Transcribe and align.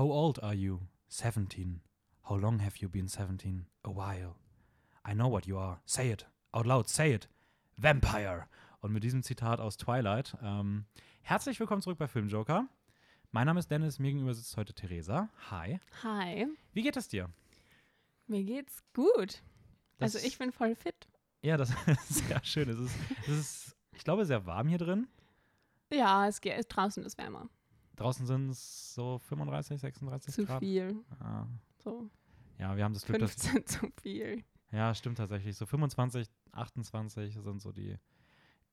How 0.00 0.10
old 0.10 0.42
are 0.42 0.54
you? 0.54 0.80
17. 1.10 1.82
How 2.22 2.34
long 2.34 2.60
have 2.60 2.78
you 2.80 2.88
been 2.88 3.06
17? 3.06 3.66
A 3.84 3.90
while. 3.90 4.34
I 5.04 5.12
know 5.12 5.28
what 5.28 5.46
you 5.46 5.58
are. 5.58 5.82
Say 5.84 6.08
it. 6.10 6.24
Out 6.54 6.64
loud, 6.64 6.88
say 6.88 7.12
it. 7.12 7.28
Vampire. 7.76 8.46
Und 8.80 8.94
mit 8.94 9.04
diesem 9.04 9.22
Zitat 9.22 9.60
aus 9.60 9.76
Twilight. 9.76 10.34
Ähm, 10.42 10.86
herzlich 11.20 11.60
willkommen 11.60 11.82
zurück 11.82 11.98
bei 11.98 12.08
Filmjoker. 12.08 12.66
Mein 13.30 13.44
Name 13.44 13.60
ist 13.60 13.70
Dennis, 13.70 13.98
mir 13.98 14.08
gegenüber 14.12 14.32
sitzt 14.32 14.56
heute 14.56 14.72
Theresa. 14.72 15.28
Hi. 15.50 15.80
Hi, 16.02 16.46
Wie 16.72 16.80
geht 16.80 16.96
es 16.96 17.08
dir? 17.08 17.28
mir 18.26 18.42
geht's 18.42 18.82
gut. 18.94 19.42
Das- 19.98 20.14
also 20.16 20.26
ich 20.26 20.38
bin 20.38 20.50
voll 20.50 20.76
fit. 20.76 21.08
Ja, 21.42 21.58
das 21.58 21.68
ist 22.08 22.26
sehr 22.26 22.42
schön. 22.42 22.70
Es 22.70 22.78
ist, 22.78 22.96
es 23.24 23.28
ist, 23.28 23.76
ich 23.92 24.02
glaube, 24.04 24.24
sehr 24.24 24.46
warm 24.46 24.66
hier 24.66 24.78
drin. 24.78 25.08
Ja, 25.92 26.26
es 26.26 26.40
geht 26.40 26.64
draußen 26.74 27.04
ist 27.04 27.18
wärmer. 27.18 27.50
Draußen 28.00 28.26
sind 28.26 28.50
es 28.50 28.94
so 28.94 29.18
35, 29.18 29.78
36 29.80 30.34
Zu 30.34 30.46
Grad. 30.46 30.60
viel. 30.60 30.96
Ah, 31.20 31.46
So 31.78 32.08
ja, 32.58 32.76
wir 32.76 32.84
haben 32.84 32.92
das 32.94 33.04
Glück, 33.06 33.18
dass. 33.20 33.32
15 33.46 33.66
zu 33.66 33.90
viel. 34.02 34.44
Ja, 34.70 34.94
stimmt 34.94 35.18
tatsächlich. 35.18 35.56
So 35.56 35.66
25, 35.66 36.28
28 36.52 37.34
sind 37.34 37.60
so 37.60 37.72
die, 37.72 37.96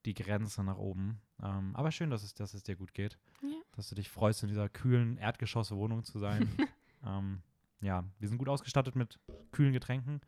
die 0.05 0.13
Grenze 0.13 0.63
nach 0.63 0.77
oben. 0.77 1.21
Ähm, 1.41 1.76
aber 1.76 1.91
schön, 1.91 2.09
dass 2.09 2.23
es, 2.23 2.34
dass 2.34 2.54
es 2.54 2.63
dir 2.63 2.76
gut 2.76 2.94
geht. 2.94 3.18
Ja. 3.41 3.49
Dass 3.76 3.90
du 3.90 3.95
dich 3.95 4.09
freust, 4.09 4.44
in 4.44 4.49
dieser 4.49 4.70
kühlen 4.70 5.18
Erdgeschosswohnung 5.18 6.04
zu 6.04 6.20
sein. 6.20 6.49
ähm, 7.05 7.41
ja, 7.82 8.04
wir 8.20 8.27
sind 8.27 8.38
gut 8.38 8.49
ausgestattet 8.49 8.96
mit 8.96 9.20
kühlen 9.52 9.73
Getränken. 9.73 10.21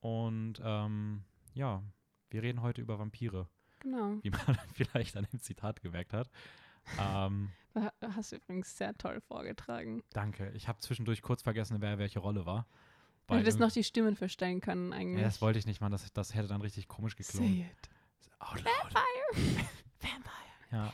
Und 0.00 0.60
ähm, 0.64 1.24
ja, 1.54 1.82
wir 2.30 2.42
reden 2.42 2.62
heute 2.62 2.80
über 2.80 2.98
Vampire, 2.98 3.48
Genau. 3.80 4.18
wie 4.22 4.30
man 4.30 4.40
vielleicht 4.74 5.16
an 5.16 5.26
dem 5.32 5.40
Zitat 5.40 5.80
gemerkt 5.82 6.12
hat. 6.12 6.30
Ähm, 6.98 7.50
hast 8.14 8.32
du 8.32 8.36
übrigens 8.36 8.76
sehr 8.76 8.96
toll 8.96 9.20
vorgetragen. 9.20 10.02
danke. 10.12 10.50
Ich 10.54 10.68
habe 10.68 10.80
zwischendurch 10.80 11.22
kurz 11.22 11.42
vergessen, 11.42 11.76
wer 11.80 11.98
welche 11.98 12.18
Rolle 12.18 12.46
war. 12.46 12.66
Du 13.28 13.36
hättest 13.36 13.60
noch 13.60 13.70
die 13.70 13.84
Stimmen 13.84 14.16
verstellen 14.16 14.60
können 14.60 14.92
eigentlich. 14.92 15.20
ja, 15.20 15.24
das 15.28 15.40
wollte 15.40 15.58
ich 15.60 15.66
nicht 15.66 15.80
machen. 15.80 15.92
Das, 15.92 16.12
das 16.12 16.34
hätte 16.34 16.48
dann 16.48 16.60
richtig 16.62 16.88
komisch 16.88 17.14
geklungen. 17.14 17.48
Say 17.48 17.60
it. 17.70 17.90
Out 18.40 18.56
loud. 18.64 18.94
Vampire. 20.00 20.32
Ja. 20.72 20.92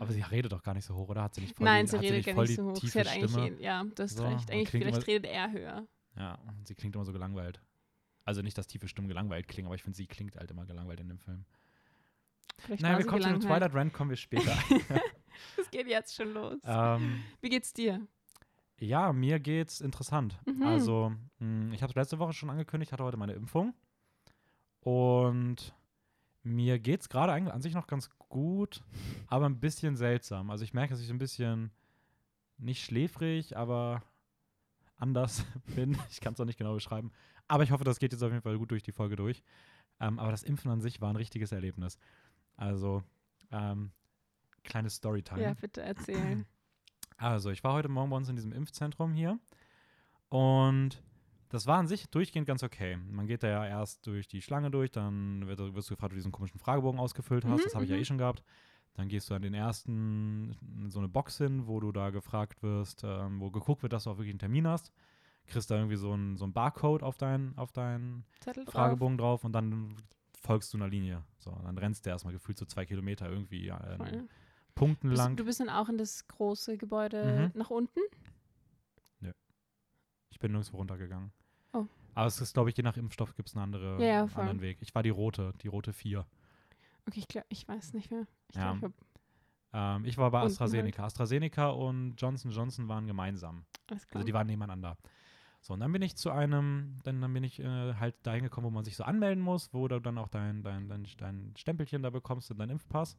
Aber 0.00 0.12
sie 0.12 0.22
redet 0.22 0.52
doch 0.52 0.62
gar 0.62 0.72
nicht 0.72 0.86
so 0.86 0.94
hoch, 0.94 1.08
oder? 1.10 1.22
Hat 1.24 1.34
sie 1.34 1.42
nicht 1.42 1.54
voll 1.56 1.64
Nein, 1.66 1.84
die, 1.84 1.90
sie 1.90 1.96
redet 1.98 2.26
nicht 2.26 2.34
gar 2.34 2.42
nicht 2.44 2.56
so 2.56 2.70
hoch. 2.70 2.76
Sie 2.76 2.98
hat 2.98 3.08
eigentlich, 3.08 3.30
Stimme? 3.30 3.44
jeden- 3.44 3.60
ja, 3.60 3.84
du 3.84 4.02
hast 4.02 4.16
So, 4.16 4.26
recht. 4.26 4.50
Eigentlich, 4.50 4.70
vielleicht 4.70 4.96
immer- 4.96 5.06
redet 5.06 5.30
er 5.30 5.52
höher. 5.52 5.86
Ja, 6.16 6.34
und 6.46 6.66
sie 6.66 6.74
klingt 6.74 6.94
immer 6.94 7.04
so 7.04 7.12
gelangweilt. 7.12 7.60
Also 8.24 8.40
nicht, 8.42 8.56
dass 8.56 8.66
tiefe 8.66 8.88
Stimmen 8.88 9.08
gelangweilt 9.08 9.48
klingen, 9.48 9.66
aber 9.66 9.74
ich 9.74 9.82
finde, 9.82 9.96
sie 9.96 10.06
klingt 10.06 10.36
halt 10.36 10.50
immer 10.50 10.64
gelangweilt 10.64 11.00
in 11.00 11.08
dem 11.08 11.18
Film. 11.18 11.44
Vielleicht 12.58 12.82
war 12.82 12.98
wir 12.98 13.06
kommen 13.06 13.40
zu. 13.40 13.46
Twilight 13.46 13.74
Rand, 13.74 13.92
kommen 13.92 14.10
wir 14.10 14.16
später. 14.16 14.56
Das 15.56 15.70
geht 15.70 15.86
jetzt 15.86 16.16
schon 16.16 16.32
los. 16.34 16.58
ähm, 16.64 17.22
Wie 17.40 17.48
geht's 17.48 17.72
dir? 17.72 18.04
ja, 18.80 19.12
mir 19.12 19.38
geht's 19.38 19.80
interessant. 19.80 20.36
Mhm. 20.46 20.62
Also, 20.64 21.12
mh, 21.38 21.74
ich 21.74 21.82
habe 21.82 21.90
es 21.92 21.94
letzte 21.96 22.18
Woche 22.18 22.32
schon 22.32 22.50
angekündigt, 22.50 22.90
hatte 22.92 23.04
heute 23.04 23.16
meine 23.16 23.34
Impfung. 23.34 23.72
Und 24.80 25.74
mir 26.42 26.78
geht's 26.78 27.08
gerade 27.08 27.32
eigentlich 27.32 27.52
an 27.54 27.62
sich 27.62 27.74
noch 27.74 27.86
ganz 27.86 28.10
gut, 28.28 28.82
aber 29.26 29.46
ein 29.46 29.60
bisschen 29.60 29.96
seltsam. 29.96 30.50
Also 30.50 30.64
ich 30.64 30.74
merke, 30.74 30.90
dass 30.92 31.00
ich 31.00 31.06
so 31.08 31.14
ein 31.14 31.18
bisschen 31.18 31.70
nicht 32.56 32.84
schläfrig, 32.84 33.56
aber 33.56 34.02
anders 34.96 35.44
bin. 35.76 35.96
Ich 36.10 36.20
kann 36.20 36.34
es 36.34 36.40
auch 36.40 36.44
nicht 36.44 36.58
genau 36.58 36.74
beschreiben. 36.74 37.12
Aber 37.46 37.62
ich 37.62 37.70
hoffe, 37.70 37.84
das 37.84 37.98
geht 37.98 38.12
jetzt 38.12 38.22
auf 38.22 38.30
jeden 38.30 38.42
Fall 38.42 38.58
gut 38.58 38.70
durch 38.70 38.82
die 38.82 38.92
Folge 38.92 39.16
durch. 39.16 39.42
Ähm, 40.00 40.18
aber 40.18 40.30
das 40.30 40.42
Impfen 40.42 40.70
an 40.70 40.80
sich 40.80 41.00
war 41.00 41.10
ein 41.12 41.16
richtiges 41.16 41.52
Erlebnis. 41.52 41.98
Also, 42.58 43.02
ähm, 43.50 43.92
kleines 44.64 44.96
Storytime. 44.96 45.42
Ja, 45.42 45.54
bitte 45.54 45.80
erzähl. 45.80 46.44
Also, 47.16 47.50
ich 47.50 47.64
war 47.64 47.72
heute 47.72 47.88
Morgen 47.88 48.10
bei 48.10 48.16
uns 48.16 48.28
in 48.28 48.36
diesem 48.36 48.52
Impfzentrum 48.52 49.14
hier 49.14 49.38
und 50.28 51.02
das 51.48 51.66
war 51.66 51.78
an 51.78 51.86
sich 51.86 52.10
durchgehend 52.10 52.46
ganz 52.46 52.62
okay. 52.62 52.96
Man 52.96 53.26
geht 53.26 53.42
da 53.42 53.48
ja 53.48 53.66
erst 53.66 54.06
durch 54.06 54.28
die 54.28 54.42
Schlange 54.42 54.70
durch, 54.70 54.90
dann 54.90 55.46
wird, 55.46 55.58
wirst 55.74 55.88
du 55.88 55.94
gefragt, 55.94 56.10
ob 56.10 56.10
du 56.10 56.16
diesen 56.16 56.32
komischen 56.32 56.58
Fragebogen 56.58 57.00
ausgefüllt 57.00 57.44
hast. 57.44 57.60
Mhm, 57.60 57.64
das 57.64 57.74
habe 57.74 57.84
ich 57.84 57.90
ja 57.90 57.96
mhm. 57.96 58.02
eh 58.02 58.04
schon 58.04 58.18
gehabt. 58.18 58.42
Dann 58.94 59.08
gehst 59.08 59.30
du 59.30 59.34
an 59.34 59.42
den 59.42 59.54
ersten, 59.54 60.56
so 60.88 60.98
eine 60.98 61.08
Box 61.08 61.38
hin, 61.38 61.66
wo 61.66 61.78
du 61.80 61.92
da 61.92 62.10
gefragt 62.10 62.62
wirst, 62.62 63.02
ähm, 63.04 63.40
wo 63.40 63.50
geguckt 63.50 63.82
wird, 63.82 63.92
dass 63.92 64.04
du 64.04 64.10
auch 64.10 64.18
wirklich 64.18 64.32
einen 64.32 64.40
Termin 64.40 64.66
hast. 64.66 64.92
Kriegst 65.46 65.70
da 65.70 65.76
irgendwie 65.76 65.96
so 65.96 66.12
einen 66.12 66.36
so 66.36 66.44
ein 66.44 66.52
Barcode 66.52 67.02
auf 67.02 67.16
deinen 67.16 67.56
auf 67.56 67.72
deinen 67.72 68.26
Zettel 68.40 68.64
drauf. 68.64 68.74
Fragebogen 68.74 69.16
drauf 69.16 69.44
und 69.44 69.52
dann 69.52 69.96
folgst 70.48 70.72
du 70.72 70.78
einer 70.78 70.88
Linie. 70.88 71.22
So, 71.38 71.50
und 71.50 71.64
dann 71.64 71.76
rennst 71.78 72.06
du 72.06 72.10
erstmal 72.10 72.32
gefühlt 72.32 72.56
so 72.58 72.64
zwei 72.64 72.84
Kilometer 72.86 73.28
irgendwie 73.28 73.68
äh. 73.68 74.22
Punkten 74.74 75.10
lang. 75.10 75.36
du 75.36 75.44
bist 75.44 75.60
dann 75.60 75.68
auch 75.68 75.88
in 75.88 75.98
das 75.98 76.26
große 76.28 76.78
Gebäude 76.78 77.50
Mhm. 77.54 77.58
nach 77.58 77.70
unten? 77.70 78.00
Ich 80.30 80.38
bin 80.38 80.52
nirgendwo 80.52 80.76
runtergegangen. 80.76 81.32
Oh. 81.72 81.86
Aber 82.14 82.26
es 82.26 82.40
ist, 82.40 82.54
glaube 82.54 82.70
ich, 82.70 82.76
je 82.76 82.82
nach 82.84 82.96
Impfstoff 82.96 83.34
gibt 83.34 83.48
es 83.48 83.56
einen 83.56 83.64
andere, 83.64 84.04
Ja, 84.06 84.24
anderen 84.24 84.60
Weg. 84.60 84.78
Ich 84.80 84.94
war 84.94 85.02
die 85.02 85.10
rote, 85.10 85.52
die 85.62 85.68
rote 85.68 85.92
4. 85.92 86.24
Okay, 87.06 87.18
ich 87.20 87.28
glaube, 87.28 87.46
ich 87.48 87.66
weiß 87.66 87.94
nicht 87.94 88.10
mehr. 88.10 88.26
Ich 88.50 88.56
Ja. 88.56 88.74
glaube, 88.74 88.94
ich 88.98 89.04
Ähm, 89.72 90.04
ich 90.06 90.16
war 90.16 90.30
bei 90.30 90.40
AstraZeneca. 90.42 91.04
AstraZeneca 91.04 91.68
und 91.70 92.14
Johnson 92.16 92.50
Johnson 92.52 92.88
waren 92.88 93.06
gemeinsam. 93.06 93.64
hab 93.82 93.90
alles 93.92 94.06
klar. 94.06 94.20
Also 94.20 94.26
die 94.26 94.32
waren 94.32 94.46
nebeneinander. 94.46 94.96
So, 95.60 95.74
und 95.74 95.80
dann 95.80 95.92
bin 95.92 96.02
ich 96.02 96.16
zu 96.16 96.30
einem, 96.30 96.96
dann, 97.02 97.20
dann 97.20 97.32
bin 97.32 97.44
ich 97.44 97.60
äh, 97.60 97.94
halt 97.94 98.14
dahin 98.22 98.44
gekommen, 98.44 98.66
wo 98.66 98.70
man 98.70 98.84
sich 98.84 98.96
so 98.96 99.04
anmelden 99.04 99.42
muss, 99.42 99.72
wo 99.74 99.88
du 99.88 100.00
dann 100.00 100.18
auch 100.18 100.28
dein, 100.28 100.62
dein, 100.62 100.88
dein, 100.88 101.06
dein 101.18 101.54
Stempelchen 101.56 102.02
da 102.02 102.10
bekommst 102.10 102.50
und 102.50 102.58
deinen 102.58 102.70
Impfpass. 102.70 103.16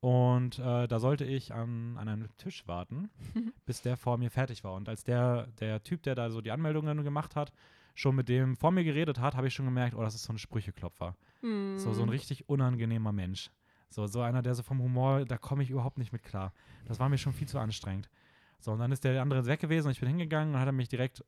Und 0.00 0.58
äh, 0.60 0.86
da 0.86 0.98
sollte 1.00 1.24
ich 1.24 1.52
an, 1.52 1.96
an 1.98 2.08
einem 2.08 2.36
Tisch 2.36 2.66
warten, 2.66 3.10
bis 3.66 3.82
der 3.82 3.96
vor 3.96 4.16
mir 4.16 4.30
fertig 4.30 4.64
war. 4.64 4.74
Und 4.74 4.88
als 4.88 5.04
der, 5.04 5.48
der 5.58 5.82
Typ, 5.82 6.02
der 6.04 6.14
da 6.14 6.30
so 6.30 6.40
die 6.40 6.52
Anmeldung 6.52 6.86
dann 6.86 7.02
gemacht 7.04 7.36
hat, 7.36 7.52
schon 7.94 8.14
mit 8.14 8.28
dem 8.28 8.56
vor 8.56 8.70
mir 8.70 8.84
geredet 8.84 9.18
hat, 9.18 9.34
habe 9.34 9.48
ich 9.48 9.54
schon 9.54 9.64
gemerkt, 9.66 9.96
oh, 9.96 10.02
das 10.02 10.14
ist 10.14 10.22
so 10.22 10.32
ein 10.32 10.38
Sprücheklopfer. 10.38 11.16
So, 11.78 11.92
so 11.92 12.02
ein 12.02 12.08
richtig 12.08 12.48
unangenehmer 12.48 13.12
Mensch. 13.12 13.50
So, 13.90 14.06
so 14.06 14.20
einer, 14.20 14.42
der 14.42 14.54
so 14.54 14.62
vom 14.62 14.80
Humor, 14.80 15.24
da 15.24 15.36
komme 15.36 15.64
ich 15.64 15.70
überhaupt 15.70 15.98
nicht 15.98 16.12
mit 16.12 16.22
klar. 16.22 16.52
Das 16.84 17.00
war 17.00 17.08
mir 17.08 17.18
schon 17.18 17.32
viel 17.32 17.48
zu 17.48 17.58
anstrengend. 17.58 18.08
So, 18.60 18.72
und 18.72 18.78
dann 18.78 18.92
ist 18.92 19.02
der 19.02 19.20
andere 19.20 19.46
weg 19.46 19.60
gewesen 19.60 19.86
und 19.86 19.92
ich 19.92 20.00
bin 20.00 20.08
hingegangen 20.08 20.54
und 20.54 20.60
hat 20.60 20.66
er 20.66 20.72
mich 20.72 20.88
direkt, 20.88 21.24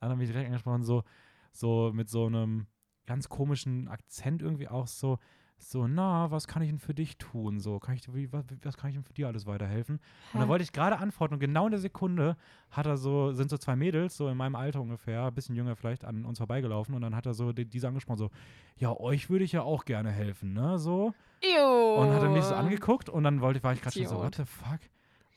hat 0.00 0.10
er 0.10 0.16
mich 0.16 0.28
direkt 0.28 0.46
angesprochen, 0.46 0.82
so, 0.82 1.04
so 1.52 1.90
mit 1.92 2.08
so 2.08 2.26
einem 2.26 2.66
ganz 3.06 3.28
komischen 3.28 3.88
Akzent 3.88 4.42
irgendwie 4.42 4.68
auch 4.68 4.86
so, 4.86 5.18
so, 5.62 5.86
na, 5.86 6.30
was 6.30 6.48
kann 6.48 6.62
ich 6.62 6.70
denn 6.70 6.78
für 6.78 6.94
dich 6.94 7.18
tun? 7.18 7.60
So, 7.60 7.78
kann 7.78 7.94
ich, 7.94 8.14
wie, 8.14 8.32
was, 8.32 8.44
was 8.62 8.76
kann 8.76 8.90
ich 8.90 8.96
denn 8.96 9.04
für 9.04 9.12
dir 9.12 9.28
alles 9.28 9.46
weiterhelfen? 9.46 10.00
Und 10.32 10.40
da 10.40 10.46
Hä? 10.46 10.48
wollte 10.48 10.64
ich 10.64 10.72
gerade 10.72 10.98
antworten 10.98 11.34
und 11.34 11.40
genau 11.40 11.66
in 11.66 11.70
der 11.70 11.80
Sekunde 11.80 12.36
hat 12.70 12.86
er 12.86 12.96
so, 12.96 13.32
sind 13.32 13.50
so 13.50 13.58
zwei 13.58 13.76
Mädels, 13.76 14.16
so 14.16 14.28
in 14.28 14.36
meinem 14.36 14.54
Alter 14.54 14.80
ungefähr, 14.80 15.26
ein 15.26 15.34
bisschen 15.34 15.54
jünger 15.54 15.76
vielleicht, 15.76 16.04
an 16.04 16.24
uns 16.24 16.38
vorbeigelaufen 16.38 16.94
und 16.94 17.02
dann 17.02 17.14
hat 17.14 17.26
er 17.26 17.34
so 17.34 17.52
die, 17.52 17.66
diese 17.66 17.88
angesprochen, 17.88 18.18
so, 18.18 18.30
ja, 18.78 18.98
euch 18.98 19.28
würde 19.28 19.44
ich 19.44 19.52
ja 19.52 19.62
auch 19.62 19.84
gerne 19.84 20.10
helfen, 20.10 20.54
ne, 20.54 20.78
so. 20.78 21.12
Ew. 21.42 22.00
Und 22.00 22.10
hat 22.10 22.22
er 22.22 22.30
mich 22.30 22.44
so 22.44 22.54
angeguckt 22.54 23.08
und 23.08 23.22
dann 23.24 23.40
wollte 23.40 23.58
ich, 23.58 23.64
war 23.64 23.72
ich 23.72 23.82
gerade 23.82 23.98
schon 23.98 24.06
so, 24.06 24.16
what 24.16 24.34
the 24.34 24.44
fuck? 24.44 24.80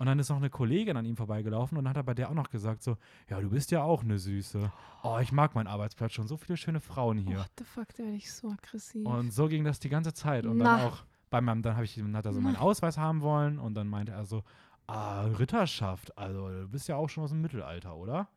Und 0.04 0.08
dann 0.08 0.20
ist 0.20 0.28
noch 0.28 0.36
eine 0.36 0.50
Kollegin 0.50 0.98
an 0.98 1.06
ihm 1.06 1.16
vorbeigelaufen 1.16 1.78
und 1.78 1.88
hat 1.88 1.96
er 1.96 2.04
bei 2.04 2.14
der 2.14 2.30
auch 2.30 2.34
noch 2.34 2.50
gesagt, 2.50 2.84
so, 2.84 2.98
ja, 3.30 3.40
du 3.40 3.50
bist 3.52 3.72
ja 3.72 3.84
auch 3.84 4.04
eine 4.04 4.20
Süße. 4.20 4.70
Oh, 5.02 5.18
ich 5.22 5.32
mag 5.32 5.56
meinen 5.56 5.68
Arbeitsplatz 5.68 6.12
schon, 6.12 6.28
so 6.28 6.36
viele 6.36 6.58
schöne 6.58 6.82
Frauen 6.82 7.18
hier. 7.18 7.38
What 7.38 7.52
the 7.58 7.64
fuck, 7.64 7.88
da 7.96 8.04
werde 8.04 8.18
ich 8.18 8.30
so 8.30 8.50
aggressiv. 8.50 9.08
Und 9.08 9.32
so 9.32 9.48
ging 9.48 9.64
das 9.64 9.80
die 9.80 9.88
ganze 9.88 10.14
Zeit. 10.14 10.46
Und 10.46 10.58
Na. 10.58 10.76
dann 10.76 10.88
auch 10.88 11.06
bei 11.30 11.40
meinem, 11.40 11.62
dann 11.62 11.76
habe 11.76 11.86
ich, 11.86 11.96
dann 11.96 12.18
hat 12.18 12.26
er 12.26 12.34
so 12.34 12.42
meinen 12.42 12.58
Ausweis 12.58 12.98
haben 12.98 13.22
wollen 13.22 13.60
und 13.60 13.76
dann 13.76 13.88
meinte 13.88 14.12
er 14.12 14.26
so, 14.26 14.44
ah, 14.88 15.22
Ritterschaft, 15.22 16.18
also 16.18 16.50
du 16.50 16.68
bist 16.68 16.90
ja 16.90 16.98
auch 16.98 17.08
schon 17.08 17.24
aus 17.24 17.30
dem 17.30 17.40
Mittelalter, 17.40 17.96
oder? 17.96 18.28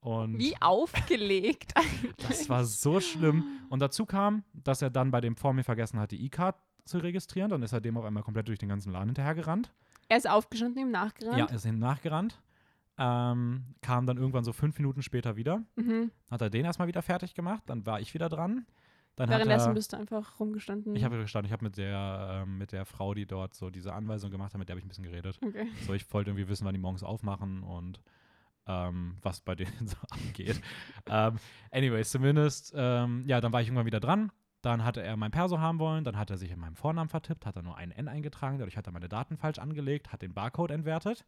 Und 0.00 0.36
Wie 0.36 0.60
aufgelegt 0.60 1.76
eigentlich. 1.76 2.16
das 2.28 2.48
war 2.48 2.64
so 2.64 2.98
schlimm. 2.98 3.44
Und 3.68 3.78
dazu 3.78 4.04
kam, 4.04 4.42
dass 4.52 4.82
er 4.82 4.90
dann 4.90 5.12
bei 5.12 5.20
dem 5.20 5.36
vor 5.36 5.52
mir 5.52 5.62
vergessen 5.62 6.00
hat, 6.00 6.10
die 6.10 6.24
E-Card 6.24 6.56
zu 6.84 6.98
registrieren. 6.98 7.50
Dann 7.50 7.62
ist 7.62 7.72
er 7.72 7.80
dem 7.80 7.96
auf 7.96 8.04
einmal 8.04 8.24
komplett 8.24 8.48
durch 8.48 8.58
den 8.58 8.68
ganzen 8.68 8.90
Laden 8.90 9.10
hinterhergerannt. 9.10 9.72
Er 10.08 10.16
ist 10.16 10.28
aufgestanden, 10.28 10.82
ihm 10.82 10.90
nachgerannt. 10.90 11.38
Ja, 11.38 11.46
ist 11.46 11.64
ihm 11.64 11.78
nachgerannt. 11.78 12.40
Ähm, 12.98 13.74
kam 13.82 14.06
dann 14.06 14.16
irgendwann 14.16 14.44
so 14.44 14.52
fünf 14.52 14.78
Minuten 14.78 15.02
später 15.02 15.36
wieder. 15.36 15.62
Mhm. 15.76 16.10
Hat 16.30 16.40
er 16.40 16.50
den 16.50 16.64
erstmal 16.64 16.88
wieder 16.88 17.02
fertig 17.02 17.34
gemacht. 17.34 17.62
Dann 17.66 17.84
war 17.84 18.00
ich 18.00 18.14
wieder 18.14 18.28
dran. 18.28 18.66
Dann 19.16 19.30
Währenddessen 19.30 19.68
er, 19.70 19.74
bist 19.74 19.92
du 19.92 19.96
einfach 19.96 20.38
rumgestanden. 20.38 20.94
ich 20.94 21.02
habe 21.02 21.16
gestanden, 21.18 21.46
ich 21.46 21.52
habe 21.52 21.64
mit 21.64 21.78
der, 21.78 22.42
ähm, 22.44 22.58
mit 22.58 22.72
der 22.72 22.84
Frau, 22.84 23.14
die 23.14 23.26
dort 23.26 23.54
so 23.54 23.70
diese 23.70 23.94
Anweisung 23.94 24.30
gemacht 24.30 24.52
hat, 24.52 24.58
mit 24.58 24.68
der 24.68 24.74
habe 24.74 24.80
ich 24.80 24.84
ein 24.84 24.88
bisschen 24.88 25.04
geredet. 25.04 25.38
Okay. 25.42 25.68
So, 25.86 25.94
ich 25.94 26.12
wollte 26.12 26.30
irgendwie 26.30 26.48
wissen, 26.48 26.66
wann 26.66 26.74
die 26.74 26.80
morgens 26.80 27.02
aufmachen 27.02 27.62
und 27.62 28.02
ähm, 28.66 29.16
was 29.22 29.40
bei 29.40 29.54
denen 29.54 29.72
so 29.86 29.96
abgeht. 30.10 30.60
ähm, 31.08 31.38
anyways, 31.70 32.10
zumindest, 32.10 32.74
ähm, 32.76 33.24
ja, 33.26 33.40
dann 33.40 33.52
war 33.52 33.62
ich 33.62 33.68
irgendwann 33.68 33.86
wieder 33.86 34.00
dran. 34.00 34.30
Dann 34.62 34.84
hatte 34.84 35.02
er 35.02 35.16
mein 35.16 35.30
Perso 35.30 35.60
haben 35.60 35.78
wollen, 35.78 36.02
dann 36.04 36.16
hat 36.16 36.30
er 36.30 36.38
sich 36.38 36.50
in 36.50 36.58
meinem 36.58 36.74
Vornamen 36.76 37.08
vertippt, 37.08 37.46
hat 37.46 37.56
er 37.56 37.62
nur 37.62 37.76
ein 37.76 37.90
N 37.92 38.08
eingetragen, 38.08 38.58
dadurch 38.58 38.76
hat 38.76 38.86
er 38.86 38.92
meine 38.92 39.08
Daten 39.08 39.36
falsch 39.36 39.58
angelegt, 39.58 40.12
hat 40.12 40.22
den 40.22 40.34
Barcode 40.34 40.72
entwertet. 40.72 41.24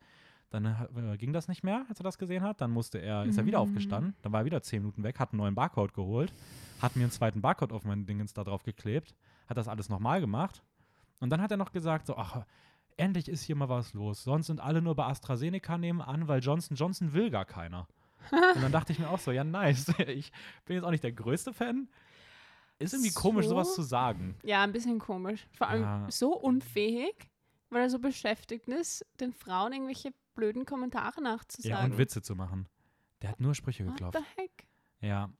Dann 0.50 0.64
äh, 0.64 1.16
ging 1.18 1.32
das 1.34 1.46
nicht 1.46 1.62
mehr, 1.62 1.84
als 1.90 2.00
er 2.00 2.04
das 2.04 2.16
gesehen 2.18 2.42
hat. 2.42 2.60
Dann 2.62 2.70
musste 2.70 2.98
er, 2.98 3.24
ist 3.26 3.36
er 3.36 3.44
wieder 3.44 3.58
Mhm. 3.58 3.64
aufgestanden, 3.64 4.14
dann 4.22 4.32
war 4.32 4.40
er 4.40 4.44
wieder 4.46 4.62
zehn 4.62 4.80
Minuten 4.80 5.02
weg, 5.02 5.18
hat 5.20 5.32
einen 5.32 5.38
neuen 5.40 5.54
Barcode 5.54 5.92
geholt, 5.92 6.32
hat 6.80 6.96
mir 6.96 7.02
einen 7.02 7.10
zweiten 7.12 7.42
Barcode 7.42 7.72
auf 7.72 7.84
mein 7.84 8.06
Dingens 8.06 8.32
da 8.32 8.44
drauf 8.44 8.62
geklebt, 8.62 9.14
hat 9.46 9.56
das 9.58 9.68
alles 9.68 9.88
nochmal 9.90 10.20
gemacht. 10.20 10.62
Und 11.20 11.30
dann 11.30 11.42
hat 11.42 11.50
er 11.50 11.58
noch 11.58 11.72
gesagt, 11.72 12.06
so, 12.06 12.16
ach, 12.16 12.44
endlich 12.96 13.28
ist 13.28 13.42
hier 13.42 13.56
mal 13.56 13.68
was 13.68 13.92
los. 13.92 14.24
Sonst 14.24 14.46
sind 14.46 14.58
alle 14.60 14.80
nur 14.80 14.94
bei 14.96 15.04
AstraZeneca 15.04 15.76
nebenan, 15.76 16.28
weil 16.28 16.40
Johnson 16.40 16.76
Johnson 16.76 17.12
will 17.12 17.28
gar 17.30 17.44
keiner. 17.44 17.86
Und 18.54 18.62
dann 18.62 18.72
dachte 18.72 18.92
ich 18.92 18.98
mir 18.98 19.10
auch 19.10 19.18
so, 19.18 19.30
ja, 19.32 19.44
nice. 19.44 19.92
Ich 20.08 20.32
bin 20.64 20.76
jetzt 20.76 20.84
auch 20.84 20.90
nicht 20.90 21.04
der 21.04 21.12
größte 21.12 21.52
Fan. 21.52 21.88
Ist 22.78 22.92
irgendwie 22.94 23.12
komisch, 23.12 23.44
So? 23.46 23.50
sowas 23.50 23.74
zu 23.74 23.82
sagen. 23.82 24.36
Ja, 24.44 24.62
ein 24.62 24.72
bisschen 24.72 24.98
komisch. 24.98 25.46
Vor 25.52 25.68
allem 25.68 25.82
Ja. 25.82 26.06
so 26.10 26.34
unfähig, 26.36 27.14
weil 27.70 27.82
er 27.82 27.90
so 27.90 27.98
beschäftigt 27.98 28.68
ist, 28.68 29.04
den 29.20 29.32
Frauen 29.32 29.72
irgendwelche 29.72 30.12
blöden 30.34 30.64
Kommentare 30.64 31.20
nachzusagen. 31.20 31.70
Ja, 31.76 31.84
und 31.84 31.98
Witze 31.98 32.22
zu 32.22 32.36
machen. 32.36 32.68
Der 33.22 33.30
hat 33.30 33.40
nur 33.40 33.54
Sprüche 33.54 33.84
What 33.84 33.94
geklopft. 33.96 34.18
the 34.18 34.40
heck? 34.42 34.66
Ja. 35.00 35.30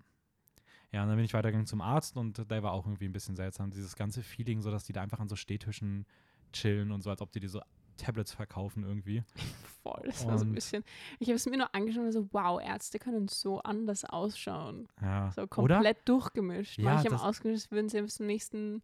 Ja, 0.91 1.03
und 1.03 1.09
dann 1.09 1.17
bin 1.17 1.25
ich 1.25 1.35
weitergegangen 1.35 1.67
zum 1.67 1.81
Arzt 1.81 2.17
und 2.17 2.51
der 2.51 2.63
war 2.63 2.73
auch 2.73 2.87
irgendwie 2.87 3.05
ein 3.05 3.13
bisschen 3.13 3.37
seltsam. 3.37 3.71
Dieses 3.71 3.95
ganze 3.95 4.23
Feeling, 4.23 4.61
so 4.63 4.71
dass 4.71 4.85
die 4.85 4.93
da 4.93 5.03
einfach 5.03 5.21
an 5.21 5.29
so 5.29 5.37
Stehtischen 5.37 6.07
chillen 6.53 6.91
und 6.91 7.03
so, 7.03 7.11
als 7.11 7.21
ob 7.21 7.31
die 7.31 7.41
dir 7.41 7.49
so 7.51 7.61
Tablets 7.99 8.33
verkaufen 8.33 8.85
irgendwie. 8.85 9.23
Voll, 9.83 10.03
das 10.07 10.27
war 10.27 10.39
so 10.39 10.45
ein 10.45 10.53
bisschen. 10.53 10.85
Ich 11.19 11.29
habe 11.29 11.37
es 11.37 11.47
mir 11.47 11.57
nur 11.57 11.75
angeschaut 11.75 12.05
und 12.05 12.13
so, 12.13 12.29
wow, 12.33 12.61
Ärzte 12.61 12.99
können 12.99 13.29
so 13.29 13.61
anders 13.61 14.05
ausschauen. 14.05 14.89
Ja. 15.01 15.31
So 15.33 15.43
Oder? 15.43 15.49
komplett 15.49 16.09
durchgemischt. 16.09 16.79
Ja, 16.79 16.95
Manche 16.95 17.11
haben 17.11 17.21
ausgemischt, 17.21 17.71
würden 17.71 17.89
sie 17.89 18.05
zum 18.07 18.27
nächsten 18.27 18.83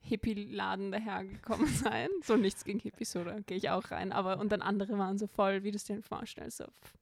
Hippie-Laden 0.00 0.92
dahergekommen 0.92 1.66
sein. 1.74 2.08
so 2.22 2.36
nichts 2.36 2.64
gegen 2.64 2.78
Hippies, 2.78 3.12
da 3.12 3.40
gehe 3.40 3.56
ich 3.56 3.70
auch 3.70 3.90
rein. 3.90 4.12
Aber 4.12 4.38
und 4.38 4.52
dann 4.52 4.62
andere 4.62 4.96
waren 4.98 5.18
so 5.18 5.26
voll, 5.26 5.64
wie 5.64 5.70
du 5.70 5.76
es 5.76 5.84
dir 5.84 6.00
vorstellst, 6.02 6.58
so 6.58 6.64
pff, 6.64 6.94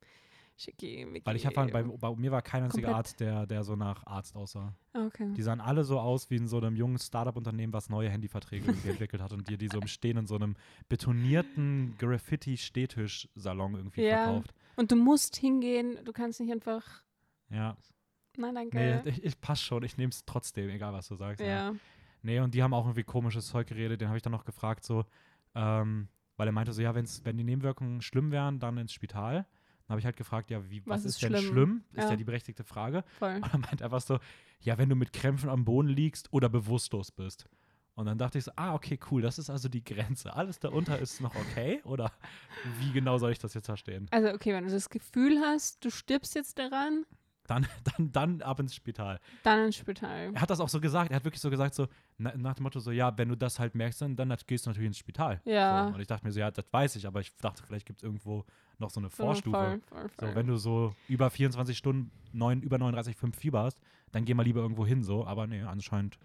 schicki, 0.56 1.04
micki. 1.04 1.26
Weil 1.26 1.36
ich 1.36 1.46
habe 1.46 1.66
bei, 1.70 1.82
bei 1.82 2.14
mir 2.16 2.30
war 2.32 2.42
kein 2.42 2.62
einziger 2.64 2.88
Komplett. 2.88 2.96
Arzt, 3.06 3.20
der, 3.20 3.46
der 3.46 3.64
so 3.64 3.76
nach 3.76 4.06
Arzt 4.06 4.36
aussah. 4.36 4.74
Okay. 4.92 5.32
Die 5.34 5.42
sahen 5.42 5.60
alle 5.60 5.84
so 5.84 5.98
aus 5.98 6.30
wie 6.30 6.36
in 6.36 6.46
so 6.46 6.58
einem 6.58 6.76
jungen 6.76 6.98
Startup-Unternehmen, 6.98 7.72
was 7.72 7.88
neue 7.88 8.08
Handyverträge 8.10 8.66
irgendwie 8.66 8.90
entwickelt 8.90 9.20
hat 9.22 9.32
und 9.32 9.48
dir 9.48 9.56
die 9.58 9.68
so 9.68 9.80
im 9.80 9.86
Stehen 9.88 10.16
in 10.16 10.26
so 10.26 10.36
einem 10.36 10.56
betonierten 10.88 11.94
Graffiti-Stehtisch-Salon 11.98 13.74
irgendwie 13.74 14.02
Ja. 14.02 14.16
verkauft. 14.24 14.54
Und 14.76 14.90
du 14.92 14.96
musst 14.96 15.36
hingehen, 15.36 15.98
du 16.04 16.12
kannst 16.12 16.40
nicht 16.40 16.52
einfach. 16.52 17.02
Ja. 17.50 17.76
Nein, 18.36 18.54
danke. 18.54 19.02
Nee, 19.04 19.10
ich, 19.10 19.24
ich 19.24 19.40
pass 19.40 19.60
schon, 19.60 19.82
ich 19.84 19.96
nehme 19.96 20.10
es 20.10 20.24
trotzdem, 20.24 20.68
egal 20.70 20.92
was 20.92 21.08
du 21.08 21.14
sagst. 21.14 21.40
ja. 21.40 21.74
Nee, 22.26 22.40
und 22.40 22.54
die 22.54 22.62
haben 22.62 22.72
auch 22.72 22.86
irgendwie 22.86 23.02
komisches 23.04 23.48
Zeug 23.48 23.66
geredet. 23.66 24.00
Den 24.00 24.08
habe 24.08 24.16
ich 24.16 24.22
dann 24.22 24.32
noch 24.32 24.46
gefragt, 24.46 24.82
so, 24.82 25.04
ähm, 25.54 26.08
weil 26.38 26.48
er 26.48 26.52
meinte 26.52 26.72
so, 26.72 26.80
ja, 26.80 26.94
wenn's, 26.94 27.22
wenn 27.24 27.36
die 27.36 27.44
Nebenwirkungen 27.44 28.00
schlimm 28.00 28.30
wären, 28.32 28.58
dann 28.58 28.78
ins 28.78 28.94
Spital. 28.94 29.46
Dann 29.86 29.94
habe 29.94 30.00
ich 30.00 30.06
halt 30.06 30.16
gefragt, 30.16 30.50
ja, 30.50 30.70
wie, 30.70 30.80
was, 30.86 31.00
Was 31.00 31.04
ist, 31.04 31.14
ist 31.14 31.22
denn 31.22 31.36
schlimm? 31.36 31.52
schlimm? 31.52 31.84
Ist 31.92 32.04
ja. 32.04 32.10
Ja. 32.10 32.16
die 32.16 32.24
berechtigte 32.24 32.64
Frage. 32.64 33.04
voll. 33.18 33.36
Und 33.36 33.52
er 33.52 33.58
meint 33.58 33.82
einfach 33.82 34.00
so, 34.00 34.18
ja, 34.60 34.78
wenn 34.78 34.88
du 34.88 34.96
mit 34.96 35.12
Krämpfen 35.12 35.50
am 35.50 35.64
Boden 35.64 35.88
liegst 35.88 36.32
oder 36.32 36.48
bewusstlos 36.48 37.10
bist. 37.10 37.46
Und 37.96 38.06
dann 38.06 38.18
dachte 38.18 38.38
ich 38.38 38.44
so, 38.44 38.50
ah, 38.56 38.74
okay, 38.74 38.98
cool, 39.10 39.22
das 39.22 39.38
ist 39.38 39.50
also 39.50 39.68
die 39.68 39.84
Grenze. 39.84 40.34
Alles 40.34 40.58
darunter 40.58 40.98
ist 40.98 41.20
noch 41.20 41.34
okay? 41.34 41.80
Oder 41.84 42.10
wie 42.80 42.92
genau 42.92 43.18
soll 43.18 43.30
ich 43.30 43.38
das 43.38 43.54
jetzt 43.54 43.66
verstehen? 43.66 44.08
Also, 44.10 44.30
okay, 44.30 44.52
wenn 44.52 44.64
du 44.64 44.70
das 44.70 44.88
Gefühl 44.88 45.38
hast, 45.38 45.84
du 45.84 45.90
stirbst 45.90 46.34
jetzt 46.34 46.58
daran, 46.58 47.04
Dann, 47.46 47.66
dann, 47.98 48.12
dann 48.12 48.42
ab 48.42 48.58
ins 48.60 48.74
Spital. 48.74 49.20
dann 49.42 49.66
ins 49.66 49.76
Spital. 49.76 50.32
Er 50.34 50.40
hat 50.40 50.48
das 50.50 50.60
auch 50.60 50.68
so 50.68 50.80
gesagt, 50.80 51.10
er 51.10 51.16
hat 51.16 51.24
wirklich 51.24 51.40
so 51.42 51.50
gesagt, 51.50 51.74
so 51.74 51.88
na, 52.16 52.34
nach 52.36 52.54
dem 52.54 52.62
Motto 52.62 52.80
so, 52.80 52.90
ja, 52.90 53.16
wenn 53.18 53.28
du 53.28 53.36
das 53.36 53.58
halt 53.58 53.74
merkst, 53.74 54.00
dann, 54.00 54.16
dann 54.16 54.34
gehst 54.46 54.64
du 54.64 54.70
natürlich 54.70 54.86
ins 54.86 54.98
Spital. 54.98 55.40
Ja. 55.44 55.88
So. 55.88 55.94
Und 55.94 56.00
ich 56.00 56.06
dachte 56.06 56.24
mir 56.24 56.32
so, 56.32 56.40
ja, 56.40 56.50
das 56.50 56.64
weiß 56.70 56.96
ich, 56.96 57.06
aber 57.06 57.20
ich 57.20 57.36
dachte, 57.36 57.62
vielleicht 57.66 57.86
gibt 57.86 57.98
es 57.98 58.02
irgendwo 58.02 58.44
noch 58.78 58.90
so 58.90 58.98
eine 59.00 59.10
Vorstufe. 59.10 59.56
voll, 59.56 59.80
voll, 59.88 60.08
voll. 60.08 60.28
So, 60.30 60.34
wenn 60.34 60.46
du 60.46 60.56
so 60.56 60.94
über 61.08 61.28
24 61.30 61.76
Stunden, 61.76 62.10
neun, 62.32 62.62
über 62.62 62.76
39,5 62.78 63.34
Fieber 63.36 63.62
hast, 63.62 63.78
dann 64.12 64.24
geh 64.24 64.32
mal 64.34 64.42
lieber 64.44 64.60
irgendwo 64.62 64.86
hin, 64.86 65.02
so. 65.02 65.26
Aber 65.26 65.46
nee, 65.46 65.60
anscheinend. 65.62 66.18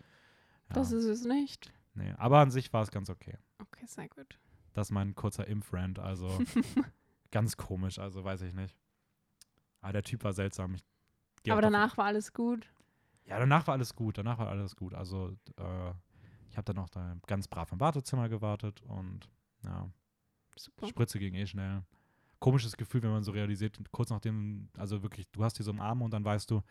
Ja, 0.70 0.76
Das 0.76 0.92
ist 0.92 1.06
es 1.06 1.26
nicht. 1.26 1.72
nee. 1.96 2.14
Aber 2.18 2.40
an 2.40 2.50
sich 2.52 2.72
war 2.72 2.84
es 2.84 2.92
ganz 2.92 3.10
okay. 3.10 3.38
Okay, 3.60 3.86
sehr 3.88 4.08
gut. 4.08 4.40
Das 4.74 4.88
ist 4.88 4.92
mein 4.92 5.16
kurzer 5.16 5.48
Impfrand, 5.48 6.00
also 6.00 6.30
ganz 7.32 7.58
komisch, 7.58 8.00
also 8.00 8.24
weiß 8.24 8.42
ich 8.44 8.54
nicht. 8.54 8.76
Aber 9.82 9.94
der 9.94 10.04
Typ 10.04 10.24
war 10.24 10.32
seltsam. 10.34 10.76
Ich 10.76 10.84
geh 11.44 11.52
Aber 11.52 11.62
davon- 11.62 11.74
danach 11.74 11.98
war 11.98 12.06
alles 12.06 12.34
gut. 12.34 12.68
Ja, 13.26 13.40
danach 13.40 13.68
war 13.68 13.74
alles 13.76 13.96
gut. 13.96 14.18
Danach 14.18 14.38
war 14.40 14.48
alles 14.50 14.76
gut. 14.76 14.94
Also, 14.94 15.36
äh, 15.58 15.92
ich 16.50 16.58
habe 16.58 16.66
dann 16.66 16.76
noch 16.78 16.90
da 16.90 17.16
ganz 17.28 17.48
brav 17.48 17.72
im 17.72 17.80
Wartezimmer 17.80 18.28
gewartet 18.30 18.82
und 18.84 19.30
ja, 19.64 19.88
Super. 20.58 20.88
Spritze 20.88 21.20
ging 21.20 21.36
eh 21.36 21.46
schnell. 21.46 21.84
Komisches 22.40 22.76
Gefühl, 22.78 23.04
wenn 23.04 23.12
man 23.12 23.24
so 23.24 23.32
realisiert, 23.32 23.78
kurz 23.92 24.10
nachdem, 24.10 24.70
also 24.78 25.04
wirklich, 25.04 25.30
du 25.32 25.44
hast 25.44 25.60
die 25.60 25.64
so 25.64 25.72
im 25.72 25.80
Arm 25.82 26.02
und 26.02 26.12
dann 26.12 26.24
weißt 26.26 26.50
du, 26.50 26.62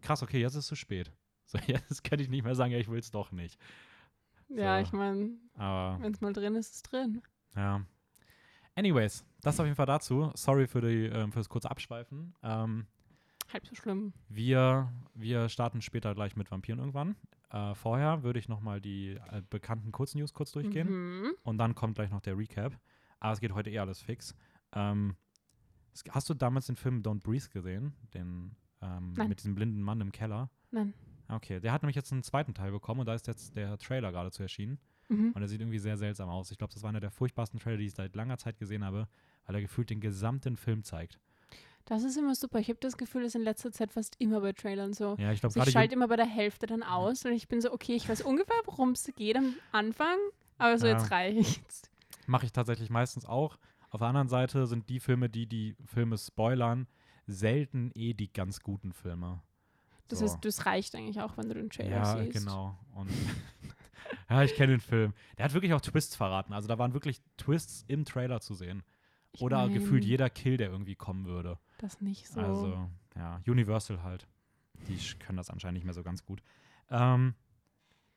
krass, 0.00 0.22
okay, 0.22 0.40
jetzt 0.40 0.54
ist 0.54 0.60
es 0.64 0.66
zu 0.66 0.74
spät. 0.76 1.12
So, 1.44 1.58
jetzt 1.66 2.02
kann 2.04 2.18
ich 2.18 2.28
nicht 2.28 2.42
mehr 2.44 2.54
sagen, 2.54 2.72
ja, 2.72 2.78
ich 2.78 2.88
will 2.90 2.98
es 2.98 3.10
doch 3.10 3.30
nicht. 3.30 3.58
Ja, 4.48 4.78
So. 4.78 4.82
ich 4.84 4.92
meine, 4.92 5.30
wenn 5.54 6.12
es 6.12 6.20
mal 6.20 6.32
drin 6.32 6.54
ist, 6.56 6.68
ist 6.70 6.74
es 6.76 6.82
drin. 6.82 7.22
ja. 7.54 7.82
Anyways, 8.74 9.24
das 9.40 9.58
auf 9.58 9.66
jeden 9.66 9.74
Fall 9.76 9.86
dazu. 9.86 10.30
Sorry 10.34 10.66
für, 10.68 10.80
die, 10.80 11.06
ähm, 11.06 11.32
für 11.32 11.40
das 11.40 11.48
kurze 11.48 11.68
Abschweifen. 11.70 12.34
Ähm, 12.42 12.86
Halb 13.52 13.66
so 13.66 13.74
schlimm. 13.74 14.12
Wir, 14.28 14.92
wir 15.14 15.48
starten 15.48 15.80
später 15.80 16.14
gleich 16.14 16.36
mit 16.36 16.50
Vampiren 16.50 16.78
irgendwann. 16.78 17.16
Äh, 17.50 17.74
vorher 17.74 18.22
würde 18.22 18.38
ich 18.38 18.48
nochmal 18.48 18.80
die 18.80 19.18
äh, 19.30 19.42
bekannten 19.48 19.90
Kurznews 19.90 20.34
kurz 20.34 20.52
durchgehen. 20.52 20.88
Mhm. 21.20 21.32
Und 21.44 21.58
dann 21.58 21.74
kommt 21.74 21.94
gleich 21.94 22.10
noch 22.10 22.20
der 22.20 22.36
Recap. 22.36 22.78
Aber 23.20 23.32
es 23.32 23.40
geht 23.40 23.52
heute 23.52 23.70
eh 23.70 23.78
alles 23.78 24.02
fix. 24.02 24.34
Ähm, 24.72 25.16
hast 26.10 26.28
du 26.28 26.34
damals 26.34 26.66
den 26.66 26.76
Film 26.76 27.02
Don't 27.02 27.22
Breathe 27.22 27.48
gesehen? 27.48 27.94
Den 28.12 28.54
ähm, 28.82 29.14
Nein. 29.14 29.28
mit 29.28 29.38
diesem 29.40 29.54
blinden 29.54 29.82
Mann 29.82 30.00
im 30.00 30.12
Keller? 30.12 30.50
Nein. 30.70 30.92
Okay, 31.28 31.60
der 31.60 31.72
hat 31.72 31.82
nämlich 31.82 31.96
jetzt 31.96 32.12
einen 32.12 32.22
zweiten 32.22 32.54
Teil 32.54 32.70
bekommen 32.70 33.00
und 33.00 33.06
da 33.06 33.14
ist 33.14 33.26
jetzt 33.26 33.56
der 33.56 33.76
Trailer 33.78 34.12
geradezu 34.12 34.42
erschienen. 34.42 34.78
Mhm. 35.08 35.32
Und 35.32 35.42
er 35.42 35.48
sieht 35.48 35.60
irgendwie 35.60 35.78
sehr 35.78 35.96
seltsam 35.96 36.28
aus. 36.28 36.50
Ich 36.50 36.58
glaube, 36.58 36.72
das 36.72 36.82
war 36.82 36.90
einer 36.90 37.00
der 37.00 37.10
furchtbarsten 37.10 37.60
Trailer, 37.60 37.78
die 37.78 37.86
ich 37.86 37.94
seit 37.94 38.14
langer 38.14 38.38
Zeit 38.38 38.58
gesehen 38.58 38.84
habe, 38.84 39.08
weil 39.46 39.54
er 39.54 39.60
gefühlt 39.60 39.90
den 39.90 40.00
gesamten 40.00 40.56
Film 40.56 40.84
zeigt. 40.84 41.18
Das 41.90 42.02
ist 42.04 42.18
immer 42.18 42.34
super. 42.34 42.58
Ich 42.58 42.68
habe 42.68 42.78
das 42.80 42.98
Gefühl, 42.98 43.22
das 43.22 43.30
ist 43.30 43.34
in 43.36 43.42
letzter 43.42 43.72
Zeit 43.72 43.92
fast 43.92 44.14
immer 44.18 44.42
bei 44.42 44.52
Trailern 44.52 44.92
so. 44.92 45.16
Ja, 45.18 45.32
ich 45.32 45.40
glaube 45.40 45.54
Also 45.58 45.68
ich 45.68 45.72
schalte 45.72 45.94
immer 45.94 46.08
bei 46.08 46.16
der 46.16 46.26
Hälfte 46.26 46.66
dann 46.66 46.82
aus 46.82 47.24
und 47.24 47.32
ich 47.32 47.48
bin 47.48 47.62
so, 47.62 47.72
okay, 47.72 47.94
ich 47.94 48.06
weiß 48.08 48.20
ungefähr, 48.20 48.56
worum 48.66 48.90
es 48.90 49.10
geht 49.16 49.36
am 49.38 49.54
Anfang, 49.72 50.18
aber 50.58 50.76
so 50.78 50.86
Ja. 50.86 50.98
jetzt 50.98 51.10
reicht's. 51.10 51.90
Mache 52.26 52.44
ich 52.44 52.52
tatsächlich 52.52 52.90
meistens 52.90 53.24
auch. 53.24 53.56
Auf 53.88 54.00
der 54.00 54.08
anderen 54.08 54.28
Seite 54.28 54.66
sind 54.66 54.90
die 54.90 55.00
Filme, 55.00 55.30
die 55.30 55.46
die 55.46 55.76
Filme 55.86 56.18
spoilern, 56.18 56.86
selten 57.26 57.90
eh 57.94 58.12
die 58.12 58.30
ganz 58.30 58.60
guten 58.60 58.92
Filme. 58.92 59.40
Das 60.08 60.18
So. 60.18 60.26
heißt, 60.26 60.44
das 60.44 60.66
reicht 60.66 60.94
eigentlich 60.94 61.20
auch, 61.22 61.38
wenn 61.38 61.48
du 61.48 61.54
den 61.54 61.70
Trailer 61.70 61.90
ja, 61.90 62.18
siehst. 62.22 62.32
genau. 62.38 62.78
Und 62.94 63.08
ja, 64.28 64.42
ich 64.42 64.54
kenne 64.54 64.72
den 64.74 64.80
Film. 64.80 65.14
Der 65.38 65.46
hat 65.46 65.54
wirklich 65.54 65.72
auch 65.72 65.80
Twists 65.80 66.16
verraten. 66.16 66.52
Also 66.52 66.68
da 66.68 66.78
waren 66.78 66.92
wirklich 66.92 67.20
Twists 67.38 67.84
im 67.88 68.04
Trailer 68.04 68.40
zu 68.40 68.52
sehen. 68.52 68.82
Ich 69.32 69.40
Oder 69.40 69.58
mein, 69.64 69.72
gefühlt 69.74 70.04
jeder 70.04 70.28
Kill, 70.30 70.56
der 70.58 70.70
irgendwie 70.70 70.96
kommen 70.96 71.26
würde. 71.26 71.58
Das 71.78 72.00
nicht 72.00 72.28
so. 72.28 72.40
Also, 72.40 72.90
ja, 73.16 73.40
Universal 73.46 74.02
halt. 74.02 74.26
Die 74.86 74.96
können 75.18 75.36
das 75.38 75.50
anscheinend 75.50 75.74
nicht 75.76 75.84
mehr 75.84 75.94
so 75.94 76.02
ganz 76.02 76.24
gut. 76.24 76.42
Ähm, 76.90 77.34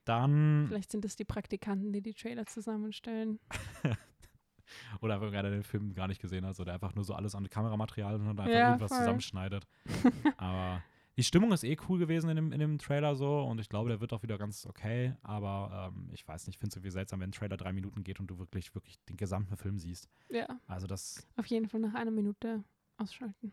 dann, 0.05 0.65
Vielleicht 0.67 0.91
sind 0.91 1.05
das 1.05 1.15
die 1.15 1.25
Praktikanten, 1.25 1.93
die 1.93 2.01
die 2.01 2.13
Trailer 2.13 2.45
zusammenstellen. 2.45 3.39
oder 5.01 5.21
wenn 5.21 5.31
gerade 5.31 5.51
den 5.51 5.63
Film 5.63 5.93
gar 5.93 6.07
nicht 6.07 6.21
gesehen 6.21 6.45
hat, 6.45 6.59
oder 6.59 6.73
einfach 6.73 6.95
nur 6.95 7.03
so 7.03 7.13
alles 7.13 7.35
an 7.35 7.49
Kameramaterial 7.49 8.15
und 8.15 8.27
einfach 8.29 8.47
Ja, 8.47 8.67
irgendwas 8.67 8.89
voll. 8.89 8.97
zusammenschneidet. 8.99 9.67
Aber 10.37 10.81
die 11.17 11.23
Stimmung 11.23 11.51
ist 11.51 11.63
eh 11.63 11.77
cool 11.89 11.99
gewesen 11.99 12.29
in 12.29 12.35
dem, 12.35 12.51
in 12.51 12.59
dem 12.59 12.77
Trailer 12.79 13.15
so 13.15 13.41
und 13.41 13.59
ich 13.59 13.69
glaube, 13.69 13.89
der 13.89 13.99
wird 14.01 14.13
auch 14.13 14.23
wieder 14.23 14.37
ganz 14.37 14.65
okay. 14.65 15.13
Aber 15.23 15.91
ähm, 15.95 16.09
ich 16.13 16.27
weiß 16.27 16.47
nicht, 16.47 16.55
ich 16.55 16.59
finde 16.59 16.69
es 16.73 16.75
irgendwie 16.77 16.91
seltsam, 16.91 17.19
wenn 17.19 17.29
ein 17.29 17.33
Trailer 17.33 17.57
drei 17.57 17.73
Minuten 17.73 18.03
geht 18.03 18.19
und 18.19 18.27
du 18.27 18.39
wirklich, 18.39 18.73
wirklich 18.73 18.97
den 19.05 19.17
gesamten 19.17 19.57
Film 19.57 19.77
siehst. 19.77 20.09
Ja, 20.29 20.47
Also 20.67 20.87
das 20.87 21.27
auf 21.35 21.45
jeden 21.47 21.67
Fall 21.67 21.81
nach 21.81 21.93
einer 21.93 22.11
Minute 22.11 22.63
ausschalten. 23.01 23.51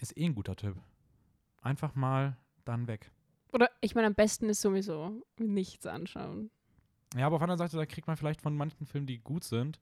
ist 0.00 0.16
eh 0.16 0.24
ein 0.26 0.34
guter 0.34 0.56
Tipp. 0.56 0.76
Einfach 1.62 1.94
mal 1.94 2.36
dann 2.64 2.86
weg. 2.86 3.10
Oder 3.52 3.70
ich 3.80 3.94
meine, 3.94 4.06
am 4.08 4.14
besten 4.14 4.48
ist 4.48 4.60
sowieso 4.60 5.24
nichts 5.38 5.86
anschauen. 5.86 6.50
Ja, 7.16 7.26
aber 7.26 7.36
auf 7.36 7.40
der 7.40 7.44
anderen 7.50 7.58
Seite, 7.68 7.76
da 7.76 7.86
kriegt 7.86 8.06
man 8.08 8.16
vielleicht 8.16 8.40
von 8.40 8.56
manchen 8.56 8.86
Filmen, 8.86 9.06
die 9.06 9.18
gut 9.20 9.44
sind, 9.44 9.78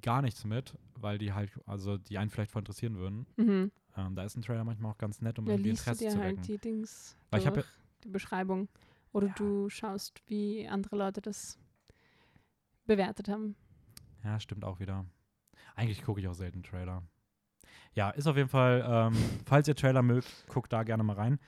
gar 0.00 0.22
nichts 0.22 0.44
mit, 0.44 0.78
weil 0.94 1.18
die 1.18 1.32
halt, 1.32 1.50
also 1.66 1.98
die 1.98 2.16
einen 2.18 2.30
vielleicht 2.30 2.52
voll 2.52 2.60
interessieren 2.60 2.96
würden. 2.96 3.26
Mhm. 3.36 3.72
Ähm, 3.96 4.14
da 4.14 4.22
ist 4.24 4.36
ein 4.36 4.42
Trailer 4.42 4.62
manchmal 4.62 4.92
auch 4.92 4.98
ganz 4.98 5.20
nett, 5.20 5.38
um 5.40 5.46
Da 5.46 5.52
irgendwie 5.52 5.70
liest 5.70 5.86
du 5.86 5.90
Interesse 5.90 6.04
dir 6.04 6.10
zu 6.12 6.18
halt 6.22 6.32
wecken. 6.36 6.42
die 6.44 6.58
Dings 6.58 7.16
Weil 7.30 7.40
ich 7.40 7.48
durch, 7.48 7.66
die 8.04 8.08
Beschreibung. 8.08 8.68
Oder 9.12 9.26
Ja. 9.26 9.34
du 9.36 9.68
schaust, 9.68 10.22
wie 10.28 10.68
andere 10.68 10.94
Leute 10.96 11.20
das 11.20 11.58
bewertet 12.86 13.28
haben. 13.28 13.56
Ja, 14.22 14.38
stimmt 14.38 14.64
auch 14.64 14.78
wieder. 14.78 15.04
Eigentlich 15.74 16.04
gucke 16.04 16.20
ich 16.20 16.28
auch 16.28 16.34
selten 16.34 16.62
Trailer. 16.62 17.02
Ja, 17.94 18.10
ist 18.10 18.26
auf 18.26 18.36
jeden 18.36 18.48
Fall, 18.48 18.84
ähm, 18.86 19.16
falls 19.46 19.68
ihr 19.68 19.74
Trailer 19.74 20.02
mögt, 20.02 20.46
guckt 20.48 20.72
da 20.72 20.82
gerne 20.82 21.02
mal 21.02 21.16
rein. 21.16 21.38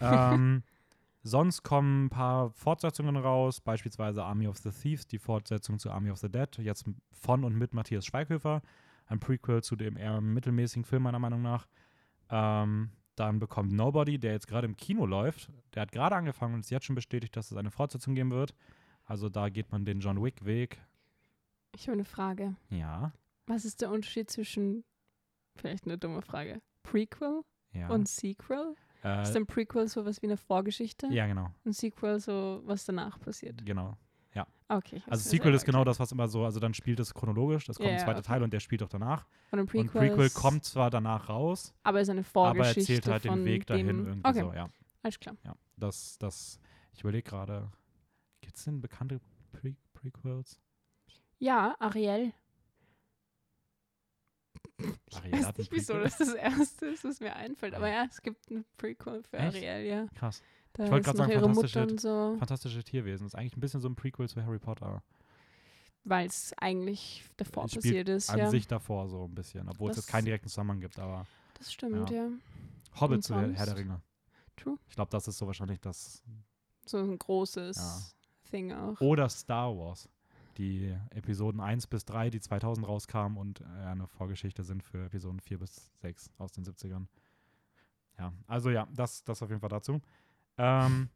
Ähm, 0.00 0.62
sonst 1.22 1.62
kommen 1.62 2.06
ein 2.06 2.10
paar 2.10 2.50
Fortsetzungen 2.50 3.16
raus, 3.16 3.60
beispielsweise 3.60 4.24
Army 4.24 4.46
of 4.46 4.58
the 4.58 4.70
Thieves, 4.70 5.06
die 5.06 5.18
Fortsetzung 5.18 5.78
zu 5.78 5.90
Army 5.90 6.10
of 6.10 6.18
the 6.18 6.30
Dead, 6.30 6.48
jetzt 6.58 6.84
von 7.10 7.44
und 7.44 7.56
mit 7.56 7.74
Matthias 7.74 8.06
Schweighöfer, 8.06 8.62
ein 9.06 9.20
Prequel 9.20 9.62
zu 9.62 9.76
dem 9.76 9.96
eher 9.96 10.20
mittelmäßigen 10.20 10.84
Film 10.84 11.02
meiner 11.02 11.18
Meinung 11.18 11.42
nach. 11.42 11.66
Ähm, 12.30 12.90
dann 13.16 13.40
bekommt 13.40 13.72
Nobody, 13.72 14.18
der 14.18 14.32
jetzt 14.32 14.46
gerade 14.46 14.66
im 14.66 14.76
Kino 14.76 15.04
läuft, 15.04 15.50
der 15.74 15.82
hat 15.82 15.92
gerade 15.92 16.14
angefangen 16.14 16.54
und 16.54 16.60
ist 16.60 16.70
jetzt 16.70 16.86
schon 16.86 16.94
bestätigt, 16.94 17.34
dass 17.36 17.50
es 17.50 17.56
eine 17.56 17.70
Fortsetzung 17.70 18.14
geben 18.14 18.30
wird. 18.30 18.54
Also 19.04 19.28
da 19.28 19.48
geht 19.48 19.72
man 19.72 19.84
den 19.84 20.00
John 20.00 20.22
Wick-Weg. 20.22 20.78
Ich 21.74 21.88
habe 21.88 21.94
eine 21.94 22.04
Frage. 22.04 22.54
Ja. 22.70 23.12
Was 23.46 23.64
ist 23.64 23.80
der 23.80 23.90
Unterschied 23.90 24.30
zwischen, 24.30 24.84
vielleicht 25.58 25.84
eine 25.84 25.98
dumme 25.98 26.22
Frage, 26.22 26.60
Prequel 26.82 27.42
Ja. 27.72 27.88
und 27.88 28.08
Sequel? 28.08 28.74
äh, 29.04 29.22
Ist 29.22 29.36
ein 29.36 29.46
Prequel 29.46 29.88
sowas 29.88 30.22
wie 30.22 30.26
eine 30.26 30.36
Vorgeschichte? 30.36 31.06
ja, 31.08 31.26
genau. 31.26 31.50
Und 31.64 31.72
Sequel 31.74 32.18
so, 32.20 32.62
was 32.64 32.84
danach 32.84 33.18
passiert? 33.20 33.64
Genau. 33.64 33.96
Okay. 34.70 34.96
ich 34.96 35.02
hab's 35.06 35.12
Also 35.12 35.30
Sequel 35.30 35.54
ist 35.54 35.64
genau 35.64 35.82
das, 35.82 35.98
was 35.98 36.12
immer 36.12 36.28
so, 36.28 36.44
also 36.44 36.60
dann 36.60 36.74
spielt 36.74 37.00
es 37.00 37.14
chronologisch, 37.14 37.68
es 37.70 37.76
kommt 37.78 37.86
Ja, 37.86 37.92
ein 37.94 37.98
ja, 37.98 38.04
zweiter 38.04 38.18
okay. 38.18 38.28
Teil 38.28 38.42
und 38.42 38.52
der 38.52 38.60
spielt 38.60 38.82
auch 38.82 38.88
danach. 38.88 39.26
Und 39.50 39.60
ein 39.60 39.66
Prequel, 39.66 39.80
und 40.02 40.08
Prequel 40.14 40.28
kommt 40.30 40.64
zwar 40.64 40.90
danach 40.90 41.30
raus, 41.30 41.72
aber 41.84 42.02
ist 42.02 42.10
eine 42.10 42.20
aber 42.20 42.26
Vorgeschichte 42.26 42.80
erzählt 42.80 43.06
halt 43.08 43.22
von 43.22 43.36
den 43.38 43.44
Weg 43.46 43.66
dahin 43.66 43.86
dem, 43.86 44.06
irgendwie 44.06 44.28
Okay, 44.28 44.40
so, 44.42 44.52
ja. 44.52 44.68
alles 45.02 45.18
klar. 45.18 45.36
Ja, 45.42 45.54
das, 45.78 46.18
das, 46.18 46.60
ich 46.92 47.00
überlege 47.00 47.30
gerade, 47.30 47.72
gibt 48.42 48.56
es 48.58 48.64
denn 48.64 48.82
bekannte 48.82 49.20
Pre 49.52 49.74
Prequels? 49.94 50.60
Ja, 51.38 51.74
Ariel. 51.78 52.32
Ich 55.06 55.16
Ariel 55.16 55.32
weiß 55.32 55.56
nicht, 55.58 55.72
wieso 55.72 55.94
das 55.98 56.18
das 56.18 56.34
Erste 56.34 56.86
ist, 56.86 57.04
was 57.04 57.20
mir 57.20 57.34
einfällt. 57.34 57.74
Aber 57.74 57.88
ja, 57.88 58.04
es 58.08 58.22
gibt 58.22 58.50
ein 58.50 58.64
Prequel 58.76 59.22
für 59.24 59.36
Echt? 59.36 59.56
Ariel, 59.56 59.86
ja. 59.86 60.06
Krass. 60.14 60.42
Da 60.74 60.84
Ich 60.84 60.90
wollte 60.90 61.08
noch 61.10 61.16
sagen, 61.16 61.32
fantastische- 61.32 61.98
so, 61.98 62.36
Fantastische 62.38 62.84
Tierwesen. 62.84 63.26
ist 63.26 63.34
eigentlich 63.34 63.56
ein 63.56 63.60
bisschen 63.60 63.80
so 63.80 63.88
ein 63.88 63.96
Prequel 63.96 64.28
zu 64.28 64.42
Harry 64.44 64.58
Potter. 64.58 65.02
weil 66.04 66.26
es 66.26 66.54
eigentlich 66.58 67.24
davor 67.36 67.64
Es 67.66 67.74
passiert 67.74 68.08
ist. 68.08 68.30
An 68.30 68.38
ja, 68.38 68.48
sich 68.50 68.66
davor 68.66 69.08
so 69.08 69.24
ein 69.24 69.34
bisschen, 69.34 69.68
obwohl 69.68 69.90
es 69.90 69.96
Das- 69.96 70.06
jetzt 70.06 70.12
keinen 70.12 70.24
direkten 70.26 70.48
Zusammenhang 70.48 70.80
gibt, 70.80 70.98
aber 70.98 71.26
das 71.54 71.72
stimmt, 71.72 72.08
ja. 72.10 72.28
Hobbit 73.00 73.16
Und 73.16 73.22
zu 73.22 73.34
Herr 73.34 73.66
der? 73.66 73.76
Ringe. 73.76 74.00
True. 74.56 74.78
Ich 74.88 74.94
glaube, 74.94 75.10
das 75.10 75.28
ist 75.28 75.36
so 75.38 75.46
wahrscheinlich 75.46 75.80
das. 75.80 76.22
So 76.86 76.98
ein 76.98 77.18
großes 77.18 78.16
Thing 78.50 78.72
auch. 78.72 78.98
Oder 79.00 79.28
Star 79.28 79.76
Wars. 79.76 80.08
Die 80.58 80.94
Episoden 81.10 81.60
1 81.60 81.86
bis 81.86 82.04
3, 82.04 82.30
die 82.30 82.40
2000 82.40 82.86
rauskamen 82.86 83.38
und 83.38 83.60
äh, 83.60 83.64
eine 83.64 84.08
Vorgeschichte 84.08 84.64
sind 84.64 84.82
für 84.82 85.06
Episoden 85.06 85.40
4 85.40 85.58
bis 85.58 85.92
6 86.00 86.32
aus 86.38 86.52
den 86.52 86.64
70ern. 86.64 87.06
Ja, 88.18 88.32
also 88.48 88.70
ja, 88.70 88.88
das, 88.92 89.22
das 89.22 89.42
auf 89.42 89.48
jeden 89.48 89.60
Fall 89.60 89.70
dazu. 89.70 90.00
Ähm, 90.56 91.08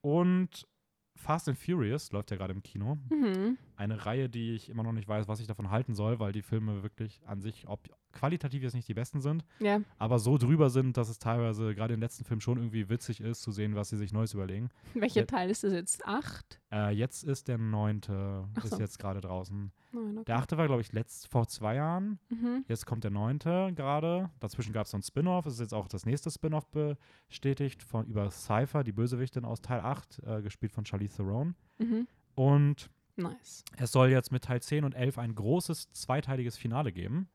und 0.00 0.66
Fast 1.14 1.48
and 1.48 1.58
Furious 1.58 2.10
läuft 2.12 2.30
ja 2.30 2.36
gerade 2.36 2.52
im 2.52 2.62
Kino. 2.62 2.98
Mhm. 3.10 3.58
Eine 3.76 4.06
Reihe, 4.06 4.28
die 4.28 4.54
ich 4.54 4.68
immer 4.68 4.82
noch 4.82 4.92
nicht 4.92 5.06
weiß, 5.08 5.28
was 5.28 5.40
ich 5.40 5.46
davon 5.46 5.70
halten 5.70 5.94
soll, 5.94 6.18
weil 6.18 6.32
die 6.32 6.42
Filme 6.42 6.82
wirklich 6.82 7.20
an 7.26 7.40
sich 7.40 7.68
ob, 7.68 7.88
qualitativ 8.12 8.62
jetzt 8.62 8.74
nicht 8.74 8.88
die 8.88 8.94
besten 8.94 9.20
sind, 9.20 9.44
Ja, 9.60 9.80
aber 9.98 10.18
so 10.18 10.36
drüber 10.38 10.68
sind, 10.70 10.96
dass 10.96 11.08
es 11.08 11.18
teilweise 11.18 11.74
gerade 11.74 11.94
im 11.94 12.00
letzten 12.00 12.24
Film 12.24 12.40
schon 12.40 12.58
irgendwie 12.58 12.88
witzig 12.88 13.20
ist, 13.20 13.42
zu 13.42 13.52
sehen, 13.52 13.74
was 13.74 13.88
sie 13.90 13.96
sich 13.96 14.12
Neues 14.12 14.34
überlegen. 14.34 14.70
welcher. 14.94 15.26
Teil 15.26 15.50
ist 15.50 15.64
das 15.64 15.72
jetzt? 15.72 16.04
Acht? 16.06 16.60
Äh, 16.72 16.90
jetzt 16.94 17.22
ist 17.24 17.48
der 17.48 17.58
neunte, 17.58 18.48
Ach 18.54 18.64
ist 18.64 18.70
so. 18.72 18.78
jetzt 18.80 18.98
gerade 18.98 19.20
draußen. 19.20 19.70
Nein, 19.92 20.18
okay. 20.18 20.24
Der 20.26 20.36
achte 20.38 20.56
war, 20.56 20.66
glaube 20.66 20.80
ich, 20.80 20.92
letzt, 20.92 21.28
vor 21.28 21.46
zwei 21.46 21.76
Jahren. 21.76 22.18
Mhm. 22.30 22.64
Jetzt 22.68 22.86
kommt 22.86 23.04
der 23.04 23.10
neunte 23.10 23.72
gerade. 23.74 24.30
Dazwischen 24.40 24.72
gab 24.72 24.86
es 24.86 24.92
so 24.92 24.98
ein 24.98 25.02
Spin-off. 25.02 25.46
Es 25.46 25.54
ist 25.54 25.60
jetzt 25.60 25.74
auch 25.74 25.88
das 25.88 26.06
nächste 26.06 26.30
Spin-off 26.30 26.66
bestätigt 26.70 27.82
von 27.82 28.06
über 28.06 28.30
Cypher, 28.30 28.84
die 28.84 28.92
Bösewichtin 28.92 29.44
aus 29.44 29.60
Teil 29.60 29.80
8, 29.80 30.22
äh, 30.24 30.42
gespielt 30.42 30.72
von 30.72 30.84
Charlize 30.86 31.16
Theron. 31.16 31.54
Mhm. 31.78 32.06
Und 32.34 32.90
Nice. 33.16 33.64
es 33.76 33.92
soll 33.92 34.08
jetzt 34.08 34.32
mit 34.32 34.44
Teil 34.44 34.62
10 34.62 34.84
und 34.84 34.94
11 34.94 35.18
ein 35.18 35.34
großes 35.34 35.92
zweiteiliges 35.92 36.56
Finale 36.56 36.92
geben, 36.92 37.28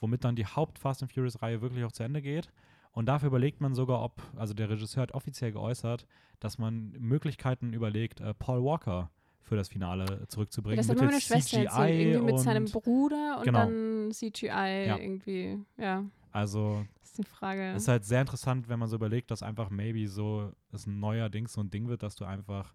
womit 0.00 0.24
dann 0.24 0.36
die 0.36 0.46
Haupt-Fast 0.46 1.02
and 1.02 1.12
Furious-Reihe 1.12 1.60
wirklich 1.60 1.84
auch 1.84 1.92
zu 1.92 2.04
Ende 2.04 2.22
geht. 2.22 2.52
Und 2.92 3.06
dafür 3.06 3.26
überlegt 3.26 3.60
man 3.60 3.74
sogar, 3.74 4.02
ob, 4.02 4.22
also 4.36 4.54
der 4.54 4.70
Regisseur 4.70 5.02
hat 5.02 5.12
offiziell 5.12 5.50
geäußert, 5.50 6.06
dass 6.38 6.58
man 6.58 6.92
Möglichkeiten 6.92 7.72
überlegt, 7.72 8.20
äh, 8.20 8.34
Paul 8.34 8.62
Walker 8.62 9.10
für 9.44 9.56
das 9.56 9.68
Finale 9.68 10.26
zurückzubringen. 10.28 10.78
Das 10.78 10.88
hat 10.88 10.96
meine 10.98 11.20
Schwester 11.20 11.58
erzählt. 11.62 12.00
Irgendwie 12.00 12.32
mit 12.32 12.40
seinem 12.40 12.64
Bruder 12.64 13.36
und 13.38 13.44
Genau. 13.44 13.58
dann 13.60 14.10
CGI 14.10 14.46
Ja. 14.86 14.96
irgendwie. 14.98 15.58
Ja, 15.76 16.04
Also 16.32 16.84
das 17.00 17.10
ist 17.10 17.18
die 17.18 17.24
Frage. 17.24 17.72
es 17.76 17.82
ist 17.82 17.88
halt 17.88 18.04
sehr 18.04 18.22
interessant, 18.22 18.68
wenn 18.68 18.78
man 18.78 18.88
so 18.88 18.96
überlegt, 18.96 19.30
dass 19.30 19.42
einfach 19.42 19.68
maybe 19.70 20.08
so 20.08 20.50
es 20.72 20.86
ein 20.86 20.98
neuer 20.98 21.28
Ding 21.28 21.46
so 21.46 21.60
ein 21.60 21.70
Ding 21.70 21.88
wird, 21.88 22.02
dass 22.02 22.16
du 22.16 22.24
einfach 22.24 22.74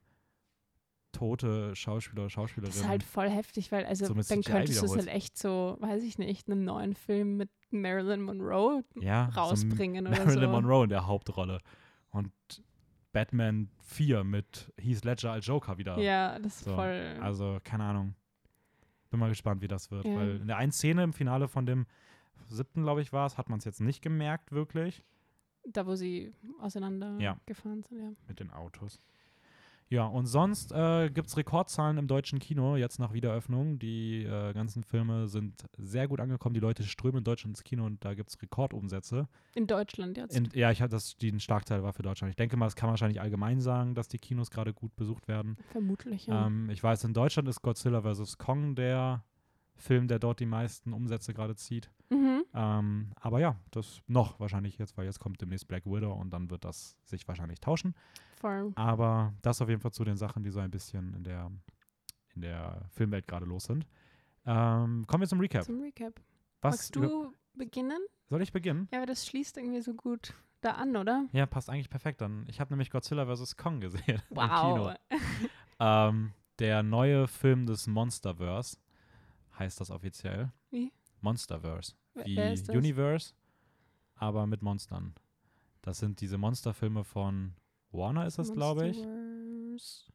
tote 1.11 1.75
Schauspieler 1.75 2.21
oder 2.23 2.29
Schauspielerinnen 2.29 2.71
Das 2.71 2.81
ist 2.83 2.87
halt 2.87 3.01
voll 3.03 3.29
heftig, 3.29 3.71
weil 3.71 3.85
also 3.85 4.05
so 4.05 4.13
dann 4.13 4.23
CGI 4.23 4.41
könntest 4.43 4.81
du 4.81 4.85
es 4.85 4.95
halt 4.95 5.07
echt 5.07 5.37
so, 5.37 5.75
weiß 5.79 6.03
ich 6.03 6.19
nicht, 6.19 6.47
einen 6.47 6.63
neuen 6.65 6.93
Film 6.93 7.35
mit 7.37 7.49
Marilyn 7.71 8.21
Monroe 8.21 8.83
ja, 9.01 9.29
so 9.33 9.39
rausbringen 9.39 10.05
oder 10.07 10.17
Marilyn 10.17 10.43
so. 10.43 10.49
Monroe 10.51 10.83
in 10.83 10.89
der 10.89 11.07
Hauptrolle. 11.07 11.61
Und 12.11 12.31
Batman 13.11 13.69
4 13.81 14.23
mit 14.23 14.71
Heath 14.77 15.03
Ledger 15.03 15.31
als 15.31 15.45
Joker 15.47 15.77
wieder. 15.77 15.97
Ja, 15.99 16.37
das 16.39 16.57
ist 16.57 16.65
So, 16.65 16.75
voll. 16.75 17.17
Also, 17.21 17.59
keine 17.63 17.83
Ahnung. 17.83 18.15
Bin 19.09 19.19
mal 19.19 19.29
gespannt, 19.29 19.61
wie 19.61 19.67
das 19.67 19.89
wird. 19.89 20.05
Ja. 20.05 20.15
Weil 20.15 20.35
in 20.37 20.47
der 20.47 20.57
einen 20.57 20.71
Szene 20.71 21.03
im 21.03 21.13
Finale 21.13 21.47
von 21.47 21.65
dem 21.65 21.87
siebten, 22.47 22.83
glaube 22.83 23.01
ich, 23.01 23.11
war 23.11 23.25
es, 23.25 23.37
hat 23.37 23.49
man 23.49 23.59
es 23.59 23.65
jetzt 23.65 23.81
nicht 23.81 24.01
gemerkt, 24.01 24.51
wirklich, 24.51 25.03
da, 25.65 25.85
wo 25.85 25.95
sie 25.95 26.33
auseinander 26.61 27.17
Ja. 27.19 27.37
sind, 27.47 27.89
ja. 27.91 28.11
mit 28.27 28.39
den 28.39 28.49
Autos. 28.51 29.01
Ja, 29.91 30.05
und 30.05 30.27
sonst 30.27 30.71
äh, 30.71 31.09
gibt 31.09 31.29
es 31.29 31.37
Rekordzahlen 31.37 31.97
im 31.97 32.07
deutschen 32.07 32.37
Kino, 32.37 32.75
jetzt 32.75 32.99
nach 32.99 33.11
Wiederöffnung. 33.11 33.79
Die 33.79 34.23
äh, 34.23 34.53
ganzen 34.53 34.83
Filme 34.83 35.27
sind 35.27 35.63
sehr 35.77 36.07
gut 36.07 36.19
angekommen. 36.19 36.53
Die 36.53 36.59
Leute 36.59 36.83
strömen 36.83 37.19
in 37.19 37.23
Deutschland 37.23 37.57
ins 37.57 37.63
Kino 37.63 37.85
und 37.85 38.05
da 38.05 38.13
gibt 38.13 38.29
es 38.29 38.39
Rekordumsätze. 38.39 39.27
In 39.55 39.65
Deutschland 39.65 40.17
jetzt. 40.17 40.37
In, 40.37 40.49
ja, 40.53 40.69
ich 40.69 40.83
hatte 40.83 40.91
das, 40.91 41.17
die 41.17 41.31
ein 41.31 41.39
Schlagteil 41.39 41.81
war 41.81 41.93
für 41.93 42.03
Deutschland. 42.03 42.29
Ich 42.29 42.35
denke 42.35 42.55
mal, 42.55 42.67
das 42.67 42.75
kann 42.75 42.87
man 42.87 42.93
wahrscheinlich 42.93 43.19
allgemein 43.19 43.61
sagen, 43.61 43.95
dass 43.95 44.07
die 44.07 44.19
Kinos 44.19 44.51
gerade 44.51 44.73
gut 44.73 44.95
besucht 44.95 45.27
werden. 45.27 45.57
Vermutlich, 45.71 46.27
ja. 46.27 46.45
Ähm, 46.45 46.69
ich 46.69 46.83
weiß, 46.83 47.03
in 47.05 47.13
Deutschland 47.13 47.49
ist 47.49 47.63
Godzilla 47.63 48.03
vs. 48.03 48.37
Kong 48.37 48.75
der 48.75 49.23
Film, 49.75 50.07
der 50.07 50.19
dort 50.19 50.39
die 50.39 50.45
meisten 50.45 50.93
Umsätze 50.93 51.33
gerade 51.33 51.55
zieht. 51.55 51.89
mhm. 52.09 52.43
Ähm, 52.53 53.11
aber 53.15 53.39
ja, 53.39 53.57
das 53.71 54.01
noch 54.07 54.39
wahrscheinlich 54.39 54.77
jetzt, 54.77 54.97
weil 54.97 55.05
jetzt 55.05 55.19
kommt 55.19 55.41
demnächst 55.41 55.67
Black 55.67 55.85
Widow 55.85 56.13
und 56.13 56.31
dann 56.31 56.49
wird 56.49 56.65
das 56.65 56.95
sich 57.05 57.27
wahrscheinlich 57.27 57.59
tauschen. 57.59 57.95
Voll. 58.39 58.71
Aber 58.75 59.33
das 59.41 59.61
auf 59.61 59.69
jeden 59.69 59.81
Fall 59.81 59.91
zu 59.91 60.03
den 60.03 60.17
Sachen, 60.17 60.43
die 60.43 60.49
so 60.49 60.59
ein 60.59 60.71
bisschen 60.71 61.13
in 61.13 61.23
der, 61.23 61.51
in 62.35 62.41
der 62.41 62.85
Filmwelt 62.89 63.27
gerade 63.27 63.45
los 63.45 63.65
sind. 63.65 63.85
Ähm, 64.45 65.05
kommen 65.07 65.21
wir 65.21 65.27
zum 65.27 65.39
Recap. 65.39 65.63
Zum 65.63 65.81
Recap. 65.81 66.19
Was 66.61 66.75
Magst 66.75 66.95
du 66.95 67.33
beginnen? 67.53 67.99
soll 68.29 68.41
ich 68.41 68.51
beginnen? 68.53 68.87
Ja, 68.91 68.99
aber 68.99 69.05
das 69.07 69.25
schließt 69.27 69.57
irgendwie 69.57 69.81
so 69.81 69.93
gut 69.93 70.33
da 70.61 70.71
an, 70.71 70.95
oder? 70.95 71.25
Ja, 71.31 71.45
passt 71.45 71.69
eigentlich 71.69 71.89
perfekt 71.89 72.21
dann. 72.21 72.45
Ich 72.49 72.59
habe 72.59 72.71
nämlich 72.71 72.89
Godzilla 72.91 73.25
vs. 73.33 73.55
Kong 73.57 73.79
gesehen 73.79 74.21
im 74.29 74.35
Wow. 74.37 74.95
Kino. 75.09 75.19
Ähm, 75.79 76.33
der 76.59 76.83
neue 76.83 77.27
Film 77.27 77.65
des 77.65 77.87
Monsterverse 77.87 78.77
heißt 79.57 79.79
das 79.79 79.91
offiziell. 79.91 80.51
Wie? 80.69 80.91
Monsterverse. 81.21 81.93
Wie 82.25 82.35
wer? 82.37 82.53
Universe, 82.75 83.33
aber 84.15 84.47
mit 84.47 84.61
Monstern. 84.61 85.13
Das 85.81 85.99
sind 85.99 86.19
diese 86.21 86.37
Monsterfilme 86.37 87.03
von 87.05 87.53
Warner, 87.91 88.25
ist 88.25 88.37
das, 88.39 88.53
glaube 88.53 88.87
ich. 88.87 88.97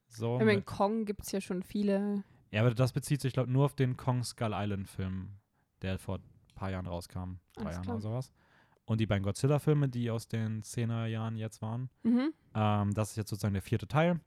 So, 0.09 0.39
Ich 0.39 0.45
meine, 0.45 0.63
Kong 0.63 1.05
gibt 1.05 1.23
es 1.23 1.33
ja 1.33 1.41
schon 1.41 1.63
viele. 1.63 2.25
ja, 2.51 2.61
aber 2.61 2.75
das 2.75 2.93
bezieht 2.93 3.21
sich, 3.21 3.33
glaube 3.33 3.49
ich, 3.49 3.53
nur 3.53 3.65
auf 3.65 3.75
den 3.75 3.97
Kong 3.97 4.23
Skull 4.23 4.53
Island 4.53 4.89
Film, 4.89 5.31
der 5.83 5.99
vor 5.99 6.19
ein 6.19 6.23
paar 6.55 6.71
Jahren 6.71 6.87
rauskam. 6.87 7.39
Drei 7.57 7.73
Jahren 7.73 7.89
oder 7.89 8.01
sowas. 8.01 8.33
Und 8.87 9.01
die 9.01 9.07
beiden 9.07 9.25
Godzilla-Filme, 9.25 9.89
die 9.89 10.11
aus 10.11 10.29
den 10.29 10.63
10er 10.63 11.07
Jahren 11.07 11.37
jetzt 11.37 11.63
waren. 11.63 11.89
Mhm. 12.03 12.33
Ähm, 12.55 12.95
das 12.95 13.11
ist 13.11 13.17
jetzt 13.17 13.31
sozusagen 13.31 13.55
der 13.55 13.63
vierte 13.63 13.89
Teil. 13.89 14.21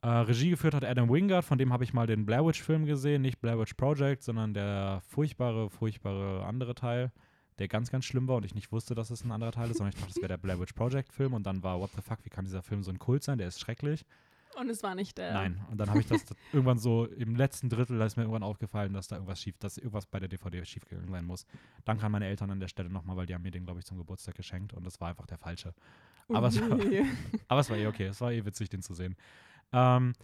Äh, 0.00 0.08
Regie 0.08 0.50
geführt 0.50 0.74
hat 0.74 0.84
Adam 0.84 1.10
Wingard, 1.10 1.44
von 1.44 1.58
dem 1.58 1.72
habe 1.72 1.82
ich 1.82 1.92
mal 1.92 2.06
den 2.06 2.24
Blair 2.24 2.46
Witch-Film 2.46 2.86
gesehen. 2.86 3.20
Nicht 3.22 3.40
Blair 3.40 3.58
Witch 3.58 3.74
Project, 3.74 4.22
sondern 4.22 4.54
der 4.54 5.02
furchtbare, 5.08 5.68
furchtbare 5.70 6.46
andere 6.46 6.76
Teil, 6.76 7.10
der 7.58 7.68
ganz, 7.68 7.90
ganz 7.90 8.04
schlimm 8.04 8.28
war 8.28 8.36
und 8.36 8.44
ich 8.44 8.54
nicht 8.54 8.72
wusste, 8.72 8.94
dass 8.94 9.10
es 9.10 9.24
ein 9.24 9.32
anderer 9.32 9.52
Teil 9.52 9.70
ist, 9.70 9.78
sondern 9.78 9.90
ich 9.90 9.96
dachte, 9.96 10.12
das 10.12 10.16
wäre 10.22 10.28
der 10.28 10.38
Blair 10.38 10.60
Witch 10.60 10.72
Project-Film 10.72 11.34
und 11.34 11.44
dann 11.46 11.62
war, 11.62 11.80
what 11.80 11.90
the 11.96 12.02
fuck, 12.02 12.18
wie 12.24 12.30
kann 12.30 12.44
dieser 12.44 12.62
Film 12.62 12.82
so 12.82 12.90
ein 12.90 12.98
Kult 12.98 13.22
sein? 13.22 13.38
Der 13.38 13.48
ist 13.48 13.60
schrecklich. 13.60 14.04
Und 14.58 14.70
es 14.70 14.82
war 14.82 14.94
nicht 14.94 15.18
der. 15.18 15.32
Nein. 15.32 15.60
Und 15.70 15.78
dann 15.78 15.88
habe 15.88 16.00
ich 16.00 16.06
das 16.06 16.24
irgendwann 16.52 16.78
so 16.78 17.06
im 17.06 17.36
letzten 17.36 17.68
Drittel, 17.68 17.98
da 17.98 18.06
ist 18.06 18.16
mir 18.16 18.24
irgendwann 18.24 18.42
aufgefallen, 18.42 18.92
dass 18.92 19.08
da 19.08 19.16
irgendwas 19.16 19.40
schief, 19.40 19.56
dass 19.58 19.76
irgendwas 19.78 20.06
bei 20.06 20.18
der 20.18 20.28
DVD 20.28 20.64
schiefgegangen 20.64 21.10
sein 21.10 21.24
muss. 21.24 21.46
Danke 21.84 22.04
an 22.04 22.12
meine 22.12 22.26
Eltern 22.26 22.50
an 22.50 22.60
der 22.60 22.68
Stelle 22.68 22.90
nochmal, 22.90 23.16
weil 23.16 23.26
die 23.26 23.34
haben 23.34 23.42
mir 23.42 23.50
den, 23.50 23.64
glaube 23.64 23.80
ich, 23.80 23.86
zum 23.86 23.98
Geburtstag 23.98 24.34
geschenkt 24.34 24.74
und 24.74 24.84
das 24.84 25.00
war 25.00 25.08
einfach 25.08 25.26
der 25.26 25.38
falsche. 25.38 25.74
aber 26.28 26.48
es 26.48 26.60
war-. 26.60 26.78
Aber 27.48 27.60
es 27.60 27.70
war 27.70 27.76
eh 27.76 27.86
okay, 27.86 28.06
es 28.06 28.20
war 28.20 28.32
eh 28.32 28.44
witzig, 28.44 28.68
den 28.68 28.82
zu 28.82 28.94
sehen. 28.94 29.16
Ähm, 29.72 30.14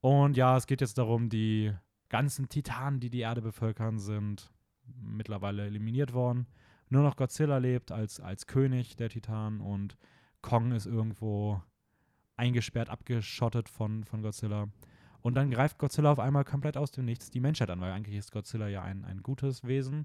und 0.00 0.36
ja, 0.36 0.56
es 0.56 0.66
geht 0.66 0.80
jetzt 0.80 0.98
darum, 0.98 1.28
die 1.28 1.72
ganzen 2.08 2.48
Titanen, 2.48 3.00
die 3.00 3.10
die 3.10 3.20
Erde 3.20 3.42
bevölkern, 3.42 3.98
sind 3.98 4.52
mittlerweile 5.00 5.64
eliminiert 5.64 6.12
worden. 6.12 6.46
Nur 6.92 7.02
noch 7.02 7.16
Godzilla 7.16 7.56
lebt 7.56 7.90
als, 7.90 8.20
als 8.20 8.46
König 8.46 8.96
der 8.96 9.08
Titanen 9.08 9.62
und 9.62 9.96
Kong 10.42 10.72
ist 10.72 10.84
irgendwo 10.84 11.62
eingesperrt, 12.36 12.90
abgeschottet 12.90 13.70
von, 13.70 14.04
von 14.04 14.20
Godzilla. 14.20 14.68
Und 15.22 15.34
dann 15.34 15.50
greift 15.50 15.78
Godzilla 15.78 16.12
auf 16.12 16.18
einmal 16.18 16.44
komplett 16.44 16.76
aus 16.76 16.90
dem 16.90 17.06
Nichts 17.06 17.30
die 17.30 17.40
Menschheit 17.40 17.70
an, 17.70 17.80
weil 17.80 17.92
eigentlich 17.92 18.16
ist 18.16 18.30
Godzilla 18.30 18.68
ja 18.68 18.82
ein, 18.82 19.06
ein 19.06 19.22
gutes 19.22 19.64
Wesen. 19.64 20.04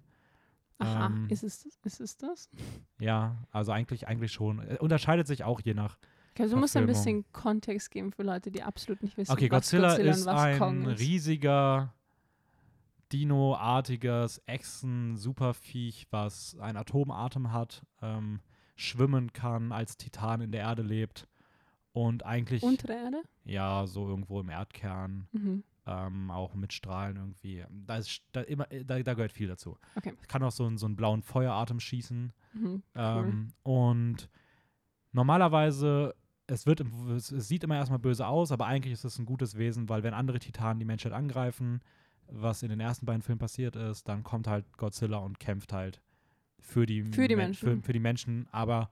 Aha, 0.78 1.08
Ähm, 1.08 1.28
ist, 1.30 1.44
es, 1.44 1.66
ist 1.84 2.00
es 2.00 2.16
das? 2.16 2.50
Ja, 3.02 3.36
also 3.52 3.74
eigentlich, 3.74 4.08
eigentlich 4.08 4.32
schon. 4.32 4.60
Er 4.60 4.82
unterscheidet 4.82 5.28
sich 5.28 5.44
auch 5.44 5.60
je 5.60 5.74
nach 5.74 5.98
Ich 6.30 6.36
glaube, 6.36 6.52
du 6.52 6.58
musst 6.58 6.78
ein 6.78 6.86
bisschen 6.88 7.26
Kontext 7.34 7.92
geben 7.92 8.14
für 8.14 8.24
Leute, 8.24 8.50
die 8.50 8.64
absolut 8.64 9.04
nicht 9.04 9.18
wissen, 9.18 9.34
Okay, 9.34 9.52
was 9.52 9.58
Godzilla 9.58 9.90
Godzilla 9.90 10.10
ist 10.12 10.20
und 10.22 10.26
was 10.28 10.42
ein 10.42 10.58
Kong 10.58 10.86
ist. 10.86 11.02
riesiger 11.02 11.94
Dino-artiges 13.12 14.42
Echsen-Superviech, 14.46 16.08
was 16.12 16.58
einen 16.60 16.78
Atomatem 16.78 17.52
hat, 17.52 17.84
ähm, 18.02 18.42
schwimmen 18.76 19.34
kann, 19.34 19.72
als 19.72 19.98
Titan 19.98 20.42
in 20.42 20.52
der 20.52 20.62
Erde 20.62 20.82
lebt 20.84 21.28
und 21.94 22.26
eigentlich 22.26 22.62
Unter 22.64 22.88
der 22.88 22.98
Erde? 22.98 23.24
ja 23.46 23.88
so 23.88 24.08
irgendwo 24.08 24.40
im 24.40 24.50
Erdkern 24.50 25.28
Mhm. 25.32 25.64
ähm, 25.88 26.30
auch 26.32 26.54
mit 26.54 26.74
Strahlen 26.74 27.16
irgendwie. 27.16 27.64
Da, 27.72 27.98
ist, 27.98 28.22
da, 28.34 28.42
immer, 28.42 28.66
da, 28.66 29.02
da 29.02 29.14
gehört 29.14 29.32
viel 29.32 29.48
dazu. 29.48 29.78
Okay. 29.96 30.14
Kann 30.28 30.44
auch 30.44 30.52
so, 30.52 30.66
einen- 30.66 30.78
so 30.78 30.86
einen 30.86 30.96
blauen 30.98 31.22
Feueratem 31.24 31.80
schießen. 31.80 32.34
Mhm. 32.54 32.66
Cool. 32.66 32.84
Ähm, 32.96 33.54
und 33.64 34.30
normalerweise, 35.12 36.14
es, 36.48 36.66
wird, 36.66 36.82
es 36.82 37.28
sieht 37.28 37.64
immer 37.64 37.76
erstmal 37.78 38.00
böse 38.00 38.28
aus, 38.28 38.52
aber 38.52 38.66
eigentlich 38.68 38.94
ist 38.94 39.04
es 39.06 39.18
ein 39.18 39.26
gutes 39.26 39.58
Wesen, 39.58 39.90
weil 39.90 40.04
wenn 40.04 40.14
andere 40.14 40.40
Titanen 40.40 40.80
die 40.80 40.86
Menschheit 40.86 41.14
angreifen, 41.14 41.82
was 42.30 42.64
in 42.64 42.70
den 42.70 42.80
ersten 42.80 43.06
beiden 43.06 43.22
Filmen 43.22 43.40
passiert 43.40 43.76
ist, 43.76 44.08
dann 44.08 44.24
kommt 44.24 44.48
halt 44.48 44.66
Godzilla 44.78 45.18
und 45.18 45.40
kämpft 45.40 45.74
halt 45.74 46.02
für 46.60 46.86
die, 46.86 47.04
Für 47.04 47.28
die 47.28 47.36
Men- 47.36 47.46
Menschen. 47.48 47.78
Für, 47.82 47.86
für 47.86 47.94
die 47.94 48.00
Menschen, 48.00 48.48
aber 48.52 48.90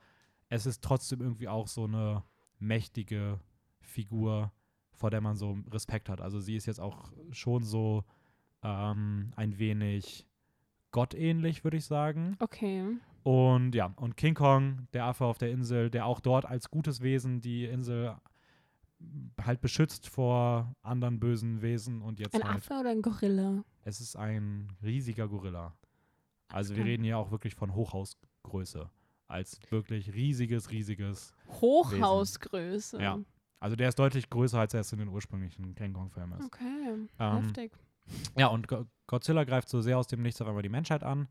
es 0.50 0.66
ist 0.66 0.82
trotzdem 0.84 1.22
irgendwie 1.22 1.48
auch 1.48 1.68
so 1.68 1.86
eine 1.86 2.24
mächtige 2.60 3.40
Figur, 3.82 4.52
vor 4.94 5.10
der 5.12 5.22
man 5.22 5.36
so 5.36 5.58
Respekt 5.72 6.08
hat. 6.10 6.22
Also 6.22 6.40
sie 6.40 6.56
ist 6.56 6.66
jetzt 6.66 6.80
auch 6.80 7.12
schon 7.32 7.64
so 7.64 8.04
ähm, 8.64 9.34
ein 9.36 9.58
wenig 9.58 10.26
gottähnlich, 10.92 11.64
würde 11.64 11.78
ich 11.78 11.86
sagen. 11.86 12.36
Okay. 12.40 12.84
Und 13.24 13.74
ja, 13.76 13.92
und 13.98 14.16
King 14.18 14.36
Kong, 14.36 14.88
der 14.94 15.06
Affe 15.06 15.26
auf 15.26 15.38
der 15.40 15.52
Insel, 15.52 15.90
der 15.90 16.06
auch 16.06 16.20
dort 16.20 16.46
als 16.46 16.70
gutes 16.70 17.02
Wesen 17.02 17.42
die 17.42 17.66
Insel 17.66 18.16
halt 19.42 19.62
beschützt 19.62 20.08
vor 20.08 20.74
anderen 20.82 21.20
bösen 21.20 21.62
Wesen 21.62 22.02
und 22.02 22.20
jetzt 22.20 22.34
Ein 22.36 22.44
halt, 22.44 22.58
Affe 22.58 22.74
oder 22.80 22.90
ein 22.92 23.02
Gorilla? 23.02 23.64
es 23.84 24.00
ist 24.02 24.16
ein 24.16 24.72
riesiger 24.82 25.28
Gorilla. 25.28 25.74
Also 26.50 26.76
wir 26.76 26.86
reden 26.86 27.04
hier 27.04 27.18
auch 27.18 27.32
wirklich 27.32 27.56
von 27.56 27.74
Hochhausgröße. 27.76 28.90
Als 29.28 29.60
wirklich 29.72 30.14
riesiges, 30.14 30.70
riesiges. 30.72 31.34
Hochhausgröße. 31.62 33.02
Ja. 33.02 33.20
Also 33.60 33.76
der 33.76 33.90
ist 33.90 33.98
deutlich 34.00 34.30
größer, 34.30 34.60
als 34.60 34.74
er 34.74 34.82
es 34.82 34.92
in 34.94 35.00
den 35.00 35.08
ursprünglichen 35.08 35.74
King 35.76 35.94
Kong-Film 35.94 36.34
ist. 36.34 36.46
Okay. 36.46 37.08
Ähm, 37.20 37.44
Heftig. 37.44 37.72
Ja, 38.38 38.48
und 38.48 38.68
Go- 38.68 38.86
Godzilla 39.08 39.44
greift 39.44 39.70
so 39.70 39.82
sehr 39.82 39.98
aus 39.98 40.08
dem 40.08 40.22
Nichts 40.22 40.42
auf 40.42 40.48
einmal 40.48 40.62
die 40.64 40.70
Menschheit 40.70 41.04
an 41.04 41.28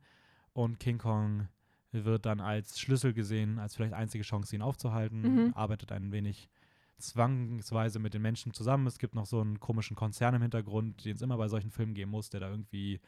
und 0.52 0.80
King 0.80 0.98
Kong 0.98 1.48
wird 1.92 2.26
dann 2.26 2.40
als 2.40 2.80
Schlüssel 2.80 3.12
gesehen, 3.14 3.60
als 3.60 3.76
vielleicht 3.76 3.92
einzige 3.94 4.24
Chance, 4.24 4.56
ihn 4.56 4.62
aufzuhalten, 4.62 5.20
Mhm. 5.46 5.52
arbeitet 5.54 5.92
ein 5.92 6.10
wenig 6.10 6.48
zwangsweise 6.98 7.98
mit 7.98 8.14
den 8.14 8.22
Menschen 8.22 8.52
zusammen. 8.52 8.86
Es 8.86 8.98
gibt 8.98 9.14
noch 9.14 9.26
so 9.26 9.40
einen 9.40 9.60
komischen 9.60 9.96
Konzern 9.96 10.34
im 10.34 10.42
Hintergrund, 10.42 11.04
den 11.04 11.16
es 11.16 11.22
immer 11.22 11.36
bei 11.36 11.48
solchen 11.48 11.70
Filmen 11.70 11.94
geben 11.94 12.10
muss, 12.10 12.30
der 12.30 12.40
da 12.40 12.50
irgendwie 12.50 13.00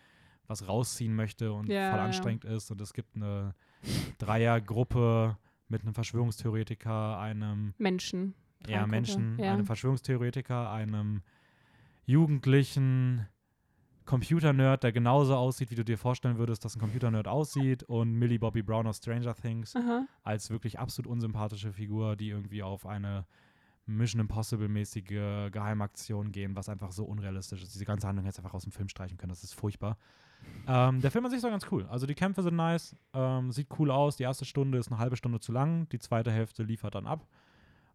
was 0.49 0.69
rausziehen 0.69 1.14
möchte 1.14 1.52
und 1.52 1.69
Ja, 1.69 1.90
voll 1.90 1.99
ja. 1.99 2.05
anstrengend 2.05 2.45
ist. 2.45 2.71
Und 2.71 2.81
es 2.81 2.93
gibt 2.93 3.16
eine 3.16 3.55
Dreiergruppe 4.19 5.37
mit 5.69 5.83
einem 5.83 5.95
Verschwörungstheoretiker, 5.95 7.19
einem 7.19 7.75
Menschen. 7.78 8.35
ja. 8.69 8.87
Menschen, 8.87 9.38
Ja. 9.38 9.52
einem 9.52 9.66
Verschwörungstheoretiker, 9.66 10.71
einem 10.71 11.23
jugendlichen 12.05 13.26
Computernerd, 14.05 14.85
der 14.85 14.93
genauso 14.93 15.35
aussieht, 15.35 15.71
wie 15.73 15.75
du 15.75 15.85
dir 15.85 15.99
vorstellen 15.99 16.38
würdest, 16.38 16.64
dass 16.64 16.76
ein 16.76 16.81
Computernerd 16.81 17.26
aussieht, 17.26 17.83
und 17.83 18.12
Millie 18.14 18.38
Bobby 18.38 18.62
Brown 18.62 18.87
aus 18.87 18.99
Stranger 18.99 19.35
Things 19.35 19.75
Aha. 19.75 20.07
als 20.23 20.50
wirklich 20.50 20.78
absolut 20.78 21.11
unsympathische 21.11 21.73
Figur, 21.73 22.14
die 22.14 22.28
irgendwie 22.28 22.62
auf 22.62 22.87
eine 22.87 23.26
Mission 23.87 24.21
Impossible-mäßige 24.21 25.50
Geheimaktion 25.52 26.33
gehen, 26.33 26.57
was 26.57 26.69
einfach 26.69 26.93
so 26.93 27.05
unrealistisch 27.05 27.62
ist. 27.62 27.75
Diese 27.75 27.85
ganze 27.85 28.07
Handlung 28.07 28.26
hätte 28.26 28.38
einfach 28.38 28.55
aus 28.55 28.64
dem 28.64 28.73
Film 28.73 28.88
streichen 28.88 29.16
können, 29.16 29.31
das 29.31 29.45
ist 29.45 29.55
furchtbar. 29.55 29.97
Ähm, 30.66 31.00
der 31.00 31.11
Film 31.11 31.25
an 31.25 31.31
sich 31.31 31.38
ist 31.38 31.45
auch 31.45 31.50
ganz 31.50 31.66
cool. 31.71 31.87
Also 31.87 32.07
die 32.07 32.14
Kämpfe 32.14 32.43
sind 32.43 32.57
nice, 32.57 32.97
ähm, 33.14 33.52
sieht 33.52 33.69
cool 33.78 33.90
aus. 33.90 34.16
Die 34.16 34.25
erste 34.25 34.45
Stunde 34.45 34.78
ist 34.78 34.88
eine 34.88 34.99
halbe 34.99 35.16
Stunde 35.16 35.40
zu 35.40 35.52
lang, 35.52 35.88
die 35.88 35.99
zweite 35.99 36.31
Hälfte 36.31 36.62
liefert 36.62 36.95
dann 36.95 37.07
ab. 37.07 37.26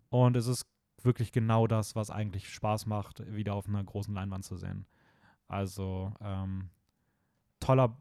Und 0.09 0.35
es 0.35 0.47
ist 0.47 0.65
wirklich 1.03 1.31
genau 1.31 1.67
das, 1.67 1.95
was 1.95 2.09
eigentlich 2.09 2.49
Spaß 2.49 2.85
macht, 2.85 3.23
wieder 3.33 3.53
auf 3.53 3.67
einer 3.67 3.83
großen 3.83 4.13
Leinwand 4.13 4.45
zu 4.45 4.55
sehen. 4.55 4.85
Also 5.47 6.13
ähm, 6.21 6.69
toller, 7.59 7.97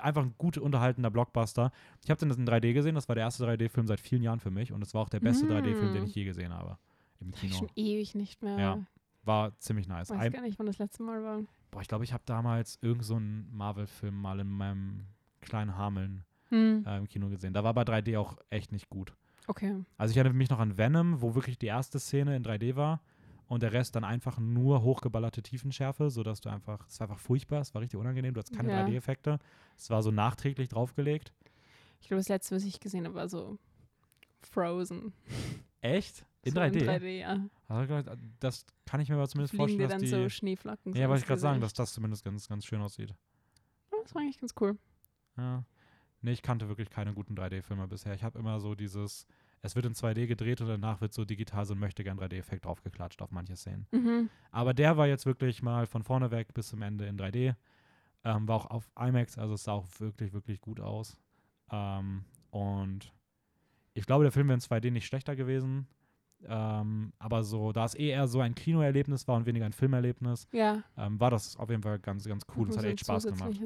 einfach 0.00 0.22
ein 0.22 0.34
gut 0.38 0.58
unterhaltener 0.58 1.10
Blockbuster. 1.10 1.70
Ich 2.02 2.10
habe 2.10 2.18
den 2.18 2.30
in 2.30 2.46
3D 2.46 2.72
gesehen, 2.72 2.94
das 2.94 3.08
war 3.08 3.14
der 3.14 3.24
erste 3.24 3.46
3D-Film 3.46 3.86
seit 3.86 4.00
vielen 4.00 4.22
Jahren 4.22 4.40
für 4.40 4.50
mich 4.50 4.72
und 4.72 4.82
es 4.82 4.94
war 4.94 5.02
auch 5.02 5.08
der 5.08 5.20
beste 5.20 5.46
Mm. 5.46 5.50
3D-Film, 5.50 5.94
den 5.94 6.04
ich 6.04 6.14
je 6.14 6.24
gesehen 6.24 6.52
habe 6.52 6.78
im 7.20 7.30
ich 7.30 7.40
Kino. 7.40 7.54
schon 7.56 7.70
ewig 7.76 8.14
nicht 8.14 8.42
mehr. 8.42 8.58
Ja, 8.58 8.86
War 9.24 9.58
ziemlich 9.58 9.88
nice. 9.88 10.10
Weiß 10.10 10.18
Ein, 10.18 10.32
gar 10.32 10.42
nicht, 10.42 10.58
wann 10.58 10.66
das 10.66 10.78
letzte 10.78 11.02
Mal 11.02 11.22
war. 11.22 11.40
boah, 11.70 11.80
ich 11.82 11.88
glaube, 11.88 12.04
ich 12.04 12.12
habe 12.12 12.22
damals 12.26 12.78
irgend 12.82 13.04
so 13.04 13.18
Marvel-Film 13.20 14.14
mal 14.20 14.40
in 14.40 14.48
meinem 14.48 15.06
kleinen 15.40 15.76
Hameln 15.76 16.24
Hm. 16.50 16.84
äh, 16.86 16.96
im 16.96 17.06
Kino 17.08 17.28
gesehen. 17.28 17.52
Da 17.52 17.62
war 17.62 17.74
bei 17.74 17.82
3D 17.82 18.18
auch 18.18 18.38
echt 18.50 18.72
nicht 18.72 18.88
gut. 18.88 19.12
Okay. 19.46 19.84
Also 19.98 20.12
ich 20.12 20.16
erinnere 20.16 20.34
mich 20.36 20.48
noch 20.50 20.58
an 20.60 20.78
Venom, 20.78 21.20
wo 21.20 21.34
wirklich 21.34 21.58
die 21.58 21.66
erste 21.66 21.98
Szene 21.98 22.34
in 22.36 22.42
3D 22.42 22.74
war 22.76 23.00
und 23.48 23.62
der 23.62 23.72
Rest 23.72 23.96
dann 23.96 24.04
einfach 24.04 24.38
nur 24.38 24.82
hochgeballerte 24.82 25.42
Tiefenschärfe, 25.42 26.08
sodass 26.10 26.40
du 26.40 26.48
einfach, 26.48 26.86
es 26.88 27.00
war 27.00 27.08
einfach 27.10 27.20
furchtbar, 27.20 27.60
es 27.60 27.74
war 27.74 27.82
richtig 27.82 27.98
unangenehm, 28.00 28.32
du 28.34 28.38
hattest 28.40 28.54
keine 28.56 28.70
Ja. 28.70 28.84
3D-Effekte. 28.86 29.38
Es 29.76 29.90
war 29.90 30.02
so 30.02 30.10
nachträglich 30.10 30.68
draufgelegt. 30.68 31.32
Ich 32.00 32.08
glaube, 32.08 32.20
das 32.20 32.28
letzte, 32.28 32.56
was 32.56 32.64
ich 32.64 32.78
gesehen 32.80 33.04
habe, 33.04 33.14
war 33.14 33.28
so 33.28 33.58
Frozen. 34.40 35.12
Echt? 35.80 36.24
In 36.42 36.52
so 36.52 36.60
3D? 36.60 36.78
In 36.80 36.88
3D, 36.88 37.18
ja. 37.20 37.48
Also, 37.68 38.10
Das 38.40 38.66
kann 38.86 39.00
ich 39.00 39.08
mir 39.08 39.16
aber 39.16 39.28
zumindest 39.28 39.54
Fliegen 39.54 39.66
dir 39.66 39.88
vorstellen, 39.88 39.90
dann 39.90 40.00
dass 40.00 40.10
die. 40.10 40.22
so 40.24 40.28
Schneeflocken. 40.28 40.94
ja, 40.94 41.08
wollte 41.08 41.20
ich 41.20 41.26
gerade 41.26 41.40
sagen, 41.40 41.60
dass 41.60 41.72
das 41.72 41.92
zumindest 41.92 42.24
ganz, 42.24 42.48
ganz 42.48 42.64
schön 42.64 42.80
aussieht. 42.80 43.14
Das 44.02 44.14
war 44.14 44.22
eigentlich 44.22 44.38
ganz 44.38 44.54
cool. 44.60 44.78
Ja. 45.36 45.64
Nee, 46.20 46.32
ich 46.32 46.42
kannte 46.42 46.68
wirklich 46.68 46.90
keine 46.90 47.12
guten 47.14 47.34
3D-Filme 47.34 47.86
bisher. 47.86 48.14
Ich 48.14 48.24
habe 48.24 48.38
immer 48.38 48.58
so 48.58 48.74
dieses, 48.74 49.26
es 49.62 49.76
wird 49.76 49.86
in 49.86 49.92
2D 49.92 50.26
gedreht 50.26 50.60
und 50.60 50.68
danach 50.68 51.00
wird 51.00 51.12
so 51.12 51.24
digital 51.24 51.64
so 51.64 51.74
ein 51.74 51.78
möchtegern 51.78 52.18
3D-Effekt 52.18 52.64
draufgeklatscht 52.64 53.22
auf 53.22 53.30
manche 53.30 53.54
Szenen. 53.56 53.86
Mhm. 53.92 54.30
Aber 54.50 54.74
der 54.74 54.96
war 54.96 55.06
jetzt 55.06 55.26
wirklich 55.26 55.62
mal 55.62 55.86
von 55.86 56.02
vorne 56.02 56.30
weg 56.30 56.54
bis 56.54 56.68
zum 56.68 56.82
Ende 56.82 57.06
in 57.06 57.18
3D. 57.18 57.54
Ähm, 58.24 58.48
war 58.48 58.56
auch 58.56 58.66
auf 58.66 58.90
IMAX, 58.98 59.38
also 59.38 59.54
es 59.54 59.64
sah 59.64 59.72
auch 59.72 59.86
wirklich, 60.00 60.32
wirklich 60.32 60.60
gut 60.60 60.80
aus. 60.80 61.16
Ähm, 61.70 62.24
und 62.50 63.12
ich 63.98 64.06
glaube, 64.06 64.24
der 64.24 64.32
Film 64.32 64.48
wäre 64.48 64.54
in 64.54 64.60
2D 64.60 64.90
nicht 64.90 65.06
schlechter 65.06 65.36
gewesen. 65.36 65.86
Ähm, 66.46 67.12
aber 67.18 67.42
so, 67.42 67.72
da 67.72 67.84
es 67.84 67.94
eh 67.96 68.10
eher 68.10 68.28
so 68.28 68.40
ein 68.40 68.54
Kinoerlebnis 68.54 69.26
war 69.26 69.36
und 69.36 69.46
weniger 69.46 69.66
ein 69.66 69.72
Filmerlebnis, 69.72 70.46
Ja. 70.52 70.84
ähm, 70.96 71.18
war 71.18 71.30
das 71.32 71.56
auf 71.56 71.68
jeden 71.68 71.82
Fall 71.82 71.98
ganz, 71.98 72.24
ganz 72.26 72.44
cool. 72.56 72.68
Es 72.68 72.76
hat 72.76 72.82
so 72.84 72.88
echt 72.88 73.00
Spaß 73.00 73.24
gemacht. 73.26 73.58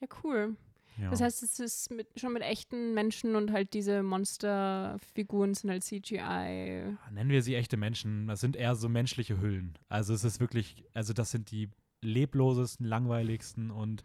Ja, 0.00 0.06
cool. 0.22 0.56
Ja. 0.98 1.10
Das 1.10 1.20
heißt, 1.20 1.42
es 1.42 1.58
ist 1.60 1.90
mit, 1.90 2.06
schon 2.18 2.32
mit 2.32 2.42
echten 2.42 2.94
Menschen 2.94 3.34
und 3.34 3.50
halt 3.52 3.74
diese 3.74 4.02
Monsterfiguren 4.02 5.54
sind 5.54 5.70
halt 5.70 5.84
CGI. 5.84 6.96
Nennen 7.10 7.30
wir 7.30 7.42
sie 7.42 7.54
echte 7.54 7.76
Menschen. 7.76 8.28
Das 8.28 8.40
sind 8.40 8.56
eher 8.56 8.74
so 8.76 8.88
menschliche 8.88 9.40
Hüllen. 9.40 9.76
Also 9.88 10.14
es 10.14 10.24
ist 10.24 10.40
wirklich, 10.40 10.84
also 10.94 11.12
das 11.12 11.30
sind 11.32 11.50
die 11.50 11.70
leblosesten, 12.02 12.86
langweiligsten 12.86 13.70
und 13.70 14.04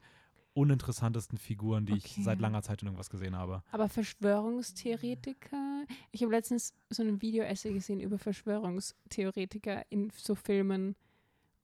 uninteressantesten 0.54 1.38
Figuren, 1.38 1.86
die 1.86 1.94
Okay. 1.94 2.02
ich 2.06 2.24
seit 2.24 2.40
langer 2.42 2.62
Zeit 2.62 2.82
in 2.82 2.88
irgendwas 2.88 3.10
gesehen 3.10 3.36
habe. 3.36 3.64
Aber 3.72 3.88
Verschwörungstheoretiker. 3.90 5.86
Ich 6.12 6.22
habe 6.24 6.32
letztens 6.32 6.74
so 6.90 7.04
ein 7.04 7.22
Video-Essay 7.22 7.74
gesehen 7.74 8.00
über 8.00 8.18
Verschwörungstheoretiker 8.18 9.84
in 9.90 10.10
so 10.16 10.36
Filmen 10.36 10.96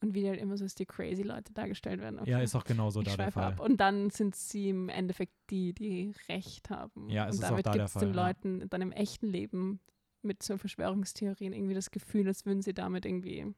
und 0.01 0.13
wie 0.13 0.27
halt 0.29 0.39
immer 0.39 0.57
so 0.57 0.63
als 0.63 0.75
die 0.75 0.85
crazy 0.85 1.23
Leute 1.23 1.53
dargestellt 1.53 1.99
werden. 2.01 2.17
Ja, 2.25 2.37
Okay. 2.37 2.43
ist 2.43 2.55
auch 2.55 2.63
genauso 2.63 3.01
ich 3.01 3.07
da 3.07 3.17
der 3.17 3.31
Fall. 3.31 3.53
ab. 3.53 3.59
Und 3.59 3.77
dann 3.77 4.09
sind 4.09 4.35
sie 4.35 4.69
im 4.69 4.89
Endeffekt 4.89 5.33
die, 5.49 5.73
die 5.73 6.13
Recht 6.29 6.69
haben. 6.69 7.09
Ja, 7.09 7.27
es 7.27 7.35
und 7.37 7.39
ist 7.43 7.45
auch 7.45 7.49
damit 7.51 7.65
da 7.65 7.71
der 7.71 7.79
gibt 7.81 7.87
es 7.89 7.93
den 7.95 8.13
ja. 8.13 8.27
Leuten 8.27 8.69
dann 8.69 8.81
im 8.81 8.91
echten 8.91 9.27
Leben 9.27 9.79
mit 10.21 10.43
so 10.43 10.57
Verschwörungstheorien 10.57 11.51
irgendwie 11.53 11.73
das 11.73 11.89
Gefühl, 11.91 12.27
als 12.27 12.45
würden 12.45 12.61
sie 12.61 12.73
damit 12.73 13.05
irgendwie, 13.05 13.53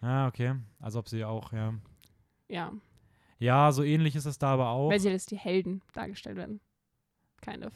Ah, 0.00 0.26
okay. 0.26 0.56
Also 0.80 0.98
ob 0.98 1.08
sie 1.08 1.24
auch, 1.24 1.52
ja. 1.52 1.74
ja, 2.48 2.72
Ja, 3.42 3.72
so 3.72 3.82
ähnlich 3.82 4.14
ist 4.16 4.24
es 4.26 4.38
da 4.38 4.48
aber 4.54 4.68
auch. 4.68 4.90
weil 4.90 5.00
sie 5.00 5.10
als 5.10 5.26
die 5.26 5.36
Helden 5.38 5.82
dargestellt 5.92 6.36
werden. 6.36 6.60
Kind 7.40 7.64
of. 7.66 7.72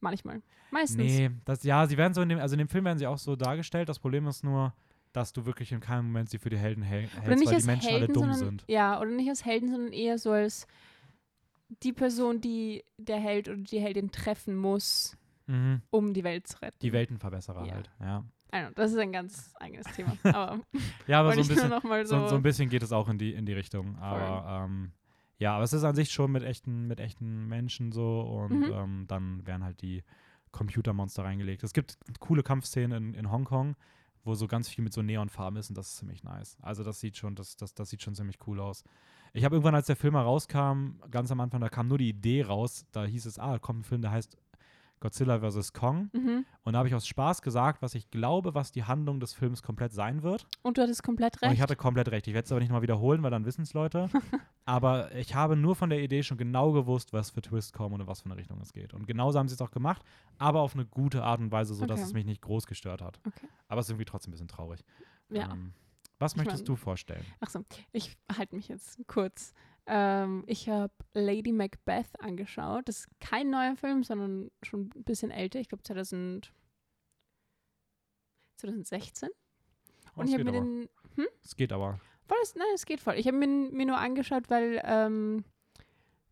Manchmal. 0.00 0.42
Meistens. 0.70 0.96
Nee, 0.98 1.30
das, 1.44 1.62
ja, 1.62 1.86
sie 1.86 1.96
werden 1.96 2.12
so 2.14 2.20
in 2.22 2.28
dem, 2.28 2.38
also 2.40 2.54
in 2.54 2.58
dem 2.58 2.68
Film 2.68 2.84
werden 2.84 2.98
sie 2.98 3.06
auch 3.06 3.18
so 3.18 3.36
dargestellt. 3.36 3.88
Das 3.88 3.98
Problem 4.00 4.26
ist 4.26 4.42
nur, 4.42 4.74
dass 5.12 5.32
du 5.32 5.46
wirklich 5.46 5.70
in 5.72 5.80
keinem 5.80 6.06
Moment 6.06 6.28
sie 6.30 6.38
für 6.38 6.50
die 6.50 6.58
Helden 6.58 6.82
häl 6.82 7.04
Oder 7.04 7.22
hältst, 7.22 7.38
nicht 7.38 7.46
weil 7.48 7.54
als 7.54 7.62
die 7.64 7.70
Menschen 7.70 7.90
Helden, 7.90 8.04
alle 8.04 8.12
dumm 8.12 8.22
sondern, 8.24 8.38
sind. 8.58 8.64
Ja, 8.68 9.00
oder 9.00 9.10
nicht 9.10 9.28
als 9.28 9.44
Helden, 9.44 9.70
sondern 9.70 9.92
eher 9.92 10.18
so 10.18 10.32
als 10.32 10.66
die 11.82 11.92
Person, 11.92 12.40
die 12.40 12.84
der 12.98 13.18
Held 13.18 13.48
oder 13.48 13.58
die 13.58 13.80
Heldin 13.80 14.10
treffen 14.10 14.56
muss, 14.56 15.16
Mhm. 15.46 15.82
um 15.90 16.12
die 16.14 16.24
Welt 16.24 16.46
zu 16.48 16.60
retten. 16.62 16.78
Die 16.80 16.92
Weltenverbesserer 16.92 17.66
Ja. 17.66 17.74
halt, 17.74 17.90
ja. 18.00 18.24
Know, 18.50 18.70
das 18.76 18.92
ist 18.92 18.98
ein 18.98 19.12
ganz 19.12 19.52
eigenes 19.60 19.86
Thema. 19.94 20.16
Aber 20.24 20.60
Ja, 21.06 21.20
aber 21.20 21.32
so 21.34 21.40
ein 21.40 21.48
bisschen, 21.48 21.70
so, 22.06 22.18
so. 22.20 22.28
so 22.28 22.34
ein 22.36 22.42
bisschen 22.42 22.68
geht 22.68 22.82
es 22.84 22.92
auch 22.92 23.08
in 23.08 23.18
die, 23.18 23.34
in 23.34 23.46
die 23.46 23.52
Richtung. 23.52 23.96
Aber 23.98 24.64
ähm, 24.66 24.92
ja, 25.38 25.54
aber 25.54 25.64
es 25.64 25.72
ist 25.72 25.84
an 25.84 25.94
sich 25.94 26.10
schon 26.12 26.32
mit 26.32 26.42
echten, 26.42 26.86
mit 26.86 27.00
echten 27.00 27.46
Menschen 27.46 27.92
so 27.92 28.20
und 28.20 28.60
Mhm. 28.60 28.72
ähm, 28.72 29.04
dann 29.08 29.46
werden 29.46 29.64
halt 29.64 29.82
die 29.82 30.02
Computermonster 30.52 31.24
reingelegt. 31.24 31.64
Es 31.64 31.72
gibt 31.72 31.98
coole 32.20 32.42
Kampfszenen 32.42 33.08
in, 33.10 33.14
in 33.14 33.30
Hongkong, 33.30 33.74
wo 34.22 34.34
so 34.34 34.46
ganz 34.46 34.68
viel 34.68 34.84
mit 34.84 34.92
so 34.92 35.02
Neonfarben 35.02 35.58
ist 35.58 35.68
und 35.70 35.76
das 35.76 35.88
ist 35.88 35.96
ziemlich 35.96 36.22
nice. 36.22 36.56
Also 36.62 36.84
das 36.84 37.00
sieht 37.00 37.16
schon, 37.16 37.34
das, 37.34 37.56
das, 37.56 37.74
das 37.74 37.90
sieht 37.90 38.02
schon 38.02 38.14
ziemlich 38.14 38.38
cool 38.46 38.60
aus. 38.60 38.84
Ich 39.32 39.44
habe 39.44 39.56
irgendwann, 39.56 39.74
als 39.74 39.86
der 39.88 39.96
Film 39.96 40.12
mal 40.14 40.22
rauskam, 40.22 41.00
ganz 41.10 41.30
am 41.32 41.40
Anfang, 41.40 41.60
da 41.60 41.68
kam 41.68 41.88
nur 41.88 41.98
die 41.98 42.08
Idee 42.08 42.42
raus, 42.42 42.86
da 42.92 43.04
hieß 43.04 43.26
es, 43.26 43.38
ah, 43.40 43.58
kommt 43.58 43.80
ein 43.80 43.84
Film, 43.84 44.00
der 44.02 44.12
heißt 44.12 44.38
Godzilla 45.00 45.38
vs. 45.40 45.72
Kong. 45.74 46.08
Mhm. 46.14 46.46
Und 46.62 46.72
da 46.72 46.78
habe 46.78 46.88
ich 46.88 46.94
aus 46.94 47.06
Spaß 47.06 47.42
gesagt, 47.42 47.82
was 47.82 47.94
ich 47.94 48.10
glaube, 48.10 48.54
was 48.54 48.72
die 48.72 48.84
Handlung 48.84 49.20
des 49.20 49.34
Films 49.34 49.62
komplett 49.62 49.92
sein 49.92 50.22
wird. 50.22 50.46
Und 50.62 50.78
du 50.78 50.82
hattest 50.82 51.02
komplett 51.02 51.34
Und 51.36 51.42
recht. 51.42 51.54
ich 51.54 51.60
hatte 51.60 51.76
komplett 51.76 52.08
recht. 52.10 52.26
Ich 52.26 52.32
werde 52.34 52.46
es 52.46 52.52
aber 52.52 52.60
nicht 52.60 52.70
mal 52.72 52.80
wiederholen, 52.80 53.22
weil 53.22 53.30
dann 53.30 53.44
wissen 53.44 53.62
es 53.62 53.74
Leute. 53.74 54.08
aber 54.64 55.14
ich 55.14 55.34
habe 55.34 55.56
nur 55.56 55.76
von 55.76 55.90
der 55.90 56.02
Idee 56.02 56.22
schon 56.22 56.38
genau 56.38 56.72
gewusst, 56.72 57.12
was 57.12 57.30
für 57.30 57.42
Twist 57.42 57.74
kommen 57.74 57.94
und 57.94 58.00
in 58.00 58.06
was 58.06 58.22
für 58.22 58.26
eine 58.26 58.36
Richtung 58.36 58.60
es 58.62 58.72
geht. 58.72 58.94
Und 58.94 59.06
genauso 59.06 59.38
haben 59.38 59.48
sie 59.48 59.54
es 59.54 59.60
auch 59.60 59.70
gemacht, 59.72 60.02
aber 60.38 60.60
auf 60.60 60.74
eine 60.74 60.86
gute 60.86 61.22
Art 61.22 61.40
und 61.40 61.52
Weise, 61.52 61.74
sodass 61.74 61.98
Okay. 62.00 62.06
es 62.08 62.14
mich 62.14 62.24
nicht 62.24 62.40
groß 62.40 62.66
gestört 62.66 63.02
hat. 63.02 63.20
Okay. 63.26 63.46
Aber 63.68 63.80
es 63.80 63.86
ist 63.86 63.90
irgendwie 63.90 64.06
trotzdem 64.06 64.30
ein 64.30 64.32
bisschen 64.32 64.48
traurig. 64.48 64.80
ja. 65.28 65.50
Ähm, 65.52 65.72
was 66.20 66.32
Ich 66.32 66.36
möchtest 66.38 66.60
mein- 66.62 66.66
du 66.66 66.76
vorstellen? 66.76 67.24
Achso, 67.40 67.64
ich 67.92 68.16
halte 68.38 68.54
mich 68.54 68.68
jetzt 68.68 68.98
kurz. 69.08 69.52
Ähm, 69.86 70.44
ich 70.46 70.68
habe 70.68 70.92
Lady 71.12 71.52
Macbeth 71.52 72.08
angeschaut. 72.20 72.88
Das 72.88 73.00
ist 73.00 73.08
kein 73.20 73.50
neuer 73.50 73.76
Film, 73.76 74.02
sondern 74.02 74.50
schon 74.62 74.90
ein 74.94 75.04
bisschen 75.04 75.30
älter. 75.30 75.60
Ich 75.60 75.68
glaube 75.68 75.82
2000, 75.82 76.52
2016. 78.56 79.28
Oh, 80.16 80.20
Und 80.20 80.24
es 80.26 80.30
ich 80.30 80.34
habe 80.38 80.44
mir 80.44 80.56
aber. 80.58 80.60
den. 80.66 80.88
Es 81.42 81.56
geht 81.56 81.72
aber. 81.72 82.00
Voll, 82.26 82.38
ist- 82.42 82.56
nein, 82.56 82.66
es 82.74 82.86
geht 82.86 83.00
voll. 83.00 83.14
Ich 83.14 83.26
habe 83.26 83.36
mir, 83.36 83.46
mir 83.46 83.86
nur 83.86 83.98
angeschaut, 83.98 84.48
weil 84.48 84.80
ähm, 84.84 85.44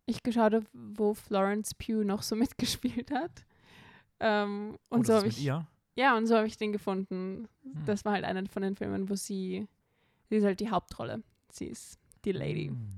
ich 0.05 0.23
geschaut 0.23 0.53
habe, 0.53 0.65
wo 0.73 1.13
Florence 1.13 1.73
Pugh 1.75 2.03
noch 2.03 2.23
so 2.23 2.35
mitgespielt 2.35 3.11
hat. 3.11 3.45
Ähm, 4.19 4.77
und 4.89 5.01
oh, 5.01 5.03
so 5.03 5.07
das 5.13 5.15
habe 5.17 5.27
ist 5.27 5.33
mit 5.35 5.41
ich. 5.41 5.45
ihr? 5.45 5.67
Ja, 5.95 6.17
und 6.17 6.25
so 6.25 6.35
habe 6.35 6.47
ich 6.47 6.57
den 6.57 6.71
gefunden. 6.71 7.47
Hm. 7.63 7.85
Das 7.85 8.03
war 8.03 8.13
halt 8.13 8.25
einer 8.25 8.43
von 8.47 8.63
den 8.63 8.75
Filmen, 8.75 9.09
wo 9.09 9.15
sie. 9.15 9.67
Sie 10.29 10.37
ist 10.37 10.43
halt 10.45 10.59
die 10.59 10.71
Hauptrolle. 10.71 11.21
Sie 11.51 11.67
ist 11.67 11.99
die 12.25 12.31
Lady. 12.31 12.69
Hm. 12.69 12.89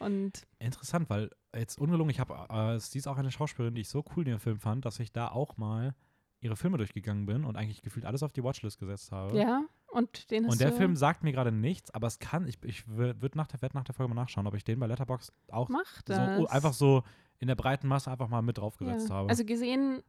Und 0.00 0.46
Interessant, 0.58 1.08
weil 1.10 1.30
jetzt 1.54 1.78
ungelungen, 1.78 2.10
ich 2.10 2.20
habe, 2.20 2.34
äh, 2.50 2.78
sie 2.78 2.98
ist 2.98 3.06
auch 3.08 3.16
eine 3.16 3.30
Schauspielerin, 3.30 3.74
die 3.74 3.80
ich 3.82 3.88
so 3.88 4.04
cool 4.16 4.24
in 4.24 4.30
dem 4.32 4.40
Film 4.40 4.58
fand, 4.60 4.84
dass 4.84 5.00
ich 5.00 5.12
da 5.12 5.28
auch 5.28 5.56
mal 5.56 5.94
ihre 6.40 6.54
Filme 6.56 6.78
durchgegangen 6.78 7.26
bin 7.26 7.44
und 7.44 7.56
eigentlich 7.56 7.82
gefühlt 7.82 8.06
alles 8.06 8.22
auf 8.22 8.32
die 8.32 8.44
Watchlist 8.44 8.78
gesetzt 8.78 9.10
habe. 9.10 9.36
ja, 9.36 9.62
und 9.90 10.30
den 10.30 10.44
hast 10.44 10.52
Und 10.52 10.60
der 10.60 10.70
du 10.70 10.76
Film 10.76 10.94
sagt 10.94 11.24
mir 11.24 11.32
gerade 11.32 11.50
nichts, 11.50 11.90
aber 11.92 12.06
es 12.06 12.18
kann, 12.20 12.46
ich, 12.46 12.62
ich 12.62 12.86
würde 12.86 13.36
nach, 13.36 13.48
der- 13.48 13.60
werd 13.62 13.74
nach 13.74 13.82
der 13.84 13.94
Folge 13.94 14.14
mal 14.14 14.20
nachschauen, 14.22 14.46
ob 14.46 14.54
ich 14.54 14.62
den 14.62 14.78
bei 14.78 14.86
Letterboxd 14.86 15.32
auch 15.50 15.68
macht 15.68 16.06
so, 16.08 16.14
das. 16.14 16.46
einfach 16.50 16.74
so 16.74 17.02
in 17.38 17.48
der 17.48 17.56
breiten 17.56 17.88
Masse 17.88 18.10
einfach 18.10 18.28
mal 18.28 18.42
mit 18.42 18.58
draufgesetzt 18.58 19.08
ja. 19.08 19.14
habe. 19.16 19.30
Also 19.30 19.44
gesehen, 19.44 20.02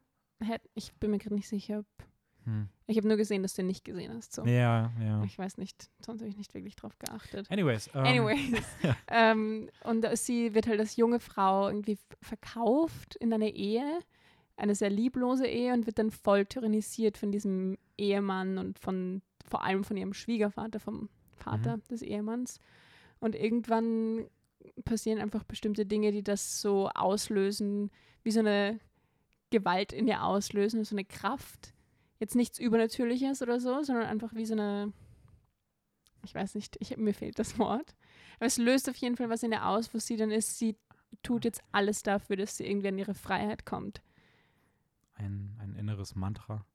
hätt, 0.43 0.61
ich 0.75 0.93
bin 0.95 1.11
mir 1.11 1.17
gerade 1.17 1.35
nicht 1.35 1.47
sicher. 1.49 1.79
ob- 1.79 2.05
hm. 2.45 2.69
Ich 2.87 2.97
habe 2.97 3.07
nur 3.07 3.17
gesehen, 3.17 3.43
dass 3.43 3.53
du 3.53 3.61
ihn 3.61 3.67
nicht 3.67 3.85
gesehen 3.85 4.13
hast. 4.15 4.33
So. 4.33 4.43
Ja, 4.45 4.91
ja. 4.99 5.23
Ich 5.23 5.37
weiß 5.37 5.57
nicht, 5.57 5.89
sonst 6.03 6.21
habe 6.21 6.29
ich 6.29 6.37
nicht 6.37 6.53
wirklich 6.55 6.75
drauf 6.75 6.97
geachtet. 6.97 7.49
Anyways. 7.51 7.87
Ähm, 7.93 8.05
Anyways. 8.05 8.63
ähm, 9.07 9.69
und 9.83 10.05
sie 10.17 10.53
wird 10.55 10.65
halt 10.67 10.79
als 10.79 10.95
junge 10.95 11.19
Frau 11.19 11.67
irgendwie 11.67 11.97
verkauft 12.21 13.15
in 13.17 13.31
eine 13.33 13.49
Ehe, 13.53 13.99
eine 14.57 14.73
sehr 14.73 14.89
lieblose 14.89 15.45
Ehe 15.47 15.73
und 15.73 15.85
wird 15.85 15.99
dann 15.99 16.11
voll 16.11 16.45
tyrannisiert 16.45 17.17
von 17.17 17.31
diesem 17.31 17.77
Ehemann 17.97 18.57
und 18.57 18.79
von 18.79 19.21
vor 19.45 19.63
allem 19.63 19.83
von 19.83 19.97
ihrem 19.97 20.13
Schwiegervater, 20.13 20.79
vom 20.79 21.09
Vater 21.37 21.77
Mhm. 21.77 21.81
des 21.91 22.01
Ehemanns. 22.01 22.59
Und 23.19 23.35
irgendwann 23.35 24.25
passieren 24.85 25.19
einfach 25.19 25.43
bestimmte 25.43 25.85
Dinge, 25.85 26.11
die 26.11 26.23
das 26.23 26.61
so 26.61 26.89
auslösen, 26.89 27.91
wie 28.23 28.31
so 28.31 28.39
eine 28.39 28.79
Gewalt 29.49 29.93
in 29.93 30.07
ihr 30.07 30.23
auslösen, 30.23 30.83
so 30.83 30.95
eine 30.95 31.05
Kraft. 31.05 31.73
Jetzt 32.19 32.35
nichts 32.35 32.59
Übernatürliches 32.59 33.41
oder 33.41 33.59
so, 33.59 33.81
sondern 33.83 34.05
einfach 34.05 34.33
wie 34.35 34.45
so 34.45 34.53
eine, 34.53 34.91
ich 36.23 36.35
weiß 36.35 36.55
nicht, 36.55 36.77
ich, 36.79 36.97
mir 36.97 37.13
fehlt 37.13 37.39
das 37.39 37.57
Wort. 37.57 37.95
Aber 38.37 38.45
es 38.45 38.57
löst 38.57 38.89
auf 38.89 38.95
jeden 38.97 39.15
Fall 39.15 39.29
was 39.29 39.43
in 39.43 39.51
ihr 39.51 39.65
aus, 39.65 39.93
wo 39.93 39.99
sie 39.99 40.17
dann 40.17 40.31
ist, 40.31 40.57
sie 40.59 40.75
tut 41.23 41.45
jetzt 41.45 41.61
alles 41.71 42.03
dafür, 42.03 42.35
dass 42.35 42.57
sie 42.57 42.65
irgendwie 42.67 42.89
an 42.89 42.97
ihre 42.97 43.15
Freiheit 43.15 43.65
kommt. 43.65 44.01
Ein, 45.15 45.57
ein 45.59 45.75
inneres 45.75 46.15
Mantra. 46.15 46.65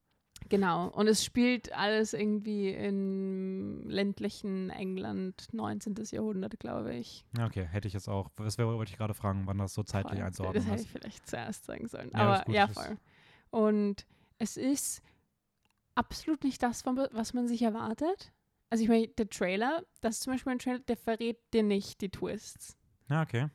Genau. 0.48 0.88
Und 0.88 1.08
es 1.08 1.24
spielt 1.24 1.72
alles 1.72 2.12
irgendwie 2.12 2.70
im 2.70 3.88
ländlichen 3.88 4.68
England, 4.70 5.48
19. 5.52 5.94
Jahrhundert, 6.10 6.60
glaube 6.60 6.94
ich. 6.94 7.24
Ja, 7.38 7.46
okay, 7.46 7.64
hätte 7.64 7.88
ich 7.88 7.94
jetzt 7.94 8.08
auch. 8.08 8.28
Das 8.36 8.58
wollte 8.58 8.90
ich 8.90 8.98
gerade 8.98 9.14
fragen, 9.14 9.46
wann 9.46 9.58
das 9.58 9.72
so 9.72 9.82
zeitlich 9.82 10.18
Voll. 10.18 10.26
einzuordnen 10.26 10.62
Das 10.62 10.70
hätte 10.70 10.80
ist. 10.80 10.86
ich 10.86 10.90
vielleicht 10.90 11.26
zuerst 11.26 11.64
sagen 11.64 11.88
sollen. 11.88 12.10
Ja, 12.12 12.34
ist 12.36 12.42
Aber 12.42 12.52
ja, 12.52 12.68
voll. 12.68 12.98
Und 13.50 14.06
es 14.38 14.56
ist 14.56 15.02
absolut 15.94 16.44
nicht 16.44 16.62
das, 16.62 16.84
was 16.86 17.34
man 17.34 17.48
sich 17.48 17.62
erwartet. 17.62 18.32
Also 18.70 18.82
ich 18.82 18.88
meine, 18.88 19.08
der 19.08 19.28
Trailer, 19.28 19.84
das 20.00 20.16
ist 20.16 20.22
zum 20.24 20.32
Beispiel 20.32 20.52
ein 20.52 20.58
Trailer, 20.58 20.78
der 20.80 20.96
verrät 20.96 21.38
dir 21.52 21.62
nicht 21.62 22.00
die 22.00 22.08
Twists. 22.10 22.76
Ja, 23.08 23.22
okay. 23.22 23.48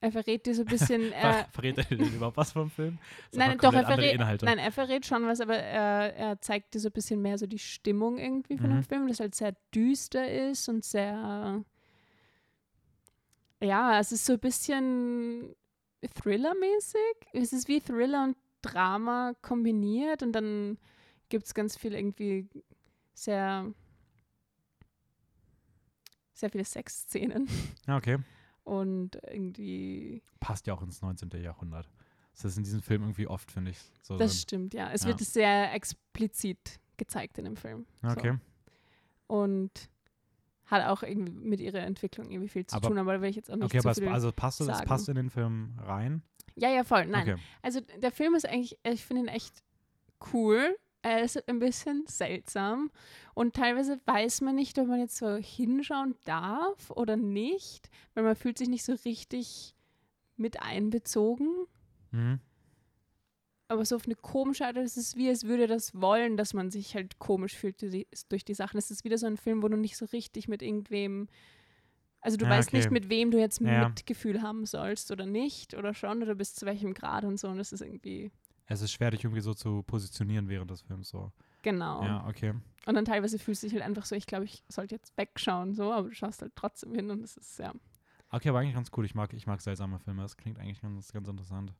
Er 0.00 0.12
verrät 0.12 0.44
dir 0.46 0.54
so 0.54 0.62
ein 0.62 0.66
bisschen. 0.68 1.12
Äh, 1.12 1.44
verrät 1.52 1.78
er 1.78 1.84
denn 1.84 2.14
überhaupt 2.14 2.36
was 2.36 2.52
vom 2.52 2.70
Film? 2.70 2.98
Das 3.30 3.38
nein, 3.38 3.58
doch, 3.58 3.72
er 3.72 3.84
verrät, 3.84 4.18
nein, 4.42 4.58
er 4.58 4.72
verrät 4.72 5.06
schon 5.06 5.26
was, 5.26 5.40
aber 5.40 5.56
er, 5.56 6.14
er 6.14 6.40
zeigt 6.40 6.74
dir 6.74 6.80
so 6.80 6.88
ein 6.88 6.92
bisschen 6.92 7.22
mehr 7.22 7.38
so 7.38 7.46
die 7.46 7.58
Stimmung 7.58 8.18
irgendwie 8.18 8.58
von 8.58 8.70
Mhm. 8.70 8.74
dem 8.74 8.82
Film, 8.82 9.08
das 9.08 9.20
halt 9.20 9.34
sehr 9.34 9.54
düster 9.74 10.28
ist 10.50 10.68
und 10.68 10.84
sehr. 10.84 11.64
Ja, 13.62 13.98
es 13.98 14.12
ist 14.12 14.26
so 14.26 14.34
ein 14.34 14.38
bisschen 14.40 15.54
Thriller-mäßig. 16.14 17.00
Es 17.32 17.52
ist 17.52 17.68
wie 17.68 17.80
Thriller 17.80 18.24
und 18.24 18.36
Drama 18.62 19.34
kombiniert 19.42 20.22
und 20.22 20.32
dann 20.32 20.78
gibt 21.28 21.46
es 21.46 21.54
ganz 21.54 21.76
viel 21.76 21.94
irgendwie 21.94 22.48
sehr. 23.14 23.72
sehr 26.32 26.50
viele 26.50 26.64
Sexszenen 26.64 27.48
Ja, 27.86 27.96
okay. 27.96 28.18
und 28.64 29.16
irgendwie. 29.30 30.22
Passt 30.40 30.66
ja 30.66 30.74
auch 30.74 30.82
ins 30.82 31.00
19. 31.02 31.30
Jahrhundert. 31.42 31.88
Das 32.34 32.44
ist 32.44 32.58
in 32.58 32.64
diesem 32.64 32.82
Film 32.82 33.02
irgendwie 33.02 33.26
oft, 33.26 33.50
finde 33.50 33.70
ich. 33.70 33.78
So 34.02 34.18
Das 34.18 34.42
stimmt, 34.42 34.74
ja. 34.74 34.92
Es 34.92 35.02
Ja. 35.02 35.08
wird 35.08 35.20
sehr 35.20 35.72
explizit 35.72 36.78
gezeigt 36.98 37.38
in 37.38 37.46
dem 37.46 37.56
Film. 37.56 37.86
Ja, 38.02 38.10
So. 38.10 38.16
okay. 38.18 38.38
Und 39.26 39.70
hat 40.66 40.84
auch 40.86 41.02
irgendwie 41.02 41.32
mit 41.32 41.60
ihrer 41.60 41.78
Entwicklung 41.80 42.30
irgendwie 42.30 42.48
viel 42.48 42.66
zu 42.66 42.76
Aber- 42.76 42.88
tun, 42.88 42.98
aber 42.98 43.14
da 43.14 43.22
will 43.22 43.30
ich 43.30 43.36
jetzt 43.36 43.50
auch 43.50 43.56
nicht 43.56 43.64
Okay, 43.64 43.78
zu 43.80 43.88
aber 43.88 43.92
es, 43.92 44.02
also 44.12 44.32
passt 44.32 44.58
sagen. 44.58 44.86
passt 44.86 45.08
in 45.08 45.14
den 45.14 45.30
Film 45.30 45.78
rein? 45.80 46.22
ja, 46.56 46.68
ja, 46.70 46.84
voll. 46.84 47.06
Nein. 47.06 47.30
Okay. 47.30 47.40
Also 47.62 47.80
der 47.80 48.10
Film 48.12 48.34
ist 48.34 48.46
eigentlich, 48.46 48.78
ich 48.82 49.04
finde 49.04 49.22
ihn 49.22 49.28
echt 49.28 49.62
cool. 50.32 50.76
Ist 51.06 51.48
ein 51.48 51.58
bisschen 51.58 52.04
seltsam 52.06 52.90
und 53.34 53.54
teilweise 53.54 54.00
weiß 54.06 54.40
man 54.40 54.54
nicht, 54.56 54.78
ob 54.78 54.88
man 54.88 54.98
jetzt 55.00 55.16
so 55.16 55.36
hinschauen 55.36 56.14
darf 56.24 56.90
oder 56.90 57.16
nicht, 57.16 57.90
weil 58.14 58.24
man 58.24 58.34
fühlt 58.36 58.58
sich 58.58 58.68
nicht 58.68 58.84
so 58.84 58.94
richtig 59.04 59.74
mit 60.36 60.60
einbezogen. 60.62 61.48
Mhm. 62.10 62.40
aber 63.68 63.84
so 63.84 63.96
auf 63.96 64.06
eine 64.06 64.14
komische 64.14 64.64
Art, 64.66 64.76
es 64.76 64.96
ist 64.96 65.16
wie, 65.16 65.28
als 65.28 65.44
würde 65.44 65.66
das 65.66 66.00
wollen, 66.00 66.36
dass 66.36 66.54
man 66.54 66.70
sich 66.70 66.94
halt 66.94 67.18
komisch 67.18 67.54
fühlt 67.56 67.82
durch 67.82 67.90
die, 67.92 68.06
durch 68.28 68.44
die 68.44 68.54
Sachen. 68.54 68.78
Es 68.78 68.90
ist 68.90 69.02
wieder 69.04 69.18
so 69.18 69.26
ein 69.26 69.36
Film, 69.36 69.62
wo 69.62 69.68
du 69.68 69.76
nicht 69.76 69.96
so 69.96 70.04
richtig 70.06 70.46
mit 70.48 70.62
irgendwem, 70.62 71.28
also 72.20 72.36
du 72.36 72.44
Ja, 72.44 72.50
weißt 72.52 72.68
okay. 72.68 72.76
nicht, 72.78 72.90
mit 72.92 73.08
wem 73.08 73.30
du 73.32 73.38
jetzt 73.38 73.60
Ja. 73.60 73.88
Mitgefühl 73.88 74.40
haben 74.42 74.66
sollst 74.66 75.10
oder 75.10 75.26
nicht 75.26 75.74
oder 75.74 75.94
schon 75.94 76.22
oder 76.22 76.34
bis 76.36 76.54
zu 76.54 76.64
welchem 76.64 76.94
Grad 76.94 77.24
und 77.24 77.38
so 77.40 77.48
und 77.48 77.58
das 77.58 77.72
ist 77.72 77.80
irgendwie, 77.80 78.30
Es 78.66 78.82
ist 78.82 78.92
schwer, 78.92 79.10
dich 79.12 79.24
irgendwie 79.24 79.40
so 79.40 79.54
zu 79.54 79.82
positionieren 79.84 80.48
während 80.48 80.70
des 80.70 80.82
Films. 80.82 81.08
So. 81.08 81.32
genau. 81.62 82.02
Ja, 82.04 82.26
okay. 82.26 82.52
Und 82.86 82.94
dann 82.94 83.04
teilweise 83.04 83.38
fühlst 83.38 83.62
du 83.62 83.66
dich 83.66 83.74
halt 83.74 83.84
einfach 83.84 84.04
so, 84.04 84.14
ich 84.14 84.26
glaube, 84.26 84.44
ich 84.44 84.62
sollte 84.68 84.94
jetzt 84.94 85.16
wegschauen, 85.16 85.74
so, 85.74 85.92
aber 85.92 86.08
du 86.08 86.14
schaust 86.14 86.42
halt 86.42 86.54
trotzdem 86.54 86.94
hin 86.94 87.10
und 87.10 87.22
es 87.22 87.36
ist, 87.36 87.58
ja. 87.58 87.72
Okay, 88.30 88.48
aber 88.48 88.58
eigentlich 88.60 88.74
ganz 88.74 88.90
cool. 88.96 89.04
Ich 89.04 89.14
mag, 89.14 89.32
ich 89.32 89.46
mag 89.46 89.60
seltsame 89.60 89.98
Filme. 90.00 90.22
Das 90.22 90.36
klingt 90.36 90.58
eigentlich 90.58 90.80
ganz, 90.80 91.12
ganz 91.12 91.28
interessant. 91.28 91.72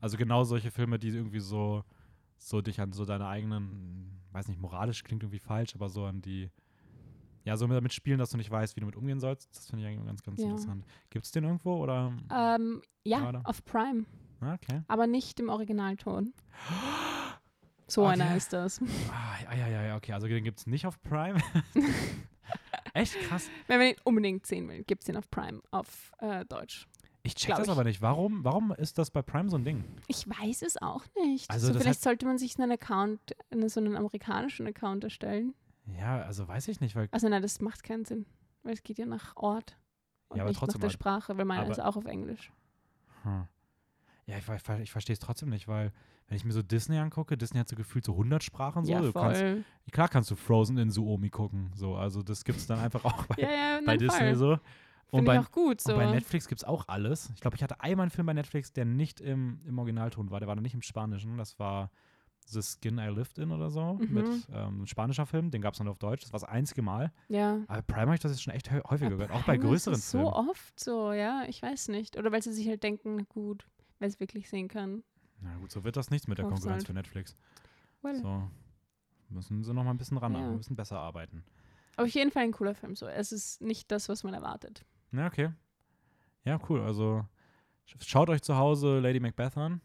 Also 0.00 0.16
genau 0.16 0.44
solche 0.44 0.70
Filme, 0.70 0.98
die 0.98 1.08
irgendwie 1.08 1.40
so, 1.40 1.82
so 2.38 2.60
dich 2.60 2.80
an 2.80 2.92
so 2.92 3.04
deine 3.04 3.26
eigenen, 3.26 4.20
weiß 4.32 4.48
nicht, 4.48 4.60
moralisch 4.60 5.02
klingt 5.02 5.22
irgendwie 5.22 5.38
falsch, 5.38 5.74
aber 5.74 5.88
so 5.88 6.04
an 6.04 6.20
die, 6.20 6.50
ja, 7.44 7.56
so 7.56 7.66
damit 7.66 7.92
spielen, 7.92 8.18
dass 8.18 8.30
du 8.30 8.36
nicht 8.36 8.50
weißt, 8.50 8.76
wie 8.76 8.80
du 8.80 8.86
mit 8.86 8.96
umgehen 8.96 9.18
sollst. 9.20 9.54
Das 9.56 9.66
finde 9.68 9.84
ich 9.84 9.88
eigentlich 9.90 10.06
ganz, 10.06 10.22
ganz 10.22 10.40
Ja. 10.40 10.46
interessant. 10.46 10.84
Gibt 11.10 11.24
es 11.24 11.30
den 11.32 11.44
irgendwo 11.44 11.82
oder? 11.82 12.12
Ähm, 12.30 12.82
ja, 13.04 13.18
Gerade. 13.20 13.40
auf 13.44 13.64
Prime, 13.64 14.04
okay. 14.52 14.82
aber 14.88 15.06
nicht 15.06 15.40
im 15.40 15.48
Originalton. 15.48 16.32
So 17.86 18.06
einer 18.06 18.24
Okay. 18.24 18.36
ist 18.38 18.52
das. 18.54 18.80
Ah, 19.10 19.36
ja, 19.44 19.58
ja, 19.58 19.68
ja, 19.68 19.82
ja, 19.88 19.96
okay. 19.96 20.14
Also 20.14 20.26
den 20.26 20.42
gibt 20.42 20.58
es 20.58 20.66
nicht 20.66 20.86
auf 20.86 21.02
Prime. 21.02 21.38
Echt 22.94 23.20
krass. 23.20 23.50
Wenn 23.66 23.78
man 23.78 23.88
ihn 23.88 23.96
unbedingt 24.04 24.46
sehen 24.46 24.68
will, 24.68 24.84
gibt 24.84 25.02
es 25.02 25.08
ihn 25.10 25.18
auf 25.18 25.30
Prime, 25.30 25.60
auf 25.70 26.10
äh, 26.18 26.46
Deutsch. 26.46 26.88
Ich 27.22 27.34
check 27.34 27.56
das 27.56 27.66
ich. 27.66 27.70
aber 27.70 27.84
nicht. 27.84 28.02
Warum, 28.02 28.44
warum 28.44 28.72
ist 28.72 28.98
das 28.98 29.10
bei 29.10 29.22
Prime 29.22 29.48
so 29.48 29.56
ein 29.56 29.64
Ding? 29.64 29.84
Ich 30.08 30.28
weiß 30.28 30.62
es 30.62 30.80
auch 30.80 31.04
nicht. 31.24 31.50
Also 31.50 31.72
so 31.72 31.80
vielleicht 31.80 32.02
sollte 32.02 32.26
man 32.26 32.38
sich 32.38 32.58
einen 32.58 32.72
Account, 32.72 33.18
einen, 33.50 33.68
so 33.68 33.80
einen 33.80 33.96
amerikanischen 33.96 34.66
Account 34.66 35.04
erstellen. 35.04 35.54
Ja, 35.98 36.22
also 36.22 36.46
weiß 36.46 36.68
ich 36.68 36.80
nicht, 36.80 36.94
weil 36.96 37.08
Also 37.12 37.28
nein, 37.28 37.42
das 37.42 37.60
macht 37.60 37.82
keinen 37.82 38.04
Sinn, 38.04 38.26
weil 38.62 38.74
es 38.74 38.82
geht 38.82 38.98
ja 38.98 39.06
nach 39.06 39.36
Ort 39.36 39.76
und 40.28 40.36
Ja, 40.36 40.42
aber 40.42 40.50
nicht 40.50 40.58
trotzdem 40.58 40.80
nach 40.80 40.86
der 40.86 40.90
Sprache, 40.90 41.36
weil 41.36 41.44
meine 41.44 41.70
ist 41.70 41.80
auch 41.80 41.96
auf 41.96 42.04
Englisch. 42.04 42.52
Hm. 43.22 43.48
Ja, 44.26 44.38
ich, 44.38 44.44
ver- 44.44 44.80
ich 44.80 44.90
verstehe 44.90 45.12
es 45.14 45.20
trotzdem 45.20 45.50
nicht, 45.50 45.68
weil 45.68 45.92
wenn 46.28 46.36
ich 46.36 46.44
mir 46.44 46.52
so 46.52 46.62
Disney 46.62 46.96
angucke, 46.98 47.36
Disney 47.36 47.58
hat 47.60 47.68
so 47.68 47.76
gefühlt 47.76 48.04
so 48.04 48.12
100 48.12 48.42
Sprachen 48.42 48.84
so. 48.86 48.92
ja, 48.92 49.12
kannst, 49.12 49.44
klar 49.92 50.08
kannst 50.08 50.30
du 50.30 50.36
Frozen 50.36 50.78
in 50.78 50.90
Suomi 50.90 51.28
gucken, 51.28 51.70
so. 51.74 51.96
Also 51.96 52.22
das 52.22 52.44
gibt 52.44 52.58
es 52.58 52.66
dann 52.66 52.78
einfach 52.78 53.04
auch 53.04 53.26
bei, 53.26 53.42
ja, 53.42 53.50
ja, 53.50 53.80
bei 53.84 53.96
Disney 53.98 54.18
voll. 54.34 54.34
so. 54.36 54.58
Und 55.10 55.26
bei, 55.26 55.38
ich 55.38 55.50
gut. 55.52 55.80
So. 55.80 55.92
und 55.92 55.98
bei 55.98 56.10
Netflix 56.10 56.48
gibt 56.48 56.60
es 56.62 56.64
auch 56.64 56.88
alles. 56.88 57.30
Ich 57.34 57.40
glaube, 57.40 57.56
ich 57.56 57.62
hatte 57.62 57.80
einmal 57.82 58.04
einen 58.04 58.10
Film 58.10 58.26
bei 58.26 58.32
Netflix, 58.32 58.72
der 58.72 58.84
nicht 58.86 59.20
im, 59.20 59.60
im 59.66 59.78
Originalton 59.78 60.30
war. 60.30 60.40
Der 60.40 60.48
war 60.48 60.56
noch 60.56 60.62
nicht 60.62 60.74
im 60.74 60.82
Spanischen. 60.82 61.36
Das 61.36 61.56
war 61.60 61.90
The 62.46 62.60
Skin 62.62 62.98
I 62.98 63.08
Lived 63.08 63.38
In 63.38 63.52
oder 63.52 63.70
so. 63.70 63.94
Mhm. 63.94 64.08
Mit 64.12 64.26
ähm, 64.52 64.82
ein 64.82 64.86
spanischer 64.86 65.24
Film. 65.26 65.50
Den 65.52 65.60
gab 65.62 65.74
es 65.74 65.78
dann 65.78 65.86
auf 65.88 65.98
Deutsch. 65.98 66.22
Das 66.22 66.32
war 66.32 66.40
das 66.40 66.48
einzige 66.48 66.82
Mal. 66.82 67.12
ja. 67.28 67.58
Aber 67.68 67.82
Prime 67.82 68.02
habe 68.06 68.14
ich 68.14 68.20
das 68.20 68.32
jetzt 68.32 68.42
schon 68.42 68.54
echt 68.54 68.70
hä- 68.72 68.82
häufiger 68.88 69.06
Aber 69.08 69.16
gehört. 69.16 69.30
Auch 69.30 69.44
bei 69.44 69.56
größeren 69.58 69.94
ist 69.98 70.10
so 70.10 70.18
Filmen. 70.18 70.48
oft 70.50 70.80
so, 70.80 71.12
ja, 71.12 71.44
ich 71.46 71.62
weiß 71.62 71.88
nicht. 71.88 72.16
Oder 72.18 72.32
weil 72.32 72.42
sie 72.42 72.52
sich 72.52 72.66
halt 72.68 72.82
denken, 72.82 73.26
gut, 73.28 73.66
wer 73.98 74.08
es 74.08 74.20
wirklich 74.20 74.48
sehen 74.48 74.68
kann. 74.68 75.02
Na 75.40 75.56
gut, 75.58 75.70
so 75.70 75.84
wird 75.84 75.96
das 75.96 76.10
nichts 76.10 76.26
mit 76.28 76.38
der 76.38 76.44
Konkurrenz 76.46 76.72
halt. 76.82 76.86
für 76.86 76.92
Netflix. 76.94 77.36
Well. 78.02 78.16
So. 78.20 78.48
Müssen 79.30 79.64
sie 79.64 79.74
noch 79.74 79.84
mal 79.84 79.90
ein 79.90 79.98
bisschen 79.98 80.16
ran, 80.18 80.34
Ja. 80.34 80.48
ein 80.50 80.56
bisschen 80.58 80.76
besser 80.76 80.98
arbeiten. 80.98 81.44
Aber 81.96 82.06
auf 82.06 82.12
jeden 82.12 82.30
Fall 82.30 82.44
ein 82.44 82.52
cooler 82.52 82.74
Film. 82.74 82.94
So, 82.96 83.06
es 83.06 83.32
ist 83.32 83.60
nicht 83.60 83.90
das, 83.90 84.08
was 84.08 84.22
man 84.24 84.34
erwartet. 84.34 84.84
Ja, 85.12 85.26
okay. 85.26 85.50
Ja, 86.44 86.58
cool. 86.68 86.80
Also 86.82 87.24
sch- 87.88 88.06
schaut 88.06 88.28
euch 88.30 88.42
zu 88.42 88.56
Hause 88.56 89.00
Lady 89.00 89.20
Macbeth 89.20 89.56
an. 89.56 89.80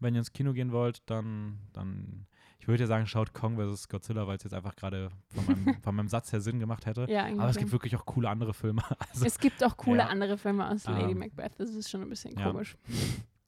Wenn 0.00 0.14
ihr 0.14 0.18
ins 0.18 0.32
Kino 0.32 0.52
gehen 0.52 0.72
wollt, 0.72 1.02
dann, 1.08 1.58
dann 1.72 2.26
ich 2.58 2.66
würde 2.68 2.82
ja 2.82 2.86
sagen, 2.88 3.06
schaut 3.06 3.32
Kong 3.34 3.56
vs. 3.56 3.88
Godzilla, 3.88 4.26
weil 4.26 4.36
es 4.36 4.42
jetzt 4.44 4.52
einfach 4.54 4.74
gerade 4.74 5.10
von 5.28 5.46
meinem, 5.46 5.80
von 5.82 5.94
meinem 5.94 6.08
Satz 6.08 6.32
her 6.32 6.40
Sinn 6.40 6.58
gemacht 6.58 6.86
hätte. 6.86 7.06
Ja. 7.08 7.26
Aber 7.26 7.48
es 7.50 7.56
gibt 7.56 7.70
wirklich 7.72 7.94
auch 7.96 8.04
coole 8.04 8.28
andere 8.28 8.52
Filme. 8.54 8.82
Also, 9.12 9.24
es 9.26 9.38
gibt 9.38 9.62
auch 9.62 9.76
coole 9.76 9.98
Ja. 10.00 10.06
andere 10.08 10.38
Filme 10.38 10.68
aus 10.68 10.86
Lady 10.86 11.12
Ähm, 11.12 11.18
Macbeth. 11.18 11.52
Das 11.58 11.70
ist 11.70 11.88
schon 11.90 12.02
ein 12.02 12.08
bisschen 12.08 12.34
komisch. 12.34 12.76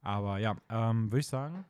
Aber 0.04 0.38
ja, 0.38 0.56
ähm, 0.68 1.10
würde 1.10 1.20
ich 1.20 1.26
sagen, 1.26 1.64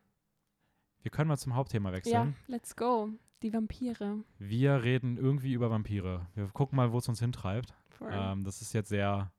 wir 1.02 1.10
können 1.10 1.28
mal 1.28 1.36
zum 1.38 1.54
Hauptthema 1.54 1.90
Ja, 1.90 1.94
wechseln. 1.96 2.36
let's 2.46 2.74
go. 2.76 3.10
Die 3.42 3.52
Vampire. 3.52 4.24
Wir 4.38 4.82
reden 4.82 5.18
irgendwie 5.18 5.52
über 5.52 5.70
Vampire. 5.70 6.26
Wir 6.34 6.46
gucken 6.48 6.76
mal, 6.76 6.92
wo 6.92 6.98
es 6.98 7.08
uns 7.08 7.20
hintreibt. 7.20 7.74
Ähm, 8.10 8.42
das 8.44 8.62
ist 8.62 8.72
jetzt 8.72 8.88
sehr, 8.88 9.30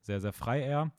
sehr, 0.00 0.20
sehr 0.20 0.32
frei 0.32 0.62
eher. 0.62 0.90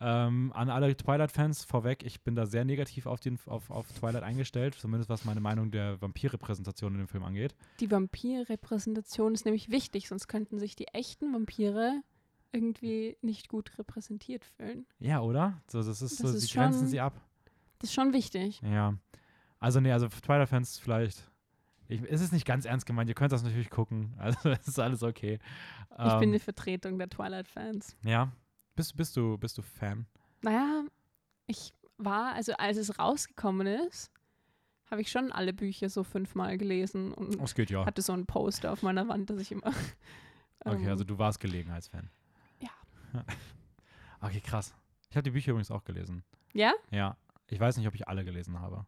Ähm, 0.00 0.52
an 0.54 0.68
alle 0.68 0.94
Twilight-Fans 0.94 1.64
vorweg, 1.64 2.04
ich 2.04 2.22
bin 2.22 2.34
da 2.34 2.44
sehr 2.46 2.64
negativ 2.66 3.06
auf, 3.06 3.20
den, 3.20 3.38
auf, 3.46 3.70
auf 3.70 3.86
Twilight 3.92 4.22
eingestellt, 4.22 4.74
zumindest 4.74 5.08
was 5.08 5.24
meine 5.24 5.40
Meinung 5.40 5.70
der 5.70 6.00
Vampire-Präsentation 6.02 6.92
in 6.92 6.98
dem 6.98 7.08
Film 7.08 7.24
angeht. 7.24 7.54
Die 7.80 7.90
Vampirrepräsentation 7.90 9.32
ist 9.34 9.44
nämlich 9.46 9.70
wichtig, 9.70 10.08
sonst 10.08 10.26
könnten 10.28 10.58
sich 10.58 10.76
die 10.76 10.88
echten 10.88 11.32
Vampire 11.32 12.02
irgendwie 12.52 13.16
nicht 13.22 13.48
gut 13.48 13.76
repräsentiert 13.78 14.44
fühlen. 14.44 14.86
Ja, 14.98 15.20
oder? 15.20 15.60
So, 15.68 15.78
das 15.78 15.88
ist 16.02 16.20
Das 16.20 16.30
so, 16.30 16.36
ist 16.36 16.48
sie 16.48 16.54
grenzen 16.56 16.80
schon- 16.80 16.88
sie 16.88 17.00
ab. 17.00 17.20
Das 17.78 17.90
ist 17.90 17.94
schon 17.94 18.12
wichtig. 18.12 18.60
Ja. 18.62 18.94
Also, 19.58 19.80
nee, 19.80 19.92
also 19.92 20.08
Twilight-Fans 20.08 20.78
vielleicht. 20.78 21.30
Ich, 21.88 22.02
es 22.02 22.20
ist 22.20 22.32
nicht 22.32 22.46
ganz 22.46 22.64
ernst 22.64 22.84
gemeint, 22.86 23.08
ihr 23.08 23.14
könnt 23.14 23.32
das 23.32 23.42
natürlich 23.42 23.70
gucken. 23.70 24.14
Also, 24.18 24.48
es 24.50 24.66
ist 24.68 24.78
alles 24.80 25.02
okay. 25.02 25.38
Ich 25.90 25.96
bin 26.18 26.28
Ähm, 26.28 26.32
die 26.32 26.38
Vertretung 26.38 26.98
der 26.98 27.08
Twilight-Fans. 27.08 27.96
Ja. 28.04 28.32
Bist, 28.74 28.96
bist, 28.96 29.16
du, 29.16 29.38
bist 29.38 29.56
du 29.58 29.62
Fan? 29.62 30.06
Naja, 30.42 30.84
ich 31.46 31.72
war, 31.98 32.34
also 32.34 32.52
als 32.54 32.76
es 32.76 32.98
rausgekommen 32.98 33.66
ist, 33.66 34.10
habe 34.90 35.00
ich 35.00 35.10
schon 35.10 35.32
alle 35.32 35.52
Bücher 35.52 35.88
so 35.88 36.04
fünfmal 36.04 36.58
gelesen 36.58 37.12
und 37.12 37.40
Es 37.40 37.54
geht 37.54 37.70
ja. 37.70 37.84
hatte 37.86 38.02
so 38.02 38.12
ein 38.12 38.26
Poster 38.26 38.72
auf 38.72 38.82
meiner 38.82 39.08
Wand, 39.08 39.30
dass 39.30 39.40
ich 39.40 39.50
immer. 39.52 39.72
Okay, 40.60 40.82
ähm, 40.84 40.88
also 40.88 41.04
du 41.04 41.18
warst 41.18 41.40
Gelegenheitsfan. 41.40 42.10
Ja. 43.16 43.24
okay, 44.20 44.40
krass. 44.40 44.74
Ich 45.10 45.16
habe 45.16 45.24
die 45.24 45.30
Bücher 45.30 45.52
übrigens 45.52 45.70
auch 45.70 45.84
gelesen. 45.84 46.24
ja? 46.52 46.72
Ja, 46.90 47.16
ich 47.48 47.60
weiß 47.60 47.76
nicht, 47.76 47.86
ob 47.86 47.94
ich 47.94 48.08
alle 48.08 48.24
gelesen 48.24 48.60
habe. 48.60 48.86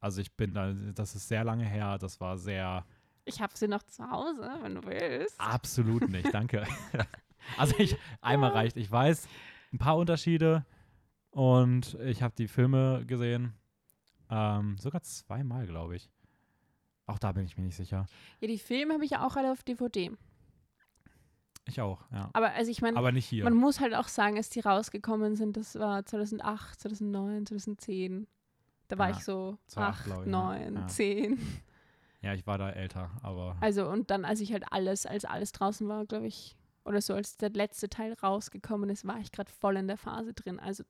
Also 0.00 0.20
ich 0.20 0.32
bin 0.32 0.52
da, 0.52 0.72
das 0.72 1.14
ist 1.14 1.28
sehr 1.28 1.44
lange 1.44 1.64
her, 1.64 1.96
das 1.96 2.20
war 2.20 2.36
sehr, 2.36 2.84
Ich 3.24 3.40
habe 3.40 3.56
sie 3.56 3.68
noch 3.68 3.82
zu 3.84 4.08
Hause, 4.10 4.58
wenn 4.60 4.74
du 4.74 4.84
willst. 4.84 5.40
absolut 5.40 6.08
nicht, 6.10 6.32
danke. 6.34 6.66
also 7.56 7.74
ich, 7.78 7.96
einmal 8.20 8.50
reicht, 8.50 8.76
ich 8.76 8.90
weiß 8.90 9.26
ein 9.72 9.78
paar 9.78 9.96
Unterschiede 9.96 10.64
und 11.30 11.94
ich 12.04 12.22
habe 12.22 12.34
die 12.36 12.48
Filme 12.48 13.04
gesehen, 13.06 13.54
ähm, 14.30 14.76
sogar 14.78 15.02
zweimal, 15.02 15.66
glaube 15.66 15.96
ich. 15.96 16.10
Auch 17.06 17.18
da 17.18 17.32
bin 17.32 17.44
ich 17.44 17.56
mir 17.56 17.64
nicht 17.64 17.76
sicher. 17.76 18.06
Ja, 18.40 18.48
die 18.48 18.58
Filme 18.58 18.94
habe 18.94 19.04
ich 19.04 19.10
ja 19.12 19.26
auch 19.26 19.36
alle 19.36 19.52
auf 19.52 19.62
DVD. 19.62 20.10
Ich 21.66 21.80
auch, 21.80 22.00
ja. 22.12 22.28
Aber 22.34 22.50
also 22.52 22.70
ich 22.70 22.82
meine, 22.82 22.96
Aber 22.98 23.10
nicht 23.10 23.26
hier. 23.26 23.44
man 23.44 23.54
muss 23.54 23.80
halt 23.80 23.94
auch 23.94 24.08
sagen, 24.08 24.36
als 24.36 24.50
die 24.50 24.60
rausgekommen 24.60 25.34
sind, 25.34 25.56
das 25.56 25.76
war 25.78 26.04
2008, 26.04 26.78
2009, 26.80 27.46
2010. 27.46 28.26
Da 28.88 28.98
war 28.98 29.08
Ja, 29.10 29.16
ich 29.16 29.24
so 29.24 29.56
2008, 29.68 29.98
8, 30.00 30.04
glaub 30.04 30.20
ich, 30.20 30.26
ja. 30.26 30.30
9, 30.70 30.74
Ja. 30.76 30.86
10. 30.86 31.60
Ja, 32.20 32.32
ich 32.34 32.46
war 32.46 32.56
da 32.58 32.70
älter, 32.70 33.10
aber 33.22 33.56
Also 33.60 33.88
und 33.88 34.10
dann, 34.10 34.24
als 34.24 34.40
ich 34.40 34.52
halt 34.52 34.64
alles, 34.70 35.04
als 35.06 35.24
alles 35.24 35.52
draußen 35.52 35.86
war, 35.88 36.04
glaube 36.06 36.26
ich, 36.26 36.56
oder 36.84 37.00
so, 37.00 37.14
als 37.14 37.36
der 37.36 37.50
letzte 37.50 37.88
Teil 37.88 38.12
rausgekommen 38.14 38.90
ist, 38.90 39.06
war 39.06 39.18
ich 39.20 39.32
gerade 39.32 39.50
voll 39.50 39.76
in 39.76 39.88
der 39.88 39.96
Phase 39.98 40.32
drin. 40.34 40.58
Also 40.60 40.84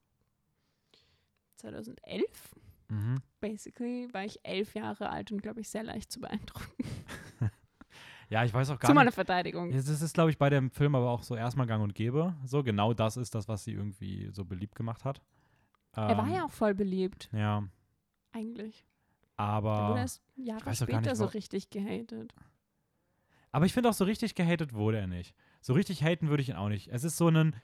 2011, 1.56 2.54
mhm. 2.88 3.20
basically, 3.40 4.08
war 4.12 4.24
ich 4.24 4.38
elf 4.42 4.74
Jahre 4.74 5.08
alt 5.10 5.30
und, 5.32 5.42
glaube 5.42 5.60
ich, 5.60 5.68
sehr 5.68 5.84
leicht 5.84 6.10
zu 6.12 6.20
beeindrucken. 6.20 6.72
ja, 8.35 8.44
ich 8.44 8.53
weiß 8.53 8.68
auch 8.70 8.81
gar 8.81 8.88
Zu 8.88 8.94
meiner 8.94 9.07
nicht. 9.07 9.14
Verteidigung. 9.14 9.70
Ja, 9.70 9.77
Das 9.77 9.88
ist, 10.03 10.12
glaube 10.14 10.31
ich, 10.31 10.38
bei 10.38 10.51
dem 10.51 10.68
Film 10.73 10.97
aber 10.97 11.09
auch 11.09 11.23
so 11.23 11.37
erstmal 11.37 11.68
gang 11.68 11.85
und 11.85 11.94
gäbe. 11.94 12.35
So, 12.44 12.64
genau 12.64 12.92
das 12.92 13.16
ist 13.16 13.33
das, 13.37 13.47
was 13.47 13.62
sie 13.62 13.70
irgendwie 13.73 14.29
so 14.33 14.44
beliebt 14.44 14.75
gemacht 14.75 15.05
hat. 15.05 15.23
er 15.92 16.16
war 16.18 16.27
Ähm, 16.27 16.35
ja 16.35 16.44
auch 16.44 16.51
voll 16.51 16.75
beliebt, 16.75 17.29
Ja, 17.33 17.62
eigentlich. 18.33 18.85
Er 19.37 19.62
wurde 19.62 19.73
aber. 19.92 19.99
erst 20.01 20.20
Jahre 20.35 20.75
später 20.75 21.01
nicht, 21.01 21.16
so 21.16 21.27
richtig 21.27 21.70
gehatet. 21.70 22.35
Aber 23.53 23.66
ich 23.66 23.73
finde 23.73 23.88
auch 23.88 23.94
so 23.94 24.05
richtig 24.05 24.35
gehatet 24.35 24.73
wurde 24.75 24.99
er 24.99 25.07
nicht. 25.07 25.33
So 25.61 25.75
richtig 25.75 26.03
haten 26.03 26.29
würde 26.29 26.42
ich 26.42 26.49
ihn 26.49 26.57
auch 26.57 26.68
nicht. 26.68 26.88
Es 26.88 27.05
ist 27.05 27.16
so 27.16 27.29
ein. 27.29 27.55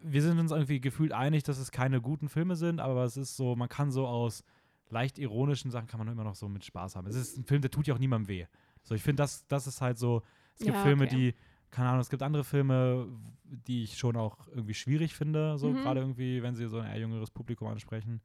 Wir 0.00 0.22
sind 0.22 0.38
uns 0.38 0.50
irgendwie 0.50 0.80
gefühlt 0.80 1.12
einig, 1.12 1.42
dass 1.42 1.58
es 1.58 1.72
keine 1.72 2.00
guten 2.00 2.28
Filme 2.30 2.56
sind, 2.56 2.80
aber 2.80 3.04
es 3.04 3.18
ist 3.18 3.36
so, 3.36 3.54
man 3.56 3.68
kann 3.68 3.90
so 3.90 4.06
aus 4.06 4.44
leicht 4.88 5.18
ironischen 5.18 5.70
Sachen 5.70 5.88
kann 5.88 5.98
man 5.98 6.08
immer 6.08 6.24
noch 6.24 6.34
so 6.36 6.48
mit 6.48 6.64
Spaß 6.64 6.96
haben. 6.96 7.06
Es 7.06 7.16
ist 7.16 7.36
ein 7.36 7.44
Film, 7.44 7.60
der 7.60 7.70
tut 7.70 7.86
ja 7.86 7.94
auch 7.94 7.98
niemandem 7.98 8.28
weh. 8.28 8.46
So, 8.82 8.94
ich 8.94 9.02
finde, 9.02 9.22
das, 9.22 9.46
das 9.46 9.66
ist 9.66 9.80
halt 9.80 9.98
so. 9.98 10.22
Es 10.54 10.64
gibt 10.64 10.76
Ja, 10.76 10.82
Filme, 10.82 11.04
okay. 11.04 11.14
die, 11.16 11.34
keine 11.70 11.88
Ahnung, 11.88 12.00
es 12.00 12.10
gibt 12.10 12.22
andere 12.22 12.44
Filme, 12.44 13.06
die 13.44 13.84
ich 13.84 13.96
schon 13.98 14.16
auch 14.16 14.46
irgendwie 14.48 14.74
schwierig 14.74 15.14
finde, 15.14 15.58
so 15.58 15.70
Mhm. 15.70 15.76
gerade 15.82 16.00
irgendwie, 16.00 16.42
wenn 16.42 16.54
sie 16.54 16.66
so 16.68 16.78
ein 16.80 16.86
eher 16.86 16.98
jüngeres 16.98 17.30
Publikum 17.30 17.68
ansprechen. 17.68 18.20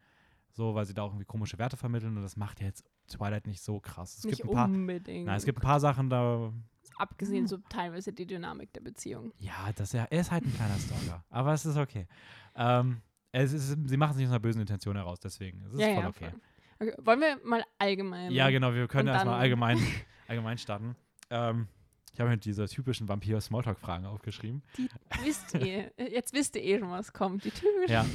So, 0.52 0.74
weil 0.74 0.86
sie 0.86 0.94
da 0.94 1.02
auch 1.04 1.10
irgendwie 1.10 1.26
komische 1.26 1.58
Werte 1.58 1.76
vermitteln 1.76 2.16
und 2.16 2.24
das 2.24 2.38
macht 2.38 2.62
ja 2.62 2.68
jetzt 2.68 2.86
Twilight 3.10 3.46
nicht 3.46 3.62
so 3.62 3.80
krass. 3.82 4.18
Es 4.18 4.24
nicht 4.24 4.38
gibt 4.38 4.50
ein 4.50 4.54
paar. 4.56 4.68
unbedingt. 4.70 5.26
Nein, 5.26 5.36
es 5.36 5.44
gibt 5.46 5.58
ein 5.60 5.62
paar 5.62 5.80
Sachen, 5.82 6.10
da 6.10 6.54
Abgesehen 6.98 7.46
so 7.46 7.58
teilweise 7.68 8.14
die 8.14 8.26
Dynamik 8.26 8.72
der 8.72 8.80
Beziehung. 8.80 9.34
Ja, 9.38 9.72
das 9.76 9.94
er, 9.94 10.10
er 10.10 10.22
ist 10.22 10.32
halt 10.32 10.46
ein 10.46 10.54
kleiner 10.56 10.78
Stalker. 10.80 11.26
aber 11.30 11.54
es 11.54 11.66
ist 11.66 11.76
okay. 11.76 12.08
Ähm, 12.56 13.02
es 13.34 13.52
ist, 13.52 13.68
sie 13.86 13.98
machen 13.98 14.12
es 14.12 14.18
nicht 14.18 14.28
aus 14.28 14.32
einer 14.32 14.40
bösen 14.40 14.62
Intention 14.62 14.96
heraus, 14.96 15.20
deswegen. 15.20 15.62
Es 15.66 15.74
ist 15.74 15.80
ja, 15.82 15.88
voll 15.88 16.04
ja, 16.04 16.08
okay. 16.10 16.30
voll. 16.30 16.88
okay. 16.88 17.06
Wollen 17.06 17.20
wir 17.20 17.40
mal 17.44 17.64
allgemein. 17.78 18.32
Ja, 18.32 18.50
genau, 18.50 18.74
wir 18.74 18.88
können 18.88 19.10
erstmal 19.10 19.38
allgemein, 19.42 19.78
allgemein 20.28 20.58
starten. 20.58 20.96
Ähm, 21.30 21.68
ich 22.14 22.20
habe 22.22 22.30
mir 22.30 22.38
diese 22.38 22.66
typischen 22.68 23.10
Vampir-Smalltalk-Fragen 23.10 24.06
aufgeschrieben. 24.06 24.64
Die 24.78 24.88
wisst 25.26 25.54
ihr. 25.56 25.92
Jetzt 25.98 26.32
wisst 26.34 26.56
ihr 26.56 26.64
eh 26.64 26.80
schon, 26.80 26.90
was 26.90 27.12
kommt. 27.12 27.44
Die 27.44 27.52
typischen. 27.52 27.90
Ja, 27.90 28.06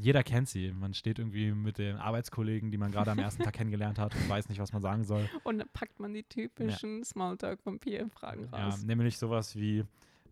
jeder 0.00 0.22
kennt 0.22 0.50
sie. 0.50 0.70
Man 0.70 0.92
steht 0.92 1.18
irgendwie 1.18 1.52
mit 1.52 1.78
den 1.78 1.96
Arbeitskollegen, 1.96 2.70
die 2.70 2.76
man 2.76 2.92
gerade 2.92 3.10
am 3.10 3.18
ersten 3.18 3.42
Tag 3.44 3.54
kennengelernt 3.54 3.98
hat 3.98 4.14
und 4.14 4.28
weiß 4.28 4.50
nicht, 4.50 4.58
was 4.60 4.74
man 4.74 4.82
sagen 4.82 5.04
soll. 5.04 5.26
Und 5.44 5.58
dann 5.60 5.68
packt 5.72 5.98
man 5.98 6.12
die 6.12 6.24
typischen 6.24 7.02
Smalltalk-Vampir-Fragen 7.04 8.50
Ja, 8.52 8.66
raus. 8.66 8.82
nämlich 8.82 9.16
sowas 9.16 9.56
wie, 9.56 9.82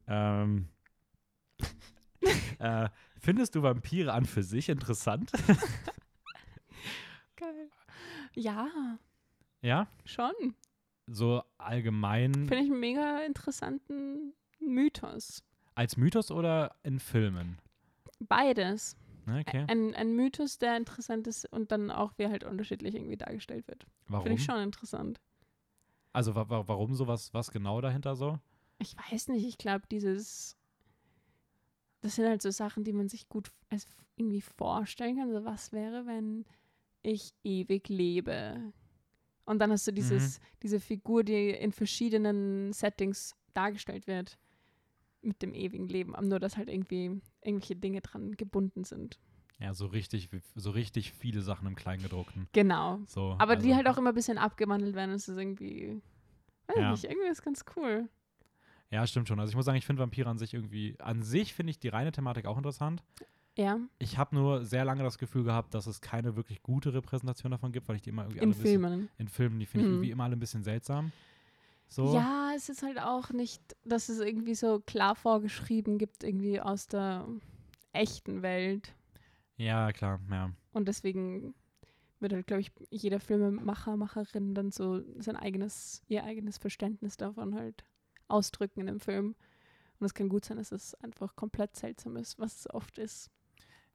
ähm, 0.06 0.68
äh, 2.58 2.90
findest 3.18 3.54
du 3.54 3.62
Vampire 3.62 4.12
an 4.12 4.26
für 4.26 4.42
sich 4.42 4.68
interessant? 4.68 5.32
Geil. 7.36 7.70
Ja, 8.34 8.98
ja, 9.62 9.86
schon. 10.04 10.32
So 11.06 11.42
allgemein 11.58 12.32
Finde 12.32 12.58
ich 12.58 12.70
einen 12.70 12.80
mega 12.80 13.20
interessanten 13.20 14.34
Mythos. 14.60 15.42
als 15.74 15.96
Mythos 15.96 16.30
oder 16.30 16.74
in 16.82 16.98
Filmen? 17.00 17.58
Beides. 18.18 18.96
Okay. 19.28 19.64
Ein, 19.68 19.94
ein 19.94 20.14
Mythos, 20.14 20.58
der 20.58 20.76
interessant 20.76 21.26
ist 21.26 21.50
und 21.52 21.72
dann 21.72 21.90
auch, 21.90 22.12
wie 22.16 22.22
er 22.24 22.30
halt 22.30 22.44
unterschiedlich 22.44 22.94
irgendwie 22.94 23.16
dargestellt 23.16 23.66
wird. 23.66 23.86
Warum? 24.08 24.24
Finde 24.24 24.38
ich 24.40 24.44
schon 24.44 24.60
interessant. 24.60 25.20
Also 26.12 26.34
wa 26.34 26.48
wa 26.48 26.62
warum 26.66 26.94
sowas, 26.94 27.34
was 27.34 27.50
genau 27.50 27.80
dahinter 27.80 28.14
so? 28.16 28.38
Ich 28.78 28.96
weiß 28.96 29.28
nicht, 29.28 29.46
ich 29.46 29.58
glaube, 29.58 29.86
dieses. 29.90 30.56
Das 32.00 32.14
sind 32.14 32.26
halt 32.26 32.40
so 32.40 32.50
Sachen, 32.50 32.84
die 32.84 32.92
man 32.92 33.08
sich 33.08 33.28
gut 33.28 33.50
als 33.68 33.86
irgendwie 34.16 34.40
vorstellen 34.40 35.16
kann. 35.16 35.32
So, 35.32 35.44
was 35.44 35.72
wäre, 35.72 36.06
wenn 36.06 36.44
ich 37.02 37.34
ewig 37.42 37.88
lebe? 37.88 38.72
Und 39.46 39.58
dann 39.60 39.70
hast 39.72 39.86
du 39.86 39.92
dieses, 39.92 40.40
diese 40.62 40.80
Figur, 40.80 41.24
die 41.24 41.50
in 41.50 41.72
verschiedenen 41.72 42.72
Settings 42.72 43.34
dargestellt 43.54 44.06
wird 44.06 44.38
mit 45.22 45.40
dem 45.42 45.54
ewigen 45.54 45.88
Leben. 45.88 46.14
Aber 46.14 46.26
nur, 46.26 46.38
dass 46.40 46.56
halt 46.56 46.68
irgendwie 46.68 47.20
irgendwelche 47.42 47.76
Dinge 47.76 48.00
dran 48.00 48.32
gebunden 48.32 48.84
sind. 48.84 49.18
Ja, 49.58 49.72
so 49.72 49.86
richtig, 49.86 50.28
so 50.54 50.70
richtig 50.70 51.12
viele 51.12 51.40
Sachen 51.40 51.66
im 51.66 51.76
Kleingedruckten. 51.76 52.48
Genau. 52.52 53.00
So, 53.06 53.34
Aber 53.38 53.56
die 53.56 53.68
also- 53.68 53.76
halt 53.76 53.88
auch 53.88 53.96
immer 53.98 54.10
ein 54.10 54.14
bisschen 54.14 54.36
abgewandelt 54.36 54.94
werden. 54.94 55.12
Das 55.12 55.28
ist 55.28 55.38
irgendwie. 55.38 56.02
Weiß 56.66 56.76
Ja. 56.76 56.90
nicht, 56.90 57.04
irgendwie 57.04 57.28
ist 57.28 57.42
ganz 57.42 57.64
cool. 57.76 58.08
Ja, 58.90 59.06
stimmt 59.06 59.28
schon. 59.28 59.40
Also 59.40 59.50
ich 59.50 59.56
muss 59.56 59.64
sagen, 59.64 59.78
ich 59.78 59.86
finde 59.86 60.02
Vampire 60.02 60.28
an 60.28 60.38
sich 60.38 60.52
irgendwie, 60.54 60.96
an 61.00 61.22
sich 61.22 61.54
finde 61.54 61.70
ich 61.70 61.78
die 61.78 61.88
reine 61.88 62.12
Thematik 62.12 62.46
auch 62.46 62.56
interessant. 62.58 63.02
Ja, 63.58 63.78
Ich 63.98 64.18
habe 64.18 64.34
nur 64.36 64.64
sehr 64.66 64.84
lange 64.84 65.02
das 65.02 65.16
Gefühl 65.16 65.44
gehabt, 65.44 65.72
dass 65.74 65.86
es 65.86 66.00
keine 66.02 66.36
wirklich 66.36 66.62
gute 66.62 66.92
Repräsentation 66.92 67.50
davon 67.52 67.72
gibt, 67.72 67.88
weil 67.88 67.96
ich 67.96 68.02
die 68.02 68.10
immer 68.10 68.22
irgendwie 68.24 68.38
in 68.38 68.42
alle 68.44 68.50
ein 68.50 68.62
bisschen- 68.62 68.80
Filmen. 68.80 69.08
in 69.18 69.28
Filmen, 69.28 69.58
die 69.60 69.66
finde 69.66 69.86
ich 69.86 69.88
Mhm. 69.88 69.94
irgendwie 69.96 70.10
immer 70.10 70.24
alle 70.24 70.36
ein 70.36 70.40
bisschen 70.40 70.62
seltsam. 70.62 71.10
So. 71.88 72.14
Ja, 72.14 72.50
es 72.54 72.68
ist 72.68 72.82
halt 72.82 73.00
auch 73.00 73.30
nicht, 73.30 73.62
dass 73.84 74.08
es 74.08 74.18
irgendwie 74.20 74.54
so 74.54 74.80
klar 74.80 75.14
vorgeschrieben 75.14 75.96
gibt, 75.98 76.22
irgendwie 76.24 76.60
aus 76.60 76.86
der 76.86 77.26
echten 77.92 78.42
Welt. 78.42 78.94
Ja, 79.56 79.90
klar, 79.92 80.20
ja. 80.30 80.50
Und 80.72 80.86
deswegen 80.88 81.54
wird 82.20 82.32
halt, 82.34 82.46
glaube 82.46 82.60
ich, 82.60 82.72
jeder 82.90 83.20
Filmemacher, 83.20 83.96
Macherin 83.96 84.54
dann 84.54 84.70
so 84.70 85.00
sein 85.18 85.36
eigenes, 85.36 86.02
ihr 86.08 86.24
eigenes 86.24 86.58
Verständnis 86.58 87.16
davon 87.16 87.54
halt 87.54 87.84
ausdrücken 88.28 88.80
in 88.80 88.86
dem 88.86 89.00
Film. 89.00 89.34
Und 89.98 90.04
es 90.04 90.12
kann 90.12 90.28
gut 90.28 90.44
sein, 90.44 90.58
dass 90.58 90.72
es 90.72 90.94
einfach 90.96 91.36
komplett 91.36 91.74
seltsam 91.76 92.16
ist, 92.16 92.38
was 92.38 92.60
es 92.60 92.70
oft 92.74 92.98
ist. 92.98 93.30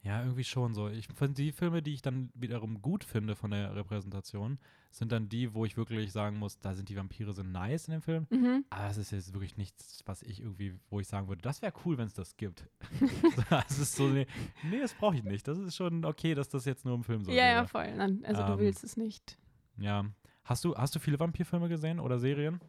Ja, 0.04 0.24
irgendwie 0.24 0.44
schon 0.44 0.74
so. 0.74 0.90
Ich 0.90 1.08
finde 1.08 1.36
die 1.36 1.52
Filme, 1.52 1.84
die 1.84 1.94
ich 1.94 2.02
dann 2.02 2.32
wiederum 2.34 2.82
gut 2.82 3.04
finde 3.04 3.36
von 3.36 3.52
der 3.52 3.76
Repräsentation, 3.76 4.58
sind 4.90 5.12
dann 5.12 5.30
die, 5.30 5.54
wo 5.54 5.64
ich 5.64 5.78
wirklich 5.78 6.12
sagen 6.12 6.40
muss, 6.40 6.60
da 6.60 6.74
sind 6.74 6.90
die 6.90 6.96
Vampire 6.96 7.34
sind 7.34 7.52
nice 7.52 7.88
in 7.88 7.92
dem 7.94 8.02
Film. 8.02 8.26
Mhm. 8.32 8.66
Aber 8.72 8.90
es 8.90 8.98
ist 8.98 9.12
jetzt 9.12 9.34
wirklich 9.34 9.58
nichts, 9.58 10.02
was 10.06 10.24
ich 10.24 10.42
irgendwie, 10.42 10.74
wo 10.90 11.00
ich 11.00 11.08
sagen 11.08 11.28
würde, 11.28 11.44
das 11.44 11.62
wäre 11.62 11.72
cool, 11.86 12.00
wenn 12.00 12.08
es 12.08 12.16
das 12.16 12.36
gibt. 12.36 12.68
das 13.52 13.78
ist 13.78 13.96
so, 13.96 14.08
nee, 14.08 14.26
nee 14.64 14.80
das 14.80 14.96
brauche 14.96 15.16
ich 15.16 15.24
nicht. 15.24 15.48
Das 15.48 15.60
ist 15.60 15.76
schon 15.76 16.04
okay, 16.04 16.34
dass 16.34 16.50
das 16.50 16.66
jetzt 16.66 16.84
nur 16.84 16.96
im 16.96 17.04
Film 17.04 17.24
so 17.24 17.32
ja, 17.32 17.46
ja, 17.46 17.56
wäre. 17.58 17.68
voll. 17.68 18.22
Also 18.24 18.42
Ähm, 18.42 18.48
du 18.48 18.60
willst 18.60 18.84
es 18.84 18.98
nicht. 18.98 19.38
Ja. 19.78 20.06
Hast 20.44 20.64
du, 20.64 20.76
hast 20.76 20.96
du 20.96 21.00
viele 21.00 21.20
Vampirfilme 21.20 21.70
gesehen 21.70 22.00
oder 22.00 22.18
Serien? 22.18 22.60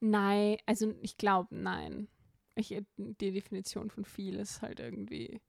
Nein, 0.00 0.56
also 0.64 0.94
ich 1.02 1.18
glaube, 1.18 1.54
nein. 1.54 2.08
Ich, 2.54 2.74
die 2.96 3.30
Definition 3.32 3.90
von 3.90 4.04
viel 4.04 4.36
ist 4.36 4.62
halt 4.62 4.80
irgendwie 4.80 5.40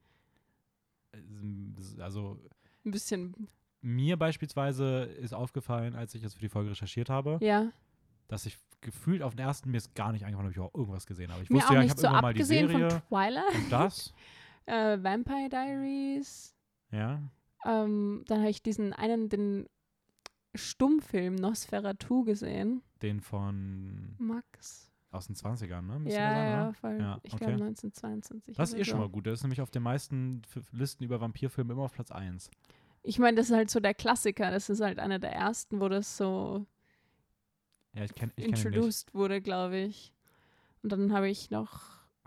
Also 1.99 2.39
ein 2.85 2.91
bisschen, 2.91 3.47
mir 3.81 4.17
beispielsweise 4.17 5.03
ist 5.03 5.33
aufgefallen, 5.33 5.95
als 5.95 6.15
ich 6.15 6.21
jetzt 6.21 6.35
für 6.35 6.41
die 6.41 6.49
Folge 6.49 6.71
recherchiert 6.71 7.09
habe, 7.09 7.37
ja. 7.41 7.71
dass 8.27 8.45
ich 8.45 8.57
gefühlt 8.81 9.21
auf 9.21 9.35
den 9.35 9.45
ersten 9.45 9.71
mir 9.71 9.77
ist 9.77 9.95
gar 9.95 10.11
nicht 10.11 10.25
eingefallen, 10.25 10.49
ob 10.49 10.55
ich 10.55 10.59
auch 10.59 10.73
irgendwas 10.73 11.05
gesehen 11.05 11.31
habe. 11.31 11.43
Ich 11.43 11.49
Mir 11.49 11.57
wusste 11.57 11.73
ja, 11.73 11.81
ich 11.81 11.89
habe 11.89 11.99
so 11.99 12.07
irgendwann 12.07 12.21
mal 12.21 12.33
die 12.33 12.43
Serie 12.43 12.89
von 12.89 13.01
Twilight, 13.07 13.55
und 13.55 13.71
das. 13.71 14.13
äh, 14.65 14.97
Vampire 15.01 15.49
Diaries. 15.49 16.55
Ja. 16.91 17.21
Ähm, 17.65 18.23
dann 18.27 18.39
habe 18.39 18.49
ich 18.49 18.61
diesen 18.61 18.93
einen, 18.93 19.29
den 19.29 19.67
Stummfilm 20.55 21.35
Nosferatu 21.35 22.23
gesehen. 22.23 22.83
Den 23.01 23.21
von 23.21 24.15
Max. 24.17 24.92
Aus 25.13 25.27
den 25.27 25.35
20ern, 25.35 25.81
ne? 25.81 26.11
Ja, 26.11 26.15
sein, 26.15 26.51
ja, 26.51 26.73
voll. 26.73 26.97
Ja, 26.99 27.19
ich 27.23 27.33
okay. 27.33 27.45
glaube 27.45 27.63
1922. 27.65 28.55
Das 28.55 28.73
ist 28.73 28.79
eh 28.79 28.83
schon 28.83 28.99
so. 28.99 29.05
mal 29.05 29.09
gut. 29.09 29.25
Der 29.25 29.33
ist 29.33 29.43
nämlich 29.43 29.61
auf 29.61 29.69
den 29.69 29.83
meisten 29.83 30.41
Listen 30.71 31.03
über 31.03 31.21
Vampirfilme 31.21 31.73
immer 31.73 31.83
auf 31.83 31.93
Platz 31.93 32.11
1. 32.11 32.49
Ich 33.03 33.19
meine, 33.19 33.37
das 33.37 33.49
ist 33.49 33.55
halt 33.55 33.69
so 33.69 33.79
der 33.79 33.93
Klassiker. 33.93 34.49
Das 34.49 34.69
ist 34.69 34.81
halt 34.81 34.99
einer 34.99 35.19
der 35.19 35.33
ersten, 35.33 35.79
wo 35.79 35.89
das 35.89 36.17
so 36.17 36.65
Ja, 37.93 38.03
ich 38.03 38.11
ich 38.11 38.15
kenn 38.15 38.31
nicht. 38.37 38.47
introduced 38.47 39.13
wurde, 39.13 39.41
glaube 39.41 39.77
ich. 39.77 40.13
Und 40.81 40.91
dann 40.91 41.13
habe 41.13 41.29
ich 41.29 41.51
noch, 41.51 41.81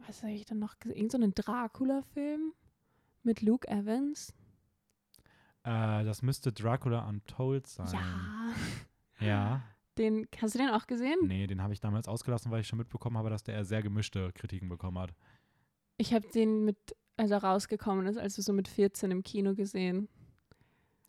was 0.07 0.23
habe 0.23 0.33
ich 0.33 0.45
dann 0.45 0.59
noch 0.59 0.79
gesehen? 0.79 0.97
Irgend 0.97 1.13
so 1.13 1.19
einen 1.19 1.35
Dracula-Film 1.35 2.53
mit 3.23 3.43
Luke 3.43 3.67
Evans. 3.69 4.35
Äh, 5.65 6.05
das 6.05 6.23
müsste 6.23 6.53
Dracula 6.53 7.09
Untold 7.09 7.67
sein. 7.67 7.89
Ja. 9.21 9.27
Ja. 9.27 9.63
Den, 9.99 10.29
hast 10.41 10.55
du 10.55 10.59
den 10.59 10.71
auch 10.71 10.87
gesehen? 10.87 11.19
Nee, 11.23 11.47
den 11.47 11.63
habe 11.63 11.73
ich 11.73 11.81
damals 11.81 12.07
ausgelassen, 12.07 12.51
weil 12.51 12.61
ich 12.61 12.67
schon 12.67 12.79
mitbekommen 12.79 13.17
habe, 13.17 13.31
dass 13.31 13.45
der 13.45 13.65
sehr 13.65 13.83
gemischte 13.83 14.33
Kritiken 14.33 14.69
bekommen 14.69 14.99
hat. 14.99 15.15
Ich 15.97 16.13
habe 16.13 16.27
den 16.29 16.65
mit, 16.65 16.77
als 17.17 17.31
er 17.31 17.43
rausgekommen 17.43 18.07
ist, 18.07 18.19
also 18.19 18.43
so 18.43 18.53
mit 18.53 18.69
14 18.69 19.11
im 19.11 19.23
Kino 19.23 19.55
gesehen. 19.55 20.09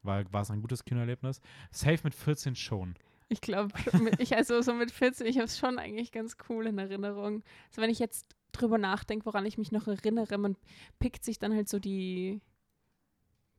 Weil 0.04 0.32
war 0.32 0.44
es 0.44 0.52
ein 0.52 0.62
gutes 0.62 0.86
Kinoerlebnis? 0.86 1.42
Safe 1.72 2.00
mit 2.04 2.16
14 2.16 2.56
schon. 2.56 2.96
Ich 3.30 3.42
glaube, 3.42 3.74
ich 4.20 4.36
also 4.36 4.62
so 4.62 4.74
mit 4.74 4.92
14, 4.92 5.28
ich 5.28 5.38
habe 5.38 5.46
es 5.46 5.58
schon 5.58 5.80
eigentlich 5.80 6.12
ganz 6.12 6.38
cool 6.48 6.68
in 6.68 6.78
Erinnerung. 6.78 7.44
Also 7.70 7.82
wenn 7.82 7.90
ich 7.90 8.00
jetzt 8.00 8.36
drüber 8.54 8.78
nachdenke, 8.78 9.26
woran 9.26 9.46
ich 9.46 9.58
mich 9.58 9.72
noch 9.72 9.88
erinnere, 9.88 10.38
man 10.38 10.56
pickt 11.00 11.26
sich 11.26 11.40
dann 11.40 11.54
halt 11.54 11.68
so 11.68 11.80
die 11.80 12.42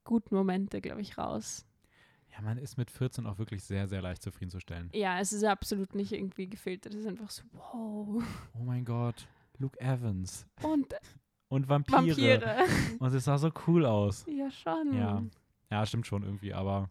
guten 0.04 0.34
Momente, 0.34 0.80
glaube 0.80 1.02
ich, 1.02 1.18
raus. 1.18 1.66
Ja, 2.38 2.44
man 2.44 2.56
ist 2.58 2.76
mit 2.76 2.90
14 2.90 3.26
auch 3.26 3.38
wirklich 3.38 3.64
sehr, 3.64 3.88
sehr 3.88 4.00
leicht 4.00 4.22
zufriedenzustellen. 4.22 4.90
Ja, 4.94 5.18
es 5.18 5.32
ist 5.32 5.42
absolut 5.44 5.94
nicht 5.96 6.12
irgendwie 6.12 6.48
gefiltert. 6.48 6.94
Es 6.94 7.00
ist 7.00 7.06
einfach 7.08 7.30
so, 7.30 7.42
wow. 7.52 8.22
Oh 8.54 8.62
mein 8.64 8.84
Gott, 8.84 9.26
Luke 9.58 9.78
Evans. 9.80 10.46
Und 10.62 10.94
Und 11.48 11.68
Vampire. 11.68 11.98
Vampire. 12.16 12.64
Und 13.00 13.12
es 13.14 13.24
sah 13.24 13.38
so 13.38 13.50
cool 13.66 13.84
aus. 13.84 14.24
ja, 14.28 14.50
schon. 14.50 14.92
Ja. 14.94 15.22
Ja, 15.70 15.84
stimmt 15.84 16.06
schon 16.06 16.22
irgendwie, 16.22 16.54
aber 16.54 16.88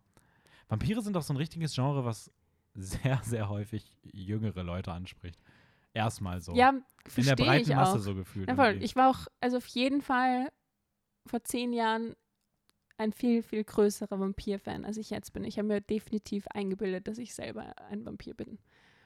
Vampire 0.67 1.01
sind 1.01 1.13
doch 1.13 1.23
so 1.23 1.33
ein 1.33 1.37
richtiges 1.37 1.73
Genre, 1.73 2.03
was 2.03 2.29
sehr, 2.75 3.19
sehr 3.23 3.47
häufig 3.49 3.89
jüngere 4.03 4.63
Leute 4.63 4.91
anspricht. 4.91 5.39
Erstmal 5.93 6.41
so. 6.41 6.53
Ja, 6.53 6.73
In 7.15 7.25
der 7.25 7.35
breiten 7.35 7.73
Masse 7.73 7.93
auch. 7.97 7.99
so 7.99 8.13
gefühlt. 8.13 8.49
Ja, 8.49 8.55
voll. 8.55 8.83
Ich 8.83 8.95
war 8.95 9.09
auch, 9.09 9.27
also 9.39 9.57
auf 9.57 9.67
jeden 9.67 10.01
Fall 10.01 10.49
vor 11.25 11.43
zehn 11.43 11.73
Jahren 11.73 12.15
ein 12.97 13.13
viel, 13.13 13.43
viel 13.43 13.63
größerer 13.63 14.19
Vampir-Fan, 14.19 14.85
als 14.85 14.97
ich 14.97 15.09
jetzt 15.09 15.33
bin. 15.33 15.43
Ich 15.43 15.57
habe 15.57 15.67
mir 15.67 15.81
definitiv 15.81 16.47
eingebildet, 16.47 17.07
dass 17.07 17.17
ich 17.17 17.33
selber 17.33 17.73
ein 17.89 18.05
Vampir 18.05 18.33
bin. 18.33 18.57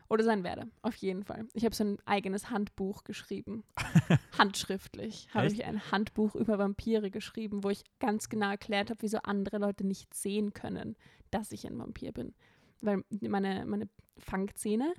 Oder 0.09 0.23
sein 0.25 0.43
werde, 0.43 0.69
auf 0.81 0.95
jeden 0.95 1.23
Fall. 1.23 1.47
Ich 1.53 1.63
habe 1.63 1.73
so 1.73 1.85
ein 1.85 1.97
eigenes 2.05 2.49
Handbuch 2.49 3.05
geschrieben. 3.05 3.63
Handschriftlich 4.37 5.27
habe 5.33 5.47
ich 5.47 5.63
ein 5.63 5.91
Handbuch 5.91 6.35
über 6.35 6.57
Vampire 6.59 7.09
geschrieben, 7.11 7.63
wo 7.63 7.69
ich 7.69 7.83
ganz 7.99 8.27
genau 8.27 8.49
erklärt 8.49 8.89
habe, 8.89 9.01
wieso 9.01 9.19
andere 9.19 9.57
Leute 9.57 9.85
nicht 9.85 10.13
sehen 10.13 10.53
können, 10.53 10.97
dass 11.29 11.51
ich 11.53 11.65
ein 11.65 11.77
Vampir 11.79 12.11
bin. 12.11 12.33
Weil 12.81 13.03
meine, 13.21 13.65
meine 13.65 13.87
Fangzähne, 14.17 14.93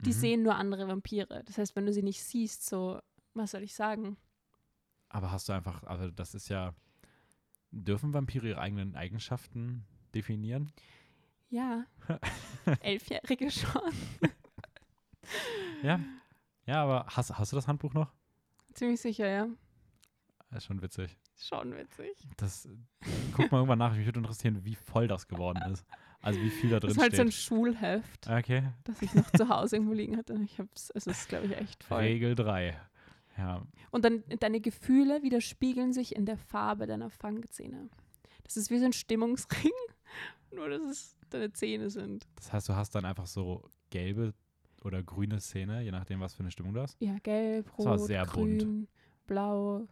die 0.00 0.10
Mhm. 0.10 0.14
sehen 0.14 0.42
nur 0.42 0.56
andere 0.56 0.88
Vampire. 0.88 1.42
Das 1.46 1.56
heißt, 1.56 1.74
wenn 1.76 1.86
du 1.86 1.92
sie 1.92 2.02
nicht 2.02 2.22
siehst, 2.22 2.66
so, 2.66 3.00
was 3.34 3.52
soll 3.52 3.62
ich 3.62 3.74
sagen? 3.74 4.16
Aber 5.08 5.30
hast 5.30 5.48
du 5.48 5.52
einfach, 5.54 5.82
also 5.84 6.10
das 6.10 6.34
ist 6.34 6.48
ja, 6.48 6.74
dürfen 7.70 8.12
Vampire 8.12 8.48
ihre 8.48 8.60
eigenen 8.60 8.94
Eigenschaften 8.96 9.84
definieren? 10.14 10.72
Ja. 11.48 11.84
Elfjährige 12.80 13.50
schon. 13.50 13.92
Ja. 15.82 16.00
Ja, 16.66 16.82
aber 16.84 17.06
hast, 17.08 17.36
hast 17.36 17.52
du 17.52 17.56
das 17.56 17.66
Handbuch 17.66 17.92
noch? 17.94 18.12
Ziemlich 18.74 19.00
sicher, 19.00 19.28
ja. 19.28 19.48
Das 20.50 20.58
ist 20.58 20.66
schon 20.66 20.82
witzig. 20.82 21.16
Schon 21.38 21.74
witzig. 21.76 22.12
Das, 22.36 22.68
guck 23.32 23.50
mal 23.50 23.58
irgendwann 23.58 23.78
nach, 23.78 23.94
mich 23.94 24.04
würde 24.04 24.18
interessieren, 24.18 24.64
wie 24.64 24.74
voll 24.74 25.08
das 25.08 25.26
geworden 25.26 25.60
ist. 25.72 25.86
Also 26.20 26.40
wie 26.40 26.50
viel 26.50 26.70
da 26.70 26.80
drin 26.80 26.88
Das 26.88 26.96
ist 26.98 27.02
halt 27.02 27.16
so 27.16 27.22
ein 27.22 27.32
steht. 27.32 27.44
Schulheft, 27.44 28.28
okay, 28.28 28.64
das 28.84 29.00
ich 29.00 29.14
noch 29.14 29.30
zu 29.30 29.48
Hause 29.48 29.76
irgendwo 29.76 29.94
liegen 29.94 30.18
hatte. 30.18 30.34
Ich 30.44 30.58
hab's, 30.58 30.90
es 30.94 31.06
ist, 31.06 31.28
glaube 31.28 31.46
ich, 31.46 31.56
echt 31.56 31.82
voll. 31.82 32.00
Regel 32.00 32.34
3. 32.34 32.78
Ja, 33.38 33.62
Und 33.90 34.04
dann 34.04 34.22
deine 34.40 34.60
Gefühle 34.60 35.22
widerspiegeln 35.22 35.92
sich 35.92 36.14
in 36.14 36.26
der 36.26 36.36
Farbe 36.36 36.86
deiner 36.86 37.10
Fangzähne. 37.10 37.88
Das 38.44 38.56
ist 38.56 38.70
wie 38.70 38.78
so 38.78 38.84
ein 38.84 38.92
Stimmungsring, 38.92 39.72
nur 40.52 40.68
dass 40.68 40.82
es 40.82 41.16
deine 41.30 41.52
Zähne 41.52 41.90
sind. 41.90 42.26
das 42.36 42.52
heißt, 42.52 42.68
du 42.68 42.74
hast 42.74 42.94
dann 42.94 43.04
einfach 43.04 43.26
so 43.26 43.62
gelbe 43.90 44.34
oder 44.82 45.02
grüne 45.02 45.38
Zähne, 45.38 45.82
je 45.82 45.90
nachdem, 45.92 46.20
was 46.20 46.34
für 46.34 46.40
eine 46.40 46.50
Stimmung 46.50 46.74
du 46.74 46.80
hast. 46.82 46.96
Ja, 47.00 47.16
gelb, 47.22 47.70
Das 47.76 47.86
war 47.86 47.96
rot, 47.98 48.06
sehr 48.06 48.26
bunt. 48.26 48.62
grün, 48.62 48.88
blau. 49.26 49.86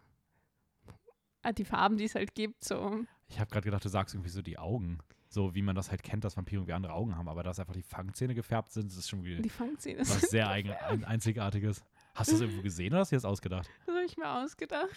Ah, 1.42 1.52
die 1.52 1.64
Farben, 1.64 1.96
die 1.96 2.04
es 2.04 2.14
halt 2.14 2.34
gibt, 2.34 2.64
so. 2.64 3.04
Ich 3.28 3.38
habe 3.38 3.50
gerade 3.50 3.64
gedacht, 3.64 3.84
du 3.84 3.88
sagst 3.88 4.14
irgendwie 4.14 4.30
so 4.30 4.42
die 4.42 4.58
Augen. 4.58 4.98
So 5.30 5.54
wie 5.54 5.60
man 5.62 5.76
das 5.76 5.90
halt 5.90 6.02
kennt, 6.02 6.24
dass 6.24 6.36
Vampire 6.38 6.60
irgendwie 6.60 6.72
andere 6.72 6.94
Augen 6.94 7.14
haben. 7.16 7.28
Aber 7.28 7.42
dass 7.42 7.60
einfach 7.60 7.74
die 7.74 7.82
Fangzähne 7.82 8.34
gefärbt 8.34 8.72
sind, 8.72 8.90
das 8.90 8.96
ist 8.96 9.10
schon 9.10 9.22
wieder 9.24 9.42
Die 9.42 9.50
Fangzähne 9.50 10.00
was 10.00 10.20
sehr 10.22 10.48
eigen, 10.50 10.70
ein, 10.72 11.04
Einzigartiges. 11.04 11.84
Hast 12.18 12.28
du 12.28 12.32
das 12.32 12.40
irgendwo 12.42 12.62
gesehen 12.62 12.92
oder 12.92 13.00
hast 13.00 13.12
du 13.12 13.16
dir 13.16 13.18
das 13.18 13.24
ausgedacht? 13.24 13.68
Das 13.86 13.94
habe 13.94 14.04
ich 14.04 14.16
mir 14.16 14.28
ausgedacht. 14.28 14.90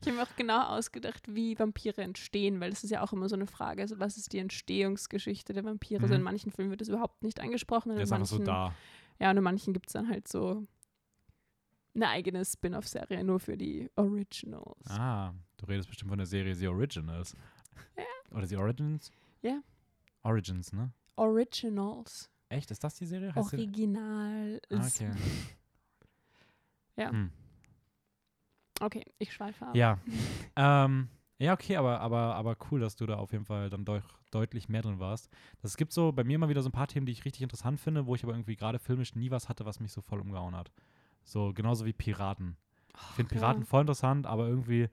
ich 0.00 0.06
habe 0.06 0.16
mir 0.16 0.22
auch 0.22 0.36
genau 0.36 0.62
ausgedacht, 0.68 1.22
wie 1.34 1.58
Vampire 1.58 2.02
entstehen, 2.02 2.60
weil 2.60 2.70
das 2.70 2.84
ist 2.84 2.90
ja 2.90 3.02
auch 3.02 3.12
immer 3.12 3.28
so 3.28 3.34
eine 3.36 3.46
Frage. 3.46 3.82
Also, 3.82 3.98
was 3.98 4.16
ist 4.16 4.32
die 4.32 4.38
Entstehungsgeschichte 4.38 5.52
der 5.52 5.64
Vampire? 5.64 6.02
Also 6.02 6.14
Mhm. 6.14 6.18
in 6.20 6.22
manchen 6.24 6.52
Filmen 6.52 6.70
wird 6.70 6.80
das 6.80 6.88
überhaupt 6.88 7.22
nicht 7.22 7.40
angesprochen. 7.40 7.94
Der 7.94 8.02
ist 8.02 8.12
einfach 8.12 8.26
so 8.26 8.36
manchen, 8.36 8.46
da. 8.46 8.74
Ja, 9.20 9.30
und 9.30 9.36
in 9.38 9.42
manchen 9.42 9.72
gibt 9.72 9.86
es 9.88 9.92
dann 9.94 10.08
halt 10.08 10.28
so 10.28 10.64
eine 11.94 12.08
eigene 12.08 12.44
Spin-off-Serie 12.44 13.24
nur 13.24 13.40
für 13.40 13.56
die 13.56 13.90
Originals. 13.96 14.88
Ah, 14.90 15.34
du 15.56 15.66
redest 15.66 15.88
bestimmt 15.88 16.10
von 16.10 16.18
der 16.18 16.26
Serie 16.26 16.54
The 16.54 16.68
Originals. 16.68 17.34
Oder 18.30 18.46
The 18.46 18.56
Origins? 18.56 19.10
Ja. 19.42 19.60
Origins, 20.22 20.72
ne? 20.72 20.92
Originals. 21.16 22.30
Echt? 22.50 22.70
Ist 22.70 22.84
das 22.84 22.94
die 22.94 23.06
Serie? 23.06 23.34
Heißt 23.34 23.52
die? 23.52 23.56
Original. 23.56 24.60
Ah, 24.70 24.86
okay. 24.86 25.10
Ja. 26.98 27.10
Hm. 27.10 27.30
Okay, 28.80 29.04
ich 29.18 29.32
schweife 29.32 29.66
ab. 29.66 29.74
Ja. 29.74 29.98
ähm, 30.56 31.08
ja, 31.38 31.52
okay, 31.52 31.76
aber, 31.76 32.00
aber, 32.00 32.34
aber 32.34 32.56
cool, 32.70 32.80
dass 32.80 32.96
du 32.96 33.06
da 33.06 33.16
auf 33.16 33.32
jeden 33.32 33.44
Fall 33.44 33.70
dann 33.70 33.84
deu 33.84 34.00
deutlich 34.30 34.68
mehr 34.68 34.82
drin 34.82 34.98
warst. 34.98 35.30
Es 35.62 35.78
gibt 35.78 35.92
so 35.92 36.12
bei 36.12 36.22
mir 36.22 36.34
immer 36.34 36.50
wieder 36.50 36.60
so 36.62 36.68
ein 36.68 36.72
paar 36.72 36.86
Themen, 36.88 37.06
die 37.06 37.12
ich 37.12 37.24
richtig 37.24 37.42
interessant 37.42 37.80
finde, 37.80 38.04
wo 38.06 38.14
ich 38.14 38.24
aber 38.24 38.34
irgendwie 38.34 38.56
gerade 38.56 38.78
filmisch 38.78 39.14
nie 39.14 39.30
was 39.30 39.48
hatte, 39.48 39.64
was 39.64 39.80
mich 39.80 39.90
so 39.92 40.02
voll 40.02 40.20
umgehauen 40.20 40.54
hat. 40.54 40.70
So 41.24 41.52
genauso 41.54 41.86
wie 41.86 41.94
Piraten. 41.94 42.56
Ich 42.94 43.00
finde 43.14 43.32
Oh, 43.32 43.34
ja. 43.36 43.40
Piraten 43.40 43.64
voll 43.64 43.82
interessant, 43.82 44.26
aber 44.26 44.48
irgendwie, 44.48 44.88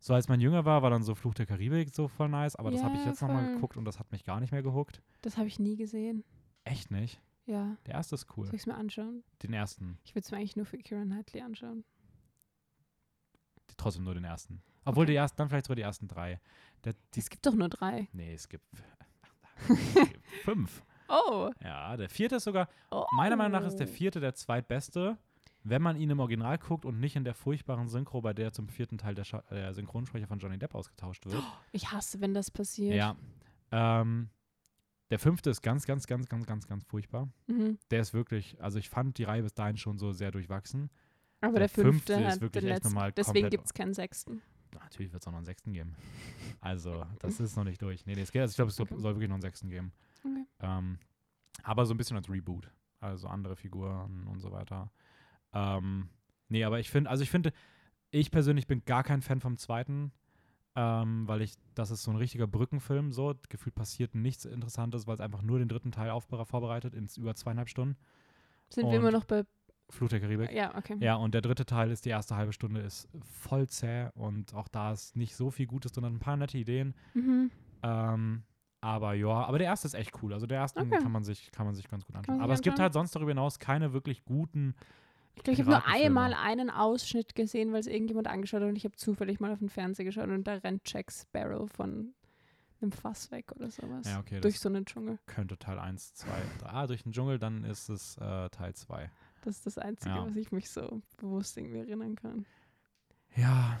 so 0.00 0.12
als 0.12 0.28
man 0.28 0.40
jünger 0.40 0.64
war, 0.66 0.82
war 0.82 0.90
dann 0.90 1.02
so 1.02 1.14
Fluch 1.14 1.32
der 1.34 1.46
Karibik 1.46 1.94
so 1.94 2.08
voll 2.08 2.28
nice, 2.28 2.56
aber 2.56 2.70
das 2.70 2.82
habe 2.82 2.94
ich 2.96 3.00
Ja, 3.00 3.08
jetzt 3.08 3.22
nochmal 3.22 3.54
geguckt 3.54 3.76
und 3.78 3.84
das 3.86 3.98
hat 3.98 4.12
mich 4.12 4.24
gar 4.24 4.40
nicht 4.40 4.52
mehr 4.52 4.62
gehuckt. 4.62 5.00
Das 5.22 5.38
habe 5.38 5.46
ich 5.46 5.58
nie 5.58 5.76
gesehen. 5.76 6.24
Echt 6.64 6.90
nicht. 6.90 7.22
Ja. 7.48 7.76
Der 7.86 7.94
erste 7.94 8.14
ist 8.14 8.26
cool. 8.36 8.44
Soll 8.46 8.54
ich 8.56 8.60
es 8.62 8.66
mir 8.66 8.74
anschauen? 8.76 9.24
Den 9.42 9.54
ersten. 9.54 9.98
Ich 10.04 10.14
würde 10.14 10.24
es 10.24 10.30
mir 10.30 10.36
eigentlich 10.36 10.56
nur 10.56 10.66
für 10.66 10.76
Kira 10.78 11.02
Knightley 11.02 11.40
anschauen. 11.40 11.82
Trotzdem 13.76 14.04
nur 14.04 14.14
den 14.14 14.24
ersten. 14.24 14.62
Obwohl 14.84 15.04
Okay. 15.04 15.12
die 15.12 15.16
ersten, 15.16 15.36
dann 15.38 15.48
vielleicht 15.48 15.66
sogar 15.66 15.76
die 15.76 15.82
ersten 15.82 16.08
drei. 16.08 16.40
Der, 16.84 16.94
die, 17.14 17.20
Es 17.20 17.30
gibt 17.30 17.46
doch 17.46 17.54
nur 17.54 17.68
drei. 17.68 18.08
nee, 18.12 18.34
es 18.34 18.48
gibt, 18.48 18.64
es 19.68 19.94
gibt 19.94 20.26
fünf. 20.44 20.82
Oh. 21.08 21.50
Ja, 21.62 21.96
der 21.96 22.08
vierte 22.10 22.36
ist 22.36 22.44
sogar, 22.44 22.68
oh. 22.90 23.06
meiner 23.12 23.36
Meinung 23.36 23.60
nach 23.60 23.66
ist 23.66 23.76
der 23.76 23.88
vierte 23.88 24.20
der 24.20 24.34
zweitbeste, 24.34 25.16
wenn 25.64 25.80
man 25.80 25.96
ihn 25.96 26.10
im 26.10 26.20
Original 26.20 26.58
guckt 26.58 26.84
und 26.84 27.00
nicht 27.00 27.16
in 27.16 27.24
der 27.24 27.34
furchtbaren 27.34 27.88
Synchro, 27.88 28.20
bei 28.20 28.34
der 28.34 28.52
zum 28.52 28.68
vierten 28.68 28.98
Teil 28.98 29.14
der, 29.14 29.24
Scha 29.24 29.42
der 29.50 29.72
Synchronsprecher 29.74 30.26
von 30.26 30.38
Johnny 30.38 30.58
Depp 30.58 30.74
ausgetauscht 30.74 31.24
wird. 31.26 31.42
Ich 31.72 31.90
hasse, 31.92 32.20
wenn 32.20 32.34
das 32.34 32.50
passiert. 32.50 32.94
Ja. 32.94 33.16
Ähm, 33.70 34.28
der 35.10 35.18
fünfte 35.18 35.50
ist 35.50 35.62
ganz, 35.62 35.86
ganz, 35.86 36.06
ganz, 36.06 36.28
ganz, 36.28 36.46
ganz, 36.46 36.66
ganz 36.66 36.84
furchtbar. 36.84 37.28
Mhm. 37.46 37.78
Der 37.90 38.00
ist 38.00 38.12
wirklich, 38.14 38.60
also 38.62 38.78
ich 38.78 38.88
fand 38.88 39.18
die 39.18 39.24
Reihe 39.24 39.42
bis 39.42 39.54
dahin 39.54 39.76
schon 39.76 39.98
so 39.98 40.12
sehr 40.12 40.30
durchwachsen. 40.30 40.90
Aber 41.40 41.52
Der 41.52 41.60
der 41.60 41.68
fünfte, 41.68 42.14
fünfte 42.14 42.32
ist 42.32 42.40
wirklich 42.40 42.64
echt 42.64 42.74
letzten. 42.74 42.88
nochmal 42.88 43.12
Deswegen 43.12 43.48
gibt 43.50 43.64
es 43.66 43.72
keinen 43.74 43.94
sechsten. 43.94 44.42
Natürlich 44.74 45.12
wird 45.12 45.22
es 45.22 45.26
auch 45.26 45.32
noch 45.32 45.38
einen 45.38 45.46
sechsten 45.46 45.72
geben. 45.72 45.94
Also, 46.60 47.04
das 47.20 47.40
ist 47.40 47.56
noch 47.56 47.64
nicht 47.64 47.80
durch. 47.80 48.04
Nee, 48.06 48.14
nee, 48.16 48.20
es 48.22 48.32
geht, 48.32 48.42
also 48.42 48.52
ich 48.52 48.56
glaube, 48.56 48.70
es 48.70 48.78
Okay. 48.80 48.94
soll 48.98 49.14
wirklich 49.14 49.28
noch 49.28 49.36
einen 49.36 49.42
sechsten 49.42 49.70
geben. 49.70 49.92
Okay. 50.24 50.44
Ähm, 50.60 50.98
aber 51.62 51.86
so 51.86 51.94
ein 51.94 51.96
bisschen 51.96 52.16
als 52.16 52.28
Reboot. 52.28 52.70
Also 53.00 53.28
andere 53.28 53.56
Figuren 53.56 54.26
und 54.26 54.40
so 54.40 54.50
weiter. 54.50 54.90
Ähm, 55.52 56.10
nee, 56.48 56.64
aber 56.64 56.80
ich 56.80 56.90
finde, 56.90 57.08
also 57.08 57.22
ich 57.22 57.30
finde, 57.30 57.52
ich 58.10 58.30
persönlich 58.30 58.66
bin 58.66 58.84
gar 58.84 59.04
kein 59.04 59.22
Fan 59.22 59.40
vom 59.40 59.56
zweiten, 59.56 60.12
ähm, 60.80 61.26
weil 61.26 61.42
ich, 61.42 61.54
das 61.74 61.90
ist 61.90 62.04
so 62.04 62.12
ein 62.12 62.16
richtiger 62.16 62.46
Brückenfilm, 62.46 63.10
so. 63.10 63.34
Gefühlt 63.48 63.74
passiert 63.74 64.14
nichts 64.14 64.44
Interessantes, 64.44 65.08
weil 65.08 65.14
es 65.14 65.20
einfach 65.20 65.42
nur 65.42 65.58
den 65.58 65.68
dritten 65.68 65.90
Teil 65.90 66.12
vorbereitet, 66.20 66.94
ins 66.94 67.16
über 67.16 67.34
zweieinhalb 67.34 67.68
Stunden. 67.68 67.96
Sind 68.70 68.86
wir 68.88 68.96
immer 68.98 69.08
Und- 69.08 69.14
noch 69.14 69.24
bei. 69.24 69.44
Fluch 69.90 70.10
der 70.10 70.20
Karibik. 70.20 70.52
Ja, 70.52 70.76
okay. 70.76 70.96
Ja, 71.00 71.14
und 71.16 71.32
der 71.32 71.40
dritte 71.40 71.64
Teil 71.64 71.90
ist, 71.90 72.04
die 72.04 72.10
erste 72.10 72.36
halbe 72.36 72.52
Stunde 72.52 72.80
ist 72.82 73.08
voll 73.24 73.66
zäh 73.68 74.10
und 74.14 74.52
auch 74.54 74.68
da 74.68 74.92
ist 74.92 75.16
nicht 75.16 75.34
so 75.34 75.50
viel 75.50 75.66
Gutes 75.66 75.92
drin, 75.92 76.04
ein 76.04 76.18
paar 76.18 76.36
nette 76.36 76.58
Ideen. 76.58 76.94
Mhm. 77.14 77.50
Ähm, 77.82 78.42
aber 78.82 79.14
ja, 79.14 79.28
aber 79.46 79.56
der 79.58 79.66
erste 79.68 79.88
ist 79.88 79.94
echt 79.94 80.12
cool. 80.22 80.34
Also 80.34 80.46
der 80.46 80.58
erste 80.58 80.80
Okay. 80.82 80.98
kann 81.02 81.10
man 81.10 81.24
sich, 81.24 81.50
kann 81.52 81.64
man 81.64 81.74
sich 81.74 81.88
ganz 81.88 82.04
gut 82.04 82.14
anschauen. 82.16 82.40
Aber 82.42 82.52
es 82.52 82.60
gibt 82.60 82.78
halt 82.78 82.92
sonst 82.92 83.16
darüber 83.16 83.30
hinaus 83.30 83.58
keine 83.58 83.94
wirklich 83.94 84.24
guten. 84.26 84.74
Ich 85.34 85.42
glaube, 85.44 85.52
ich 85.52 85.58
habe 85.60 85.70
nur 85.70 85.86
einmal 85.86 86.34
einen 86.34 86.68
Ausschnitt 86.70 87.34
gesehen, 87.34 87.72
weil 87.72 87.80
es 87.80 87.86
irgendjemand 87.86 88.26
angeschaut 88.26 88.60
hat 88.62 88.68
und 88.68 88.76
ich 88.76 88.84
habe 88.84 88.96
zufällig 88.96 89.40
mal 89.40 89.52
auf 89.52 89.60
den 89.60 89.68
Fernseher 89.68 90.04
geschaut 90.04 90.28
und 90.28 90.44
da 90.44 90.54
rennt 90.54 90.82
Jack 90.84 91.12
Sparrow 91.12 91.70
von 91.70 92.12
einem 92.80 92.92
Fass 92.92 93.30
weg 93.30 93.50
oder 93.56 93.70
sowas. 93.70 94.06
Ja, 94.06 94.18
okay, 94.20 94.40
Durch 94.40 94.58
so 94.60 94.68
einen 94.68 94.84
Dschungel. 94.84 95.18
könnte 95.26 95.56
Teil 95.58 95.78
1, 95.78 96.14
2, 96.14 96.28
3. 96.60 96.66
Ah, 96.68 96.86
durch 96.86 97.02
den 97.02 97.12
Dschungel, 97.12 97.38
dann 97.38 97.64
ist 97.64 97.88
es 97.88 98.16
äh, 98.18 98.48
Teil 98.50 98.74
2. 98.74 99.10
Das 99.42 99.56
ist 99.56 99.66
das 99.66 99.78
Einzige, 99.78 100.14
Ja. 100.14 100.26
was 100.26 100.36
ich 100.36 100.50
mich 100.52 100.68
so 100.70 101.00
bewusst 101.16 101.56
irgendwie 101.56 101.78
erinnern 101.78 102.16
kann. 102.16 102.44
Ja. 103.36 103.80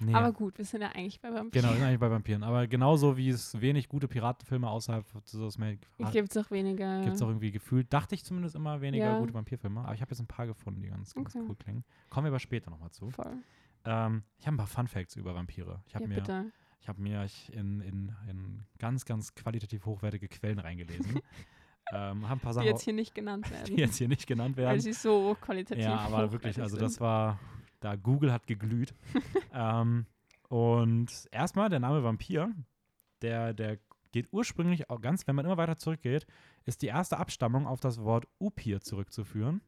Nee. 0.00 0.14
Aber 0.14 0.32
gut, 0.32 0.56
wir 0.58 0.64
sind 0.64 0.80
ja 0.80 0.88
eigentlich 0.88 1.20
bei 1.20 1.28
Vampiren. 1.28 1.50
genau, 1.50 1.68
wir 1.68 1.76
sind 1.78 1.86
eigentlich 1.86 2.00
bei 2.00 2.10
Vampiren. 2.10 2.42
Aber 2.42 2.66
genauso 2.66 3.16
wie 3.16 3.28
es 3.28 3.60
wenig 3.60 3.88
gute 3.88 4.08
Piratenfilme 4.08 4.68
außerhalb 4.68 5.04
des 5.24 5.58
Ich 5.98 6.10
gibt 6.12 6.30
es 6.30 6.36
auch 6.36 6.50
weniger. 6.50 7.02
Gibt 7.02 7.16
es 7.16 7.22
auch 7.22 7.28
irgendwie 7.28 7.50
gefühlt, 7.50 7.92
dachte 7.92 8.14
ich 8.14 8.24
zumindest 8.24 8.54
immer 8.56 8.80
weniger 8.80 9.04
Ja. 9.12 9.18
gute 9.18 9.34
Vampirfilme. 9.34 9.80
Aber 9.80 9.94
ich 9.94 10.00
habe 10.00 10.10
jetzt 10.10 10.20
ein 10.20 10.26
paar 10.26 10.46
gefunden, 10.46 10.82
die 10.82 10.88
ganz, 10.88 11.14
ganz 11.14 11.34
Okay. 11.36 11.44
cool 11.48 11.56
klingen. 11.56 11.84
Kommen 12.08 12.24
wir 12.24 12.30
aber 12.30 12.38
später 12.40 12.70
nochmal 12.70 12.90
zu. 12.90 13.10
Voll. 13.10 13.32
Ähm, 13.84 14.22
ich 14.38 14.46
habe 14.46 14.54
ein 14.54 14.58
paar 14.58 14.66
Fun 14.66 14.88
Facts 14.88 15.16
über 15.16 15.34
Vampire. 15.34 15.82
Ich 15.86 15.94
habe 15.94 16.04
Ja, 16.04 16.08
mir, 16.08 16.14
bitte. 16.16 16.52
ich 16.80 16.88
hab 16.88 16.98
mir 16.98 17.24
ich 17.24 17.52
in, 17.54 17.80
in, 17.80 18.14
in 18.28 18.62
ganz, 18.78 19.04
ganz 19.04 19.34
qualitativ 19.34 19.84
hochwertige 19.86 20.28
Quellen 20.28 20.58
reingelesen. 20.58 21.20
ähm, 21.92 22.28
habe 22.28 22.32
ein 22.34 22.40
paar 22.40 22.52
Die 22.52 22.54
Sachen, 22.56 22.66
jetzt 22.68 22.82
hier 22.82 22.92
nicht 22.92 23.14
genannt 23.14 23.50
werden. 23.50 23.64
die 23.66 23.74
jetzt 23.80 23.96
hier 23.96 24.08
nicht 24.08 24.26
genannt 24.26 24.56
weil 24.56 24.64
werden. 24.64 24.80
sie 24.80 24.92
so 24.92 25.36
qualitativ 25.40 25.84
Ja, 25.84 25.96
aber 25.98 26.30
wirklich, 26.32 26.60
also 26.60 26.76
das 26.76 27.00
war, 27.00 27.38
da 27.80 27.96
Google 27.96 28.32
hat 28.32 28.46
geglüht. 28.46 28.94
ähm, 29.54 30.06
und 30.48 31.28
erstmal 31.32 31.68
der 31.68 31.80
Name 31.80 32.02
Vampir, 32.02 32.50
der, 33.22 33.54
der 33.54 33.78
geht 34.12 34.28
ursprünglich 34.32 34.90
auch 34.90 35.00
ganz, 35.00 35.26
wenn 35.26 35.36
man 35.36 35.44
immer 35.44 35.56
weiter 35.56 35.76
zurückgeht, 35.76 36.26
ist 36.64 36.82
die 36.82 36.86
erste 36.88 37.18
Abstammung 37.18 37.66
auf 37.66 37.80
das 37.80 38.02
Wort 38.02 38.26
Upir 38.40 38.80
zurückzuführen. 38.80 39.60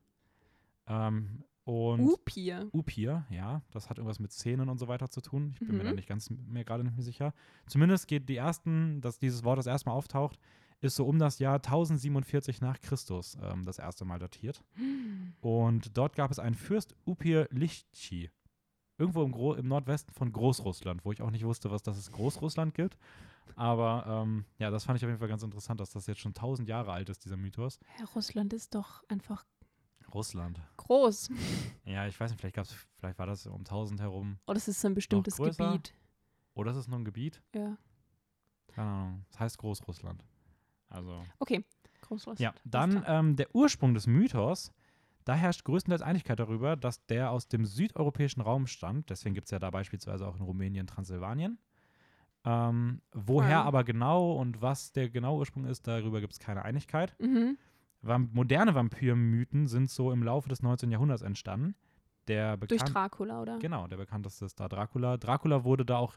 Ähm, 0.87 1.45
und 1.65 2.01
Upir. 2.01 2.69
Upir, 2.73 3.25
ja, 3.31 3.63
das 3.71 3.89
hat 3.89 3.99
irgendwas 3.99 4.19
mit 4.19 4.33
Szenen 4.33 4.69
und 4.69 4.79
so 4.79 4.89
weiter 4.89 5.09
zu 5.11 5.21
tun. 5.21 5.53
Ich 5.55 5.61
bin 5.61 5.77
mir 5.77 5.85
Mhm. 5.85 5.89
da 5.89 5.93
nicht 5.93 6.09
ganz 6.09 6.29
mir 6.29 6.65
gerade 6.65 6.83
nicht 6.83 6.97
mehr 6.97 7.05
sicher. 7.05 7.35
Zumindest 7.67 8.09
geht 8.09 8.29
die 8.29 8.37
ersten, 8.37 9.01
dass 9.01 9.19
dieses 9.21 9.45
Wort 9.45 9.59
das 9.59 9.69
erste 9.69 9.89
Mal 9.89 9.95
auftaucht, 9.95 10.41
ist 10.83 10.97
so 10.97 11.07
um 11.07 11.19
das 11.19 11.39
Jahr 11.39 11.57
1047 11.57 12.61
nach 12.61 12.81
Christus 12.81 13.39
ähm, 13.41 13.65
das 13.65 13.79
erste 13.79 14.05
Mal 14.05 14.19
datiert. 14.19 14.63
Und 15.41 15.97
dort 15.97 16.17
gab 16.17 16.31
es 16.31 16.39
einen 16.39 16.57
Fürst 16.57 16.95
Upir 17.07 17.49
Lichtchi. 17.51 18.31
Irgendwo 18.99 19.23
im, 19.23 19.33
Gro 19.33 19.55
im 19.55 19.69
Nordwesten 19.69 20.13
von 20.13 20.33
Großrussland, 20.33 21.05
wo 21.05 21.13
ich 21.13 21.23
auch 21.23 21.31
nicht 21.31 21.45
wusste, 21.45 21.71
was 21.71 21.83
das 21.83 21.97
ist 21.97 22.13
Großrussland 22.13 22.75
gibt. 22.75 22.99
Aber 23.57 24.05
ähm, 24.07 24.45
ja, 24.59 24.71
das 24.71 24.85
fand 24.85 24.99
ich 24.99 25.05
auf 25.05 25.09
jeden 25.09 25.19
Fall 25.19 25.29
ganz 25.29 25.43
interessant, 25.43 25.81
dass 25.81 25.91
das 25.91 26.07
jetzt 26.07 26.21
schon 26.21 26.31
1000 26.31 26.69
Jahre 26.69 26.93
alt 26.93 27.09
ist, 27.09 27.25
dieser 27.25 27.37
Mythos. 27.37 27.79
Ja, 27.99 28.05
Russland 28.15 28.53
ist 28.53 28.75
doch 28.75 29.03
einfach 29.09 29.45
Russland. 30.13 30.61
groß. 30.77 31.31
Ja, 31.85 32.07
ich 32.07 32.19
weiß 32.19 32.31
nicht, 32.31 32.41
vielleicht, 32.41 32.57
gab's, 32.57 32.75
vielleicht 32.99 33.19
war 33.19 33.27
das 33.27 33.47
um 33.47 33.61
1000 33.61 34.01
herum. 34.01 34.39
Oder 34.47 34.59
es 34.59 34.69
ist 34.69 34.81
so 34.81 34.89
ein 34.89 34.95
bestimmtes? 34.95 35.37
Gebiet. 35.37 35.95
Oder 36.55 36.73
ist 36.73 36.77
es 36.77 36.89
nur 36.89 36.99
ein 36.99 37.05
Gebiet? 37.05 37.43
Ja. 37.55 37.77
Keine 38.69 38.91
Ahnung. 38.91 39.25
Das 39.31 39.41
heißt 39.41 39.59
Großrussland. 39.59 40.23
Also. 40.93 41.23
Okay. 41.39 41.65
Großrussland. 42.03 42.41
Ja, 42.41 42.55
dann 42.65 43.05
ähm, 43.07 43.37
der 43.37 43.55
Ursprung 43.55 43.95
des 43.95 44.07
Mythos. 44.07 44.73
Da 45.25 45.35
herrscht 45.35 45.63
größtenteils 45.65 46.03
Einigkeit 46.03 46.41
darüber, 46.41 46.75
dass 46.75 47.07
der 47.07 47.31
aus 47.31 47.47
dem 47.47 47.65
südeuropäischen 47.65 48.43
Raum 48.43 48.67
stammt. 48.67 49.09
Deswegen 49.09 49.35
gibt 49.37 49.47
es 49.47 49.53
ja 49.53 49.61
da 49.61 49.71
beispielsweise 49.71 50.27
auch 50.27 50.35
in 50.37 50.43
Rumänien 50.43 50.89
Transsilvanien. 50.89 51.59
Ähm, 52.45 53.01
woher 53.13 53.61
Ah. 53.61 53.65
aber 53.65 53.85
genau 53.85 54.33
und 54.33 54.61
was 54.61 54.91
der 54.93 55.09
genaue 55.11 55.39
Ursprung 55.39 55.65
ist, 55.65 55.87
darüber 55.87 56.21
gibt 56.21 56.33
es 56.33 56.41
keine 56.41 56.65
Einigkeit. 56.65 57.15
Mhm. 57.21 57.57
Vam 58.01 58.31
moderne 58.33 58.75
Vampirmythen 58.75 59.69
sind 59.69 59.89
so 59.91 60.11
im 60.11 60.25
Laufe 60.25 60.49
des 60.49 60.61
19. 60.61 60.91
Jahrhunderts 60.91 61.23
entstanden. 61.23 61.77
Der 62.27 62.57
Durch 62.57 62.83
Dracula, 62.83 63.43
oder? 63.43 63.59
Genau, 63.61 63.87
der 63.87 63.97
bekannteste 63.97 64.45
ist 64.45 64.59
da 64.59 64.69
Dracula. 64.69 65.19
Dracula 65.19 65.63
wurde 65.63 65.85
da 65.85 65.99
auch, 65.99 66.17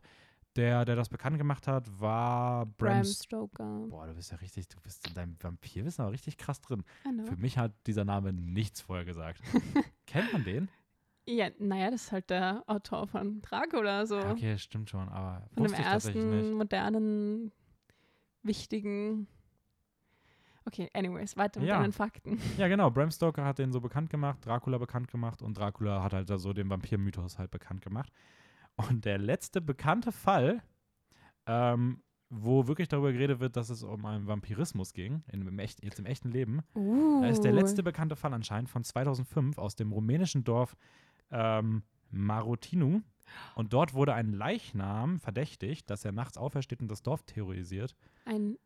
der, 0.55 0.85
der 0.85 0.95
das 0.95 1.09
bekannt 1.09 1.37
gemacht 1.37 1.67
hat, 1.67 1.87
war 1.99 2.65
Bram. 2.65 2.93
Bram 3.01 3.03
Stoker. 3.03 3.85
Boah, 3.89 4.07
du 4.07 4.13
bist 4.13 4.31
ja 4.31 4.37
richtig, 4.37 4.67
du 4.69 4.79
bist 4.81 5.07
in 5.07 5.13
deinem 5.13 5.35
Vampirwissen 5.41 6.03
aber 6.03 6.13
richtig 6.13 6.37
krass 6.37 6.61
drin. 6.61 6.83
Für 7.25 7.35
mich 7.37 7.57
hat 7.57 7.73
dieser 7.87 8.05
Name 8.05 8.33
nichts 8.33 8.81
vorher 8.81 9.05
gesagt. 9.05 9.41
Kennt 10.07 10.31
man 10.31 10.43
den? 10.43 10.69
Ja, 11.27 11.49
naja, 11.59 11.89
das 11.91 12.03
ist 12.03 12.11
halt 12.11 12.29
der 12.29 12.63
Autor 12.67 13.07
von 13.07 13.41
Dracula, 13.41 14.05
so. 14.05 14.19
Okay, 14.19 14.57
stimmt 14.59 14.89
schon, 14.89 15.09
aber 15.09 15.47
Von 15.55 15.63
dem 15.65 15.73
ersten 15.73 16.53
modernen, 16.53 17.51
wichtigen. 18.43 19.27
Okay, 20.67 20.89
anyways, 20.93 21.35
weiter 21.37 21.59
mit 21.59 21.69
Ja. 21.69 21.79
deinen 21.79 21.93
Fakten. 21.93 22.39
Ja, 22.57 22.67
genau, 22.67 22.89
Bram 22.89 23.11
Stoker 23.11 23.43
hat 23.45 23.59
den 23.59 23.71
so 23.71 23.81
bekannt 23.81 24.09
gemacht, 24.09 24.43
Dracula 24.45 24.77
bekannt 24.77 25.09
gemacht 25.09 25.41
und 25.41 25.57
Dracula 25.57 26.01
hat 26.03 26.13
halt 26.13 26.29
da 26.29 26.37
so 26.37 26.53
den 26.53 26.69
Vampirmythos 26.69 27.37
halt 27.37 27.51
bekannt 27.51 27.81
gemacht. 27.81 28.11
Und 28.76 29.05
der 29.05 29.17
letzte 29.17 29.61
bekannte 29.61 30.11
Fall, 30.11 30.61
ähm, 31.45 32.01
wo 32.30 32.67
wirklich 32.67 32.88
darüber 32.88 33.11
geredet 33.13 33.39
wird, 33.39 33.55
dass 33.55 33.69
es 33.69 33.84
um 33.84 34.05
einen 34.05 34.28
Vampirismus 34.28 34.93
ging, 34.93 35.23
in, 35.32 35.47
im 35.47 35.59
echt, 35.59 35.84
jetzt 35.84 35.99
im 35.99 36.05
echten 36.05 36.32
Leben, 36.32 36.61
Uh. 36.76 37.23
Ist 37.23 37.43
der 37.43 37.53
letzte 37.53 37.84
bekannte 37.84 38.15
Fall 38.15 38.34
anscheinend 38.34 38.69
von 38.69 38.84
2005 38.84 39.57
aus 39.57 39.76
dem 39.76 39.91
rumänischen 39.91 40.43
Dorf 40.43 40.76
ähm, 41.32 41.84
Marotinu. 42.11 43.01
Und 43.55 43.73
dort 43.73 43.93
wurde 43.93 44.13
ein 44.13 44.34
Leichnam 44.34 45.19
verdächtigt, 45.19 45.89
dass 45.89 46.05
er 46.05 46.11
nachts 46.11 46.38
aufersteht 46.38 46.82
und 46.82 46.89
das 46.89 47.03
Dorf 47.03 47.23
terrorisiert. 47.23 47.95
Ein. 48.26 48.57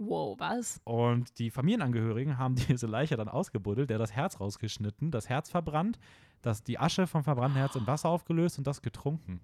Wow, 0.00 0.38
was? 0.38 0.80
Und 0.84 1.40
die 1.40 1.50
Familienangehörigen 1.50 2.38
haben 2.38 2.54
diese 2.68 2.86
Leiche 2.86 3.16
dann 3.16 3.28
ausgebuddelt, 3.28 3.90
der 3.90 3.98
das 3.98 4.12
Herz 4.12 4.38
rausgeschnitten, 4.38 5.10
das 5.10 5.28
Herz 5.28 5.50
verbrannt, 5.50 5.98
das, 6.40 6.62
die 6.62 6.78
Asche 6.78 7.08
vom 7.08 7.24
verbrannten 7.24 7.58
Herz 7.58 7.74
in 7.74 7.86
Wasser 7.86 8.08
aufgelöst 8.08 8.58
und 8.58 8.66
das 8.66 8.80
getrunken. 8.80 9.40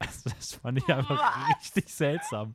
Also 0.06 0.30
das 0.30 0.54
fand 0.54 0.78
ich 0.78 0.88
einfach 0.88 1.18
Was? 1.18 1.56
richtig 1.58 1.92
seltsam. 1.92 2.54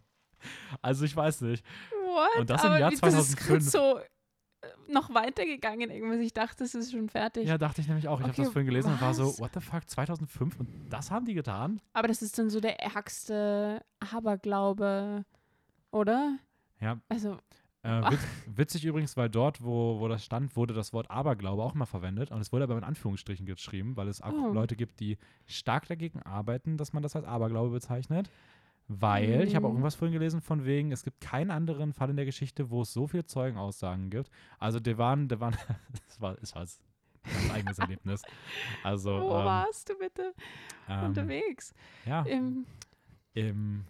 Also 0.82 1.06
ich 1.06 1.16
weiß 1.16 1.42
nicht. 1.42 1.64
What? 2.06 2.40
Und 2.42 2.50
das 2.50 2.64
im 2.64 2.70
Aber 2.72 2.80
Jahr 2.80 2.92
wie- 2.92 2.98
Das 2.98 3.14
ist 3.14 3.32
2005. 3.40 3.70
so 3.72 3.98
äh, 4.00 4.68
noch 4.90 5.14
weitergegangen 5.14 5.90
irgendwas. 5.90 6.20
Ich 6.20 6.34
dachte, 6.34 6.64
es 6.64 6.74
ist 6.76 6.92
schon 6.92 7.10
fertig. 7.10 7.48
Ja, 7.48 7.58
dachte 7.58 7.82
ich 7.82 7.88
nämlich 7.88 8.08
auch. 8.08 8.20
Ich 8.20 8.24
habe 8.24 8.32
Okay, 8.34 8.44
das 8.44 8.52
vorhin 8.52 8.66
gelesen 8.68 8.94
und 8.94 9.02
war 9.02 9.14
so, 9.14 9.28
was? 9.28 9.40
what 9.40 9.52
the 9.54 9.60
fuck, 9.62 9.90
2005? 9.90 10.60
Und 10.60 10.90
das 10.90 11.12
haben 11.12 11.26
die 11.26 11.34
getan? 11.34 11.82
Aber 11.94 12.08
das 12.08 12.22
ist 12.22 12.38
dann 12.40 12.50
so 12.50 12.60
der 12.62 12.80
ärgste 12.80 13.84
Aberglaube, 14.00 15.26
oder? 15.92 16.38
Ja, 16.80 17.00
Also, 17.10 17.38
Äh, 17.84 18.12
witz, 18.12 18.22
witzig 18.48 18.86
übrigens, 18.86 19.18
weil 19.18 19.30
dort, 19.30 19.62
wo, 19.64 20.00
wo 20.00 20.08
das 20.08 20.24
stand, 20.24 20.56
wurde 20.56 20.74
das 20.74 20.94
Wort 20.94 21.12
Aberglaube 21.12 21.62
auch 21.62 21.74
mal 21.74 21.86
verwendet. 21.86 22.32
Und 22.32 22.40
es 22.42 22.52
wurde 22.54 22.64
aber 22.64 22.78
in 22.78 22.84
Anführungsstrichen 22.84 23.46
geschrieben, 23.46 23.98
weil 23.98 24.08
es 24.08 24.22
auch 24.22 24.32
Oh. 24.32 24.52
Leute 24.54 24.76
gibt, 24.76 25.00
die 25.02 25.18
stark 25.46 25.88
dagegen 25.88 26.22
arbeiten, 26.24 26.78
dass 26.78 26.94
man 26.94 27.04
das 27.04 27.16
als 27.16 27.26
Aberglaube 27.26 27.72
bezeichnet. 27.72 28.30
Weil, 28.90 29.44
ich 29.48 29.56
habe 29.56 29.66
auch 29.68 29.72
Mhm. 29.72 29.78
irgendwas 29.78 29.96
vorhin 29.96 30.14
gelesen 30.14 30.42
von 30.42 30.66
wegen, 30.66 30.92
es 30.92 31.04
gibt 31.04 31.22
keinen 31.22 31.52
anderen 31.52 31.94
Fall 31.94 32.10
in 32.10 32.18
der 32.18 32.26
Geschichte, 32.26 32.70
wo 32.70 32.82
es 32.82 32.92
so 32.94 33.08
viel 33.08 33.26
Zeugenaussagen 33.26 34.10
gibt. 34.10 34.30
Also, 34.60 34.80
der 34.80 34.98
waren, 34.98 35.28
der 35.30 35.40
waren, 35.40 35.56
das 36.08 36.20
war, 36.22 36.38
ist 36.40 36.56
was. 36.56 36.80
Ein 37.24 37.52
eigenes 37.52 37.80
Erlebnis. 37.80 38.22
Also, 38.84 39.12
Wo 39.22 39.38
ähm, 39.40 39.46
warst 39.46 39.90
du 39.90 39.98
bitte 39.98 40.34
ähm, 40.90 41.06
unterwegs? 41.06 41.74
ja, 42.06 42.24
Im, 42.24 42.66
im, 43.34 43.86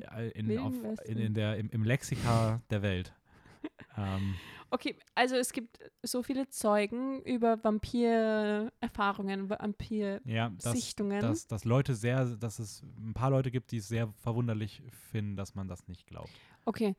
ja, 0.00 0.18
in, 0.18 0.58
auf, 0.58 0.74
in, 1.04 1.18
in 1.18 1.34
der, 1.34 1.56
im, 1.56 1.70
im 1.70 1.84
Lexika 1.84 2.60
der 2.70 2.82
Welt. 2.82 3.12
ähm, 3.96 4.34
Okay, 4.70 4.96
also 5.14 5.36
es 5.36 5.52
gibt 5.52 5.78
so 6.02 6.22
viele 6.22 6.48
Zeugen 6.50 7.22
über 7.22 7.62
Vampir-Erfahrungen, 7.64 9.48
Vampir-Sichtungen. 9.48 11.12
Ja, 11.12 11.20
dass, 11.20 11.46
dass, 11.46 11.46
dass 11.46 11.64
Leute 11.64 11.94
sehr, 11.94 12.26
dass 12.36 12.58
es 12.58 12.82
ein 12.98 13.14
paar 13.14 13.30
Leute 13.30 13.50
gibt, 13.50 13.70
die 13.72 13.78
es 13.78 13.88
sehr 13.88 14.08
verwunderlich 14.22 14.82
finden, 15.10 15.36
dass 15.36 15.54
man 15.54 15.68
das 15.68 15.88
nicht 15.88 16.06
glaubt. 16.06 16.30
Okay, 16.66 16.96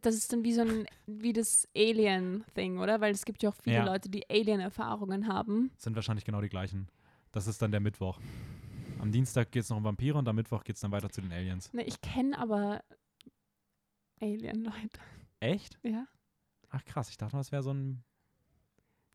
das 0.00 0.16
ist 0.16 0.32
dann 0.32 0.42
wie 0.42 0.52
so 0.52 0.62
ein, 0.62 0.86
wie 1.06 1.32
das 1.32 1.68
Alien-Thing, 1.76 2.78
oder? 2.78 3.00
Weil 3.00 3.12
es 3.12 3.24
gibt 3.24 3.42
ja 3.44 3.50
auch 3.50 3.56
viele 3.62 3.76
Ja. 3.76 3.84
Leute, 3.84 4.08
die 4.08 4.28
Alien-Erfahrungen 4.28 5.28
haben. 5.28 5.70
Sind 5.76 5.94
wahrscheinlich 5.94 6.24
genau 6.24 6.40
die 6.40 6.48
gleichen. 6.48 6.88
Das 7.30 7.46
ist 7.46 7.62
dann 7.62 7.70
der 7.70 7.80
Mittwoch. 7.80 8.18
Am 9.02 9.10
Dienstag 9.10 9.50
geht 9.50 9.64
es 9.64 9.68
noch 9.70 9.78
um 9.78 9.84
Vampire 9.84 10.16
und 10.16 10.28
am 10.28 10.36
Mittwoch 10.36 10.62
geht 10.62 10.76
es 10.76 10.80
dann 10.82 10.92
weiter 10.92 11.10
zu 11.10 11.20
den 11.20 11.32
Aliens. 11.32 11.72
Ne, 11.72 11.82
ich 11.82 12.00
kenne 12.00 12.38
aber 12.38 12.84
Alien-Leute, 14.20 15.00
Echt? 15.40 15.78
ja? 15.82 16.06
Ach 16.70 16.84
krass, 16.84 17.10
ich 17.10 17.16
dachte, 17.16 17.36
das 17.36 17.50
wäre 17.52 17.62
so 17.64 17.72
ein 17.74 18.04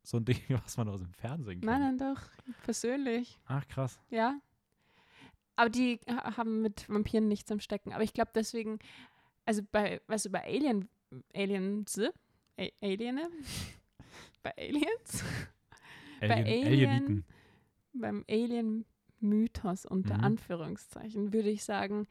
so 0.02 0.18
ein 0.18 0.24
Ding, 0.26 0.40
was 0.48 0.76
man 0.76 0.88
aus 0.88 1.00
dem 1.00 1.12
Fernsehen 1.14 1.60
kennt. 1.60 1.64
Nein, 1.64 1.96
nein, 1.96 1.98
doch, 1.98 2.20
persönlich, 2.64 3.38
Ach 3.46 3.66
krass. 3.66 3.98
ja. 4.10 4.38
Aber 5.56 5.70
die 5.70 5.98
ha- 6.08 6.36
haben 6.36 6.62
mit 6.62 6.88
Vampiren 6.88 7.26
nichts 7.26 7.50
am 7.50 7.58
Stecken. 7.58 7.92
Aber 7.92 8.04
ich 8.04 8.12
glaube 8.12 8.30
deswegen, 8.34 8.78
also 9.44 9.62
bei, 9.72 10.00
weißt 10.06 10.26
du, 10.26 10.30
bei 10.30 10.44
Alien, 10.44 10.88
Aliens, 11.34 11.98
A 12.58 12.66
Aliene? 12.80 13.28
bei 14.42 14.52
Aliens? 14.56 15.24
Bei 16.20 16.28
Alien, 16.30 16.46
Alien- 16.46 16.66
Alieniten. 16.90 17.24
beim 17.94 18.24
Alien-Mythos 19.20 19.86
unter 19.86 20.18
Mhm. 20.18 20.24
Anführungszeichen 20.24 21.32
würde 21.32 21.50
ich 21.50 21.64
sagen, 21.64 22.06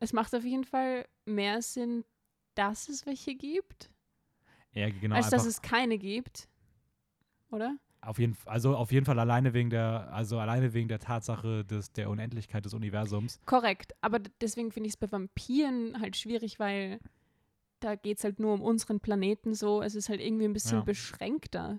es 0.00 0.12
macht 0.12 0.34
auf 0.34 0.44
jeden 0.44 0.64
Fall 0.64 1.06
mehr 1.24 1.62
Sinn, 1.62 2.04
dass 2.54 2.88
es 2.88 3.06
welche 3.06 3.34
gibt, 3.34 3.90
Ja, 4.72 4.88
genau. 4.90 5.16
als 5.16 5.30
dass 5.30 5.44
es 5.46 5.62
keine 5.62 5.98
gibt. 5.98 6.48
Oder? 7.50 7.76
auf 8.04 8.18
jeden, 8.18 8.36
also 8.46 8.76
auf 8.76 8.90
jeden 8.90 9.06
Fall 9.06 9.20
alleine 9.20 9.54
wegen 9.54 9.70
der, 9.70 10.12
also 10.12 10.40
alleine 10.40 10.74
wegen 10.74 10.88
der 10.88 10.98
Tatsache 10.98 11.64
des, 11.64 11.92
der 11.92 12.10
Unendlichkeit 12.10 12.64
des 12.64 12.74
Universums. 12.74 13.38
Korrekt. 13.46 13.92
Aber 14.00 14.18
deswegen 14.40 14.72
finde 14.72 14.88
ich 14.88 14.94
es 14.94 14.96
bei 14.96 15.12
Vampiren 15.12 16.00
halt 16.00 16.16
schwierig, 16.16 16.58
weil 16.58 16.98
da 17.78 17.94
geht 17.94 18.18
es 18.18 18.24
halt 18.24 18.40
nur 18.40 18.54
um 18.54 18.60
unseren 18.60 18.98
Planeten 18.98 19.54
so. 19.54 19.82
Es 19.82 19.94
ist 19.94 20.08
halt 20.08 20.20
irgendwie 20.20 20.46
ein 20.46 20.52
bisschen 20.52 20.78
Ja. 20.78 20.84
beschränkter. 20.84 21.78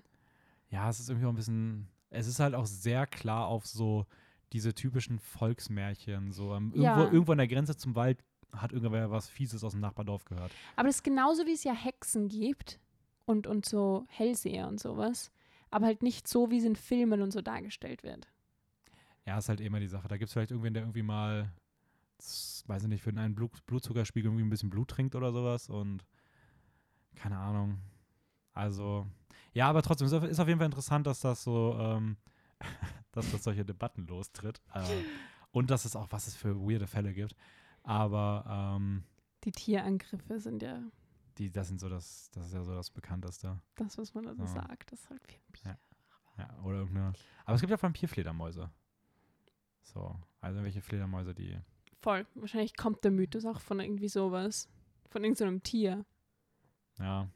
Ja, 0.70 0.88
es 0.88 0.98
ist 0.98 1.10
irgendwie 1.10 1.26
auch 1.26 1.32
ein 1.32 1.36
bisschen, 1.36 1.88
es 2.08 2.26
ist 2.26 2.40
halt 2.40 2.54
auch 2.54 2.66
sehr 2.66 3.06
klar 3.06 3.46
auf 3.48 3.66
so 3.66 4.06
diese 4.54 4.72
typischen 4.74 5.18
Volksmärchen. 5.18 6.32
So 6.32 6.54
ähm, 6.54 6.72
irgendwo, 6.74 6.82
Ja. 7.02 7.10
irgendwo 7.10 7.32
an 7.32 7.38
der 7.38 7.48
Grenze 7.48 7.76
zum 7.76 7.94
Wald 7.94 8.24
hat 8.52 8.72
irgendwer 8.72 9.10
was 9.10 9.28
Fieses 9.28 9.62
aus 9.64 9.72
dem 9.72 9.80
Nachbardorf 9.80 10.24
gehört. 10.24 10.52
Aber 10.76 10.86
das 10.86 10.96
ist 10.96 11.02
genauso, 11.02 11.44
wie 11.44 11.52
es 11.52 11.64
ja 11.64 11.72
Hexen 11.74 12.28
gibt 12.28 12.78
und, 13.26 13.46
und 13.46 13.66
so 13.66 14.06
Hellseher 14.08 14.68
und 14.68 14.78
sowas. 14.80 15.32
Aber 15.70 15.86
halt 15.86 16.02
nicht 16.04 16.28
so, 16.28 16.50
wie 16.52 16.58
es 16.58 16.64
in 16.64 16.76
Filmen 16.76 17.20
und 17.20 17.32
so 17.32 17.42
dargestellt 17.42 18.04
wird. 18.04 18.28
Ja, 19.26 19.38
ist 19.38 19.48
halt 19.48 19.60
immer 19.60 19.80
die 19.80 19.88
Sache. 19.88 20.06
Da 20.06 20.16
gibt 20.16 20.28
es 20.28 20.32
vielleicht 20.32 20.52
irgendwen, 20.52 20.72
der 20.74 20.84
irgendwie 20.84 21.02
mal, 21.02 21.50
weiß 22.66 22.84
ich 22.84 22.88
nicht, 22.88 23.02
für 23.02 23.10
einen 23.10 23.34
Blut, 23.34 23.50
Blutzuckerspiegel 23.66 24.28
irgendwie 24.30 24.44
ein 24.44 24.50
bisschen 24.50 24.70
Blut 24.70 24.88
trinkt 24.88 25.16
oder 25.16 25.32
sowas 25.32 25.68
und 25.68 26.04
keine 27.16 27.38
Ahnung. 27.38 27.78
Also, 28.52 29.06
ja, 29.52 29.68
aber 29.68 29.82
trotzdem 29.82 30.06
ist 30.06 30.12
auf, 30.12 30.22
ist 30.22 30.38
auf 30.38 30.46
jeden 30.46 30.60
Fall 30.60 30.66
interessant, 30.66 31.06
dass 31.08 31.18
das 31.20 31.42
so, 31.42 31.76
ähm, 31.80 32.16
dass 33.16 33.30
das 33.32 33.44
solche 33.44 33.64
Debatten 33.64 34.06
lostritt. 34.06 34.60
Äh, 34.74 34.82
und 35.50 35.70
dass 35.70 35.84
es 35.84 35.94
auch, 35.96 36.10
was 36.10 36.26
es 36.26 36.34
für 36.36 36.56
weirde 36.60 36.86
Fälle 36.86 37.12
gibt. 37.14 37.34
Aber 37.82 38.44
ähm, 38.76 39.04
Die 39.44 39.52
Tierangriffe 39.52 40.40
sind 40.40 40.62
ja 40.62 40.82
die, 41.38 41.50
das 41.50 41.66
sind 41.68 41.80
so 41.80 41.88
das, 41.88 42.30
das 42.30 42.46
ist 42.46 42.52
ja 42.54 42.62
so 42.62 42.74
das 42.74 42.90
Bekannteste. 42.90 43.60
das, 43.74 43.98
was 43.98 44.14
man 44.14 44.24
da 44.24 44.34
so 44.34 44.46
So. 44.46 44.54
sagt. 44.54 44.92
Das 44.92 45.00
ist 45.00 45.10
halt 45.10 45.20
Vampir. 45.28 45.78
Ja, 46.38 46.62
oder 46.62 46.78
irgendeine. 46.78 47.12
Aber 47.44 47.54
es 47.56 47.60
gibt 47.60 47.70
ja 47.70 47.80
Vampirfledermäuse. 47.82 48.70
So, 49.82 50.16
also 50.40 50.62
welche 50.62 50.80
Fledermäuse, 50.80 51.34
die. 51.34 51.58
Voll. 52.00 52.26
Wahrscheinlich 52.34 52.76
kommt 52.76 53.02
der 53.04 53.10
Mythos 53.10 53.44
auch 53.46 53.60
von 53.60 53.80
irgendwie 53.80 54.08
sowas. 54.08 54.68
Von 55.08 55.24
irgendeinem 55.24 55.62
Tier. 55.62 56.04
Ja. 56.98 57.28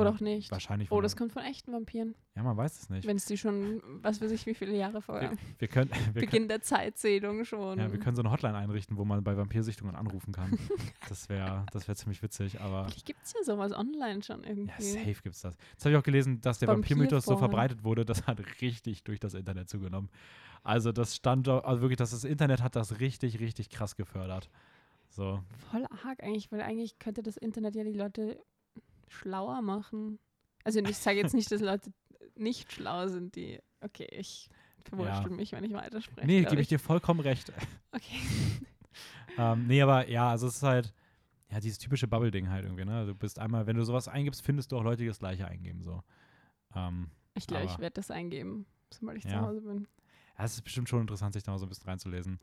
Oder 0.00 0.10
auch 0.10 0.20
nicht. 0.20 0.50
Wahrscheinlich 0.50 0.90
Oh, 0.90 1.00
das 1.00 1.16
kommt 1.16 1.32
von 1.32 1.42
echten 1.42 1.72
Vampiren. 1.72 2.14
Ja, 2.34 2.42
man 2.42 2.56
weiß 2.56 2.82
es 2.82 2.90
nicht. 2.90 3.06
Wenn 3.06 3.16
es 3.16 3.26
die 3.26 3.36
schon, 3.36 3.82
was 4.02 4.20
weiß 4.20 4.30
ich, 4.30 4.46
wie 4.46 4.54
viele 4.54 4.76
Jahre 4.76 5.02
vorher. 5.02 5.32
Wir, 5.32 5.38
wir, 5.58 5.68
können, 5.68 5.90
wir, 5.90 5.98
können, 5.98 6.14
Beginn 6.14 6.48
der 6.48 6.62
Zeitzählung 6.62 7.44
schon. 7.44 7.78
ja, 7.78 7.92
wir 7.92 7.98
können 7.98 8.16
so 8.16 8.22
eine 8.22 8.30
Hotline 8.30 8.56
einrichten, 8.56 8.96
wo 8.96 9.04
man 9.04 9.22
bei 9.22 9.36
Vampirsichtungen 9.36 9.94
anrufen 9.94 10.32
kann. 10.32 10.58
das 11.08 11.28
wäre 11.28 11.66
das 11.72 11.88
wär 11.88 11.94
ziemlich 11.94 12.22
witzig, 12.22 12.60
aber 12.60 12.86
Vielleicht 12.86 13.06
gibt 13.06 13.22
es 13.24 13.32
ja 13.34 13.42
sowas 13.44 13.72
online 13.72 14.22
schon 14.22 14.44
irgendwie. 14.44 14.70
ja, 14.70 14.80
safe 14.80 15.22
gibt's 15.22 15.42
das. 15.42 15.56
Jetzt 15.72 15.84
habe 15.84 15.94
ich 15.94 15.98
auch 15.98 16.04
gelesen, 16.04 16.40
dass 16.40 16.58
der 16.58 16.68
Vampirmythos 16.68 17.24
so 17.24 17.36
verbreitet 17.36 17.84
wurde, 17.84 18.04
das 18.04 18.26
hat 18.26 18.40
richtig 18.60 19.04
durch 19.04 19.20
das 19.20 19.34
Internet 19.34 19.68
zugenommen. 19.68 20.08
Also 20.64 20.92
das 20.92 21.16
stand, 21.16 21.48
also 21.48 21.82
wirklich, 21.82 21.96
dass 21.96 22.12
das 22.12 22.24
Internet 22.24 22.62
hat 22.62 22.76
das 22.76 23.00
richtig, 23.00 23.40
richtig 23.40 23.68
krass 23.70 23.96
gefördert. 23.96 24.48
So, 25.08 25.42
Voll 25.70 25.86
arg 26.04 26.22
eigentlich, 26.22 26.50
weil 26.50 26.62
eigentlich 26.62 26.98
könnte 26.98 27.22
das 27.22 27.36
Internet 27.36 27.74
ja 27.74 27.84
die 27.84 27.92
Leute 27.92 28.38
schlauer 29.12 29.62
machen. 29.62 30.18
Also 30.64 30.80
ich 30.80 30.96
sage 30.98 31.18
jetzt 31.18 31.34
nicht, 31.34 31.50
dass 31.50 31.60
Leute 31.60 31.92
nicht 32.36 32.72
schlau 32.72 33.08
sind, 33.08 33.36
die. 33.36 33.60
Okay, 33.80 34.06
ich 34.12 34.48
verwurschtel 34.84 35.30
mich, 35.30 35.52
wenn 35.52 35.64
ich 35.64 35.72
weiterspreche. 35.72 36.26
nee, 36.26 36.44
gebe 36.44 36.60
ich 36.60 36.68
dir 36.68 36.78
vollkommen 36.78 37.20
recht. 37.20 37.52
Okay. 37.92 38.16
ähm, 39.38 39.66
nee, 39.66 39.82
aber 39.82 40.08
ja, 40.08 40.30
also 40.30 40.46
es 40.46 40.56
ist 40.56 40.62
halt, 40.62 40.92
ja, 41.50 41.60
dieses 41.60 41.78
typische 41.78 42.06
Bubble-Ding 42.06 42.48
halt 42.48 42.64
irgendwie, 42.64 42.84
ne? 42.84 43.06
Du 43.06 43.14
bist 43.14 43.38
einmal, 43.38 43.66
wenn 43.66 43.76
du 43.76 43.84
sowas 43.84 44.08
eingibst, 44.08 44.42
findest 44.42 44.72
du 44.72 44.78
auch 44.78 44.82
Leute, 44.82 45.02
die 45.02 45.08
das 45.08 45.18
gleiche 45.18 45.46
eingeben, 45.46 45.82
so. 45.82 46.02
Ähm, 46.74 47.10
Ich 47.34 47.46
glaube, 47.46 47.64
ich 47.66 47.78
werde 47.78 47.94
das 47.94 48.10
eingeben, 48.10 48.66
sobald 48.92 49.18
ich 49.18 49.24
Ja. 49.24 49.40
zu 49.40 49.40
Hause 49.40 49.60
bin. 49.62 49.86
ja, 50.38 50.44
es 50.44 50.54
ist 50.54 50.62
bestimmt 50.62 50.88
schon 50.88 51.00
interessant, 51.00 51.34
sich 51.34 51.42
da 51.42 51.50
mal 51.52 51.58
so 51.58 51.66
ein 51.66 51.68
bisschen 51.68 51.88
reinzulesen. 51.88 52.38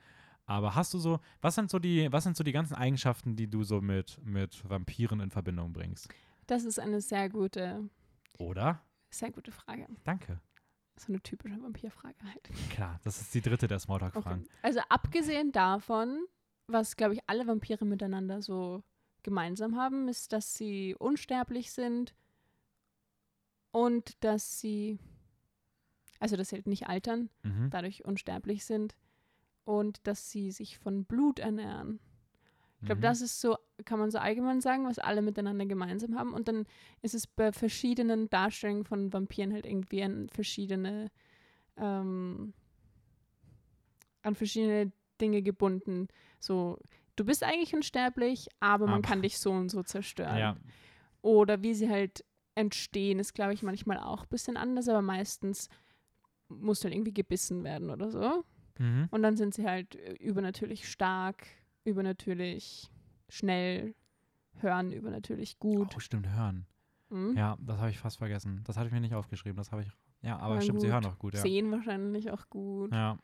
Aber 0.45 0.73
hast 0.75 0.93
du 0.93 0.97
so, 0.99 1.19
was 1.41 1.55
sind 1.55 1.69
so 1.69 1.77
die, 1.79 2.11
was 2.11 2.23
sind 2.23 2.35
so 2.35 2.43
die 2.43 2.51
ganzen 2.51 2.73
Eigenschaften, 2.75 3.35
die 3.35 3.47
du 3.47 3.63
so 3.63 3.81
mit, 3.81 4.19
mit 4.25 4.67
Vampiren 4.67 5.19
in 5.19 5.29
Verbindung 5.29 5.73
bringst? 5.73 6.09
Das 6.49 6.63
ist 6.63 6.79
eine 6.79 6.99
sehr 7.01 7.29
gute, 7.29 7.89
Oder? 8.37 8.81
sehr 9.11 9.31
gute 9.31 9.51
Frage. 9.51 9.87
Danke. 10.03 10.39
So 10.97 11.07
eine 11.13 11.21
typische 11.21 11.61
Vampirfrage 11.61 12.15
halt. 12.23 12.49
Klar, 12.71 12.99
das 13.03 13.21
ist 13.21 13.33
die 13.33 13.41
dritte 13.41 13.67
der 13.67 13.79
Smalltalk-Fragen. 13.79 14.41
Okay. 14.41 14.51
Also 14.63 14.79
abgesehen 14.89 15.51
davon, 15.51 16.25
was, 16.67 16.95
glaube 16.95 17.13
ich, 17.13 17.21
alle 17.27 17.45
Vampire 17.47 17.85
miteinander 17.85 18.41
so 18.41 18.83
gemeinsam 19.23 19.77
haben, 19.77 20.07
ist, 20.07 20.33
dass 20.33 20.53
sie 20.55 20.95
unsterblich 20.95 21.71
sind 21.71 22.13
und 23.71 24.23
dass 24.23 24.59
sie, 24.59 24.97
also 26.19 26.35
dass 26.35 26.49
sie 26.49 26.55
halt 26.57 26.67
nicht 26.67 26.87
altern, 26.87 27.29
Mhm. 27.43 27.69
dadurch 27.69 28.05
unsterblich 28.05 28.65
sind 28.65 28.95
und 29.65 30.05
dass 30.07 30.31
sie 30.31 30.51
sich 30.51 30.79
von 30.79 31.05
Blut 31.05 31.39
ernähren. 31.39 31.99
Ich 32.81 32.85
glaube, 32.85 32.99
Mhm. 32.99 33.03
das 33.03 33.21
ist 33.21 33.41
so, 33.41 33.57
kann 33.85 33.99
man 33.99 34.09
so 34.09 34.19
allgemein 34.19 34.61
sagen, 34.61 34.85
was 34.85 34.99
alle 34.99 35.21
miteinander 35.21 35.65
gemeinsam 35.65 36.17
haben. 36.17 36.33
Und 36.33 36.47
dann 36.47 36.65
ist 37.01 37.13
es 37.13 37.27
bei 37.27 37.51
verschiedenen 37.51 38.29
Darstellungen 38.29 38.85
von 38.85 39.11
Vampiren 39.11 39.51
halt 39.53 39.65
irgendwie 39.65 40.01
an 40.03 40.29
verschiedene, 40.29 41.11
ähm, 41.77 42.53
an 44.21 44.35
verschiedene 44.35 44.91
Dinge 45.19 45.41
gebunden. 45.41 46.07
So, 46.39 46.77
du 47.15 47.25
bist 47.25 47.43
eigentlich 47.43 47.73
unsterblich, 47.75 48.47
aber 48.59 48.85
man 48.85 48.95
Aber- 48.95 49.01
kann 49.07 49.21
dich 49.21 49.39
so 49.39 49.51
und 49.51 49.69
so 49.69 49.83
zerstören. 49.83 50.37
Ja, 50.37 50.55
Oder 51.21 51.61
wie 51.61 51.73
sie 51.73 51.89
halt 51.89 52.23
entstehen, 52.55 53.19
ist, 53.19 53.33
glaube 53.33 53.53
ich, 53.53 53.61
manchmal 53.61 53.97
auch 53.97 54.23
ein 54.23 54.29
bisschen 54.29 54.55
anders, 54.55 54.87
aber 54.87 55.01
meistens 55.01 55.67
muss 56.47 56.83
halt 56.83 56.93
irgendwie 56.93 57.13
gebissen 57.13 57.63
werden 57.65 57.89
oder 57.89 58.09
so. 58.09 58.45
mhm. 58.77 59.09
Und 59.11 59.21
dann 59.21 59.35
sind 59.35 59.53
sie 59.53 59.65
halt 59.67 59.95
übernatürlich 60.21 60.87
stark, 60.89 61.45
übernatürlich 61.83 62.89
schnell, 63.29 63.95
hören 64.55 64.91
übernatürlich 64.91 65.59
gut. 65.59 65.93
Oh, 65.95 65.99
stimmt, 65.99 66.27
hören. 66.29 66.65
Mhm. 67.09 67.35
Ja, 67.37 67.57
das 67.61 67.77
habe 67.79 67.89
ich 67.89 67.97
fast 67.99 68.17
vergessen. 68.17 68.61
Das 68.65 68.77
hatte 68.77 68.87
ich 68.87 68.93
mir 68.93 69.01
nicht 69.01 69.13
aufgeschrieben. 69.15 69.57
Das 69.57 69.71
habe 69.71 69.81
ich. 69.83 69.89
Ja, 70.21 70.37
aber 70.37 70.55
Hören 70.55 70.61
stimmt, 70.63 70.81
sie 70.81 70.87
gut. 70.87 70.93
hören 70.93 71.05
auch 71.05 71.17
gut, 71.19 71.33
ja. 71.33 71.41
Sehen 71.41 71.71
wahrscheinlich 71.71 72.29
auch 72.31 72.49
gut. 72.49 72.91
Ja, 72.91 73.17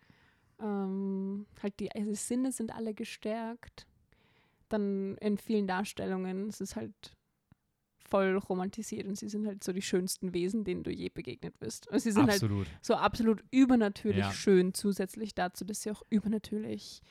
Ähm, 0.59 1.45
halt 1.61 1.79
die 1.79 1.91
also 1.91 2.13
Sinne 2.13 2.51
sind 2.51 2.73
alle 2.73 2.93
gestärkt. 2.93 3.85
Dann 4.69 5.17
in 5.17 5.37
vielen 5.37 5.67
Darstellungen 5.67 6.47
ist 6.49 6.61
es 6.61 6.75
halt 6.75 7.15
voll 7.97 8.37
romantisiert 8.37 9.07
und 9.07 9.15
sie 9.17 9.27
sind 9.29 9.45
halt 9.47 9.63
so 9.63 9.73
die 9.73 9.81
schönsten 9.81 10.33
Wesen, 10.33 10.63
denen 10.63 10.83
du 10.83 10.91
je 10.91 11.09
begegnet 11.09 11.59
bist. 11.59 11.87
Und 11.89 11.99
sie 11.99 12.11
sind 12.11 12.23
halt 12.23 12.35
Absolut. 12.35 12.67
so 12.81 12.95
absolut 12.95 13.43
übernatürlich 13.51 14.19
Ja. 14.25 14.31
schön, 14.31 14.73
zusätzlich 14.73 15.33
dazu, 15.35 15.65
dass 15.65 15.81
sie 15.81 15.91
auch 15.91 16.03
übernatürlich 16.09 17.01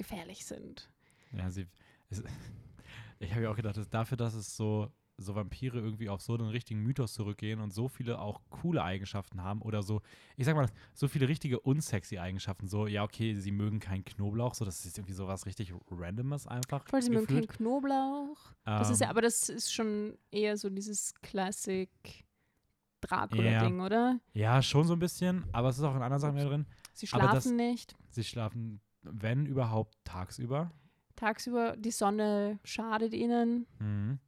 gefährlich 0.00 0.44
sind. 0.46 0.90
Ja, 1.32 1.50
sie. 1.50 1.66
Es, 2.08 2.22
ich 3.20 3.30
habe 3.32 3.42
ja 3.42 3.50
auch 3.50 3.56
gedacht, 3.56 3.76
dass 3.76 3.88
dafür, 3.90 4.16
dass 4.16 4.32
es 4.34 4.56
so, 4.56 4.90
so 5.18 5.34
Vampire 5.34 5.78
irgendwie 5.78 6.08
auf 6.08 6.22
so 6.22 6.32
einen 6.32 6.48
richtigen 6.48 6.80
Mythos 6.82 7.12
zurückgehen 7.12 7.60
und 7.60 7.74
so 7.74 7.88
viele 7.88 8.18
auch 8.18 8.40
coole 8.48 8.82
Eigenschaften 8.82 9.42
haben 9.42 9.60
oder 9.60 9.82
so, 9.82 10.00
ich 10.38 10.46
sag 10.46 10.56
mal, 10.56 10.70
so 10.94 11.08
viele 11.08 11.28
richtige 11.28 11.60
unsexy 11.60 12.18
Eigenschaften. 12.18 12.66
So, 12.68 12.86
ja, 12.86 13.04
okay, 13.04 13.34
sie 13.34 13.50
mögen 13.52 13.80
keinen 13.80 14.02
Knoblauch, 14.04 14.54
so, 14.54 14.64
das 14.64 14.86
ist 14.86 14.96
irgendwie 14.96 15.12
so 15.12 15.26
was 15.28 15.44
richtig 15.44 15.74
Randomes 15.90 16.46
einfach. 16.46 16.88
Voll, 16.88 17.02
sie 17.02 17.10
mögen 17.10 17.26
keinen 17.26 17.42
gefühlt. 17.42 17.56
Knoblauch. 17.58 18.52
Das 18.64 18.88
ist 18.88 19.00
ja, 19.00 19.08
Ähm, 19.08 19.10
aber 19.10 19.20
das 19.20 19.50
ist 19.50 19.70
schon 19.72 20.16
eher 20.30 20.56
so 20.56 20.70
dieses 20.70 21.12
Classic. 21.20 21.90
Dracula-Ding, 23.02 23.80
oder? 23.80 24.20
ja, 24.34 24.60
schon 24.62 24.86
so 24.86 24.92
ein 24.94 24.98
bisschen, 24.98 25.44
aber 25.52 25.70
es 25.70 25.78
ist 25.78 25.84
auch 25.84 25.96
in 25.96 26.02
anderen 26.02 26.20
Sachen 26.20 26.34
mehr 26.34 26.44
drin. 26.44 26.66
Sie 26.92 27.06
schlafen 27.06 27.34
das- 27.34 27.46
nicht. 27.46 27.96
Sie 28.10 28.24
schlafen, 28.24 28.80
wenn 29.02 29.46
überhaupt, 29.46 29.96
tagsüber. 30.04 30.70
Tagsüber, 31.16 31.76
die 31.76 31.90
Sonne 31.90 32.58
schadet 32.64 33.12
ihnen. 33.12 33.66
Mhm. 33.78 34.18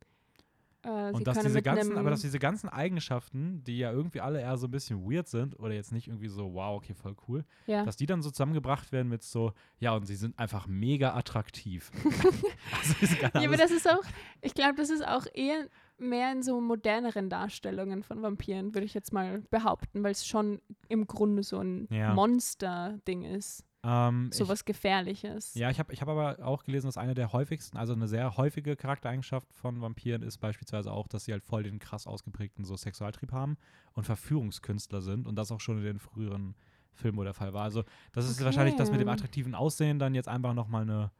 Äh, 0.84 1.12
Und 1.12 1.26
dass 1.26 1.38
diese 1.38 1.62
ganzen, 1.62 1.96
aber 1.96 2.10
dass 2.10 2.22
diese 2.22 2.40
ganzen 2.40 2.68
Eigenschaften, 2.68 3.62
die 3.64 3.78
ja 3.78 3.92
irgendwie 3.92 4.20
alle 4.20 4.40
eher 4.40 4.56
so 4.56 4.66
ein 4.66 4.70
bisschen 4.72 5.08
weird 5.08 5.28
sind 5.28 5.58
oder 5.60 5.72
jetzt 5.74 5.92
nicht 5.92 6.08
irgendwie 6.08 6.28
so, 6.28 6.54
wow, 6.54 6.76
okay, 6.76 6.94
voll 6.94 7.14
cool, 7.28 7.44
ja. 7.66 7.84
dass 7.84 7.96
die 7.96 8.06
dann 8.06 8.20
so 8.20 8.30
zusammengebracht 8.30 8.90
werden 8.90 9.08
mit 9.08 9.22
so, 9.22 9.52
ja, 9.78 9.94
und 9.94 10.06
sie 10.06 10.16
sind 10.16 10.38
einfach 10.38 10.66
mega 10.66 11.14
attraktiv. 11.14 11.92
also 12.04 13.16
ja, 13.22 13.46
aber 13.46 13.56
das 13.56 13.70
ist 13.70 13.88
auch, 13.88 14.02
ich 14.40 14.54
glaube, 14.54 14.74
das 14.74 14.90
ist 14.90 15.06
auch 15.06 15.26
eher 15.32 15.68
mehr 15.98 16.32
in 16.32 16.42
so 16.42 16.60
moderneren 16.60 17.28
Darstellungen 17.30 18.02
von 18.02 18.20
Vampiren, 18.20 18.74
würde 18.74 18.84
ich 18.84 18.94
jetzt 18.94 19.12
mal 19.12 19.40
behaupten, 19.50 20.02
weil 20.02 20.12
es 20.12 20.26
schon 20.26 20.60
im 20.88 21.06
Grunde 21.06 21.44
so 21.44 21.60
ein 21.60 21.86
Ja. 21.90 22.12
Monster-Ding 22.12 23.22
ist. 23.22 23.64
Ähm, 23.84 24.30
So 24.32 24.44
ich, 24.44 24.50
was 24.50 24.64
Gefährliches. 24.64 25.54
Ja, 25.54 25.70
ich 25.70 25.78
habe 25.78 25.92
ich 25.92 26.00
hab 26.00 26.08
aber 26.08 26.38
auch 26.46 26.64
gelesen, 26.64 26.86
dass 26.86 26.96
eine 26.96 27.14
der 27.14 27.32
häufigsten, 27.32 27.76
also 27.76 27.92
eine 27.92 28.08
sehr 28.08 28.36
häufige 28.36 28.76
Charaktereigenschaft 28.76 29.52
von 29.52 29.80
Vampiren 29.80 30.22
ist 30.22 30.38
beispielsweise 30.38 30.92
auch, 30.92 31.08
dass 31.08 31.24
sie 31.24 31.32
halt 31.32 31.42
voll 31.42 31.62
den 31.62 31.78
krass 31.78 32.06
ausgeprägten 32.06 32.64
so 32.64 32.76
Sexualtrieb 32.76 33.32
haben 33.32 33.56
und 33.92 34.04
Verführungskünstler 34.04 35.02
sind 35.02 35.26
und 35.26 35.36
das 35.36 35.50
auch 35.52 35.60
schon 35.60 35.78
in 35.78 35.84
den 35.84 35.98
früheren 35.98 36.54
Filmen 36.94 37.18
wo 37.18 37.24
der 37.24 37.34
Fall 37.34 37.52
war. 37.54 37.62
Also 37.64 37.84
das 38.12 38.26
ist 38.26 38.36
Okay. 38.36 38.44
wahrscheinlich 38.44 38.76
das 38.76 38.90
mit 38.90 39.00
dem 39.00 39.08
attraktiven 39.08 39.54
Aussehen 39.54 39.98
dann 39.98 40.14
jetzt 40.14 40.28
einfach 40.28 40.54
nochmal 40.54 40.82
eine 40.82 41.10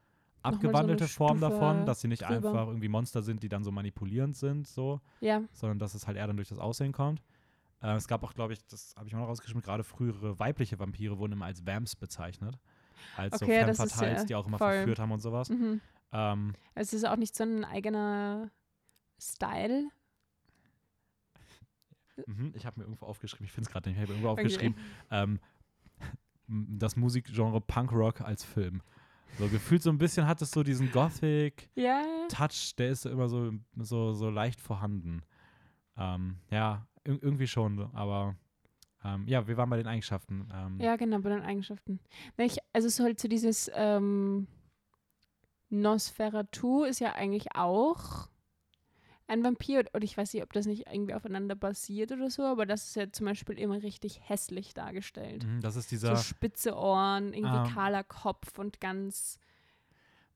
so 0.44 0.48
eine 0.48 0.54
abgewandelte 0.56 1.08
Form 1.08 1.38
Stufe 1.38 1.50
davon, 1.52 1.84
dass 1.86 2.00
sie 2.00 2.08
nicht 2.08 2.22
drüber. 2.22 2.36
einfach 2.36 2.66
irgendwie 2.66 2.88
Monster 2.88 3.22
sind, 3.22 3.42
die 3.42 3.48
dann 3.48 3.64
so 3.64 3.70
manipulierend 3.70 4.36
sind, 4.36 4.66
so, 4.66 5.00
Ja, 5.20 5.42
sondern 5.52 5.78
dass 5.78 5.94
es 5.94 6.06
halt 6.06 6.16
eher 6.16 6.26
dann 6.26 6.36
durch 6.36 6.48
das 6.48 6.58
Aussehen 6.58 6.92
kommt. 6.92 7.22
Äh, 7.82 7.94
es 7.96 8.06
gab 8.08 8.22
auch, 8.22 8.34
glaube 8.34 8.52
ich, 8.52 8.64
das 8.66 8.94
habe 8.96 9.08
ich 9.08 9.12
mal 9.14 9.20
noch 9.20 9.28
rausgeschrieben, 9.28 9.62
gerade 9.62 9.84
frühere 9.84 10.38
weibliche 10.38 10.78
Vampire 10.78 11.18
wurden 11.18 11.32
immer 11.32 11.46
als 11.46 11.66
Vamps 11.66 11.96
bezeichnet. 11.96 12.58
Als 13.16 13.38
so 13.38 13.44
Okay, 13.46 13.58
Femme 13.60 13.66
das 13.74 13.80
ist 13.80 13.92
Fatales, 13.92 14.20
ja 14.20 14.26
die 14.26 14.34
auch 14.36 14.46
immer 14.46 14.58
voll- 14.58 14.72
verführt 14.72 14.98
haben 14.98 15.12
und 15.12 15.20
sowas. 15.20 15.50
mhm. 15.50 15.80
Ähm, 16.12 16.54
es 16.74 16.92
ist 16.92 17.04
auch 17.04 17.16
nicht 17.16 17.34
so 17.34 17.44
ein 17.44 17.64
eigener 17.64 18.50
Style. 19.20 19.88
mhm, 22.26 22.52
ich 22.54 22.66
habe 22.66 22.80
mir 22.80 22.84
irgendwo 22.84 23.06
aufgeschrieben, 23.06 23.46
ich 23.46 23.52
finde 23.52 23.68
es 23.68 23.72
gerade 23.72 23.88
nicht, 23.88 23.96
ich 23.96 24.02
habe 24.02 24.12
irgendwo 24.12 24.30
Okay. 24.30 24.42
aufgeschrieben, 24.42 24.76
ähm, 25.10 25.40
das 26.46 26.96
Musikgenre 26.96 27.60
Punkrock 27.60 28.20
als 28.20 28.44
Film. 28.44 28.82
So 29.38 29.48
gefühlt 29.48 29.82
so 29.82 29.88
ein 29.90 29.96
bisschen 29.98 30.26
hat 30.26 30.42
es 30.42 30.50
so 30.50 30.62
diesen 30.62 30.90
Gothic-Touch, 30.90 31.70
Ja, 31.76 32.74
der 32.78 32.90
ist 32.90 33.02
so 33.02 33.10
immer 33.10 33.28
so, 33.28 33.52
so, 33.76 34.12
so 34.12 34.28
leicht 34.28 34.60
vorhanden. 34.60 35.22
Ähm, 35.96 36.36
ja, 36.50 36.86
ir 37.06 37.22
irgendwie 37.22 37.46
schon, 37.46 37.78
aber 37.94 38.36
ähm, 39.04 39.26
ja, 39.26 39.46
wir 39.48 39.56
waren 39.56 39.70
bei 39.70 39.76
den 39.76 39.86
Eigenschaften. 39.86 40.48
Ähm, 40.54 40.80
ja, 40.80 40.96
genau, 40.96 41.18
bei 41.20 41.30
den 41.30 41.42
Eigenschaften. 41.42 41.98
Ich, 42.36 42.58
also 42.72 42.86
es 42.88 42.98
ist 42.98 43.00
halt 43.04 43.20
so 43.20 43.28
dieses 43.28 43.70
ähm, 43.74 44.46
Nosferatu 45.70 46.84
ist 46.84 47.00
ja 47.00 47.12
eigentlich 47.14 47.54
auch 47.54 48.28
ein 49.26 49.42
Vampir 49.42 49.84
und 49.94 50.04
ich 50.04 50.16
weiß 50.16 50.34
nicht, 50.34 50.42
ob 50.42 50.52
das 50.52 50.66
nicht 50.66 50.86
irgendwie 50.88 51.14
aufeinander 51.14 51.54
basiert 51.54 52.12
oder 52.12 52.28
so, 52.28 52.42
aber 52.42 52.66
das 52.66 52.88
ist 52.88 52.96
ja 52.96 53.10
zum 53.10 53.26
Beispiel 53.26 53.58
immer 53.58 53.82
richtig 53.82 54.20
hässlich 54.28 54.74
dargestellt. 54.74 55.46
mhm, 55.46 55.60
das 55.62 55.76
ist 55.76 55.88
So 55.88 55.96
dieser. 55.96 56.16
spitze 56.16 56.76
Ohren, 56.76 57.32
irgendwie 57.32 57.56
Ähm. 57.68 57.74
kahler 57.74 58.04
Kopf 58.04 58.58
und 58.58 58.80
ganz, 58.80 59.38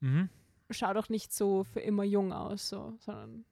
Mhm, 0.01 0.29
schaut 0.71 0.97
auch 0.97 1.09
nicht 1.09 1.33
so 1.33 1.65
für 1.65 1.81
immer 1.81 2.05
jung 2.05 2.33
aus, 2.33 2.69
so, 2.69 2.95
sondern 3.01 3.45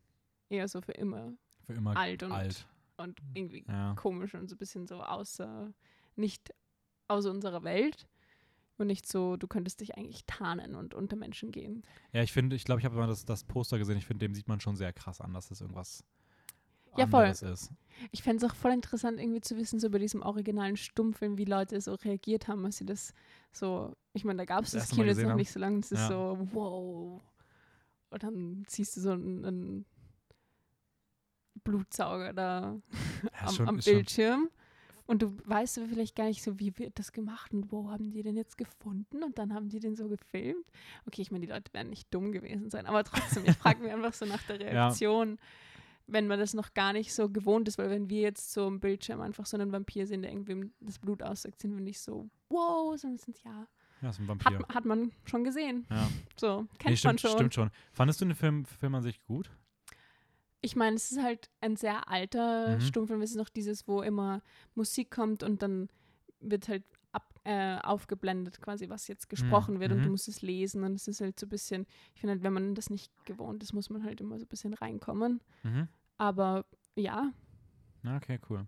eher 0.48 0.68
so 0.68 0.80
für 0.80 0.92
immer 0.92 1.32
für 1.66 1.72
immer 1.74 1.96
alt 1.96 2.22
und, 2.22 2.32
alt. 2.32 2.66
Und 2.96 3.18
irgendwie 3.34 3.64
Ja. 3.68 3.94
komisch 3.96 4.34
und 4.34 4.48
so 4.48 4.54
ein 4.54 4.58
bisschen 4.58 4.86
so 4.86 5.02
außer, 5.02 5.72
nicht 6.16 6.54
außer 7.08 7.30
unserer 7.30 7.62
Welt. 7.64 8.06
Und 8.76 8.88
nicht 8.88 9.06
so, 9.06 9.36
du 9.36 9.46
könntest 9.46 9.80
dich 9.80 9.96
eigentlich 9.96 10.24
tarnen 10.26 10.74
und 10.74 10.94
unter 10.94 11.14
Menschen 11.14 11.52
gehen. 11.52 11.84
ja, 12.12 12.24
ich 12.24 12.32
finde, 12.32 12.56
ich 12.56 12.64
glaube, 12.64 12.80
ich 12.80 12.84
habe 12.84 12.96
mal 12.96 13.06
das, 13.06 13.24
das 13.24 13.44
Poster 13.44 13.78
gesehen. 13.78 13.98
Ich 13.98 14.04
finde, 14.06 14.26
dem 14.26 14.34
sieht 14.34 14.48
man 14.48 14.58
schon 14.58 14.74
sehr 14.74 14.92
krass 14.92 15.20
an, 15.20 15.32
dass 15.32 15.52
es 15.52 15.60
irgendwas 15.60 16.02
Ja, 16.96 17.06
voll. 17.06 17.26
ist. 17.26 17.70
Ich 18.10 18.24
fände 18.24 18.44
es 18.44 18.50
auch 18.50 18.56
voll 18.56 18.72
interessant, 18.72 19.20
irgendwie 19.20 19.40
zu 19.40 19.56
wissen, 19.56 19.78
so 19.78 19.90
bei 19.90 19.98
diesem 20.00 20.22
originalen 20.22 20.76
Stummfilm, 20.76 21.38
wie 21.38 21.44
Leute 21.44 21.80
so 21.80 21.94
reagiert 21.94 22.48
haben, 22.48 22.64
als 22.64 22.78
sie 22.78 22.84
das 22.84 23.14
so, 23.52 23.94
ich 24.12 24.24
meine, 24.24 24.38
da 24.38 24.44
gab 24.44 24.64
es 24.64 24.72
Das 24.72 24.88
das 24.88 24.90
Kino 24.90 25.06
jetzt 25.06 25.22
noch 25.22 25.30
haben. 25.30 25.36
nicht 25.36 25.52
so 25.52 25.60
lange, 25.60 25.78
es 25.78 25.92
ist 25.92 26.00
Ja. 26.00 26.08
so, 26.08 26.48
wow. 26.52 27.22
Und 28.10 28.22
dann 28.24 28.64
siehst 28.68 28.96
du 28.96 29.00
so 29.02 29.12
einen, 29.12 29.44
einen 29.44 29.86
Blutsauger 31.64 32.32
da 32.32 32.76
Ja, 33.22 33.46
am, 33.48 33.54
schon, 33.54 33.68
am 33.68 33.76
Bildschirm. 33.78 34.50
Und 35.06 35.20
du 35.20 35.36
weißt 35.44 35.78
aber 35.78 35.88
vielleicht 35.88 36.16
gar 36.16 36.24
nicht 36.24 36.42
so, 36.42 36.58
wie 36.58 36.78
wird 36.78 36.98
das 36.98 37.12
gemacht 37.12 37.52
und 37.52 37.70
wo 37.70 37.90
haben 37.90 38.10
die 38.10 38.22
den 38.22 38.36
jetzt 38.36 38.56
gefunden 38.56 39.22
und 39.22 39.36
dann 39.38 39.52
haben 39.52 39.68
die 39.68 39.78
den 39.78 39.96
so 39.96 40.08
gefilmt. 40.08 40.64
Okay, 41.06 41.20
ich 41.20 41.30
meine, 41.30 41.44
die 41.46 41.52
Leute 41.52 41.70
werden 41.74 41.90
nicht 41.90 42.12
dumm 42.14 42.32
gewesen 42.32 42.70
sein, 42.70 42.86
aber 42.86 43.04
trotzdem, 43.04 43.44
ich 43.44 43.54
frage 43.56 43.82
mich 43.82 43.92
einfach 43.92 44.14
so 44.14 44.24
nach 44.24 44.42
der 44.44 44.62
Ja. 44.62 44.68
Reaktion, 44.86 45.38
wenn 46.06 46.26
man 46.26 46.38
das 46.38 46.54
noch 46.54 46.72
gar 46.72 46.94
nicht 46.94 47.12
so 47.14 47.28
gewohnt 47.28 47.68
ist, 47.68 47.76
weil 47.76 47.90
wenn 47.90 48.08
wir 48.08 48.22
jetzt 48.22 48.52
so 48.54 48.66
am 48.66 48.80
Bildschirm 48.80 49.20
einfach 49.20 49.44
so 49.44 49.58
einen 49.58 49.72
Vampir 49.72 50.06
sehen, 50.06 50.22
der 50.22 50.30
irgendwem 50.30 50.72
das 50.80 50.98
Blut 50.98 51.22
aussagt, 51.22 51.60
sind 51.60 51.74
wir 51.74 51.82
nicht 51.82 52.00
so, 52.00 52.30
wow, 52.48 52.98
sondern 52.98 53.18
sind 53.18 53.38
ja, 53.44 53.66
ja, 54.00 54.08
ist 54.08 54.20
ein 54.20 54.28
Vampir. 54.28 54.58
hat, 54.58 54.74
hat 54.74 54.84
man 54.86 55.12
schon 55.26 55.44
gesehen. 55.44 55.86
ja. 55.90 56.08
So, 56.36 56.66
kennt 56.78 56.84
Nee, 56.84 56.90
man 56.90 56.96
stimmt, 56.96 57.20
schon. 57.20 57.30
stimmt 57.32 57.54
schon. 57.54 57.70
Fandest 57.92 58.22
du 58.22 58.24
den 58.24 58.34
Film, 58.34 58.64
Film 58.64 58.94
an 58.94 59.02
sich 59.02 59.22
gut? 59.24 59.50
Ich 60.64 60.76
meine, 60.76 60.96
es 60.96 61.12
ist 61.12 61.22
halt 61.22 61.50
ein 61.60 61.76
sehr 61.76 62.08
alter 62.08 62.76
Mhm. 62.76 62.80
Stummfilm. 62.80 63.22
Es 63.22 63.30
ist 63.30 63.36
noch 63.36 63.48
dieses, 63.48 63.86
wo 63.86 64.02
immer 64.02 64.42
Musik 64.74 65.10
kommt 65.10 65.42
und 65.42 65.62
dann 65.62 65.88
wird 66.40 66.68
halt 66.68 66.82
ab, 67.12 67.32
äh, 67.44 67.78
aufgeblendet, 67.78 68.60
quasi, 68.60 68.88
was 68.88 69.06
jetzt 69.08 69.28
gesprochen 69.28 69.78
wird 69.80 69.92
und 69.92 69.98
du 69.98 70.04
mhm. 70.06 70.10
musst 70.12 70.28
es 70.28 70.42
lesen. 70.42 70.82
Und 70.82 70.94
es 70.94 71.06
ist 71.08 71.20
halt 71.20 71.38
so 71.38 71.46
ein 71.46 71.50
bisschen, 71.50 71.86
ich 72.14 72.20
finde 72.20 72.32
halt, 72.34 72.42
wenn 72.42 72.52
man 72.52 72.74
das 72.74 72.90
nicht 72.90 73.12
gewohnt 73.24 73.62
ist, 73.62 73.72
muss 73.72 73.90
man 73.90 74.02
halt 74.04 74.20
immer 74.20 74.38
so 74.38 74.44
ein 74.44 74.48
bisschen 74.48 74.74
reinkommen. 74.74 75.40
Mhm. 75.62 75.88
Aber 76.18 76.64
ja, 76.96 77.32
okay, 78.16 78.38
cool. 78.50 78.66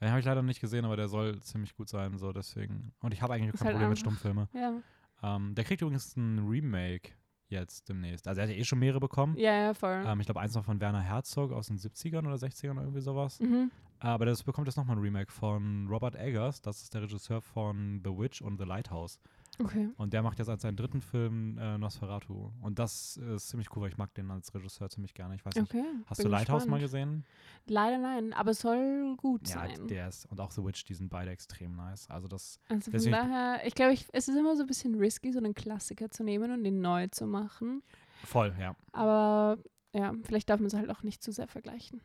Den 0.00 0.10
habe 0.10 0.20
ich 0.20 0.26
leider 0.26 0.42
nicht 0.42 0.60
gesehen, 0.60 0.84
aber 0.84 0.96
der 0.96 1.08
soll 1.08 1.40
ziemlich 1.42 1.74
gut 1.74 1.88
sein, 1.88 2.18
so 2.18 2.32
deswegen. 2.32 2.92
Und 3.00 3.12
ich 3.14 3.22
habe 3.22 3.32
eigentlich 3.34 3.52
kein 3.52 3.60
halt 3.68 3.74
Problem 3.74 3.88
mit 3.90 3.98
einfach- 3.98 4.00
Stummfilmen. 4.00 4.48
ja, 4.52 4.82
Ähm, 5.22 5.54
der 5.54 5.64
kriegt 5.64 5.80
übrigens 5.80 6.14
ein 6.16 6.46
Remake 6.46 7.12
jetzt 7.48 7.88
demnächst. 7.88 8.26
Also 8.28 8.40
er 8.40 8.46
hat 8.46 8.54
ja 8.54 8.60
eh 8.60 8.64
schon 8.64 8.78
mehrere 8.78 9.00
bekommen. 9.00 9.36
ja, 9.36 9.54
ja, 9.54 9.74
voll. 9.74 10.04
Ähm, 10.06 10.20
ich 10.20 10.26
glaube, 10.26 10.40
eins 10.40 10.54
noch 10.54 10.64
von 10.64 10.80
Werner 10.80 11.00
Herzog 11.00 11.52
aus 11.52 11.68
den 11.68 11.78
70ern 11.78 12.26
oder 12.26 12.34
60ern 12.34 12.72
oder 12.72 12.82
irgendwie 12.82 13.00
sowas. 13.00 13.40
Mhm. 13.40 13.70
Aber 13.98 14.26
das 14.26 14.42
bekommt 14.42 14.66
jetzt 14.66 14.76
nochmal 14.76 14.96
ein 14.96 15.02
Remake 15.02 15.32
von 15.32 15.86
Robert 15.88 16.16
Eggers. 16.16 16.60
Das 16.60 16.82
ist 16.82 16.92
der 16.92 17.02
Regisseur 17.02 17.40
von 17.40 18.00
The 18.04 18.10
Witch 18.10 18.42
und 18.42 18.58
The 18.58 18.64
Lighthouse. 18.64 19.18
Okay. 19.58 19.88
Und 19.96 20.12
der 20.12 20.22
macht 20.22 20.38
jetzt 20.38 20.48
als 20.48 20.62
seinen 20.62 20.76
dritten 20.76 21.00
Film 21.00 21.56
äh, 21.58 21.78
Nosferatu. 21.78 22.50
Und 22.60 22.78
das 22.78 23.16
ist 23.16 23.48
ziemlich 23.48 23.74
cool, 23.74 23.82
weil 23.82 23.88
ich 23.90 23.96
mag 23.96 24.12
den 24.14 24.30
als 24.30 24.54
Regisseur 24.54 24.88
ziemlich 24.90 25.14
gerne. 25.14 25.34
Ich 25.34 25.44
weiß 25.44 25.54
nicht. 25.54 25.72
Okay. 25.74 25.84
Hast 26.06 26.18
bin 26.18 26.26
du 26.26 26.30
Lighthouse 26.32 26.66
mal 26.66 26.78
gespannt. 26.78 26.82
gesehen? 26.82 27.24
Leider 27.66 27.98
nein, 27.98 28.32
aber 28.32 28.50
es 28.50 28.60
soll 28.60 29.14
gut 29.16 29.48
Ja, 29.48 29.54
sein. 29.66 29.86
der 29.88 30.08
ist. 30.08 30.26
Und 30.26 30.40
auch 30.40 30.50
The 30.50 30.62
Witch, 30.64 30.84
die 30.84 30.94
sind 30.94 31.08
beide 31.08 31.30
extrem 31.30 31.74
nice. 31.74 32.08
Also 32.10 32.28
das. 32.28 32.60
Also 32.68 32.90
von 32.90 33.10
daher, 33.10 33.66
ich 33.66 33.74
glaube, 33.74 33.94
es 34.12 34.28
ist 34.28 34.36
immer 34.36 34.56
so 34.56 34.62
ein 34.62 34.66
bisschen 34.66 34.94
risky, 34.96 35.32
so 35.32 35.38
einen 35.38 35.54
Klassiker 35.54 36.10
zu 36.10 36.22
nehmen 36.24 36.50
und 36.52 36.64
ihn 36.64 36.80
neu 36.80 37.06
zu 37.08 37.26
machen. 37.26 37.82
Voll, 38.24 38.54
ja. 38.60 38.74
Aber 38.92 39.58
ja, 39.94 40.12
vielleicht 40.24 40.50
darf 40.50 40.60
man 40.60 40.66
es 40.66 40.74
halt 40.74 40.90
auch 40.90 41.02
nicht 41.02 41.22
zu 41.22 41.32
sehr 41.32 41.48
vergleichen. 41.48 42.00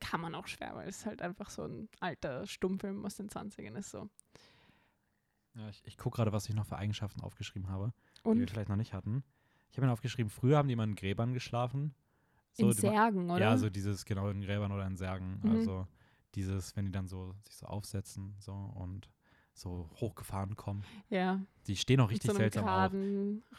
Kann 0.00 0.20
man 0.20 0.34
auch 0.36 0.46
schwer, 0.46 0.76
weil 0.76 0.88
es 0.88 1.04
halt 1.06 1.22
einfach 1.22 1.50
so 1.50 1.64
ein 1.64 1.88
alter 1.98 2.46
Stummfilm 2.46 3.04
aus 3.04 3.16
den 3.16 3.28
20ern 3.28 3.76
ist. 3.76 3.90
So. 3.90 4.08
Ja 5.54 5.68
ich 5.68 5.82
ich 5.86 5.96
gucke 5.98 6.16
gerade, 6.16 6.32
was 6.32 6.48
ich 6.48 6.54
noch 6.54 6.66
für 6.66 6.76
Eigenschaften 6.76 7.20
aufgeschrieben 7.20 7.68
habe, 7.68 7.92
die 8.20 8.24
wir 8.24 8.30
Und 8.32 8.50
vielleicht 8.50 8.68
noch 8.68 8.76
nicht 8.76 8.92
hatten. 8.92 9.22
Ich 9.70 9.76
habe 9.78 9.86
mir 9.86 9.92
aufgeschrieben, 9.92 10.30
früher 10.30 10.58
haben 10.58 10.68
die 10.68 10.74
immer 10.74 10.84
in 10.84 10.94
Gräbern 10.94 11.32
geschlafen. 11.32 11.94
in 12.56 12.70
die 12.70 12.86
ma- 12.86 12.92
Särgen, 12.92 13.30
oder? 13.30 13.40
Ja, 13.40 13.56
so 13.56 13.70
dieses, 13.70 14.04
genau, 14.04 14.28
in 14.28 14.42
Gräbern 14.42 14.70
oder 14.72 14.86
in 14.86 14.96
Särgen. 14.96 15.40
Mhm. 15.42 15.50
Also 15.50 15.86
dieses, 16.34 16.76
wenn 16.76 16.84
die 16.86 16.92
dann 16.92 17.08
so 17.08 17.34
sich 17.46 17.56
so 17.56 17.66
aufsetzen 17.66 18.34
so 18.38 18.52
und 18.52 19.08
so 19.54 19.90
hochgefahren 20.00 20.56
kommen. 20.56 20.82
ja 21.10 21.40
Die 21.66 21.76
stehen 21.76 22.00
auch 22.00 22.10
richtig 22.10 22.30
so 22.30 22.36
seltsam 22.36 22.66
auf. 22.66 22.92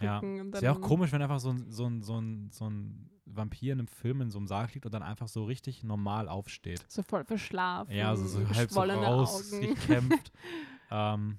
Ja. 0.01 0.19
Und 0.19 0.53
Es 0.55 0.61
wäre 0.61 0.75
auch 0.75 0.81
komisch, 0.81 1.11
wenn 1.11 1.21
einfach 1.21 1.39
so 1.39 1.51
ein, 1.51 1.69
so 1.71 1.85
ein, 1.87 2.01
so 2.01 2.19
ein, 2.19 2.49
so 2.51 2.67
ein 2.69 3.09
Vampir 3.25 3.73
in 3.73 3.79
einem 3.79 3.87
Film 3.87 4.21
in 4.21 4.29
so 4.31 4.39
einem 4.39 4.47
Sarg 4.47 4.73
liegt 4.73 4.85
und 4.85 4.91
dann 4.91 5.03
einfach 5.03 5.27
so 5.27 5.45
richtig 5.45 5.83
normal 5.83 6.29
aufsteht. 6.29 6.83
So 6.87 7.03
voll 7.03 7.23
verschlafen. 7.25 7.93
Ja, 7.93 8.09
also 8.09 8.25
so 8.25 8.39
halb 8.49 8.71
so 8.71 8.81
rausgekämpft. 8.81 10.31
ähm, 10.91 11.37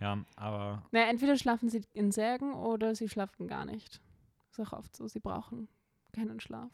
ja, 0.00 0.18
aber 0.36 0.82
Naja, 0.92 1.06
entweder 1.08 1.36
schlafen 1.36 1.68
sie 1.68 1.82
in 1.92 2.12
Särgen 2.12 2.54
oder 2.54 2.94
sie 2.94 3.08
schlafen 3.08 3.48
gar 3.48 3.64
nicht. 3.64 4.00
Ist 4.50 4.60
auch 4.60 4.72
oft 4.72 4.94
so, 4.96 5.06
sie 5.08 5.20
brauchen 5.20 5.68
keinen 6.12 6.40
Schlaf. 6.40 6.70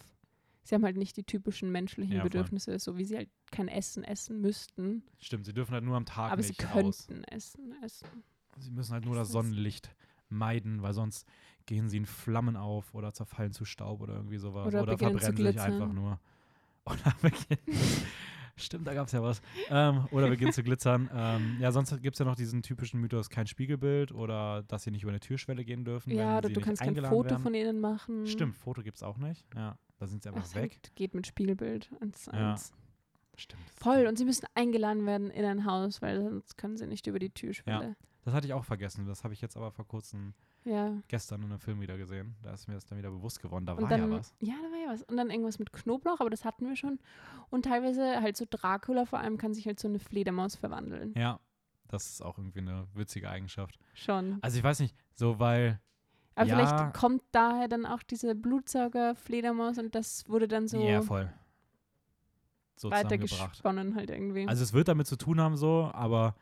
Sie 0.65 0.75
haben 0.75 0.85
halt 0.85 0.97
nicht 0.97 1.17
die 1.17 1.25
typischen 1.25 1.73
menschlichen 1.73 2.17
Ja. 2.17 2.23
Bedürfnisse, 2.23 2.79
so 2.79 2.97
wie 2.97 3.05
sie 3.05 3.17
halt 3.17 3.31
kein 3.51 3.67
Essen 3.69 4.05
essen 4.05 4.41
müssten. 4.41 5.03
stimmt, 5.19 5.45
sie 5.45 5.53
dürfen 5.53 5.73
halt 5.73 5.85
nur 5.85 5.97
am 5.97 6.05
Tag 6.07 6.33
aber 6.33 6.43
sie 6.43 6.51
nicht 6.51 6.75
raus. 6.75 7.07
könnten 7.07 7.25
Essen 7.25 7.75
essen. 7.83 8.23
Sie 8.59 8.71
müssen 8.71 8.93
halt 8.93 9.05
nur 9.05 9.17
das 9.17 9.31
Sonnenlicht 9.31 9.95
meiden, 10.29 10.83
weil 10.83 10.93
sonst 10.93 11.27
gehen 11.67 11.89
sie 11.89 11.97
in 11.97 12.07
Flammen 12.07 12.57
auf 12.57 12.95
oder 12.95 13.13
zerfallen 13.13 13.53
zu 13.53 13.65
Staub 13.65 14.01
oder 14.01 14.15
irgendwie 14.15 14.39
sowas. 14.39 14.69
Oder 14.69 14.83
Oder, 14.83 14.99
verbrennen 14.99 15.37
sich 15.53 15.61
einfach 15.61 15.93
nur. 15.93 16.21
Oder 16.85 17.15
beginnen. 17.23 17.79
Stimmt, 18.57 18.87
da 18.87 18.95
gab 18.95 19.07
es 19.07 19.13
ja 19.13 19.23
was. 19.23 19.41
Ähm, 19.71 20.07
oder 20.11 20.29
beginnen 20.29 20.53
zu 20.53 20.63
glitzern. 20.63 21.09
Ähm, 21.15 21.57
ja, 21.61 21.73
sonst 21.73 21.91
gibt 22.03 22.15
es 22.15 22.19
ja 22.19 22.25
noch 22.25 22.37
diesen 22.37 22.63
typischen 22.63 23.01
Mythos, 23.01 23.31
kein 23.31 23.47
Spiegelbild 23.47 24.13
oder 24.13 24.63
dass 24.65 24.83
sie 24.85 24.91
nicht 24.91 25.03
über 25.03 25.11
eine 25.13 25.21
Türschwelle 25.21 25.65
gehen 25.65 25.85
dürfen. 25.85 26.11
Ja, 26.11 26.39
oder 26.39 26.49
du 26.49 26.61
kannst 26.61 26.83
kein 26.83 26.95
Foto 26.97 27.31
werden. 27.31 27.43
von 27.43 27.55
ihnen 27.55 27.81
machen. 27.81 28.27
Stimmt, 28.27 28.57
Foto 28.57 28.83
gibt 28.83 28.97
es 28.97 29.03
auch 29.03 29.17
nicht. 29.19 29.47
Ja, 29.55 29.79
da 29.99 30.07
sind 30.07 30.23
sie 30.23 30.29
einfach 30.29 30.43
Das 30.43 30.55
weg. 30.55 30.79
geht 30.95 31.15
mit 31.15 31.27
Spiegelbild 31.27 31.91
eins 32.01 32.25
zu 32.25 32.31
Ja. 32.33 32.57
Stimmt. 33.37 33.63
Voll, 33.77 34.07
und 34.07 34.19
sie 34.19 34.25
müssen 34.27 34.47
eingeladen 34.55 35.07
werden 35.07 35.31
in 35.31 35.45
ein 35.45 35.65
Haus, 35.65 36.03
weil 36.03 36.23
sonst 36.23 36.57
können 36.59 36.77
sie 36.77 36.87
nicht 36.87 37.07
über 37.07 37.19
die 37.19 37.31
Türschwelle. 37.31 37.97
Das 38.25 38.35
hatte 38.35 38.47
ich 38.47 38.53
auch 38.53 38.65
vergessen. 38.65 39.07
Das 39.07 39.25
habe 39.25 39.33
ich 39.35 39.41
jetzt 39.41 39.57
aber 39.57 39.71
vor 39.73 39.87
kurzem 39.87 40.35
Ja. 40.65 40.93
gestern 41.09 41.43
in 41.43 41.51
einem 41.51 41.59
Film 41.59 41.81
wieder 41.81 41.97
gesehen. 41.97 42.37
Da 42.43 42.53
ist 42.53 42.69
mir 42.69 42.75
das 42.75 42.87
dann 42.87 42.99
wieder 42.99 43.11
bewusst 43.11 43.41
geworden. 43.43 43.67
Da 43.67 43.73
Und 43.73 43.83
war 43.83 43.89
dann, 43.89 44.11
ja 44.13 44.19
was. 44.19 44.35
ja, 44.41 44.55
da 44.63 44.71
war 44.71 44.79
ja 44.87 44.93
was. 44.93 45.03
Und 45.03 45.17
dann 45.17 45.31
irgendwas 45.31 45.59
mit 45.59 45.73
Knoblauch, 45.73 46.21
aber 46.21 46.31
das 46.31 46.45
hatten 46.45 46.69
wir 46.69 46.77
schon. 46.77 47.01
Und 47.51 47.65
teilweise 47.65 48.21
halt 48.21 48.37
so 48.37 48.47
Dracula 48.49 49.05
vor 49.05 49.19
allem 49.19 49.39
kann 49.39 49.55
sich 49.55 49.67
halt 49.67 49.81
so 49.81 49.89
eine 49.89 49.99
Fledermaus 49.99 50.55
verwandeln. 50.57 51.15
Ja, 51.17 51.41
das 51.89 52.11
ist 52.11 52.23
auch 52.23 52.39
irgendwie 52.39 52.61
eine 52.61 52.87
witzige 52.95 53.29
Eigenschaft. 53.29 53.79
Schon. 53.95 54.39
Also 54.41 54.57
ich 54.57 54.65
weiß 54.65 54.81
nicht, 54.81 54.97
so 55.15 55.39
weil, 55.39 55.81
Aber 56.35 56.49
ja. 56.49 56.57
vielleicht 56.57 56.95
kommt 56.95 57.23
daher 57.33 57.69
dann 57.69 57.85
auch 57.85 58.03
diese 58.03 58.35
Blutsauger-Fledermaus 58.35 59.79
und 59.79 59.95
das 59.95 60.29
wurde 60.29 60.49
dann 60.49 60.69
so 60.69 60.81
ja 60.81 61.03
voll, 61.03 61.33
so 62.77 62.91
weitergesponnen 62.91 63.95
halt 63.95 64.11
irgendwie. 64.11 64.49
Also 64.49 64.63
es 64.63 64.73
wird 64.73 64.89
damit 64.89 65.07
zu 65.07 65.17
tun 65.17 65.41
haben 65.41 65.57
so, 65.57 65.91
aber 65.93 66.35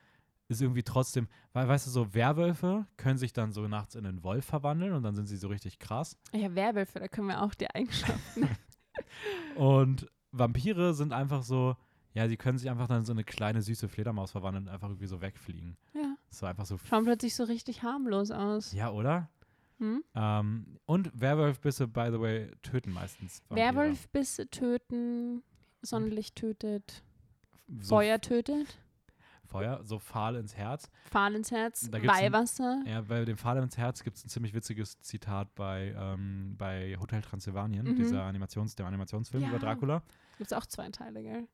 ist 0.50 0.60
irgendwie 0.60 0.82
trotzdem, 0.82 1.28
weil 1.52 1.66
weißt 1.68 1.86
du, 1.86 1.90
so 1.90 2.12
Werwölfe 2.12 2.86
können 2.96 3.18
sich 3.18 3.32
dann 3.32 3.52
so 3.52 3.66
nachts 3.68 3.94
in 3.94 4.04
einen 4.04 4.22
Wolf 4.24 4.44
verwandeln 4.44 4.92
und 4.92 5.02
dann 5.02 5.14
sind 5.14 5.26
sie 5.26 5.36
so 5.36 5.48
richtig 5.48 5.78
krass. 5.78 6.16
ja, 6.32 6.54
Werwölfe, 6.54 6.98
da 7.00 7.08
können 7.08 7.28
wir 7.28 7.42
auch 7.42 7.54
die 7.54 7.70
Eigenschaften. 7.74 8.48
Und 9.56 10.06
Vampire 10.32 10.94
sind 10.94 11.12
einfach 11.12 11.42
so, 11.42 11.76
ja, 12.12 12.28
sie 12.28 12.36
können 12.36 12.58
sich 12.58 12.68
einfach 12.68 12.88
dann 12.88 13.04
so 13.04 13.12
eine 13.12 13.24
kleine 13.24 13.62
süße 13.62 13.88
Fledermaus 13.88 14.32
verwandeln 14.32 14.66
und 14.66 14.72
einfach 14.72 14.88
irgendwie 14.88 15.06
so 15.06 15.20
wegfliegen. 15.20 15.76
ja. 15.94 16.16
So 16.32 16.46
einfach 16.46 16.66
so. 16.66 16.78
Schauen 16.88 17.04
plötzlich 17.04 17.34
so 17.34 17.44
richtig 17.44 17.82
harmlos 17.82 18.30
aus. 18.30 18.72
Ja, 18.72 18.90
oder? 18.90 19.28
Hm? 19.78 20.04
Ähm, 20.14 20.76
und 20.86 21.10
Werwolfbisse, 21.18 21.88
by 21.88 22.08
the 22.12 22.20
way, 22.20 22.50
töten 22.62 22.92
meistens. 22.92 23.42
Vampire. 23.48 23.74
Werwolfbisse 23.74 24.48
töten, 24.50 25.42
Sonnenlicht 25.82 26.36
tötet, 26.36 27.02
So 27.80 27.96
Feuer 27.96 28.20
tötet, 28.20 28.78
Feuer, 29.50 29.80
so 29.84 29.98
Pfahl 29.98 30.36
ins 30.36 30.56
Herz. 30.56 30.88
Pfahl 31.10 31.34
ins 31.34 31.50
Herz, 31.50 31.90
Da 31.90 31.98
gibt's 31.98 32.16
ein- 32.16 32.32
Weihwasser. 32.32 32.82
Ja, 32.86 33.00
bei 33.02 33.24
dem 33.24 33.36
Pfahl 33.36 33.58
ins 33.58 33.76
Herz 33.76 34.02
gibt 34.04 34.16
es 34.16 34.24
ein 34.24 34.28
ziemlich 34.28 34.54
witziges 34.54 34.98
Zitat 35.00 35.54
bei, 35.54 35.94
ähm, 35.98 36.54
bei 36.56 36.96
Hotel 37.00 37.20
Transsilvanien, 37.22 37.84
Mhm. 37.86 37.96
dieser 37.96 38.22
Animations, 38.22 38.74
der 38.76 38.86
Animationsfilm 38.86 39.42
Ja. 39.42 39.48
über 39.50 39.58
Dracula. 39.58 40.02
Gibt 40.38 40.52
es 40.52 40.56
auch 40.56 40.66
zwei 40.66 40.88
Teile, 40.90 41.22
gell? 41.22 41.48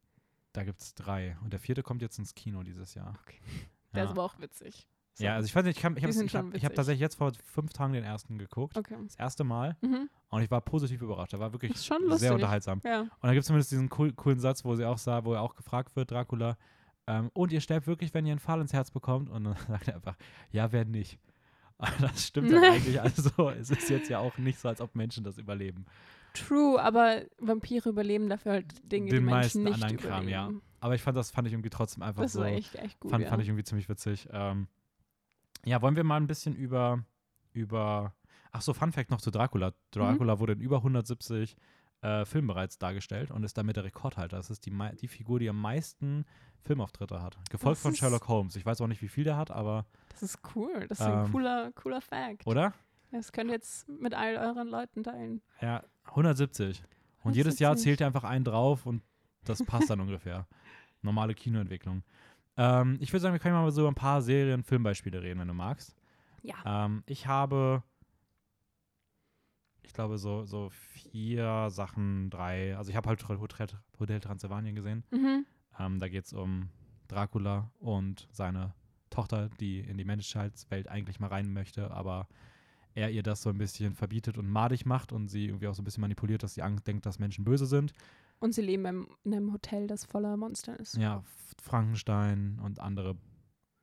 Da 0.53 0.65
gibt 0.65 0.81
es 0.81 0.95
drei. 0.95 1.37
Und 1.43 1.53
der 1.53 1.61
vierte 1.61 1.83
kommt 1.83 2.03
jetzt 2.03 2.19
ins 2.19 2.35
Kino 2.35 2.63
dieses 2.63 2.95
Jahr. 2.95 3.15
Okay. 3.23 3.41
Der 3.95 4.03
Ja. 4.03 4.05
ist 4.05 4.11
aber 4.13 4.23
auch 4.25 4.39
witzig. 4.39 4.87
So. 5.19 5.25
ja, 5.25 5.35
also 5.35 5.47
ich 5.47 5.57
weiß 5.57 5.65
nicht, 5.65 5.77
ich, 5.79 5.83
kann- 5.83 5.97
ich 5.97 6.03
habe 6.05 6.13
ich 6.13 6.35
hab, 6.37 6.55
ich 6.55 6.65
hab 6.67 6.75
tatsächlich 6.75 7.01
jetzt 7.01 7.15
vor 7.15 7.33
fünf 7.43 7.73
Tagen 7.73 7.95
den 7.95 8.05
ersten 8.05 8.37
geguckt. 8.37 8.77
Okay. 8.77 8.97
Das 9.03 9.17
erste 9.17 9.45
Mal. 9.45 9.75
Mhm. 9.81 10.11
Und 10.29 10.43
ich 10.43 10.51
war 10.51 10.61
positiv 10.61 11.01
überrascht. 11.01 11.33
Der 11.33 11.41
war 11.41 11.53
wirklich 11.53 11.73
sehr 11.79 12.35
unterhaltsam. 12.35 12.83
Ja. 12.85 13.01
Und 13.01 13.11
da 13.23 13.31
gibt 13.33 13.41
es 13.41 13.47
zumindest 13.47 13.71
diesen 13.71 13.89
cool, 13.97 14.13
coolen 14.13 14.41
Satz, 14.41 14.63
wo 14.67 14.75
sie 14.77 14.85
auch 14.85 14.99
sah, 14.99 15.25
wo 15.25 15.33
er 15.33 15.41
auch 15.41 15.55
gefragt 15.55 15.97
wird, 15.97 16.11
Dracula, 16.11 16.59
ähm, 17.07 17.31
und 17.35 17.53
ihr 17.53 17.61
sterbt 17.61 17.87
wirklich, 17.87 18.15
wenn 18.15 18.27
ihr 18.27 18.33
einen 18.33 18.41
Pfahl 18.41 18.61
ins 18.61 18.73
Herz 18.73 18.91
bekommt? 18.91 19.31
Und 19.31 19.45
dann 19.45 19.57
sagt 19.69 19.89
er 19.89 19.97
einfach, 19.97 20.17
ja, 20.51 20.73
wer 20.73 20.85
nicht. 20.85 21.19
Aber 21.79 21.91
das 22.01 22.27
stimmt 22.27 22.53
dann 22.53 22.65
eigentlich. 22.65 23.01
Also 23.01 23.51
es 23.51 23.71
ist 23.71 23.91
jetzt 23.91 24.09
ja 24.09 24.19
auch 24.19 24.39
nicht 24.39 24.59
so, 24.59 24.69
als 24.69 24.81
ob 24.81 24.95
Menschen 24.95 25.25
das 25.25 25.39
überleben. 25.39 25.87
True, 26.35 26.81
aber 26.81 27.23
Vampire 27.39 27.89
überleben 27.89 28.29
dafür 28.29 28.53
halt 28.53 28.93
Dinge, 28.93 29.11
Den 29.11 29.21
die 29.21 29.25
Menschen 29.25 29.31
meisten 29.31 29.65
nicht 29.65 29.75
anderen 29.75 29.95
überleben. 29.95 30.15
Kram, 30.15 30.29
ja. 30.29 30.51
Aber 30.81 30.95
ich 30.95 31.03
fand 31.03 31.17
das 31.17 31.31
fand 31.31 31.49
ich 31.49 31.55
irgendwie 31.55 31.71
trotzdem 31.71 32.03
einfach 32.03 32.23
Das 32.23 32.35
so. 32.35 32.41
war 32.41 32.49
echt, 32.49 32.75
echt 32.75 33.01
gut. 33.01 33.11
fand, 33.11 33.25
ja. 33.25 33.31
fand 33.31 33.43
ich 33.43 33.49
irgendwie 33.49 33.65
ziemlich 33.65 33.89
witzig. 33.89 34.29
Ähm, 34.31 34.69
ja, 35.65 35.81
wollen 35.81 35.97
wir 35.97 36.05
mal 36.05 36.17
ein 36.17 36.27
bisschen 36.27 36.55
über, 36.55 37.03
über 37.53 38.15
ach 38.53 38.61
so, 38.61 38.75
Fun 38.75 38.93
Fact 38.93 39.11
noch 39.11 39.21
zu 39.21 39.31
Dracula. 39.31 39.73
Dracula 39.91 40.39
wurde 40.39 40.53
in 40.55 40.61
über 40.61 40.77
170 40.77 41.57
äh, 42.03 42.25
Filmen 42.25 42.49
bereits 42.49 42.79
dargestellt 42.79 43.31
und 43.31 43.43
ist 43.45 43.57
damit 43.59 43.77
der 43.77 43.85
Rekordhalter. 43.85 44.37
Das 44.37 44.51
ist 44.51 44.67
die, 44.67 44.73
die 45.01 45.09
Figur, 45.09 45.39
die 45.39 45.49
am 45.49 45.61
meisten 45.61 46.25
Filmauftritte 46.63 47.23
hat. 47.23 47.37
Gefolgt 47.51 47.77
Das 47.77 47.83
von 47.83 47.95
Sherlock 47.95 48.29
Holmes. 48.29 48.57
Ich 48.57 48.67
weiß 48.67 48.81
auch 48.81 48.87
nicht, 48.87 49.03
wie 49.03 49.09
viel 49.09 49.25
der 49.25 49.37
hat, 49.37 49.51
aber, 49.51 49.87
das 50.11 50.23
ist 50.23 50.39
cool. 50.55 50.87
Das 50.89 51.01
ist 51.01 51.07
ein 51.07 51.27
Ähm, 51.27 51.33
cooler, 51.33 51.73
cooler 51.73 52.01
Fact. 52.01 52.47
oder? 52.47 52.73
Das 53.13 53.33
könnt 53.33 53.51
ihr 53.51 53.55
jetzt 53.55 53.89
mit 53.89 54.15
all 54.15 54.37
euren 54.37 54.69
Leuten 54.69 55.03
teilen. 55.05 55.41
Ja, 55.61 55.83
170. 56.07 56.83
Und 57.23 57.35
jedes 57.37 57.59
Jahr 57.59 57.71
170. 57.73 57.85
zählt 57.85 58.01
er 58.01 58.07
einfach 58.09 58.25
einen 58.25 58.45
drauf 58.45 58.85
und 58.87 59.03
das 59.45 59.65
passt 59.65 59.91
dann 59.91 60.01
ungefähr. 60.01 60.47
Normale 61.03 61.35
Kinoentwicklung. 61.35 62.03
Ähm, 62.57 62.97
ich 63.01 63.13
würde 63.13 63.21
sagen, 63.21 63.33
wir 63.35 63.39
können 63.39 63.55
mal 63.55 63.71
so 63.71 63.83
über 63.83 63.91
ein 63.91 63.95
paar 63.95 64.23
Serien, 64.23 64.63
Filmbeispiele 64.65 65.23
reden, 65.23 65.41
wenn 65.41 65.49
du 65.49 65.55
magst. 65.55 65.95
Ja. 66.43 66.55
Ähm, 66.87 67.03
ich 67.07 67.27
habe, 67.27 67.83
ich 69.87 69.93
glaube, 69.95 70.19
so, 70.19 70.45
so 70.45 70.69
vier 70.71 71.71
Sachen, 71.71 72.31
drei. 72.31 72.77
Also 72.77 72.91
ich 72.91 72.97
habe 72.97 73.09
halt 73.09 73.27
Hotel, 73.29 73.69
Hotel 73.99 74.21
Transylvanien 74.21 74.75
gesehen. 74.75 75.05
Mhm. 75.11 75.47
Ähm, 75.79 75.99
da 75.99 76.09
geht 76.09 76.25
es 76.25 76.33
um 76.33 76.69
Dracula 77.09 77.71
und 77.79 78.29
seine 78.31 78.75
Tochter, 79.11 79.49
die 79.61 79.81
in 79.81 79.97
die 79.97 80.05
Menschheitswelt 80.05 80.89
eigentlich 80.89 81.21
mal 81.21 81.29
rein 81.29 81.53
möchte, 81.53 81.91
aber 81.91 82.29
er 82.95 83.11
ihr 83.11 83.23
das 83.23 83.43
so 83.43 83.51
ein 83.51 83.59
bisschen 83.59 83.95
verbietet 83.95 84.39
und 84.39 84.49
madig 84.49 84.87
macht 84.87 85.13
und 85.13 85.29
sie 85.29 85.47
irgendwie 85.47 85.69
auch 85.69 85.75
so 85.75 85.83
ein 85.83 85.85
bisschen 85.85 86.01
manipuliert, 86.01 86.43
dass 86.43 86.55
sie 86.55 86.63
Angst 86.63 86.87
denkt, 86.87 87.07
dass 87.07 87.19
Menschen 87.19 87.45
böse 87.45 87.67
sind. 87.67 87.93
Und 88.39 88.55
sie 88.55 88.63
leben 88.63 88.85
im, 88.87 89.09
in 89.25 89.35
einem 89.35 89.53
Hotel, 89.53 89.87
das 89.87 90.05
voller 90.05 90.37
Monster 90.37 90.79
ist. 90.81 90.97
Ja, 90.97 91.23
Frankenstein 91.63 92.59
und 92.63 92.81
andere 92.81 93.17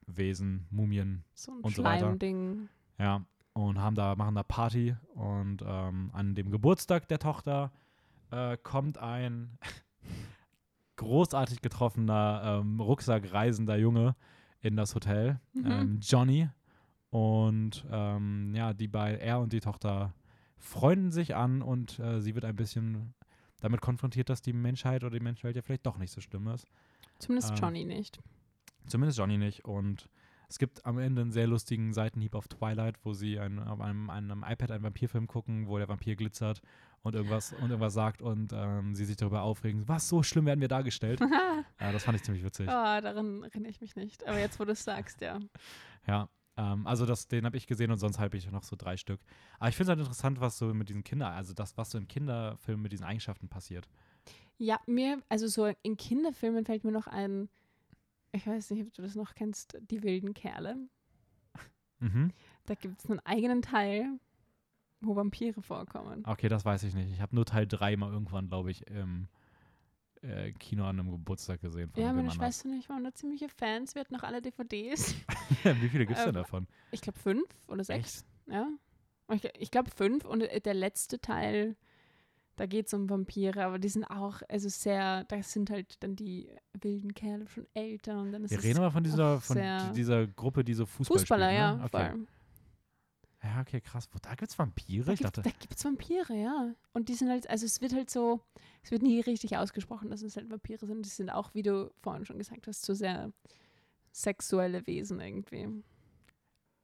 Wesen, 0.08 0.68
Mumien, 0.70 1.24
So 1.34 1.51
ein 1.54 1.60
Und 1.62 1.76
so 1.76 1.84
weiter. 1.84 2.06
Schleimding. 2.08 2.70
Ja, 2.99 3.26
und 3.54 3.80
haben 3.80 3.95
da, 3.95 4.16
machen 4.16 4.36
da 4.36 4.43
Party 4.43 4.95
und 5.16 5.64
ähm, 5.66 6.10
an 6.14 6.36
dem 6.36 6.49
Geburtstag 6.51 7.08
der 7.08 7.20
Tochter 7.20 7.72
äh, 8.32 8.58
kommt 8.58 8.97
ein 8.97 9.58
großartig 10.97 11.62
getroffener 11.62 12.60
ähm, 12.62 12.80
Rucksackreisender 12.80 13.78
Junge 13.78 14.16
in 14.62 14.76
das 14.76 14.95
Hotel, 14.95 15.39
Mhm. 15.54 15.72
ähm, 15.72 15.99
Johnny. 16.01 16.49
Und 17.10 17.86
ähm, 17.91 18.54
ja, 18.56 18.74
die 18.74 18.88
bei 18.88 19.16
er 19.18 19.39
und 19.39 19.54
die 19.54 19.60
Tochter 19.60 20.14
freunden 20.58 21.12
sich 21.12 21.36
an 21.36 21.62
und 21.62 21.99
äh, 21.99 22.22
sie 22.22 22.34
wird 22.34 22.45
ein 22.45 22.56
bisschen 22.56 23.14
damit 23.60 23.82
konfrontiert, 23.82 24.30
dass 24.30 24.41
die 24.41 24.54
Menschheit 24.54 25.04
oder 25.04 25.18
die 25.18 25.24
Menschenwelt 25.24 25.56
ja 25.56 25.62
vielleicht 25.62 25.86
doch 25.86 25.97
nicht 25.97 26.12
so 26.12 26.22
schlimm 26.22 26.47
ist. 26.47 26.66
Zumindest 27.20 27.51
Ähm, 27.51 27.58
Johnny 27.58 27.86
nicht. 27.86 28.20
Zumindest 28.88 29.20
Johnny 29.20 29.38
nicht. 29.38 29.64
Und 29.66 30.10
es 30.50 30.60
gibt 30.60 30.86
am 30.86 30.98
Ende 31.00 31.22
einen 31.22 31.32
sehr 31.32 31.48
lustigen 31.48 31.94
Seitenhieb 31.94 32.36
auf 32.36 32.48
Twilight, 32.48 32.96
wo 33.04 33.14
sie 33.14 33.39
ein, 33.39 33.60
auf 33.60 33.80
einem, 33.82 34.10
einem 34.10 34.44
iPad 34.48 34.72
einen 34.72 34.84
Vampirfilm 34.84 35.28
gucken, 35.28 35.68
wo 35.68 35.78
der 35.78 35.88
Vampir 35.88 36.16
glitzert 36.16 36.62
und 37.02 37.16
irgendwas, 37.16 37.54
und 37.54 37.70
irgendwas 37.70 37.94
sagt 37.94 38.22
und 38.22 38.54
ähm, 38.54 38.96
sie 38.96 39.06
sich 39.06 39.18
darüber 39.18 39.41
aufregen, 39.44 39.88
was, 39.88 40.08
so 40.08 40.24
schlimm 40.24 40.46
werden 40.46 40.62
wir 40.62 40.68
dargestellt. 40.68 41.20
ja, 41.80 41.91
das 41.91 42.04
fand 42.04 42.18
ich 42.18 42.24
ziemlich 42.24 42.44
witzig. 42.44 42.68
oh, 42.68 42.72
daran 42.72 43.44
erinnere 43.44 43.72
ich 43.72 43.82
mich 43.82 43.96
nicht. 43.96 44.26
Aber 44.28 44.39
jetzt, 44.39 44.60
wo 44.60 44.66
du 44.66 44.72
es 44.72 44.84
sagst, 44.84 45.22
ja. 45.22 45.39
Ja, 46.06 46.28
ähm, 46.58 46.86
also 46.86 47.06
das, 47.06 47.28
den 47.28 47.46
habe 47.46 47.58
ich 47.58 47.66
gesehen 47.66 47.89
und 47.89 47.98
sonst 47.98 48.20
habe 48.20 48.36
ich 48.36 48.52
noch 48.52 48.64
so 48.64 48.76
drei 48.76 48.98
Stück. 48.98 49.22
Aber 49.58 49.70
ich 49.70 49.76
finde 49.76 49.84
es 49.86 49.89
halt 49.89 50.00
interessant, 50.00 50.39
was 50.41 50.58
so 50.58 50.74
mit 50.74 50.89
diesen 50.89 51.04
Kindern, 51.04 51.32
also 51.32 51.54
das, 51.54 51.78
was 51.78 51.91
so 51.91 51.98
in 51.98 52.08
Kinderfilmen 52.08 52.84
mit 52.84 52.91
diesen 52.91 53.06
Eigenschaften 53.06 53.48
passiert. 53.48 53.88
Ja, 54.58 54.80
mir, 54.86 55.22
also 55.30 55.48
so 55.48 55.72
in 55.82 55.98
Kinderfilmen 55.98 56.66
fällt 56.66 56.84
mir 56.84 56.91
noch 56.91 57.08
ein, 57.08 57.50
ich 58.34 58.46
weiß 58.48 58.72
nicht, 58.72 58.86
ob 58.86 58.94
du 58.94 59.02
das 59.02 59.16
noch 59.16 59.34
kennst, 59.36 59.78
Die 59.90 60.04
wilden 60.04 60.34
Kerle. 60.34 60.78
Mhm. 62.00 62.32
Da 62.66 62.76
gibt 62.76 63.00
es 63.00 63.10
einen 63.10 63.20
eigenen 63.22 63.62
Teil, 63.62 64.20
wo 65.02 65.16
Vampire 65.16 65.62
vorkommen. 65.62 66.24
Okay, 66.26 66.50
das 66.50 66.66
weiß 66.66 66.84
ich 66.84 66.94
nicht. 66.94 67.12
Ich 67.12 67.22
habe 67.22 67.36
nur 67.36 67.46
Teil 67.46 67.68
3 67.68 67.96
mal 67.98 68.12
irgendwann, 68.12 68.48
glaube 68.50 68.72
ich, 68.72 68.86
im 68.88 69.28
äh, 70.22 70.52
Kino 70.54 70.84
an 70.86 71.00
einem 71.00 71.12
Geburtstag 71.12 71.62
gesehen. 71.62 71.90
Von 71.92 72.02
Ja, 72.02 72.08
meine 72.14 72.30
anders. 72.32 72.36
Schwester 72.36 72.70
und 72.70 72.80
ich 72.80 72.90
waren 72.90 73.04
da 73.04 73.14
ziemliche 73.14 73.50
Fans. 73.50 73.96
Wir 73.96 74.02
hatten 74.02 74.14
noch 74.14 74.24
alle 74.24 74.42
DVDs. 74.42 75.16
Wie 75.64 75.90
viele 75.90 76.06
gibt 76.06 76.18
es 76.18 76.26
denn 76.26 76.36
Ähm, 76.36 76.42
davon? 76.42 76.68
Ich 76.92 77.02
glaube 77.02 77.20
fünf 77.20 77.46
oder 77.68 77.80
Echt? 77.82 77.88
sechs. 77.88 78.26
Ja. 78.48 78.68
Und 79.28 79.44
Ich, 79.44 79.52
ich 79.62 79.72
glaube 79.72 79.92
fünf 79.92 80.26
und 80.26 80.42
äh, 80.42 80.60
der 80.62 80.74
letzte 80.74 81.20
Teil 81.20 81.76
Da 82.56 82.68
geht 82.68 82.86
es 82.88 82.93
um 82.93 83.10
Vampire, 83.10 83.66
aber 83.66 83.80
die 83.80 83.89
sind 83.89 84.04
auch, 84.04 84.41
also 84.47 84.70
sehr, 84.70 85.24
das 85.26 85.51
sind 85.51 85.72
halt 85.72 86.04
dann 86.04 86.16
die 86.16 86.49
wilden 86.80 87.14
Kerle 87.16 87.47
schon 87.47 87.66
älter 87.74 88.20
und 88.20 88.32
dann 88.32 88.43
ist 88.43 88.51
Wir 88.51 88.60
es 88.60 88.64
reden 88.64 88.80
aber 88.80 88.91
von 88.91 89.04
dieser, 89.04 89.41
von 89.41 89.58
dieser 89.95 90.28
Gruppe, 90.28 90.64
die 90.64 90.76
so 90.76 90.86
Fußball 90.86 91.20
Fußballer, 91.20 91.47
spielt, 91.47 91.60
ja, 91.60 91.74
ne? 91.74 91.89
vor 91.89 91.99
Okay. 91.99 92.10
allem. 92.10 92.28
Ja, 93.43 93.60
okay, 93.60 93.82
krass. 93.82 94.08
Wo, 94.12 94.20
da 94.22 94.36
gibt's 94.36 94.58
Vampire? 94.58 95.04
Da 95.04 95.12
Ich 95.14 95.20
gibt 95.20 95.38
dachte, 95.38 95.51
es 95.76 95.84
Vampire, 95.84 96.34
ja. 96.34 96.74
Und 96.93 97.10
die 97.10 97.14
sind 97.14 97.30
halt, 97.30 97.49
also 97.49 97.66
es 97.66 97.82
wird 97.82 97.93
halt 97.93 98.10
so, 98.10 98.39
es 98.84 98.91
wird 98.91 99.01
nie 99.01 99.20
richtig 99.20 99.58
ausgesprochen, 99.58 100.10
dass 100.10 100.22
es 100.22 100.38
halt 100.38 100.49
Vampire 100.49 100.86
sind. 100.86 101.06
Die 101.06 101.10
sind 101.10 101.30
auch, 101.30 101.54
wie 101.54 101.62
du 101.62 101.91
vorhin 102.01 102.26
schon 102.26 102.38
gesagt 102.38 102.68
hast, 102.68 102.86
so 102.86 102.93
sehr 102.93 103.34
sexuelle 104.14 104.86
Wesen 104.88 105.20
irgendwie. 105.20 105.84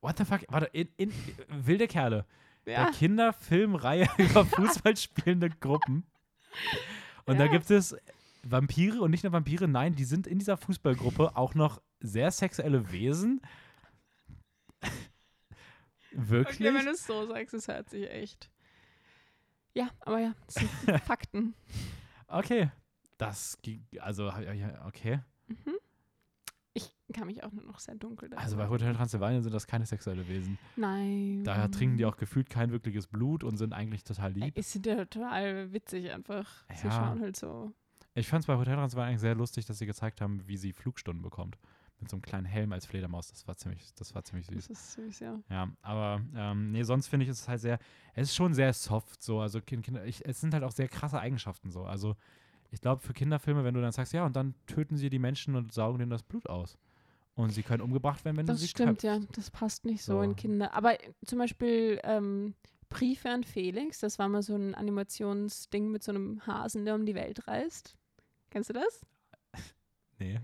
what 0.02 0.18
the 0.18 0.26
fuck? 0.26 0.42
Warte, 0.50 0.66
in, 0.74 0.90
in, 0.98 1.14
wilde 1.50 1.88
Kerle. 1.88 2.26
Ja, 2.70 2.86
Der 2.86 2.94
Kinderfilmreihe 2.94 4.08
über 4.18 4.46
Fußball 4.46 4.96
spielende 4.98 5.50
Gruppen. 5.50 6.06
Und 7.26 7.38
da 7.40 7.46
Ja. 7.46 7.52
gibt 7.52 7.70
es 7.72 7.96
Vampire 8.44 9.02
und 9.02 9.12
nicht 9.12 9.24
nur 9.24 9.34
Vampire, 9.34 9.68
nein, 9.68 9.96
die 9.96 10.06
sind 10.06 10.28
in 10.28 10.40
dieser 10.40 10.58
Fußballgruppe 10.58 11.36
auch 11.36 11.56
noch 11.56 11.82
sehr 12.00 12.32
sexuelle 12.32 12.92
Wesen. 12.92 13.42
Wirklich? 16.12 16.60
okay, 16.68 16.74
wenn 16.74 16.86
du 16.86 16.92
es 16.92 17.06
so 17.06 17.28
sagst, 17.28 17.54
es 17.54 17.68
hört 17.68 17.90
sich 17.90 18.10
echt. 18.10 18.50
Ja, 19.74 19.90
aber 20.00 20.20
ja, 20.20 20.34
das 20.48 20.56
sind 20.56 20.70
Fakten. 21.06 21.54
Okay. 22.28 22.72
Das 23.18 23.58
ging, 23.62 23.86
also, 24.00 24.32
okay. 24.86 25.20
Mhm. 25.48 25.76
Ich 27.10 27.16
kann 27.16 27.26
mich 27.26 27.44
auch 27.44 27.52
nur 27.52 27.64
noch 27.66 27.80
sehr 27.80 27.96
dunkel 27.96 28.30
Also 28.36 28.56
bei. 28.56 28.70
Hotel 28.70 28.94
Transylvanien 28.94 29.42
sind 29.42 29.52
das 29.52 29.66
keine 29.66 29.86
sexuelle 29.88 30.28
Wesen. 30.28 30.60
Nein. 30.76 31.44
Da 31.44 31.68
trinken 31.68 31.98
die 31.98 32.06
auch 32.06 32.18
gefühlt 32.18 32.52
kein 32.52 32.72
wirkliches 32.72 33.08
Blut 33.08 33.44
und 33.44 33.58
sind 33.58 33.74
eigentlich 33.74 34.04
total 34.04 34.32
lieb. 34.34 34.54
Es 34.56 34.72
sind 34.72 34.86
ja 34.86 35.06
total 35.06 35.74
witzig 35.74 36.12
einfach. 36.12 36.48
Sie 36.76 36.86
Ja. 36.88 36.92
schauen 36.94 37.20
halt 37.20 37.36
so. 37.36 37.74
Ich 38.14 38.28
fand 38.28 38.44
es 38.44 38.48
bei 38.48 38.56
Hotel 38.56 38.76
Transylvanien 38.76 39.18
sehr 39.18 39.34
lustig, 39.34 39.66
dass 39.66 39.80
sie 39.80 39.88
gezeigt 39.88 40.22
haben, 40.22 40.48
wie 40.48 40.56
sie 40.56 40.72
Flugstunden 40.72 41.24
bekommt. 41.24 41.58
Mit 42.00 42.10
so 42.12 42.16
einem 42.16 42.22
kleinen 42.22 42.46
Helm 42.46 42.72
als 42.74 42.86
Fledermaus. 42.86 43.30
Das 43.30 43.48
war 43.48 43.58
ziemlich, 43.58 43.94
das 43.96 44.14
war 44.14 44.24
ziemlich 44.24 44.46
süß. 44.46 44.68
Das 44.68 44.80
ist 44.80 44.94
süß, 44.94 45.20
ja. 45.22 45.40
Ja, 45.50 45.68
aber 45.82 46.22
ähm, 46.36 46.72
nee, 46.72 46.84
sonst 46.84 47.08
finde 47.08 47.24
ich 47.26 47.30
es 47.32 47.48
halt 47.48 47.60
sehr, 47.60 47.80
es 48.14 48.30
ist 48.30 48.36
schon 48.36 48.54
sehr 48.54 48.72
soft 48.72 49.22
so. 49.24 49.40
Also 49.42 49.60
kind, 49.62 49.84
Kinder, 49.84 50.06
ich, 50.06 50.24
es 50.26 50.40
sind 50.40 50.54
halt 50.54 50.64
auch 50.64 50.72
sehr 50.72 50.88
krasse 50.88 51.20
Eigenschaften 51.20 51.72
so. 51.72 51.84
Also 51.86 52.16
ich 52.72 52.82
glaube 52.82 53.02
für 53.02 53.14
Kinderfilme, 53.14 53.64
wenn 53.64 53.74
du 53.74 53.82
dann 53.82 53.92
sagst, 53.92 54.14
ja, 54.14 54.26
und 54.28 54.36
dann 54.36 54.54
töten 54.68 54.96
sie 54.96 55.10
die 55.10 55.18
Menschen 55.20 55.56
und 55.56 55.74
saugen 55.74 55.98
denen 55.98 56.12
das 56.12 56.22
Blut 56.24 56.48
aus. 56.48 56.78
Und 57.40 57.52
sie 57.52 57.64
können 57.64 57.82
umgebracht 57.82 58.26
werden, 58.26 58.36
wenn 58.38 58.46
du 58.46 58.52
Das 58.52 58.60
sie 58.62 58.68
stimmt, 58.68 59.02
köpfst. 59.02 59.04
ja. 59.06 59.20
Das 59.34 59.50
passt 59.50 59.86
nicht 59.86 60.04
so, 60.04 60.14
So. 60.16 60.22
in 60.22 60.36
Kinder. 60.36 60.74
Aber 60.74 61.02
äh, 61.02 61.14
zum 61.26 61.40
Beispiel 61.40 62.00
ähm, 62.04 62.54
Briefe 62.90 63.30
an 63.30 63.44
Felix, 63.46 64.00
das 64.00 64.20
war 64.20 64.28
mal 64.28 64.42
so 64.42 64.56
ein 64.56 64.76
Animationsding 64.76 65.90
mit 65.90 66.04
so 66.04 66.12
einem 66.12 66.46
Hasen, 66.46 66.84
der 66.84 66.96
um 66.96 67.06
die 67.06 67.16
Welt 67.16 67.48
reist. 67.48 67.96
Kennst 68.50 68.70
du 68.70 68.74
das? 68.74 69.06
Nee. 70.20 70.38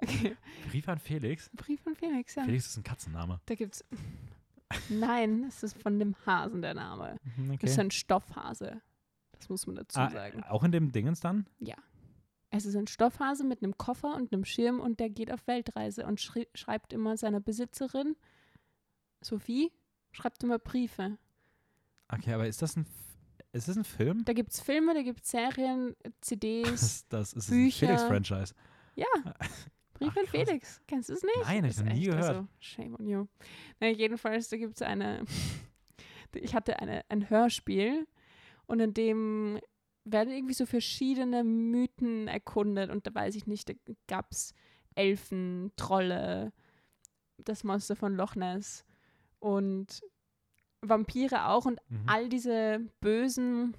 Okay. 0.00 0.36
Brief 0.70 0.88
an 0.88 0.98
Felix. 0.98 1.50
Brief 1.54 1.86
an 1.86 1.94
Felix, 1.96 2.34
ja. 2.34 2.44
Felix 2.44 2.66
ist 2.66 2.76
ein 2.78 2.82
Katzenname. 2.84 3.40
Da 3.44 3.54
gibt's. 3.56 3.84
Nein, 4.88 5.44
es 5.48 5.62
ist 5.62 5.82
von 5.82 5.98
dem 5.98 6.14
Hasen 6.24 6.62
der 6.62 6.72
Name. 6.72 7.16
Mhm, 7.36 7.58
Das 7.60 7.70
ist 7.70 7.78
Okay. 7.78 7.80
ein 7.86 7.90
Stoffhase. 7.90 8.80
Das 9.32 9.48
muss 9.50 9.66
man 9.66 9.76
dazu 9.76 9.98
Ah, 10.00 10.08
sagen. 10.08 10.42
auch 10.44 10.64
in 10.64 10.72
dem 10.72 10.92
Dingens 10.92 11.20
dann? 11.20 11.46
Es 12.50 12.64
ist 12.64 12.76
ein 12.76 12.86
Stoffhase 12.86 13.44
mit 13.44 13.62
einem 13.62 13.76
Koffer 13.76 14.14
und 14.14 14.32
einem 14.32 14.44
Schirm 14.44 14.80
und 14.80 15.00
der 15.00 15.10
geht 15.10 15.30
auf 15.32 15.46
Weltreise 15.46 16.06
und 16.06 16.20
schri 16.20 16.48
schreibt 16.54 16.92
immer 16.92 17.16
seiner 17.16 17.40
Besitzerin, 17.40 18.16
Sophie, 19.20 19.70
schreibt 20.12 20.42
immer 20.42 20.58
Briefe. 20.58 21.18
Okay, 22.08 22.32
aber 22.32 22.46
ist 22.48 22.62
das 22.62 22.76
ein, 22.76 22.86
ist 23.52 23.68
das 23.68 23.76
ein 23.76 23.84
Film? 23.84 24.24
Da 24.24 24.32
gibt 24.32 24.52
es 24.52 24.60
Filme, 24.60 24.94
da 24.94 25.02
gibt 25.02 25.22
es 25.24 25.30
Serien, 25.30 25.94
CDs. 26.20 27.06
Das, 27.10 27.32
das 27.32 27.32
ist 27.34 27.50
Bücher. 27.50 27.88
ein 27.88 27.98
Felix-Franchise. 27.98 28.54
ja, 28.94 29.06
Brief 29.94 30.12
Ach, 30.12 30.16
an. 30.16 30.26
Felix. 30.26 30.80
Kennst 30.86 31.08
du 31.10 31.14
es 31.14 31.22
nicht? 31.22 31.36
Nein, 31.42 31.64
ich 31.64 31.70
ist 31.72 31.84
nie 31.84 31.90
echt, 31.90 32.04
gehört. 32.06 32.24
Also, 32.24 32.48
shame 32.60 32.94
on 32.98 33.06
you. 33.06 33.26
Na, 33.80 33.88
jedenfalls, 33.88 34.48
da 34.48 34.56
gibt 34.56 34.76
es 34.76 34.82
eine. 34.82 35.24
Ich 36.34 36.54
hatte 36.54 36.78
eine, 36.78 37.06
ein 37.08 37.30
Hörspiel 37.30 38.06
und 38.66 38.80
in 38.80 38.92
dem 38.92 39.58
werden 40.10 40.32
irgendwie 40.32 40.54
so 40.54 40.66
verschiedene 40.66 41.44
Mythen 41.44 42.28
erkundet 42.28 42.90
und 42.90 43.06
da 43.06 43.14
weiß 43.14 43.34
ich 43.34 43.46
nicht, 43.46 43.68
da 43.68 43.74
gab 44.06 44.30
es 44.32 44.54
Elfen, 44.94 45.72
Trolle, 45.76 46.52
das 47.38 47.64
Monster 47.64 47.94
von 47.96 48.14
Loch 48.16 48.34
Ness 48.34 48.84
und 49.38 50.00
Vampire 50.80 51.46
auch 51.48 51.66
und 51.66 51.80
Mhm. 51.88 52.02
all 52.06 52.28
diese 52.28 52.80
bösen 53.00 53.76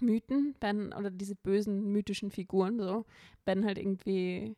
Mythen 0.00 0.54
werden, 0.60 0.92
oder 0.92 1.10
diese 1.10 1.34
bösen 1.34 1.90
mythischen 1.92 2.30
Figuren 2.30 2.78
so, 2.78 3.04
werden 3.44 3.64
halt 3.64 3.78
irgendwie 3.78 4.56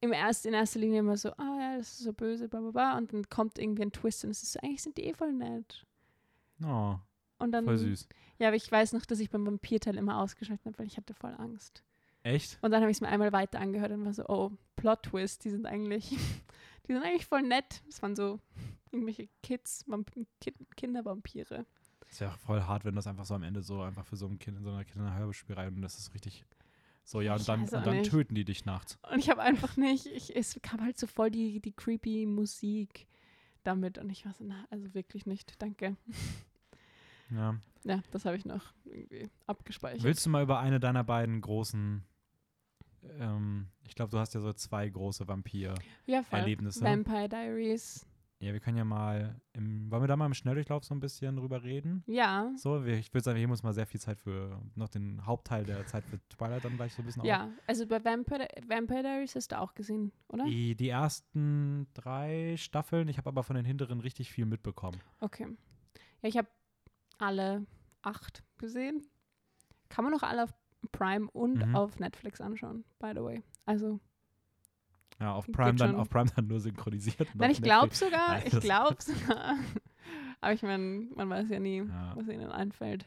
im 0.00 0.12
erst, 0.12 0.46
in 0.46 0.54
erster 0.54 0.78
Linie 0.78 1.00
immer 1.00 1.16
so, 1.16 1.30
ah 1.32 1.56
ja, 1.58 1.76
das 1.76 1.92
ist 1.92 1.98
so 2.00 2.12
böse, 2.12 2.48
bla 2.48 2.60
bla 2.60 2.70
bla, 2.70 2.96
und 2.98 3.12
dann 3.12 3.28
kommt 3.28 3.58
irgendwie 3.58 3.82
ein 3.82 3.92
Twist 3.92 4.24
und 4.24 4.30
es 4.30 4.42
ist 4.42 4.52
so, 4.52 4.60
eigentlich 4.60 4.82
sind 4.82 4.96
die 4.96 5.04
eh 5.04 5.12
voll 5.14 5.32
nett. 5.32 5.84
Oh, 6.64 6.96
Und 7.40 7.52
dann, 7.52 7.64
voll 7.64 7.78
süß. 7.78 8.08
ja, 8.38 8.48
aber 8.48 8.56
ich 8.56 8.70
weiß 8.70 8.92
noch, 8.92 9.04
dass 9.06 9.18
ich 9.18 9.30
beim 9.30 9.46
Vampirteil 9.46 9.96
immer 9.96 10.20
ausgeschaltet 10.20 10.64
habe, 10.66 10.78
weil 10.78 10.86
ich 10.86 10.96
hatte 10.96 11.14
voll 11.14 11.34
Angst. 11.38 11.82
Echt? 12.22 12.58
Und 12.60 12.70
dann 12.70 12.82
habe 12.82 12.90
ich 12.90 12.98
es 12.98 13.00
mir 13.00 13.08
einmal 13.08 13.32
weiter 13.32 13.60
angehört 13.60 13.92
und 13.92 14.04
war 14.04 14.12
so, 14.12 14.26
oh, 14.28 14.52
Plot-Twist, 14.76 15.44
die 15.44 15.50
sind 15.50 15.66
eigentlich, 15.66 16.10
die 16.86 16.92
sind 16.92 17.02
eigentlich 17.02 17.26
voll 17.26 17.42
nett. 17.42 17.82
Das 17.86 18.02
waren 18.02 18.14
so 18.14 18.38
irgendwelche 18.92 19.28
Kids, 19.42 19.84
Vamp 19.88 20.12
Kid 20.40 20.54
Kindervampire. 20.76 21.64
Das 22.08 22.20
wäre 22.20 22.36
voll 22.38 22.62
hart, 22.62 22.84
wenn 22.84 22.94
das 22.94 23.06
einfach 23.06 23.24
so 23.24 23.34
am 23.34 23.42
Ende 23.42 23.62
so 23.62 23.80
einfach 23.82 24.04
für 24.04 24.16
so 24.16 24.26
ein 24.26 24.38
Kind 24.38 24.58
in 24.58 24.64
so 24.64 24.70
einer 24.70 24.84
Kinderhörspielreihe 24.84 25.68
und 25.68 25.80
das 25.80 25.96
ist 25.96 26.12
richtig 26.12 26.44
so, 27.04 27.20
ja, 27.20 27.34
und 27.34 27.48
dann, 27.48 27.62
und 27.62 27.72
dann 27.72 27.96
nicht. 27.98 28.10
töten 28.10 28.36
die 28.36 28.44
dich 28.44 28.64
nachts. 28.66 28.96
Und 29.10 29.18
ich 29.18 29.30
habe 29.30 29.42
einfach 29.42 29.76
nicht, 29.76 30.06
ich, 30.06 30.36
es 30.36 30.60
kam 30.62 30.80
halt 30.80 30.96
so 30.96 31.08
voll 31.08 31.30
die, 31.30 31.60
die 31.60 31.72
creepy 31.72 32.24
Musik 32.26 33.08
damit 33.64 33.98
und 33.98 34.10
ich 34.10 34.24
war 34.24 34.32
so, 34.34 34.44
na, 34.44 34.64
also 34.70 34.94
wirklich 34.94 35.26
nicht, 35.26 35.60
danke. 35.60 35.96
Ja. 37.30 37.56
Ja, 37.84 38.00
das 38.10 38.24
habe 38.24 38.36
ich 38.36 38.44
noch 38.44 38.74
irgendwie 38.84 39.30
abgespeichert. 39.46 40.02
Willst 40.02 40.26
du 40.26 40.30
mal 40.30 40.42
über 40.42 40.58
eine 40.60 40.80
deiner 40.80 41.02
beiden 41.04 41.40
großen, 41.40 42.04
ähm, 43.18 43.68
ich 43.86 43.94
glaube, 43.94 44.10
du 44.10 44.18
hast 44.18 44.34
ja 44.34 44.40
so 44.40 44.52
zwei 44.52 44.88
große 44.88 45.24
ja. 45.24 45.28
Vampir-Erlebnisse. 45.28 46.84
Vampire 46.84 47.28
Diaries. 47.28 48.06
Ja, 48.42 48.54
wir 48.54 48.60
können 48.60 48.78
ja 48.78 48.86
mal, 48.86 49.38
im, 49.52 49.90
wollen 49.90 50.02
wir 50.02 50.08
da 50.08 50.16
mal 50.16 50.24
im 50.24 50.32
Schnelldurchlauf 50.32 50.82
so 50.82 50.94
ein 50.94 51.00
bisschen 51.00 51.36
drüber 51.36 51.62
reden? 51.62 52.02
Ja, 52.06 52.50
So, 52.56 52.86
wir, 52.86 52.94
ich 52.94 53.12
würde 53.12 53.22
sagen, 53.22 53.36
wir 53.36 53.42
heben 53.42 53.52
uns 53.52 53.62
mal 53.62 53.74
sehr 53.74 53.86
viel 53.86 54.00
Zeit 54.00 54.18
für, 54.18 54.62
noch 54.74 54.88
den 54.88 55.26
Hauptteil 55.26 55.64
der 55.64 55.84
Zeit 55.86 56.04
für 56.04 56.18
Twilight 56.30 56.64
dann 56.64 56.76
gleich 56.76 56.94
so 56.94 57.02
ein 57.02 57.04
bisschen 57.04 57.20
auf. 57.20 57.28
ja. 57.28 57.50
Also 57.66 57.86
bei 57.86 58.02
Vampire, 58.02 58.48
Vampire 58.66 59.02
Diaries 59.02 59.34
hast 59.36 59.52
du 59.52 59.58
auch 59.58 59.74
gesehen, 59.74 60.12
oder? 60.28 60.44
Die, 60.44 60.74
die 60.74 60.88
ersten 60.88 61.86
drei 61.92 62.56
Staffeln, 62.56 63.08
ich 63.08 63.18
habe 63.18 63.28
aber 63.28 63.42
von 63.42 63.56
den 63.56 63.66
hinteren 63.66 64.00
richtig 64.00 64.32
viel 64.32 64.46
mitbekommen. 64.46 64.98
Okay. 65.20 65.46
Ja, 66.22 66.28
ich 66.30 66.38
habe 66.38 66.48
alle 67.20 67.66
acht 68.02 68.42
gesehen. 68.58 69.06
Kann 69.88 70.04
man 70.04 70.12
noch 70.12 70.22
alle 70.22 70.44
auf 70.44 70.54
Prime 70.92 71.28
und 71.30 71.66
Mhm. 71.66 71.74
auf 71.76 71.98
Netflix 71.98 72.40
anschauen, 72.40 72.84
by 72.98 73.12
the 73.14 73.22
way. 73.22 73.42
Also, 73.66 74.00
Ja, 75.20 75.34
auf 75.34 75.46
Prime, 75.52 75.74
dann, 75.74 75.94
auf 75.96 76.08
Prime 76.08 76.30
dann 76.34 76.46
nur 76.46 76.60
synchronisiert. 76.60 77.28
nein, 77.34 77.50
ich 77.50 77.60
glaube 77.60 77.94
sogar, 77.94 78.28
Nein, 78.34 78.42
ich 78.46 78.52
das- 78.52 78.64
glaube 78.64 78.96
sogar. 79.02 79.56
Aber 80.40 80.52
ich 80.54 80.62
meine, 80.62 81.08
man 81.14 81.28
weiß 81.28 81.50
ja 81.50 81.60
nie, 81.60 81.78
Ja. 81.78 82.12
was 82.16 82.26
ihnen 82.28 82.50
einfällt. 82.50 83.06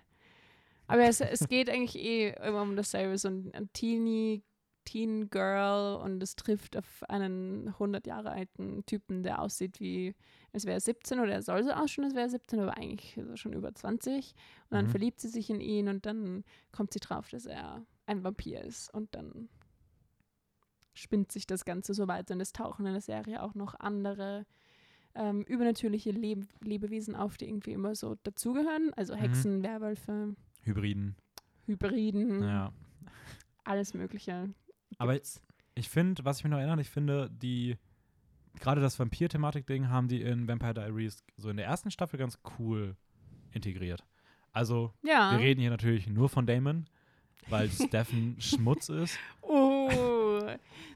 Aber 0.85 1.01
es, 1.03 1.19
es 1.21 1.47
geht 1.47 1.69
eigentlich 1.69 1.95
eh 1.95 2.29
immer 2.45 2.61
um 2.61 2.75
dasselbe. 2.75 3.17
So 3.17 3.29
ein, 3.29 3.51
ein 3.55 3.71
Teenie, 3.73 4.43
Teen 4.85 5.29
Girl 5.29 5.95
und 6.01 6.21
es 6.21 6.35
trifft 6.35 6.75
auf 6.77 7.03
einen 7.09 7.67
100 7.69 8.05
Jahre 8.07 8.31
alten 8.31 8.85
Typen, 8.85 9.23
der 9.23 9.41
aussieht 9.41 9.79
wie, 9.79 10.15
als 10.51 10.65
wäre 10.65 10.77
er 10.77 10.81
17 10.81 11.19
oder 11.19 11.31
er 11.33 11.41
soll 11.41 11.63
so 11.63 11.71
ausschauen, 11.71 12.05
als 12.05 12.13
wäre 12.15 12.25
er 12.25 12.29
17, 12.29 12.59
aber 12.59 12.77
eigentlich 12.77 13.17
schon 13.35 13.53
über 13.53 13.73
20. 13.73 14.33
Und 14.69 14.75
dann 14.77 14.85
Mhm. 14.85 14.89
verliebt 14.89 15.19
sie 15.21 15.29
sich 15.29 15.49
in 15.49 15.61
ihn 15.61 15.87
und 15.87 16.05
dann 16.05 16.43
kommt 16.71 16.93
sie 16.93 16.99
drauf, 16.99 17.29
dass 17.29 17.45
er 17.45 17.85
ein 18.05 18.23
Vampir 18.23 18.61
ist. 18.61 18.93
Und 18.93 19.13
dann 19.15 19.49
spinnt 20.93 21.31
sich 21.31 21.47
das 21.47 21.65
Ganze 21.65 21.93
so 21.93 22.07
weiter 22.07 22.33
und 22.35 22.41
es 22.41 22.53
tauchen 22.53 22.85
in 22.85 22.93
der 22.93 23.01
Serie 23.01 23.41
auch 23.41 23.55
noch 23.55 23.79
andere 23.79 24.45
ähm, 25.15 25.43
übernatürliche 25.43 26.09
Leb 26.11 26.47
Lebewesen 26.63 27.15
auf, 27.15 27.37
die 27.37 27.47
irgendwie 27.47 27.71
immer 27.73 27.93
so 27.95 28.15
dazugehören. 28.23 28.91
Also 28.95 29.13
Mhm. 29.13 29.19
Hexen, 29.19 29.63
Werwölfe, 29.63 30.35
Hybriden. 30.61 31.15
Hybriden, 31.67 32.41
Ja. 32.43 32.71
alles 33.63 33.93
Mögliche. 33.93 34.49
Aber 34.97 35.13
gibt's. 35.13 35.41
Ich 35.75 35.89
finde, 35.89 36.23
was 36.23 36.37
ich 36.37 36.43
mich 36.43 36.51
noch 36.51 36.59
erinnere, 36.59 36.81
ich 36.81 36.89
finde, 36.89 37.29
die, 37.31 37.77
gerade 38.59 38.79
das 38.79 38.99
Vampir-Thematik-Ding 38.99 39.89
haben 39.89 40.07
die 40.07 40.21
in 40.21 40.47
Vampire 40.47 40.75
Diaries 40.75 41.23
so 41.35 41.49
in 41.49 41.57
der 41.57 41.65
ersten 41.65 41.89
Staffel 41.89 42.19
ganz 42.19 42.37
cool 42.59 42.95
integriert. 43.51 44.03
Also, 44.51 44.93
ja. 45.01 45.31
wir 45.31 45.39
reden 45.39 45.61
hier 45.61 45.71
natürlich 45.71 46.05
nur 46.05 46.29
von 46.29 46.45
Damon, 46.45 46.85
weil 47.47 47.69
Stephen 47.71 48.35
Schmutz 48.39 48.89
ist. 48.89 49.17
Oh, 49.41 49.89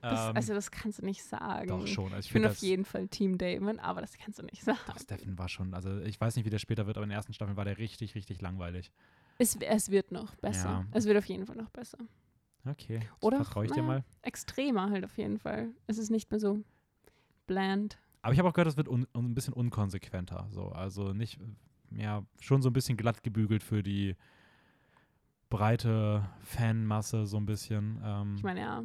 Das, 0.02 0.30
Ähm, 0.30 0.36
also 0.36 0.54
das 0.54 0.72
kannst 0.72 1.00
du 1.00 1.06
nicht 1.06 1.24
sagen. 1.24 1.68
Doch 1.68 1.88
schon. 1.88 2.14
Also 2.14 2.20
Ich 2.20 2.28
ich 2.28 2.34
bin 2.34 2.42
finde 2.44 2.50
auf 2.52 2.58
jeden 2.58 2.86
Fall 2.86 3.08
Team 3.08 3.38
Damon, 3.38 3.80
aber 3.80 4.02
das 4.02 4.18
kannst 4.18 4.40
du 4.40 4.44
nicht 4.44 4.64
sagen. 4.64 4.80
doch, 4.88 5.00
Stefan 5.00 5.38
war 5.38 5.50
schon, 5.50 5.74
also 5.74 6.00
ich 6.02 6.20
weiß 6.20 6.36
nicht, 6.36 6.46
wie 6.46 6.50
der 6.50 6.60
später 6.60 6.86
wird, 6.88 6.98
aber 6.98 7.04
in 7.04 7.10
der 7.10 7.18
ersten 7.18 7.34
Staffel 7.34 7.58
war 7.58 7.66
der 7.66 7.78
richtig, 7.78 8.16
richtig 8.16 8.42
langweilig. 8.42 8.92
Es, 9.38 9.56
es 9.56 9.92
wird 9.92 10.12
noch 10.12 10.36
besser. 10.36 10.70
Ja. 10.70 10.86
Es 10.92 11.06
wird 11.06 11.18
auf 11.18 11.26
jeden 11.26 11.46
Fall 11.46 11.56
noch 11.56 11.70
besser. 11.70 11.98
Okay, 12.70 13.00
das 13.00 13.24
Oder? 13.24 13.38
vertraue 13.44 13.66
ich 13.66 13.72
dir 13.72 13.84
mal. 13.84 14.04
Extremer 14.22 14.90
halt 14.90 15.06
auf 15.06 15.18
jeden 15.18 15.40
Fall. 15.40 15.70
Es 15.88 15.98
ist 15.98 16.10
nicht 16.10 16.30
mehr 16.32 16.40
so 16.40 16.64
bland. 17.48 17.98
Aber 18.22 18.34
ich 18.34 18.40
habe 18.40 18.50
auch 18.50 18.54
gehört, 18.54 18.68
es 18.68 18.78
wird 18.78 18.88
un, 18.90 19.08
un, 19.16 19.26
ein 19.26 19.34
bisschen 19.36 19.54
unkonsequenter. 19.54 20.48
So. 20.50 20.70
Also 20.70 21.14
nicht, 21.14 21.40
ja, 21.92 22.24
schon 22.40 22.62
so 22.62 22.70
ein 22.70 22.74
bisschen 22.74 22.98
glatt 22.98 23.24
gebügelt 23.24 23.64
für 23.64 23.84
die 23.84 24.16
breite 25.50 26.28
Fanmasse, 26.42 27.26
so 27.26 27.38
ein 27.38 27.46
bisschen. 27.46 28.02
Ähm, 28.04 28.36
Ich 28.38 28.44
meine, 28.44 28.60
ja, 28.60 28.84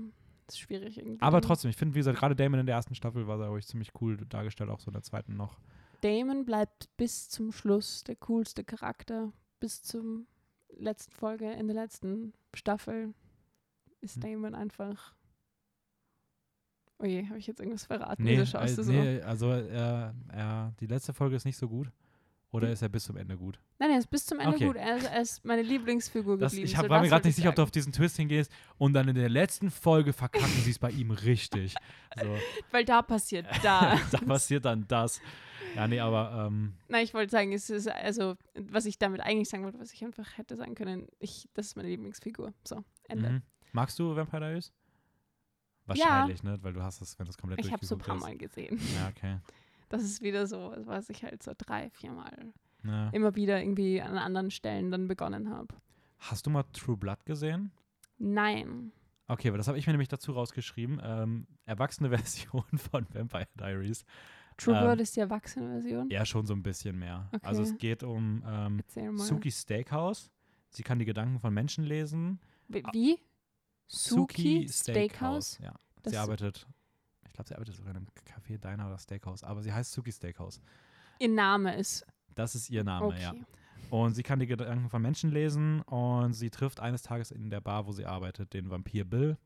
ist 0.49 0.61
schwierig 0.61 0.99
irgendwie. 0.99 1.21
aber 1.21 1.41
trotzdem, 1.41 1.71
ich 1.71 1.77
finde, 1.77 1.95
wie 1.95 1.99
gesagt, 2.01 2.19
gerade 2.19 2.37
Damon 2.37 2.61
in 2.61 2.67
der 2.67 2.77
ersten 2.77 2.95
Staffel 2.95 3.27
war, 3.27 3.37
glaube 3.39 3.59
ich, 3.59 3.67
ziemlich 3.67 3.91
cool 4.01 4.17
dargestellt, 4.29 4.71
auch 4.71 4.81
so 4.81 4.89
in 4.91 4.95
der 4.95 5.03
zweiten 5.03 5.37
noch. 5.37 5.59
Damon 6.03 6.45
bleibt 6.45 6.89
bis 6.97 7.29
zum 7.29 7.53
Schluss 7.53 8.05
der 8.05 8.17
coolste 8.17 8.65
Charakter. 8.65 9.33
Bis 9.61 9.83
zum 9.83 10.27
letzten 10.77 11.13
Folge, 11.13 11.53
in 11.53 11.67
der 11.69 11.77
letzten 11.77 12.33
Staffel 12.55 13.15
ist 14.03 14.17
Hm. 14.17 14.21
Damon 14.23 14.55
einfach. 14.55 15.15
Oh 16.99 17.05
je, 17.05 17.27
habe 17.27 17.39
ich 17.39 17.47
jetzt 17.49 17.59
irgendwas 17.59 17.85
verraten? 17.87 18.23
Nee, 18.23 18.37
Wieso 18.37 18.47
schaust 18.47 18.75
äh, 18.75 18.77
du 18.77 18.83
so? 18.85 18.93
nee 18.93 19.21
also 19.23 19.51
äh, 19.51 20.13
er, 20.29 20.73
die 20.79 20.87
letzte 20.87 21.13
Folge 21.13 21.35
ist 21.37 21.45
nicht 21.45 21.57
so 21.57 21.69
gut. 21.69 21.91
Oder 22.53 22.67
Hm. 22.67 22.75
ist 22.75 22.83
er 22.83 22.91
bis 22.91 23.05
zum 23.05 23.17
Ende 23.17 23.37
gut? 23.39 23.59
Nein, 23.79 23.93
er 23.93 23.99
ist 23.99 24.11
bis 24.11 24.27
zum 24.27 24.39
Ende 24.39 24.55
Okay. 24.57 24.67
gut. 24.67 24.77
Er 24.77 24.99
ist, 24.99 25.07
er 25.07 25.23
ist 25.23 25.43
meine 25.45 25.63
Lieblingsfigur 25.63 26.37
Das, 26.37 26.53
geblieben. 26.53 26.69
ich 26.69 26.77
hab, 26.77 26.85
so, 26.85 26.91
war 26.91 26.99
mir 26.99 27.05
das 27.05 27.11
gerade 27.11 27.27
nicht 27.27 27.31
ich 27.33 27.37
sicher, 27.37 27.49
ob 27.49 27.55
du 27.57 27.63
auf 27.63 27.71
diesen 27.71 27.93
Twist 27.95 28.17
hingehst 28.19 28.53
und 28.77 28.93
dann 28.93 29.09
in 29.09 29.15
der 29.15 29.31
letzten 29.31 29.71
Folge 29.71 30.13
verkacken 30.13 30.53
sie 30.63 30.71
es 30.71 30.79
bei 30.79 30.91
ihm 30.91 31.11
richtig. 31.13 31.75
So, 32.21 32.37
Weil 32.71 32.85
da 32.85 33.01
passiert 33.01 33.47
da. 33.63 33.99
da 34.11 34.19
passiert 34.19 34.67
dann 34.67 34.87
das. 34.87 35.21
Ja, 35.75 35.89
nee, 35.89 35.99
aber 35.99 36.47
ähm, 36.47 36.75
Nein, 36.89 37.05
ich 37.05 37.15
wollte 37.15 37.31
sagen, 37.31 37.53
es 37.55 37.71
ist 37.71 37.89
also, 37.89 38.37
was 38.55 38.85
ich 38.85 38.99
damit 38.99 39.23
eigentlich 39.23 39.49
sagen 39.49 39.65
wollte, 39.65 39.81
was 39.81 39.91
ich 39.95 40.05
einfach 40.05 40.37
hätte 40.37 40.55
sagen 40.55 40.75
können, 40.75 41.09
ich, 41.19 41.49
das 41.55 41.69
ist 41.69 41.77
meine 41.77 41.89
Lieblingsfigur. 41.89 42.53
So, 42.69 42.85
Ende. 43.09 43.31
mhm. 43.31 43.43
Magst 43.73 43.99
du 43.99 44.15
Vampire 44.15 44.41
Diaries? 44.41 44.73
Wahrscheinlich, 45.87 46.43
ne? 46.43 46.59
Weil 46.63 46.73
du 46.73 46.83
hast 46.83 47.01
es, 47.01 47.19
wenn 47.19 47.27
das 47.27 47.37
komplett 47.37 47.65
Ich 47.65 47.73
habe 47.73 47.85
so 47.85 47.97
ein 47.97 48.01
paar 48.01 48.17
Mal 48.17 48.37
gesehen. 48.37 48.79
Ja, 48.95 49.09
okay. 49.09 49.39
Das 49.89 50.05
ist 50.05 50.23
wieder 50.23 50.47
so, 50.47 50.75
was 50.87 51.11
ich 51.11 51.23
halt 51.23 51.43
so 51.43 51.53
drei, 51.55 51.91
vier 51.91 52.13
Mal 52.13 52.55
Ja. 52.83 53.11
immer 53.11 53.37
wieder 53.37 53.61
irgendwie 53.61 54.01
an 54.01 54.17
anderen 54.17 54.51
Stellen 54.51 54.91
dann 54.91 55.07
begonnen 55.07 55.51
habe. 55.51 55.75
Hast 56.19 56.47
du 56.47 56.51
mal 56.51 56.63
True 56.73 56.97
Blood 56.97 57.27
gesehen? 57.27 57.73
Nein. 58.17 58.93
Okay, 59.29 59.49
aber 59.49 59.59
das 59.59 59.69
habe 59.69 59.77
ich 59.79 59.87
mir 59.87 59.93
nämlich 59.93 60.09
dazu 60.09 60.33
rausgeschrieben. 60.33 60.99
Ähm, 61.05 61.47
erwachsene 61.67 62.09
Version 62.17 62.65
von 62.79 63.07
Vampire 63.13 63.49
Diaries. 63.61 64.07
True 64.57 64.75
Ähm, 64.77 64.85
Blood 64.85 65.01
ist 65.01 65.15
die 65.15 65.21
Erwachsene-Version. 65.21 66.09
Ja, 66.09 66.25
schon 66.25 66.47
so 66.47 66.55
ein 66.55 66.63
bisschen 66.63 66.99
mehr. 66.99 67.29
Okay. 67.33 67.47
Also 67.47 67.63
es 67.63 67.77
geht 67.77 68.03
um 68.03 68.43
ähm. 68.47 69.19
Suki 69.19 69.51
Steakhouse. 69.51 70.31
Sie 70.71 70.83
kann 70.83 70.99
die 70.99 71.05
Gedanken 71.05 71.39
von 71.39 71.53
Menschen 71.53 71.85
lesen. 71.85 72.41
Wie? 72.69 73.19
Suki 73.93 74.69
Steakhouse? 74.69 75.59
Ja. 75.63 75.75
Das- 76.03 76.13
sie 76.13 76.19
arbeitet, 76.19 76.67
ich 77.27 77.33
glaube, 77.33 77.49
sie 77.49 77.55
arbeitet 77.55 77.75
sogar 77.77 77.93
in 77.93 77.99
einem 77.99 78.07
Café, 78.27 78.59
Diner 78.59 78.87
oder 78.87 78.99
Steakhouse, 78.99 79.45
aber 79.45 79.63
sie 79.63 79.73
heißt 79.73 79.93
Suki 79.93 80.11
Steakhouse. 80.13 80.61
Ihr 81.19 81.29
Name 81.29 81.77
ist. 81.77 82.05
Das 82.35 82.55
ist 82.55 82.71
ihr 82.71 82.83
Name, 82.85 83.07
Okay. 83.07 83.21
ja. 83.23 83.35
Und 83.91 84.15
sie 84.15 84.23
kann 84.23 84.39
die 84.39 84.47
Gedanken 84.47 84.89
von 84.89 85.03
Menschen 85.03 85.31
lesen 85.31 85.83
und 85.83 86.33
sie 86.33 86.49
trifft 86.49 86.81
eines 86.81 87.03
Tages 87.03 87.31
in 87.31 87.51
der 87.51 87.61
Bar, 87.61 87.87
wo 87.87 87.93
sie 87.93 88.07
arbeitet, 88.07 88.55
den 88.55 88.71
Vampir 88.71 89.05
Bill 89.05 89.37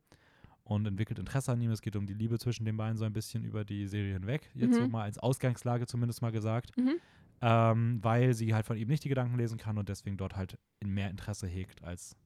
und 0.62 0.86
entwickelt 0.86 1.18
Interesse 1.18 1.50
an 1.52 1.60
ihm. 1.60 1.72
Es 1.72 1.82
geht 1.82 1.96
um 1.96 2.06
die 2.06 2.14
Liebe 2.14 2.38
zwischen 2.38 2.64
den 2.64 2.76
beiden 2.76 2.96
so 2.96 3.04
ein 3.04 3.12
bisschen 3.12 3.44
über 3.44 3.64
die 3.64 3.88
Serie 3.88 4.14
hinweg. 4.14 4.48
Jetzt 4.54 4.76
so 4.76 4.82
Mhm. 4.82 4.92
mal 4.92 5.02
als 5.02 5.18
Ausgangslage 5.18 5.86
zumindest 5.86 6.22
mal 6.22 6.30
gesagt. 6.30 6.76
Mhm. 6.76 6.94
Ähm, 7.42 7.98
weil 8.02 8.32
sie 8.34 8.54
halt 8.54 8.64
von 8.66 8.76
ihm 8.78 8.88
nicht 8.88 9.04
die 9.04 9.08
Gedanken 9.08 9.36
lesen 9.36 9.58
kann 9.58 9.76
und 9.78 9.88
deswegen 9.88 10.16
dort 10.16 10.36
halt 10.36 10.58
in 10.80 10.90
mehr 10.94 11.10
Interesse 11.10 11.46
hegt 11.48 11.82
als 11.84 12.16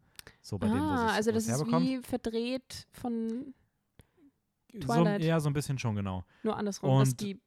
so 0.43 0.59
bei 0.59 0.67
dem, 0.69 0.75
wo 0.77 0.79
sie 0.97 1.03
ah, 1.03 1.13
also 1.15 1.33
das 1.33 1.47
ist 1.49 1.67
wie 1.67 1.99
verdreht 2.03 2.87
von 2.93 3.55
so, 4.73 4.79
Twilight. 4.81 5.23
ja, 5.25 5.41
so 5.41 5.49
ein 5.51 5.53
bisschen 5.53 5.79
schon, 5.79 5.97
genau. 5.97 6.25
nur 6.43 6.57
andersrum, 6.57 6.99
dass 7.01 7.11
Und- 7.11 7.21
die 7.21 7.41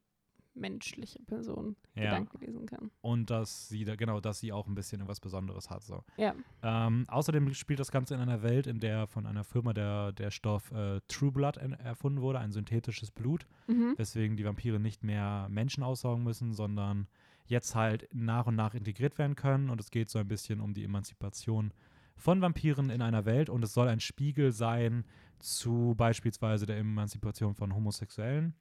menschliche 0.55 1.17
Person 1.23 1.75
Ja. 1.95 2.03
Gedanken 2.11 2.37
lesen 2.45 2.65
kann. 2.67 2.91
Und 3.01 3.31
dass 3.31 3.69
sie 3.69 3.85
da, 3.85 3.95
genau, 3.95 4.19
dass 4.19 4.39
sie 4.39 4.51
auch 4.51 4.67
ein 4.67 4.75
bisschen 4.75 4.99
irgendwas 4.99 5.19
Besonderes 5.19 5.71
hat. 5.71 5.83
So. 5.83 6.03
Ja. 6.15 6.35
Ähm, 6.61 7.05
außerdem 7.07 7.51
spielt 7.55 7.79
das 7.79 7.89
Ganze 7.91 8.13
in 8.13 8.19
einer 8.21 8.43
Welt, 8.43 8.67
in 8.67 8.79
der 8.79 9.07
von 9.07 9.25
einer 9.25 9.43
Firma 9.43 9.73
der, 9.73 10.11
der 10.11 10.29
Stoff 10.29 10.71
äh, 10.71 11.01
True 11.07 11.31
Blood 11.31 11.57
en- 11.57 11.73
erfunden 11.73 12.21
wurde, 12.21 12.37
ein 12.37 12.51
synthetisches 12.51 13.09
Blut, 13.09 13.47
Mhm. 13.65 13.95
weswegen 13.97 14.37
die 14.37 14.45
Vampire 14.45 14.79
nicht 14.79 15.03
mehr 15.03 15.47
Menschen 15.49 15.81
aussaugen 15.81 16.23
müssen, 16.23 16.53
sondern 16.53 17.07
jetzt 17.47 17.73
halt 17.73 18.07
nach 18.13 18.45
und 18.45 18.55
nach 18.55 18.75
integriert 18.75 19.17
werden 19.17 19.35
können. 19.35 19.71
Und 19.71 19.81
es 19.81 19.89
geht 19.89 20.09
so 20.09 20.19
ein 20.19 20.27
bisschen 20.27 20.59
um 20.61 20.75
die 20.75 20.83
Emanzipation 20.83 21.73
von 22.15 22.41
Vampiren 22.41 22.89
in 22.89 23.01
einer 23.01 23.25
Welt 23.25 23.49
und 23.49 23.63
es 23.63 23.73
soll 23.73 23.87
ein 23.87 23.99
Spiegel 23.99 24.51
sein 24.51 25.05
zu 25.39 25.93
beispielsweise 25.97 26.65
der 26.65 26.77
Emanzipation 26.77 27.53
von 27.55 27.73
Homosexuellen 27.75 28.55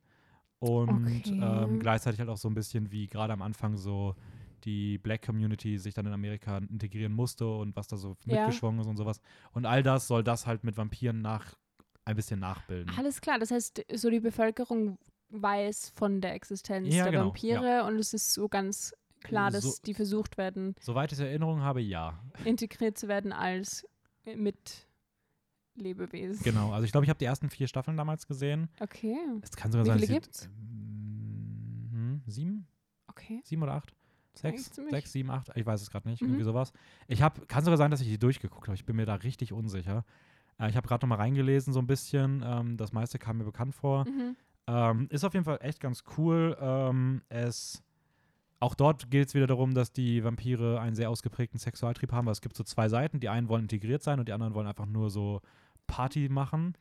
und 0.59 0.89
Okay. 0.89 1.37
ähm, 1.41 1.79
gleichzeitig 1.79 2.21
halt 2.21 2.29
auch 2.31 2.37
so 2.37 2.49
ein 2.49 2.55
bisschen 2.55 2.91
wie 2.93 3.07
gerade 3.09 3.33
am 3.33 3.43
Anfang 3.43 3.77
so 3.77 4.15
die 4.65 4.99
Black 4.99 5.23
Community 5.27 5.79
sich 5.79 5.93
dann 5.95 6.07
in 6.07 6.13
Amerika 6.13 6.59
integrieren 6.59 7.13
musste 7.13 7.47
und 7.49 7.75
was 7.75 7.89
da 7.89 7.97
so 7.97 8.17
Ja. 8.25 8.33
mitgeschwungen 8.33 8.81
ist 8.81 8.87
und 8.87 8.97
sowas. 8.97 9.21
Und 9.53 9.67
all 9.67 9.83
das 9.83 10.07
soll 10.07 10.23
das 10.23 10.47
halt 10.47 10.63
mit 10.63 10.77
Vampiren 10.77 11.21
nach 11.21 11.57
ein 12.05 12.17
bisschen 12.17 12.41
nachbilden. 12.41 12.93
Alles 12.97 13.21
klar, 13.21 13.39
das 13.39 13.51
heißt, 13.51 13.85
so 13.95 14.11
die 14.11 14.21
Bevölkerung 14.21 14.99
weiß 15.31 15.91
von 15.95 16.21
der 16.21 16.35
Existenz 16.35 16.95
Ja, 16.95 17.05
der 17.05 17.13
genau, 17.13 17.27
Vampire 17.27 17.85
und 17.87 17.97
es 17.99 18.13
ist 18.15 18.33
so 18.35 18.49
ganz 18.49 18.95
klar, 19.23 19.51
dass 19.51 19.63
So- 19.65 19.75
die 19.87 19.95
versucht 19.95 20.37
werden, 20.39 20.75
Soweit 20.81 21.13
ich 21.13 21.19
Erinnerung 21.19 21.61
habe, 21.63 21.81
ja. 21.81 22.19
integriert 22.45 22.99
zu 22.99 23.09
werden 23.09 23.33
als 23.33 23.87
mit 24.37 24.87
Lebewesen. 25.75 26.43
Genau. 26.45 26.73
Also 26.73 26.85
ich 26.85 26.93
glaube, 26.93 27.05
ich 27.05 27.11
habe 27.11 27.19
die 27.19 27.25
ersten 27.25 27.49
vier 27.51 27.67
Staffeln 27.67 27.97
damals 27.97 28.27
gesehen. 28.27 28.69
Okay, 28.81 29.17
Es 29.43 29.57
kann 29.57 29.73
sogar 29.73 29.85
Wie 29.87 29.91
sein, 29.91 29.99
viele 30.01 30.13
gibt's? 30.21 30.47
ähm, 30.47 31.89
hm, 31.93 32.23
sieben? 32.27 32.67
okay. 33.09 33.41
Sieben 33.45 33.63
oder 33.63 33.75
acht? 33.75 33.93
Sechs, 34.35 34.71
sechs, 34.91 35.13
sieben, 35.13 35.31
acht? 35.31 35.51
Ich 35.55 35.67
weiß 35.67 35.83
es 35.83 35.91
gerade 35.91 36.09
nicht. 36.09 36.23
Mhm. 36.23 36.29
Irgendwie 36.29 36.45
sowas. 36.45 36.73
Ich 37.07 37.21
habe, 37.21 37.45
kann 37.47 37.65
sogar 37.65 37.77
sein, 37.77 37.91
dass 37.91 38.01
ich 38.01 38.09
die 38.09 38.19
durchgeguckt 38.19 38.67
habe. 38.67 38.75
Ich 38.75 38.87
bin 38.87 38.97
mir 38.97 39.05
da 39.05 39.15
richtig 39.17 39.53
unsicher. 39.53 40.05
Äh, 40.59 40.71
ich 40.71 40.77
habe 40.77 40.89
gerade 40.89 41.05
noch 41.05 41.11
mal 41.11 41.17
reingelesen 41.23 41.73
so 41.75 41.81
ein 41.81 41.87
bisschen. 41.87 42.43
Ähm, 42.45 42.77
das 42.79 42.93
meiste 42.93 43.19
kam 43.19 43.39
mir 43.39 43.45
bekannt 43.45 43.75
vor. 43.75 44.07
Mhm. 44.09 44.37
Ähm, 44.67 45.07
ist 45.11 45.25
auf 45.25 45.35
jeden 45.35 45.45
Fall 45.45 45.59
echt 45.61 45.81
ganz 45.81 46.05
cool. 46.17 46.57
Ähm, 46.61 47.21
es 47.29 47.83
auch 48.63 48.75
dort 48.75 49.11
geht 49.11 49.29
es 49.29 49.35
wieder 49.35 49.49
darum, 49.49 49.75
dass 49.75 49.93
die 49.93 50.23
Vampire 50.23 50.81
einen 50.81 50.95
sehr 50.95 51.11
ausgeprägten 51.11 51.59
Sexualtrieb 51.59 52.13
haben, 52.13 52.27
weil 52.27 52.33
es 52.33 52.41
gibt 52.41 52.57
so 52.57 52.63
zwei 52.63 52.89
Seiten. 52.89 53.19
Die 53.19 53.29
einen 53.29 53.49
wollen 53.49 53.63
integriert 53.63 54.03
sein 54.05 54.21
und 54.21 54.29
die 54.29 54.33
anderen 54.33 54.55
wollen 54.55 54.69
einfach 54.69 54.87
nur 54.87 55.11
so 55.11 55.41
Party 55.89 56.29
machen. 56.29 56.75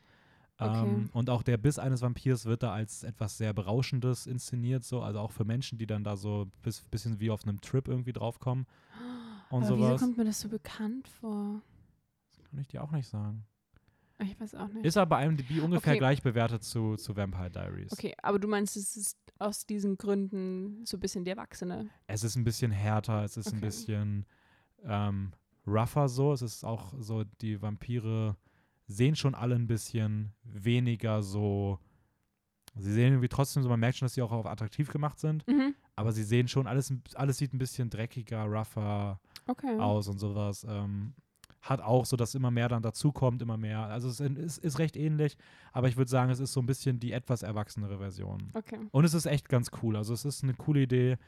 Okay. 0.58 0.78
Ähm, 0.78 1.10
und 1.12 1.28
auch 1.28 1.42
der 1.42 1.56
Biss 1.56 1.80
eines 1.80 2.00
Vampirs 2.00 2.44
wird 2.44 2.62
da 2.62 2.72
als 2.72 3.02
etwas 3.02 3.36
sehr 3.36 3.52
Berauschendes 3.52 4.28
inszeniert, 4.28 4.84
so, 4.84 5.02
also 5.02 5.18
auch 5.18 5.32
für 5.32 5.44
Menschen, 5.44 5.76
die 5.76 5.86
dann 5.86 6.04
da 6.04 6.16
so 6.16 6.46
bis 6.62 6.82
bisschen 6.82 7.18
wie 7.18 7.30
auf 7.30 7.42
einem 7.42 7.60
Trip 7.60 7.88
irgendwie 7.88 8.12
draufkommen 8.12 8.66
und 9.50 9.64
Aber 9.64 9.76
wieso 9.76 9.86
sowas. 9.86 10.00
kommt 10.00 10.18
mir 10.18 10.24
das 10.24 10.40
so 10.40 10.48
bekannt 10.48 11.08
vor? 11.08 11.62
Kann 12.48 12.60
ich 12.60 12.68
dir 12.68 12.84
auch 12.84 12.92
nicht 12.92 13.08
sagen. 13.08 13.44
Ich 14.22 14.38
weiß 14.40 14.54
auch 14.54 14.68
nicht. 14.68 14.84
Ist 14.84 14.96
aber 14.96 15.16
bei 15.16 15.24
IMDb 15.26 15.60
ungefähr 15.60 15.92
Okay. 15.92 15.98
gleich 15.98 16.22
bewertet 16.22 16.62
zu, 16.64 16.96
zu 16.96 17.16
Vampire 17.16 17.50
Diaries. 17.50 17.92
okay, 17.92 18.14
aber 18.22 18.38
du 18.38 18.48
meinst, 18.48 18.76
es 18.76 18.96
ist 18.96 19.18
aus 19.38 19.66
diesen 19.66 19.96
Gründen 19.98 20.84
so 20.86 20.96
ein 20.96 21.00
bisschen 21.00 21.24
die 21.24 21.30
Erwachsene. 21.30 21.90
Es 22.06 22.22
ist 22.24 22.36
ein 22.36 22.44
bisschen 22.44 22.70
härter, 22.70 23.24
es 23.24 23.36
ist 23.36 23.52
ein 23.52 23.58
Okay. 23.58 23.66
bisschen 23.66 24.26
ähm, 24.84 25.32
rougher 25.66 26.08
so. 26.08 26.32
Es 26.32 26.42
ist 26.42 26.64
auch 26.64 26.92
so, 26.98 27.24
die 27.40 27.60
Vampire 27.60 28.36
sehen 28.86 29.16
schon 29.16 29.34
alle 29.34 29.54
ein 29.54 29.66
bisschen 29.66 30.32
weniger 30.44 31.22
so. 31.22 31.78
Sie 32.74 32.92
sehen 32.92 33.12
irgendwie 33.12 33.28
trotzdem 33.28 33.62
so, 33.62 33.68
man 33.68 33.80
merkt 33.80 33.98
schon, 33.98 34.06
dass 34.06 34.14
sie 34.14 34.22
auch 34.22 34.32
auf 34.32 34.46
attraktiv 34.46 34.90
gemacht 34.90 35.18
sind, 35.18 35.46
Mhm. 35.46 35.74
aber 35.94 36.12
sie 36.12 36.24
sehen 36.24 36.48
schon, 36.48 36.66
alles, 36.66 36.92
alles 37.14 37.36
sieht 37.38 37.52
ein 37.52 37.58
bisschen 37.58 37.90
dreckiger, 37.90 38.44
rougher 38.44 39.20
Okay. 39.46 39.78
aus 39.78 40.08
und 40.08 40.18
sowas. 40.18 40.64
Ähm, 40.68 41.14
hat 41.62 41.80
auch 41.80 42.04
so, 42.04 42.16
dass 42.16 42.34
immer 42.34 42.50
mehr 42.50 42.68
dann 42.68 42.82
dazukommt, 42.82 43.40
immer 43.40 43.56
mehr. 43.56 43.84
Also 43.86 44.08
es 44.08 44.20
ist, 44.20 44.58
ist 44.58 44.78
recht 44.78 44.96
ähnlich, 44.96 45.36
aber 45.72 45.88
ich 45.88 45.96
würde 45.96 46.10
sagen, 46.10 46.30
es 46.30 46.40
ist 46.40 46.52
so 46.52 46.60
ein 46.60 46.66
bisschen 46.66 46.98
die 46.98 47.12
etwas 47.12 47.42
erwachsenere 47.42 47.98
Version. 47.98 48.50
Okay. 48.54 48.78
Und 48.90 49.04
es 49.04 49.14
ist 49.14 49.26
echt 49.26 49.48
ganz 49.48 49.70
cool. 49.82 49.96
Also 49.96 50.12
es 50.12 50.24
ist 50.24 50.42
eine 50.42 50.54
coole 50.54 50.82
Idee. 50.82 51.18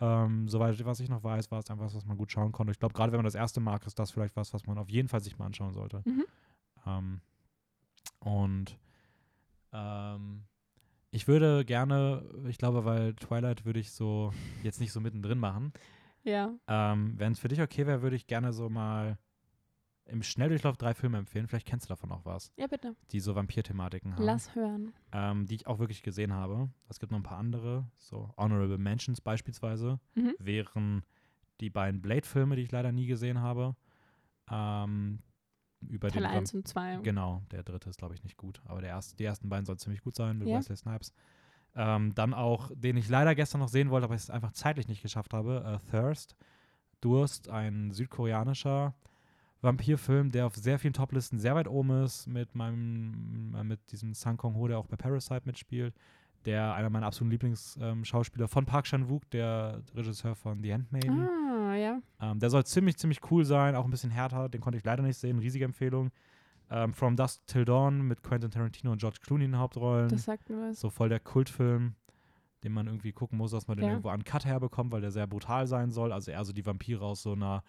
Ähm, 0.00 0.48
soweit 0.48 0.82
was 0.84 1.00
ich 1.00 1.10
noch 1.10 1.24
weiß, 1.24 1.50
war 1.50 1.58
es 1.58 1.70
einfach 1.70 1.84
was, 1.84 1.94
was 1.94 2.06
man 2.06 2.16
gut 2.16 2.30
schauen 2.32 2.52
konnte. 2.52 2.70
Ich 2.70 2.78
glaube, 2.78 2.94
gerade 2.94 3.12
wenn 3.12 3.18
man 3.18 3.24
das 3.24 3.34
erste 3.34 3.60
mag, 3.60 3.84
ist 3.86 3.98
das 3.98 4.12
vielleicht 4.12 4.36
was, 4.36 4.54
was 4.54 4.64
man 4.66 4.78
auf 4.78 4.88
jeden 4.88 5.08
Fall 5.08 5.20
sich 5.20 5.36
mal 5.38 5.46
anschauen 5.46 5.74
sollte. 5.74 6.02
Mhm. 6.06 6.24
Ähm, 6.86 7.20
und 8.20 8.78
ähm, 9.72 10.44
ich 11.10 11.26
würde 11.26 11.64
gerne, 11.64 12.24
ich 12.48 12.58
glaube, 12.58 12.84
weil 12.84 13.14
Twilight 13.14 13.64
würde 13.64 13.80
ich 13.80 13.90
so 13.90 14.32
jetzt 14.62 14.80
nicht 14.80 14.92
so 14.92 15.00
mittendrin 15.00 15.38
machen. 15.38 15.72
Ja. 16.22 16.54
Ähm, 16.68 17.14
wenn 17.16 17.32
es 17.32 17.40
für 17.40 17.48
dich 17.48 17.60
okay 17.60 17.86
wäre, 17.86 18.02
würde 18.02 18.16
ich 18.16 18.28
gerne 18.28 18.52
so 18.52 18.68
mal 18.68 19.18
im 20.10 20.22
Schnelldurchlauf 20.22 20.76
drei 20.76 20.94
Filme 20.94 21.18
empfehlen. 21.18 21.46
Vielleicht 21.46 21.66
kennst 21.66 21.86
du 21.86 21.88
davon 21.88 22.10
auch 22.12 22.24
was, 22.24 22.52
Ja, 22.56 22.66
bitte. 22.66 22.94
die 23.12 23.20
so 23.20 23.34
Vampir-Thematiken 23.34 24.14
haben. 24.14 24.22
Lass 24.24 24.54
hören. 24.54 24.92
ähm, 25.12 25.46
die 25.46 25.54
ich 25.54 25.66
auch 25.66 25.78
wirklich 25.78 26.02
gesehen 26.02 26.32
habe. 26.32 26.68
Es 26.88 26.98
gibt 27.00 27.12
noch 27.12 27.18
ein 27.18 27.22
paar 27.24 27.38
andere, 27.38 27.86
so 27.98 28.32
Honorable 28.36 28.78
Mentions 28.78 29.20
beispielsweise, 29.20 29.98
Mhm. 30.14 30.34
wären 30.38 31.04
die 31.60 31.70
beiden 31.70 32.00
Blade-Filme, 32.02 32.56
die 32.56 32.62
ich 32.62 32.72
leider 32.72 32.92
nie 32.92 33.06
gesehen 33.06 33.40
habe. 33.40 33.76
Ähm, 34.50 35.20
über 35.88 36.10
Teil 36.10 36.22
den 36.22 36.30
1 36.30 36.54
und 36.54 36.68
2. 36.68 36.96
Genau, 37.02 37.42
der 37.52 37.62
dritte 37.62 37.88
ist, 37.88 37.96
glaube 37.98 38.14
ich, 38.14 38.22
nicht 38.22 38.36
gut. 38.36 38.60
Aber 38.66 38.80
der 38.80 38.90
erste, 38.90 39.16
die 39.16 39.24
ersten 39.24 39.48
beiden 39.48 39.64
sollen 39.64 39.78
ziemlich 39.78 40.02
gut 40.02 40.14
sein 40.14 40.38
mit 40.38 40.48
Ja. 40.48 40.58
Wesley 40.58 40.76
Snipes. 40.76 41.14
Ähm, 41.74 42.14
dann 42.14 42.34
auch, 42.34 42.70
den 42.74 42.96
ich 42.96 43.08
leider 43.08 43.34
gestern 43.34 43.60
noch 43.60 43.68
sehen 43.68 43.90
wollte, 43.90 44.04
aber 44.04 44.14
es 44.14 44.28
einfach 44.28 44.52
zeitlich 44.52 44.88
nicht 44.88 45.02
geschafft 45.02 45.32
habe, 45.32 45.80
äh, 45.80 45.90
Thirst, 45.90 46.36
Durst, 47.00 47.48
ein 47.48 47.92
südkoreanischer 47.92 48.94
Vampirfilm, 49.62 50.30
der 50.30 50.46
auf 50.46 50.56
sehr 50.56 50.78
vielen 50.78 50.94
Toplisten 50.94 51.38
sehr 51.38 51.54
weit 51.54 51.68
oben 51.68 52.02
ist, 52.04 52.26
mit 52.26 52.54
meinem, 52.54 53.54
äh, 53.58 53.64
mit 53.64 53.92
diesem 53.92 54.14
Sang 54.14 54.36
Kong 54.36 54.54
Ho, 54.54 54.68
der 54.68 54.78
auch 54.78 54.86
bei 54.86 54.96
Parasite 54.96 55.42
mitspielt, 55.44 55.94
der 56.46 56.74
einer 56.74 56.88
meiner 56.90 57.06
absoluten 57.06 57.30
Lieblingsschauspieler 57.32 58.48
von 58.48 58.64
Park 58.64 58.86
Chan-wook, 58.86 59.28
der 59.30 59.82
Regisseur 59.94 60.34
von 60.34 60.62
The 60.62 60.72
Handmaiden. 60.72 61.28
Ah, 61.28 61.74
ja. 61.74 62.00
Ähm, 62.20 62.38
der 62.38 62.48
soll 62.50 62.64
ziemlich, 62.64 62.96
ziemlich 62.96 63.20
cool 63.30 63.44
sein, 63.44 63.74
auch 63.74 63.84
ein 63.84 63.90
bisschen 63.90 64.10
härter. 64.10 64.48
Den 64.48 64.60
konnte 64.60 64.78
ich 64.78 64.84
leider 64.84 65.02
nicht 65.02 65.18
sehen. 65.18 65.38
Riesige 65.38 65.64
Empfehlung. 65.66 66.10
Ähm, 66.70 66.94
From 66.94 67.16
Dusk 67.16 67.46
Till 67.46 67.64
Dawn 67.64 68.02
mit 68.02 68.22
Quentin 68.22 68.50
Tarantino 68.50 68.92
und 68.92 68.98
George 68.98 69.18
Clooney 69.22 69.44
in 69.44 69.52
den 69.52 69.60
Hauptrollen. 69.60 70.08
Das 70.08 70.24
sagt 70.24 70.48
mir 70.48 70.68
was. 70.70 70.80
so 70.80 70.88
voll 70.88 71.08
der 71.08 71.20
Kultfilm, 71.20 71.94
den 72.64 72.72
man 72.72 72.86
irgendwie 72.86 73.12
gucken 73.12 73.36
muss, 73.38 73.50
dass 73.50 73.66
man 73.68 73.76
den 73.76 73.84
Ja. 73.86 73.90
irgendwo 73.90 74.08
an 74.08 74.24
Cut 74.24 74.44
herbekommt, 74.46 74.92
weil 74.92 75.00
der 75.00 75.10
sehr 75.10 75.26
brutal 75.26 75.66
sein 75.66 75.90
soll. 75.90 76.12
Also 76.12 76.30
eher 76.30 76.44
so 76.44 76.52
die 76.52 76.64
Vampire 76.64 77.02
aus 77.04 77.22
so 77.22 77.32
einer 77.32 77.62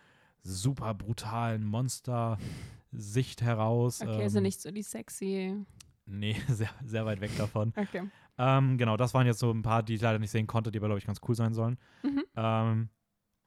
super 0.44 0.94
brutalen 0.94 1.64
Monster-Sicht 1.66 3.42
heraus. 3.42 4.02
Okay, 4.02 4.16
ähm, 4.16 4.22
also 4.22 4.40
nicht 4.40 4.62
so 4.62 4.72
die 4.72 4.84
sexy. 4.84 5.66
Nee, 6.06 6.36
sehr, 6.50 6.70
sehr 6.84 7.06
weit 7.06 7.22
weg 7.22 7.32
davon. 7.38 7.74
Okay. 7.76 8.04
Ähm, 8.38 8.78
genau, 8.78 8.98
das 8.98 9.14
waren 9.14 9.28
jetzt 9.28 9.40
so 9.40 9.52
ein 9.52 9.62
paar, 9.62 9.84
die 9.84 9.96
ich 9.96 10.02
leider 10.02 10.20
nicht 10.20 10.32
sehen 10.32 10.48
konnte, 10.48 10.72
die 10.72 10.80
aber, 10.80 10.88
glaube 10.88 11.00
ich, 11.00 11.06
ganz 11.06 11.20
cool 11.28 11.36
sein 11.36 11.54
sollen. 11.54 11.78
Mhm. 12.04 12.24
Ähm, 12.36 12.90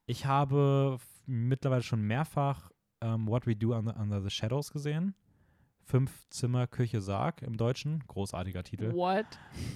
ich 0.07 0.27
habe 0.27 0.99
mittlerweile 1.27 1.83
schon 1.83 2.03
mehrfach 2.03 2.71
ähm, 3.01 3.27
What 3.27 3.47
We 3.47 3.57
Do 3.57 3.75
Under, 3.77 3.97
Under 3.99 4.21
the 4.21 4.31
Shadows 4.31 4.73
gesehen. 4.73 5.15
Fünf 5.87 6.27
Zimmer, 6.31 6.67
Küche, 6.67 7.01
Sarg 7.03 7.43
im 7.43 7.57
Deutschen. 7.57 8.03
Großartiger 8.07 8.63
Titel. 8.63 8.93
What? 8.93 9.27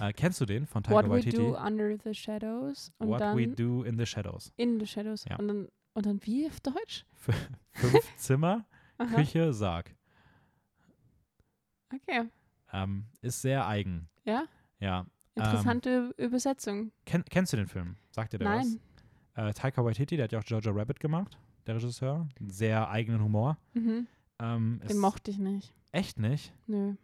Äh, 0.01 0.13
kennst 0.15 0.41
du 0.41 0.47
den 0.47 0.67
von 0.67 0.83
Taika 0.83 0.97
What 0.97 1.07
we 1.07 1.11
Waititi? 1.11 1.37
do 1.37 1.57
under 1.57 1.97
the 2.03 2.15
shadows. 2.15 2.93
Und 2.99 3.09
What 3.09 3.21
dann 3.21 3.37
We 3.37 3.49
Do 3.49 3.83
in 3.83 3.99
the 3.99 4.07
Shadows. 4.07 4.53
in 4.57 4.81
the 4.81 4.87
shadows. 4.87 5.25
Ja. 5.29 5.37
Und, 5.37 5.49
dann, 5.49 5.69
und 5.99 6.07
dann 6.07 6.25
wie 6.25 6.47
auf 6.47 6.61
Deutsch? 6.61 7.05
Fünf 7.73 8.01
Zimmer. 8.17 8.65
Küche, 9.15 9.53
Sarg. 9.53 9.95
Okay. 11.95 12.29
Ähm, 12.73 13.05
ist 13.21 13.43
sehr 13.43 13.67
eigen. 13.67 14.09
Ja. 14.25 14.45
Ja. 14.81 15.07
Interessante 15.35 16.13
Übersetzung. 16.17 16.91
Ken 17.07 17.25
kennst 17.31 17.53
du 17.53 17.57
den 17.57 17.69
Film? 17.69 17.97
Sagt 18.11 18.33
dir 18.33 18.39
der 18.39 18.49
was? 18.49 18.67
Nein. 19.35 19.49
Äh, 19.49 19.53
Taika 19.55 19.85
Waititi, 19.85 20.17
der 20.17 20.25
hat 20.25 20.33
ja 20.33 20.41
auch 20.41 20.45
Jojo 20.45 20.73
Rabbit 20.73 20.99
gemacht, 21.01 21.39
der 21.67 21.77
Regisseur. 21.77 22.29
Sehr 22.49 22.89
eigenen 22.91 23.23
Humor. 23.23 23.57
Mhm. 23.75 24.09
Ähm, 24.41 24.81
Den 24.89 24.99
mochte 24.99 25.31
ich 25.31 25.39
nicht. 25.39 25.73
Echt 25.93 26.19
nicht? 26.19 26.53
Nö. 26.67 26.95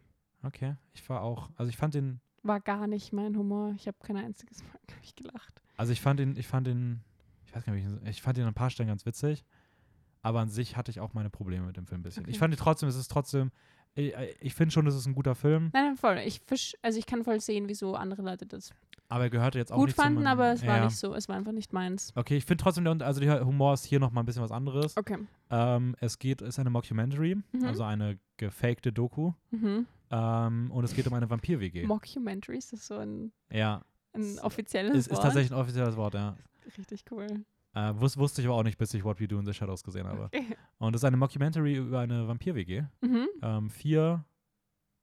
Okay. 0.43 0.75
Ich 0.93 1.07
war 1.09 1.21
auch, 1.21 1.49
also 1.55 1.69
ich 1.69 1.77
fand 1.77 1.93
den, 1.95 2.19
War 2.43 2.59
gar 2.59 2.87
nicht 2.87 3.13
mein 3.13 3.35
Humor. 3.37 3.73
Ich 3.77 3.87
habe 3.87 3.97
kein 4.03 4.17
einziges 4.17 4.61
Mal, 4.63 4.79
glaube 4.87 5.01
ich, 5.03 5.15
gelacht. 5.15 5.61
also 5.77 5.91
ich 5.93 6.01
fand 6.01 6.19
den, 6.19 6.35
ich 6.37 6.47
fand 6.47 6.67
den, 6.67 7.01
ich 7.55 7.61
weiß 7.61 7.65
gar 7.65 7.73
nicht, 7.73 7.87
ich- 8.03 8.09
ich 8.09 8.21
fand 8.21 8.37
den 8.37 8.43
an 8.43 8.51
ein 8.51 8.53
paar 8.55 8.69
Stellen 8.69 8.89
ganz 8.89 9.05
witzig, 9.05 9.43
aber 10.21 10.39
an 10.41 10.49
sich 10.49 10.75
hatte 10.77 10.91
ich 10.91 10.99
auch 10.99 11.13
meine 11.13 11.29
Probleme 11.29 11.65
mit 11.65 11.77
dem 11.77 11.85
Film 11.85 12.01
ein 12.01 12.03
bisschen. 12.03 12.23
Ich 12.23 12.29
Okay. 12.29 12.39
fand 12.39 12.53
ihn 12.53 12.57
trotzdem, 12.57 12.89
es 12.89 12.95
ist 12.95 13.09
trotzdem, 13.11 13.51
ich, 13.93 14.13
ich 14.41 14.53
finde 14.53 14.71
schon, 14.73 14.85
es 14.87 14.95
ist 14.95 15.05
ein 15.05 15.15
guter 15.15 15.35
Film, 15.35 15.69
Nein, 15.73 15.85
nein, 15.85 15.95
voll. 15.97 16.17
Ich 16.25 16.41
fisch, 16.41 16.75
also 16.81 16.99
ich 16.99 17.05
kann 17.05 17.23
voll 17.23 17.39
sehen, 17.39 17.67
wieso 17.67 17.95
andere 17.95 18.21
Leute 18.21 18.45
das 18.45 18.71
aber 19.07 19.25
er 19.25 19.29
gehörte 19.29 19.59
jetzt 19.59 19.71
auch 19.71 19.75
gut 19.77 19.85
nicht 19.89 19.95
fanden, 19.95 20.21
zum, 20.21 20.27
aber 20.27 20.51
es 20.51 20.65
war 20.65 20.77
ja. 20.77 20.85
nicht 20.85 20.97
so. 20.97 21.13
Es 21.13 21.29
war 21.29 21.35
einfach 21.35 21.51
nicht 21.51 21.71
meins. 21.73 22.11
Okay, 22.15 22.37
ich 22.37 22.45
finde 22.45 22.63
trotzdem, 22.63 22.87
also 22.87 23.21
der 23.21 23.45
Humor 23.45 23.75
ist 23.75 23.85
hier 23.85 23.99
noch 23.99 24.09
mal 24.09 24.21
ein 24.23 24.25
bisschen 24.25 24.41
was 24.41 24.51
anderes. 24.51 24.97
Okay. 24.97 25.19
Ähm, 25.51 25.95
es 25.99 26.17
geht, 26.17 26.41
ist 26.41 26.57
eine 26.57 26.71
Mockumentary, 26.71 27.35
Mhm. 27.35 27.65
also 27.65 27.83
eine 27.83 28.17
gefakte 28.37 28.91
Doku. 28.91 29.33
Mhm. 29.51 29.85
Ähm, 30.09 30.71
und 30.71 30.83
es 30.83 30.95
geht 30.95 31.05
um 31.05 31.13
eine 31.13 31.29
Vampir-WG. 31.29 31.85
Mockumentary 31.85 32.57
ist 32.57 32.73
das 32.73 32.87
so 32.87 32.97
ein, 32.97 33.31
Ja, 33.51 33.83
ein 34.13 34.39
offizielles 34.39 34.95
ist, 34.97 35.05
ist 35.07 35.13
Wort? 35.13 35.21
tatsächlich 35.21 35.51
ein 35.51 35.57
offizielles 35.59 35.95
Wort, 35.97 36.15
ja. 36.15 36.35
Richtig 36.77 37.05
cool. 37.11 37.45
Äh, 37.73 37.93
wus 37.95 38.17
wusste 38.17 38.41
ich 38.41 38.47
aber 38.47 38.55
auch 38.55 38.63
nicht, 38.63 38.77
bis 38.77 38.93
ich 38.93 39.03
What 39.03 39.19
We 39.19 39.27
Do 39.27 39.37
in 39.37 39.45
the 39.45 39.53
Shadows 39.53 39.83
gesehen 39.83 40.07
habe. 40.07 40.25
Okay. 40.25 40.55
Und 40.77 40.95
es 40.95 41.01
ist 41.01 41.05
eine 41.05 41.17
Mockumentary 41.17 41.75
über 41.75 41.99
eine 41.99 42.27
Vampir-WG. 42.27 42.83
Mhm. 43.01 43.27
Ähm, 43.41 43.69
vier, 43.69 44.23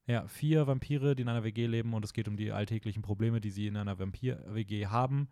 ja, 0.07 0.27
vier 0.27 0.67
Vampire, 0.67 1.15
die 1.15 1.23
in 1.23 1.29
einer 1.29 1.45
WG 1.45 1.67
leben 1.67 1.93
und 1.93 2.05
es 2.05 2.13
geht 2.13 2.29
um 2.29 2.37
die 2.37 2.51
alltäglichen 2.51 3.03
Probleme, 3.03 3.41
die 3.41 3.51
sie 3.51 3.67
in 3.67 3.77
einer 3.77 3.99
Vampir-WG 3.99 4.87
haben. 4.87 5.29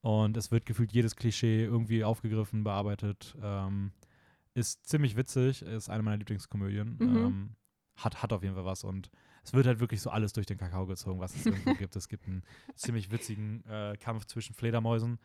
Und 0.00 0.36
es 0.36 0.50
wird 0.50 0.66
gefühlt 0.66 0.92
jedes 0.92 1.16
Klischee 1.16 1.64
irgendwie 1.64 2.04
aufgegriffen, 2.04 2.64
bearbeitet. 2.64 3.36
Ähm, 3.40 3.92
ist 4.54 4.86
ziemlich 4.86 5.16
witzig, 5.16 5.62
ist 5.62 5.88
eine 5.88 6.02
meiner 6.02 6.18
Lieblingskomödien. 6.18 6.96
Mhm. 6.98 7.16
Ähm, 7.16 7.56
hat, 7.96 8.22
hat 8.22 8.32
auf 8.32 8.42
jeden 8.42 8.54
Fall 8.54 8.64
was 8.64 8.82
und 8.82 9.10
es 9.44 9.52
wird 9.52 9.66
halt 9.66 9.78
wirklich 9.78 10.00
so 10.00 10.10
alles 10.10 10.32
durch 10.32 10.46
den 10.46 10.58
Kakao 10.58 10.86
gezogen, 10.86 11.20
was 11.20 11.36
es 11.36 11.46
irgendwo 11.46 11.74
gibt. 11.78 11.94
Es 11.96 12.08
gibt 12.08 12.26
einen 12.26 12.42
ziemlich 12.74 13.10
witzigen 13.10 13.64
äh, 13.66 13.96
Kampf 13.98 14.24
zwischen 14.24 14.54
Fledermäusen. 14.54 15.18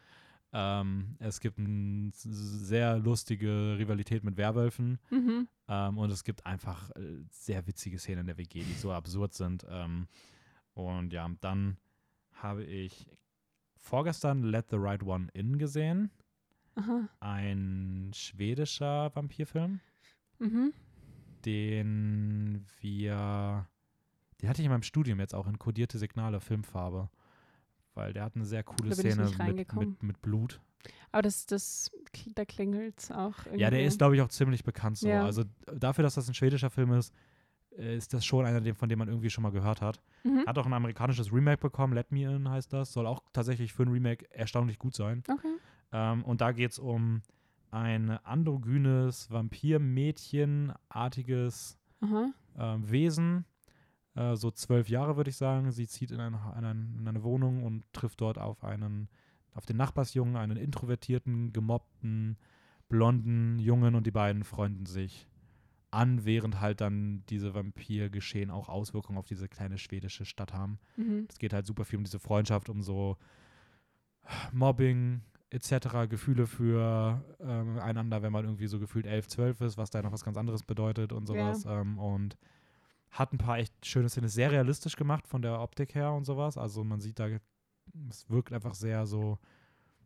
Ähm, 0.52 1.16
es 1.20 1.40
gibt 1.40 1.60
eine 1.60 2.12
sehr 2.14 2.98
lustige 2.98 3.78
Rivalität 3.78 4.24
mit 4.24 4.38
Werwölfen. 4.38 5.00
Mhm. 5.12 5.48
Ähm, 5.68 5.98
und 5.98 6.10
es 6.12 6.24
gibt 6.24 6.46
einfach 6.46 6.90
äh, 6.92 7.24
sehr 7.30 7.68
witzige 7.68 8.00
Szenen 8.00 8.22
in 8.22 8.28
der 8.28 8.38
WG, 8.38 8.64
die 8.64 8.74
so 8.74 8.92
absurd 8.92 9.34
sind. 9.34 9.66
Ähm, 9.70 10.08
und 10.74 11.14
ja, 11.14 11.30
dann 11.42 11.78
habe 12.34 12.64
ich 12.64 13.06
vorgestern 13.78 14.44
Let 14.44 14.70
the 14.72 14.78
Right 14.78 15.04
One 15.04 15.28
In 15.34 15.58
gesehen. 15.58 16.10
Aha. 16.76 17.10
Ein 17.20 18.12
schwedischer 18.16 19.14
Vampirfilm, 19.16 19.82
Mhm. 20.40 20.74
den 21.46 22.66
wir, 22.80 23.68
den 24.42 24.50
hatte 24.50 24.62
ich 24.62 24.66
in 24.66 24.72
meinem 24.72 24.84
Studium 24.84 25.20
jetzt 25.20 25.36
auch 25.36 25.48
in 25.48 25.60
kodierte 25.60 25.98
Signale 25.98 26.40
Filmfarbe. 26.40 27.10
Weil 28.00 28.14
der 28.14 28.24
hat 28.24 28.36
eine 28.36 28.46
sehr 28.46 28.64
coole 28.64 28.96
Szene 28.96 29.30
mit, 29.46 29.74
mit, 29.74 30.04
mit 30.04 30.22
Blut. 30.22 30.62
Aber 31.12 31.24
das, 31.24 31.46
das, 31.46 31.92
da 32.34 32.46
klingelt 32.46 32.98
es 32.98 33.12
auch 33.12 33.36
irgendwie. 33.46 33.62
Ja, 33.62 33.70
der 33.70 33.84
ist, 33.84 33.98
glaube 33.98 34.16
ich, 34.16 34.22
auch 34.22 34.30
ziemlich 34.30 34.64
bekannt 34.64 35.00
so. 35.00 35.10
Ja. 35.10 35.26
Also 35.26 35.44
dafür, 35.66 36.04
dass 36.04 36.16
das 36.16 36.30
ein 36.30 36.34
schwedischer 36.34 36.70
Film 36.70 36.94
ist, 36.94 37.14
äh, 37.78 37.98
ist 37.98 38.14
das 38.14 38.26
schon 38.26 38.46
einer, 38.46 38.74
von 38.74 38.88
dem 38.88 39.00
man 39.00 39.10
irgendwie 39.10 39.30
schon 39.30 39.42
mal 39.42 39.52
gehört 39.52 39.82
hat. 39.82 40.00
Mhm. 40.24 40.46
Hat 40.48 40.58
auch 40.58 40.66
ein 40.66 40.72
amerikanisches 40.72 41.34
Remake 41.34 41.60
bekommen, 41.60 41.94
Let 41.94 42.14
Me 42.14 42.34
In 42.34 42.50
heißt 42.50 42.72
das. 42.72 42.94
Soll 42.94 43.06
auch 43.06 43.22
tatsächlich 43.34 43.74
für 43.74 43.84
ein 43.84 43.90
Remake 43.90 44.32
erstaunlich 44.32 44.80
gut 44.80 44.96
sein. 44.96 45.22
Okay. 45.28 45.58
Ähm, 45.92 46.24
und 46.24 46.40
da 46.40 46.54
geht 46.54 46.72
es 46.72 46.80
um 46.80 47.22
ein 47.70 48.12
androgynes 48.12 49.30
Vampir-Mädchen-artiges 49.30 51.78
ähm, 52.58 52.90
Wesen. 52.90 53.44
Äh, 54.20 54.36
so 54.36 54.52
zwölf 54.52 54.90
Jahre, 54.90 55.16
würde 55.16 55.30
ich 55.30 55.38
sagen. 55.38 55.72
Sie 55.72 55.88
zieht 55.88 56.12
in, 56.12 56.20
ein, 56.20 56.34
in, 56.58 56.66
ein, 56.66 56.96
in 57.00 57.08
eine 57.08 57.24
Wohnung 57.24 57.64
und 57.64 57.86
trifft 57.94 58.20
dort 58.20 58.38
auf 58.38 58.66
einen, 58.66 59.08
auf 59.54 59.66
den 59.66 59.78
Nachbarsjungen, 59.78 60.36
einen 60.36 60.58
introvertierten, 60.58 61.54
gemobbten, 61.54 62.38
blonden 62.90 63.60
Jungen 63.60 63.96
und 63.96 64.06
die 64.06 64.12
beiden 64.12 64.44
freunden 64.44 64.86
sich 64.86 65.28
an, 65.92 66.26
während 66.26 66.60
halt 66.60 66.82
dann 66.82 67.24
diese 67.30 67.56
Vampirgeschehen 67.56 68.52
auch 68.52 68.68
Auswirkungen 68.68 69.18
auf 69.18 69.26
diese 69.26 69.48
kleine 69.48 69.78
schwedische 69.78 70.26
Stadt 70.26 70.54
haben. 70.54 70.80
Mhm. 70.98 71.26
Es 71.30 71.40
geht 71.40 71.54
halt 71.54 71.66
super 71.66 71.86
viel 71.86 71.98
um 71.98 72.04
diese 72.04 72.20
Freundschaft, 72.20 72.70
um 72.70 72.82
so 72.82 73.18
Mobbing 74.52 75.22
etc., 75.50 76.10
Gefühle 76.10 76.46
für 76.46 77.24
ähm, 77.40 77.80
einander, 77.80 78.22
wenn 78.22 78.34
man 78.34 78.46
irgendwie 78.46 78.68
so 78.68 78.80
gefühlt 78.80 79.08
11, 79.08 79.30
12 79.30 79.62
ist, 79.62 79.78
was 79.78 79.90
da 79.90 80.02
noch 80.02 80.12
was 80.12 80.24
ganz 80.24 80.38
anderes 80.38 80.64
bedeutet 80.64 81.12
und 81.14 81.26
sowas. 81.26 81.66
Ähm, 81.66 81.98
und 81.98 82.38
hat 83.12 83.34
ein 83.34 83.38
paar 83.38 83.58
echt 83.58 83.86
schöne 83.86 84.10
Szenen, 84.10 84.28
ist 84.28 84.34
sehr 84.34 84.52
realistisch 84.52 84.96
gemacht 84.96 85.28
von 85.28 85.42
der 85.42 85.60
Optik 85.60 85.96
her 85.96 86.12
und 86.14 86.26
sowas. 86.26 86.58
Also 86.58 86.84
man 86.84 87.00
sieht 87.00 87.20
da, 87.20 87.28
es 88.10 88.30
wirkt 88.30 88.54
einfach 88.54 88.76
sehr 88.76 89.06
so, 89.06 89.40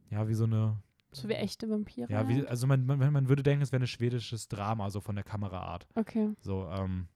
ja, 0.09 0.27
wie 0.27 0.33
so 0.33 0.45
eine, 0.45 0.77
So 1.11 1.27
wie 1.27 1.33
echte 1.33 1.69
Vampire. 1.69 2.07
ja, 2.09 2.27
wie, 2.27 2.35
halt. 2.35 2.47
also 2.47 2.67
man, 2.67 2.85
man, 2.85 3.11
man 3.11 3.29
würde 3.29 3.43
denken, 3.43 3.61
es 3.61 3.71
wäre 3.71 3.83
ein 3.83 3.87
schwedisches 3.87 4.47
Drama, 4.47 4.89
so 4.89 5.01
von 5.01 5.15
der 5.15 5.23
Kameraart. 5.23 5.87
Okay. 5.95 6.31
So, 6.41 6.67
ähm, 6.69 7.07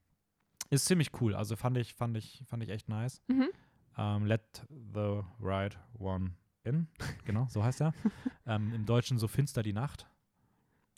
ist 0.69 0.85
ziemlich 0.85 1.11
cool. 1.21 1.33
Also 1.35 1.55
fand 1.55 1.77
ich, 1.77 1.93
fand 1.93 2.17
ich, 2.17 2.43
fand 2.45 2.63
ich 2.63 2.69
echt 2.69 2.89
nice. 2.89 3.21
Mhm. 3.27 3.49
Ähm, 3.97 4.25
Let 4.25 4.65
the 4.69 5.21
Right 5.39 5.77
One 5.97 6.31
In. 6.63 6.87
genau, 7.25 7.47
so 7.49 7.63
heißt 7.63 7.81
er. 7.81 7.93
ähm, 8.45 8.73
Im 8.73 8.85
Deutschen 8.85 9.17
so 9.17 9.27
finster 9.27 9.63
die 9.63 9.73
Nacht. 9.73 10.05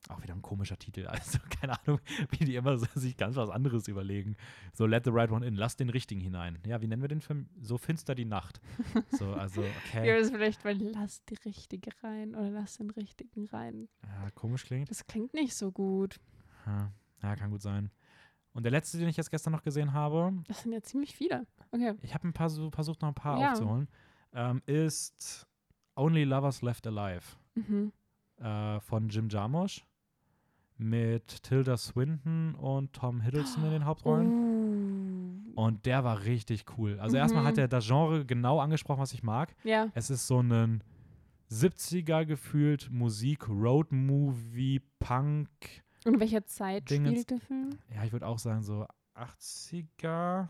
Auch 0.07 0.23
wieder 0.23 0.33
ein 0.33 0.41
komischer 0.41 0.77
Titel. 0.77 1.05
Also 1.11 1.39
keine 1.59 1.79
Ahnung, 1.79 1.99
wie 2.31 2.45
die 2.45 2.55
immer 2.55 2.77
so, 2.77 2.87
sich 2.95 3.17
ganz 3.17 3.35
was 3.35 3.49
anderes 3.49 3.87
überlegen. 3.87 4.37
So 4.73 4.85
Let 4.85 5.03
the 5.03 5.11
Right 5.11 5.29
One 5.29 5.45
In. 5.45 5.55
Lass 5.55 5.75
den 5.75 5.89
richtigen 5.89 6.21
hinein. 6.21 6.57
Ja, 6.65 6.81
wie 6.81 6.87
nennen 6.87 7.01
wir 7.01 7.09
den 7.09 7.21
Film? 7.21 7.49
So 7.59 7.77
finster 7.77 8.15
die 8.15 8.25
Nacht. 8.25 8.61
So, 9.11 9.33
also, 9.33 9.61
Ja, 9.61 9.69
okay. 9.87 10.07
das 10.17 10.27
ist 10.27 10.33
vielleicht, 10.33 10.63
weil 10.65 10.77
lass 10.77 11.23
die 11.25 11.35
richtige 11.45 11.91
rein 12.01 12.33
oder 12.35 12.49
lass 12.49 12.77
den 12.77 12.89
richtigen 12.91 13.45
rein. 13.47 13.89
Ja, 14.03 14.31
komisch 14.31 14.65
klingt. 14.65 14.89
Das 14.89 15.05
klingt 15.05 15.33
nicht 15.33 15.53
so 15.55 15.71
gut. 15.71 16.15
Ja. 16.65 16.91
Ja, 17.21 17.35
kann 17.35 17.51
gut 17.51 17.61
sein. 17.61 17.91
Und 18.53 18.63
der 18.63 18.71
letzte, 18.71 18.97
den 18.97 19.09
ich 19.09 19.17
jetzt 19.17 19.29
gestern 19.29 19.51
noch 19.53 19.61
gesehen 19.63 19.93
habe, 19.93 20.33
Das 20.47 20.63
sind 20.63 20.71
ja 20.71 20.81
ziemlich 20.81 21.13
viele. 21.15 21.45
Okay. 21.71 21.93
ich 22.01 22.13
habe 22.13 22.27
ein 22.27 22.33
paar 22.33 22.49
so- 22.49 22.71
versucht, 22.71 23.01
noch 23.01 23.09
ein 23.09 23.15
paar 23.15 23.39
Ja. 23.39 23.51
aufzuholen, 23.51 23.87
ähm, 24.33 24.61
ist 24.65 25.45
Only 25.95 26.23
Lovers 26.23 26.61
Left 26.61 26.87
Alive 26.87 27.37
Mhm. 27.55 27.91
äh, 28.37 28.79
von 28.79 29.09
Jim 29.09 29.27
Jarmusch 29.29 29.85
mit 30.79 31.43
Tilda 31.43 31.77
Swinton 31.77 32.55
und 32.55 32.93
Tom 32.93 33.21
Hiddleston 33.21 33.65
in 33.65 33.71
den 33.71 33.85
Hauptrollen. 33.85 35.51
Oh. 35.55 35.61
Und 35.65 35.85
der 35.85 36.03
war 36.05 36.23
richtig 36.23 36.65
cool. 36.77 36.97
Also 36.99 37.17
erstmal 37.17 37.43
hat 37.43 37.55
Mhm. 37.55 37.59
er 37.61 37.67
das 37.67 37.85
Genre 37.85 38.25
genau 38.25 38.59
angesprochen, 38.59 39.01
was 39.01 39.13
ich 39.13 39.21
mag. 39.23 39.53
Ja. 39.63 39.89
Es 39.93 40.09
ist 40.09 40.25
so 40.25 40.41
ein 40.41 40.81
70er 41.51 42.25
gefühlt 42.25 42.89
Musik, 42.91 43.49
Road 43.49 43.91
Movie, 43.91 44.81
Punk. 44.99 45.49
Und 46.05 46.13
in 46.15 46.19
welcher 46.21 46.45
Zeit 46.45 46.89
Dingens- 46.89 47.09
spielt 47.11 47.29
der 47.31 47.39
Film? 47.41 47.69
Ja, 47.93 48.03
ich 48.05 48.13
würde 48.13 48.25
auch 48.27 48.39
sagen 48.39 48.63
so 48.63 48.85
80er, 49.15 50.47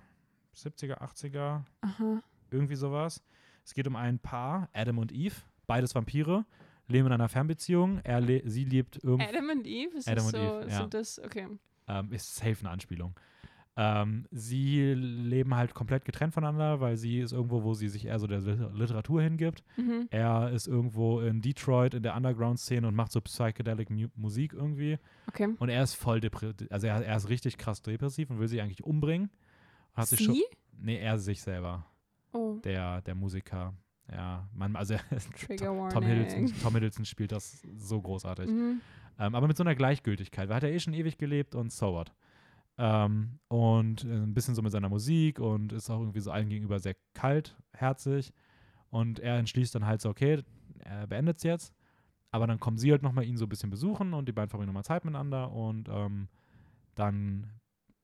70er, 0.53 1.01
80er, 1.01 1.63
Aha. 1.81 2.21
irgendwie 2.51 2.75
sowas. 2.75 3.23
Es 3.65 3.73
geht 3.73 3.87
um 3.87 3.95
ein 3.95 4.19
Paar, 4.19 4.69
Adam 4.73 4.97
und 4.99 5.11
Eve, 5.11 5.35
beides 5.67 5.95
Vampire, 5.95 6.45
leben 6.89 7.07
in 7.07 7.13
einer 7.13 7.29
Fernbeziehung. 7.29 7.99
Er 8.03 8.19
le 8.21 8.41
sie 8.45 8.65
lebt 8.65 8.99
irgendwie, 9.03 9.25
Adam 9.27 9.49
und 9.49 9.65
Eve? 9.67 9.97
Ist 9.97 10.07
Adam 10.07 10.25
das 10.25 10.33
und 10.33 10.39
so, 10.39 10.59
Eve, 10.61 10.69
ja. 10.69 10.77
Sind 10.77 10.93
das, 10.93 11.19
okay. 11.23 11.47
ähm, 11.87 12.11
ist 12.11 12.35
safe 12.35 12.57
eine 12.61 12.69
Anspielung. 12.71 13.15
Ähm, 13.81 14.25
sie 14.31 14.93
leben 14.93 15.55
halt 15.55 15.73
komplett 15.73 16.03
getrennt 16.03 16.33
voneinander, 16.33 16.81
weil 16.81 16.97
sie 16.97 17.19
ist 17.19 17.31
irgendwo, 17.31 17.63
wo 17.63 17.73
sie 17.73 17.87
sich 17.87 18.05
eher 18.07 18.19
so 18.19 18.27
der 18.27 18.41
Liter- 18.41 18.71
Literatur 18.73 19.21
hingibt. 19.21 19.63
Mhm. 19.77 20.07
Er 20.09 20.51
ist 20.51 20.67
irgendwo 20.67 21.21
in 21.21 21.41
Detroit 21.41 21.93
in 21.93 22.03
der 22.03 22.13
Underground-Szene 22.17 22.85
und 22.85 22.95
macht 22.95 23.13
so 23.13 23.21
psychedelic 23.21 23.89
Mu 23.89 24.07
Musik 24.15 24.51
irgendwie. 24.51 24.97
Okay. 25.29 25.47
Und 25.59 25.69
er 25.69 25.81
ist 25.83 25.93
voll 25.93 26.19
depressiv, 26.19 26.67
also 26.69 26.87
er, 26.87 27.05
er 27.05 27.15
ist 27.15 27.29
richtig 27.29 27.57
krass 27.57 27.81
depressiv 27.81 28.29
und 28.29 28.39
will 28.39 28.49
sich 28.49 28.59
eigentlich 28.61 28.83
umbringen. 28.83 29.29
Hat 29.93 30.07
sich 30.09 30.25
schon, 30.25 30.33
Sie? 30.35 30.43
nee, 30.77 30.97
er 30.97 31.17
sich 31.17 31.41
selber, 31.41 31.85
Oh, 32.33 32.59
der, 32.65 33.01
der 33.03 33.15
Musiker. 33.15 33.73
Ja, 34.11 34.47
man, 34.53 34.75
also. 34.75 34.95
Tom 35.57 36.03
Hiddleston, 36.03 36.47
Tom 36.61 36.73
Hiddleston 36.73 37.05
spielt 37.05 37.31
das 37.31 37.61
so 37.77 38.01
großartig. 38.01 38.49
Mhm. 38.49 38.81
Ähm, 39.19 39.35
aber 39.35 39.47
mit 39.47 39.57
so 39.57 39.63
einer 39.63 39.75
Gleichgültigkeit, 39.75 40.47
weil 40.47 40.53
er 40.53 40.57
hat 40.57 40.63
ja 40.63 40.69
eh 40.69 40.79
schon 40.79 40.93
ewig 40.93 41.17
gelebt 41.17 41.55
und 41.55 41.71
so 41.71 41.93
what. 41.93 42.13
Ähm, 42.77 43.39
und 43.49 44.05
äh, 44.05 44.07
ein 44.07 44.33
bisschen 44.33 44.55
so 44.55 44.61
mit 44.61 44.71
seiner 44.71 44.89
Musik 44.89 45.39
und 45.39 45.73
ist 45.73 45.89
auch 45.89 45.99
irgendwie 45.99 46.21
so 46.21 46.31
allen 46.31 46.49
gegenüber 46.49 46.79
sehr 46.79 46.95
kaltherzig. 47.13 48.33
Und 48.89 49.19
er 49.19 49.37
entschließt 49.37 49.75
dann 49.75 49.85
halt 49.85 50.01
so, 50.01 50.09
okay, 50.09 50.41
er 50.79 51.05
beendet 51.05 51.37
es 51.37 51.43
jetzt. 51.43 51.73
Aber 52.31 52.47
dann 52.47 52.59
kommen 52.59 52.77
sie 52.77 52.91
halt 52.91 53.03
nochmal 53.03 53.25
ihn 53.25 53.37
so 53.37 53.45
ein 53.45 53.49
bisschen 53.49 53.69
besuchen 53.69 54.13
und 54.13 54.27
die 54.27 54.31
beiden 54.31 54.49
verbringen 54.49 54.67
nochmal 54.67 54.83
Zeit 54.83 55.03
miteinander 55.03 55.51
und 55.51 55.89
ähm, 55.89 56.29
dann 56.95 57.51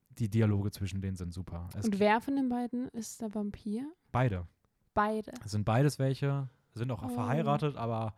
die 0.10 0.30
Dialoge 0.30 0.72
zwischen 0.72 1.02
denen 1.02 1.16
sind 1.16 1.34
super. 1.34 1.70
Es 1.76 1.86
Und 1.86 2.00
wer 2.00 2.22
von 2.22 2.36
den 2.36 2.50
beiden 2.50 2.90
ist 2.90 3.22
der 3.22 3.34
Vampir? 3.34 3.86
beide. 4.12 4.48
Beide. 4.96 5.32
Es 5.46 5.52
sind 5.52 5.64
beides 5.66 6.00
welche, 6.00 6.50
sind 6.74 6.92
auch 6.92 7.04
Oh. 7.04 7.10
verheiratet, 7.10 7.76
aber 7.76 8.16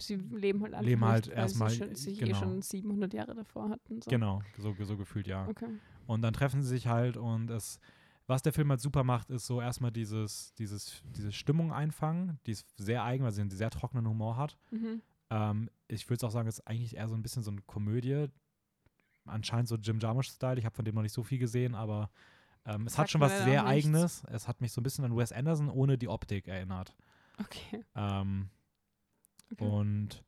Sie 0.00 0.14
leben 0.14 0.62
halt 0.62 0.74
einfach 0.74 0.86
Leben 0.86 1.00
nicht, 1.00 1.10
halt 1.10 1.28
erstmal- 1.28 1.70
sie 1.70 1.76
schon, 1.78 1.94
sich 1.96 2.18
genau. 2.20 2.30
eh 2.30 2.34
schon 2.40 2.62
700 2.62 3.12
Jahre 3.14 3.34
davor 3.34 3.68
hatten. 3.68 4.00
So. 4.00 4.08
genau, 4.10 4.42
so, 4.56 4.72
so 4.84 4.96
gefühlt 4.96 5.26
ja. 5.26 5.46
Okay. 5.48 5.66
Und 6.06 6.22
dann 6.22 6.32
treffen 6.32 6.62
sie 6.62 6.68
sich 6.68 6.86
halt 6.86 7.16
und 7.16 7.50
es, 7.50 7.80
was 8.28 8.42
der 8.42 8.52
Film 8.52 8.70
halt 8.70 8.80
super 8.80 9.02
macht, 9.04 9.30
ist 9.30 9.46
so 9.46 9.60
erstmal 9.60 9.90
dieses, 9.90 10.54
dieses, 10.54 11.02
diese 11.16 11.32
Stimmung 11.32 11.72
einfangen, 11.72 12.38
die 12.46 12.52
ist 12.52 12.66
sehr 12.78 13.02
eigen, 13.02 13.24
weil 13.24 13.32
sie 13.32 13.40
einen 13.40 13.50
sehr 13.50 13.70
trockenen 13.70 14.06
Humor 14.08 14.36
hat. 14.36 14.56
Mhm. 14.70 15.02
Ähm, 15.30 15.68
ich 15.88 16.08
würde 16.08 16.24
auch 16.26 16.30
sagen, 16.30 16.48
es 16.48 16.60
ist 16.60 16.66
eigentlich 16.68 16.94
eher 16.96 17.08
so 17.08 17.14
ein 17.16 17.22
bisschen 17.22 17.42
so 17.42 17.50
eine 17.50 17.60
Komödie. 17.62 18.26
Anscheinend 19.24 19.68
so 19.68 19.74
Jim 19.76 19.98
Jarmusch-Style. 19.98 20.58
Ich 20.58 20.64
habe 20.64 20.76
von 20.76 20.84
dem 20.84 20.94
noch 20.94 21.02
nicht 21.02 21.12
so 21.12 21.22
viel 21.24 21.38
gesehen, 21.38 21.74
aber 21.74 22.08
ähm, 22.66 22.86
es 22.86 22.98
hat 22.98 23.10
schon 23.10 23.20
was 23.20 23.36
sehr 23.44 23.62
nichts. 23.64 23.86
Eigenes. 23.86 24.22
Es 24.30 24.48
hat 24.48 24.60
mich 24.60 24.72
so 24.72 24.80
ein 24.80 24.84
bisschen 24.84 25.04
an 25.04 25.16
Wes 25.16 25.32
Anderson 25.32 25.68
ohne 25.70 25.96
die 25.98 26.08
Optik 26.08 26.48
erinnert. 26.48 26.94
Okay. 27.40 27.84
Ähm, 27.94 28.50
okay. 29.52 29.64
Und 29.64 30.24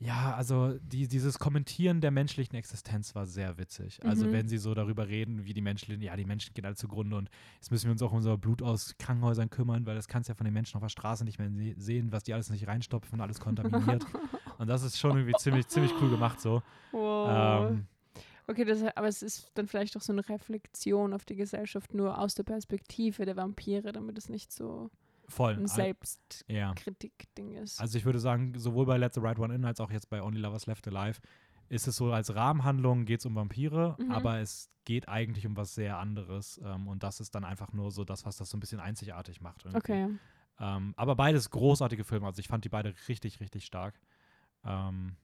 ja, 0.00 0.32
also 0.36 0.78
die, 0.78 1.08
dieses 1.08 1.40
Kommentieren 1.40 2.00
der 2.00 2.12
menschlichen 2.12 2.54
Existenz 2.54 3.16
war 3.16 3.26
sehr 3.26 3.58
witzig. 3.58 3.98
Also 4.04 4.26
Mhm. 4.26 4.32
wenn 4.32 4.48
sie 4.48 4.58
so 4.58 4.72
darüber 4.72 5.08
reden, 5.08 5.44
wie 5.44 5.54
die 5.54 5.60
Menschen, 5.60 6.00
ja, 6.00 6.14
die 6.16 6.24
Menschen 6.24 6.54
gehen 6.54 6.64
alle 6.64 6.76
zugrunde 6.76 7.16
und 7.16 7.28
jetzt 7.56 7.72
müssen 7.72 7.86
wir 7.86 7.92
uns 7.92 8.02
auch 8.02 8.12
um 8.12 8.18
unser 8.18 8.38
Blut 8.38 8.62
aus 8.62 8.94
Krankenhäusern 8.98 9.50
kümmern, 9.50 9.86
weil 9.86 9.96
das 9.96 10.06
kannst 10.06 10.28
du 10.28 10.32
ja 10.32 10.36
von 10.36 10.44
den 10.44 10.54
Menschen 10.54 10.76
auf 10.76 10.82
der 10.84 10.88
Straße 10.88 11.24
nicht 11.24 11.40
mehr 11.40 11.50
se- 11.50 11.74
sehen, 11.76 12.12
was 12.12 12.22
die 12.22 12.32
alles 12.32 12.48
nicht 12.48 12.68
reinstopfen, 12.68 13.20
alles 13.20 13.40
kontaminiert. 13.40 14.06
und 14.58 14.68
das 14.68 14.84
ist 14.84 14.98
schon 15.00 15.16
irgendwie 15.16 15.36
ziemlich, 15.38 15.66
ziemlich 15.66 15.92
cool 16.00 16.10
gemacht 16.10 16.40
so. 16.40 16.62
wow. 16.92 17.70
Ähm, 17.72 17.88
okay, 18.48 18.64
das, 18.64 18.82
aber 18.96 19.06
es 19.08 19.22
ist 19.22 19.50
dann 19.54 19.66
vielleicht 19.68 19.96
auch 19.96 20.00
so 20.00 20.12
eine 20.12 20.28
Reflexion 20.28 21.12
auf 21.12 21.24
die 21.24 21.36
Gesellschaft 21.36 21.94
nur 21.94 22.18
aus 22.18 22.34
der 22.34 22.42
Perspektive 22.44 23.24
der 23.24 23.36
Vampire, 23.36 23.92
damit 23.92 24.18
es 24.18 24.28
nicht 24.28 24.52
so 24.52 24.90
voll. 25.28 25.52
ein 25.54 25.58
Al- 25.70 25.94
ja. 26.48 26.72
Selbstkritik-Ding 26.74 27.54
ist. 27.54 27.80
Also 27.80 27.98
ich 27.98 28.04
würde 28.04 28.18
sagen, 28.18 28.54
sowohl 28.58 28.86
bei 28.86 28.96
Let 28.96 29.14
the 29.14 29.20
Right 29.20 29.38
One 29.38 29.54
In 29.54 29.64
als 29.64 29.80
auch 29.80 29.90
jetzt 29.90 30.08
bei 30.10 30.22
Only 30.22 30.40
Lovers 30.40 30.66
Left 30.66 30.86
Alive 30.88 31.20
ist 31.68 31.86
es 31.86 31.96
so, 31.96 32.10
als 32.12 32.34
Rahmenhandlung 32.34 33.04
geht 33.04 33.20
es 33.20 33.26
um 33.26 33.34
Vampire, 33.34 33.94
Mhm. 33.98 34.10
aber 34.10 34.38
es 34.38 34.70
geht 34.84 35.06
eigentlich 35.08 35.46
um 35.46 35.54
was 35.56 35.74
sehr 35.74 35.98
anderes. 35.98 36.58
Ähm, 36.64 36.88
und 36.88 37.02
das 37.02 37.20
ist 37.20 37.34
dann 37.34 37.44
einfach 37.44 37.72
nur 37.74 37.90
so 37.90 38.04
das, 38.04 38.24
was 38.24 38.38
das 38.38 38.48
so 38.48 38.56
ein 38.56 38.60
bisschen 38.60 38.80
einzigartig 38.80 39.42
macht. 39.42 39.64
irgendwie. 39.66 39.76
okay. 39.78 40.08
Ähm, 40.60 40.94
aber 40.96 41.14
beides 41.14 41.50
großartige 41.50 42.04
Filme. 42.04 42.26
Also 42.26 42.40
ich 42.40 42.48
fand 42.48 42.64
die 42.64 42.68
beide 42.70 42.94
richtig, 43.06 43.38
richtig 43.40 43.66
stark. 43.66 44.00
Ähm, 44.64 45.16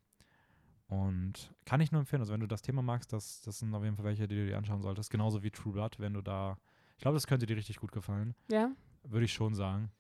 und 0.86 1.54
kann 1.64 1.80
ich 1.80 1.92
nur 1.92 2.00
empfehlen, 2.00 2.20
also 2.20 2.32
wenn 2.32 2.40
du 2.40 2.46
das 2.46 2.62
Thema 2.62 2.82
magst, 2.82 3.12
das, 3.12 3.40
das 3.42 3.58
sind 3.58 3.74
auf 3.74 3.82
jeden 3.82 3.96
Fall 3.96 4.04
welche, 4.04 4.28
die 4.28 4.36
du 4.36 4.46
dir 4.46 4.58
anschauen 4.58 4.82
solltest. 4.82 5.10
Genauso 5.10 5.42
wie 5.42 5.50
True 5.50 5.72
Blood, 5.72 5.98
wenn 5.98 6.14
du 6.14 6.20
da, 6.20 6.58
ich 6.96 7.02
glaube, 7.02 7.16
das 7.16 7.26
könnte 7.26 7.46
dir 7.46 7.56
richtig 7.56 7.76
gut 7.78 7.92
gefallen. 7.92 8.34
Ja, 8.50 8.70
Würde 9.02 9.24
ich 9.24 9.32
schon 9.32 9.54
sagen. 9.54 9.90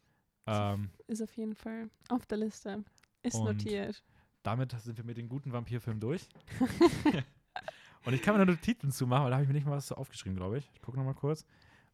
Ähm, 0.46 0.90
ist 1.06 1.22
auf 1.22 1.32
jeden 1.36 1.54
Fall 1.54 1.88
auf 2.10 2.26
der 2.26 2.38
Liste. 2.38 2.84
Ist 3.22 3.42
notiert. 3.42 4.04
damit 4.42 4.72
sind 4.72 4.98
wir 4.98 5.04
mit 5.04 5.16
den 5.16 5.28
guten 5.28 5.52
Vampirfilmen 5.52 6.00
durch. 6.00 6.28
und 8.04 8.12
ich 8.12 8.20
kann 8.20 8.36
mir 8.36 8.44
noch 8.44 8.52
Notizen 8.52 8.92
zumachen, 8.92 9.24
weil 9.24 9.30
da 9.30 9.36
habe 9.36 9.44
ich 9.44 9.48
mir 9.48 9.54
nicht 9.54 9.66
mal 9.66 9.76
was 9.76 9.86
so 9.86 9.94
aufgeschrieben, 9.94 10.36
glaube 10.36 10.58
ich. 10.58 10.70
Ich 10.74 10.82
gucke 10.82 10.98
noch 10.98 11.04
mal 11.04 11.14
kurz. 11.14 11.46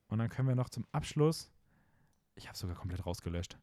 Und 0.08 0.18
dann 0.18 0.28
können 0.28 0.48
wir 0.48 0.56
noch 0.56 0.68
zum 0.68 0.84
Abschluss. 0.90 1.48
Ich 2.34 2.48
habe 2.48 2.58
sogar 2.58 2.74
komplett 2.74 3.06
rausgelöscht. 3.06 3.56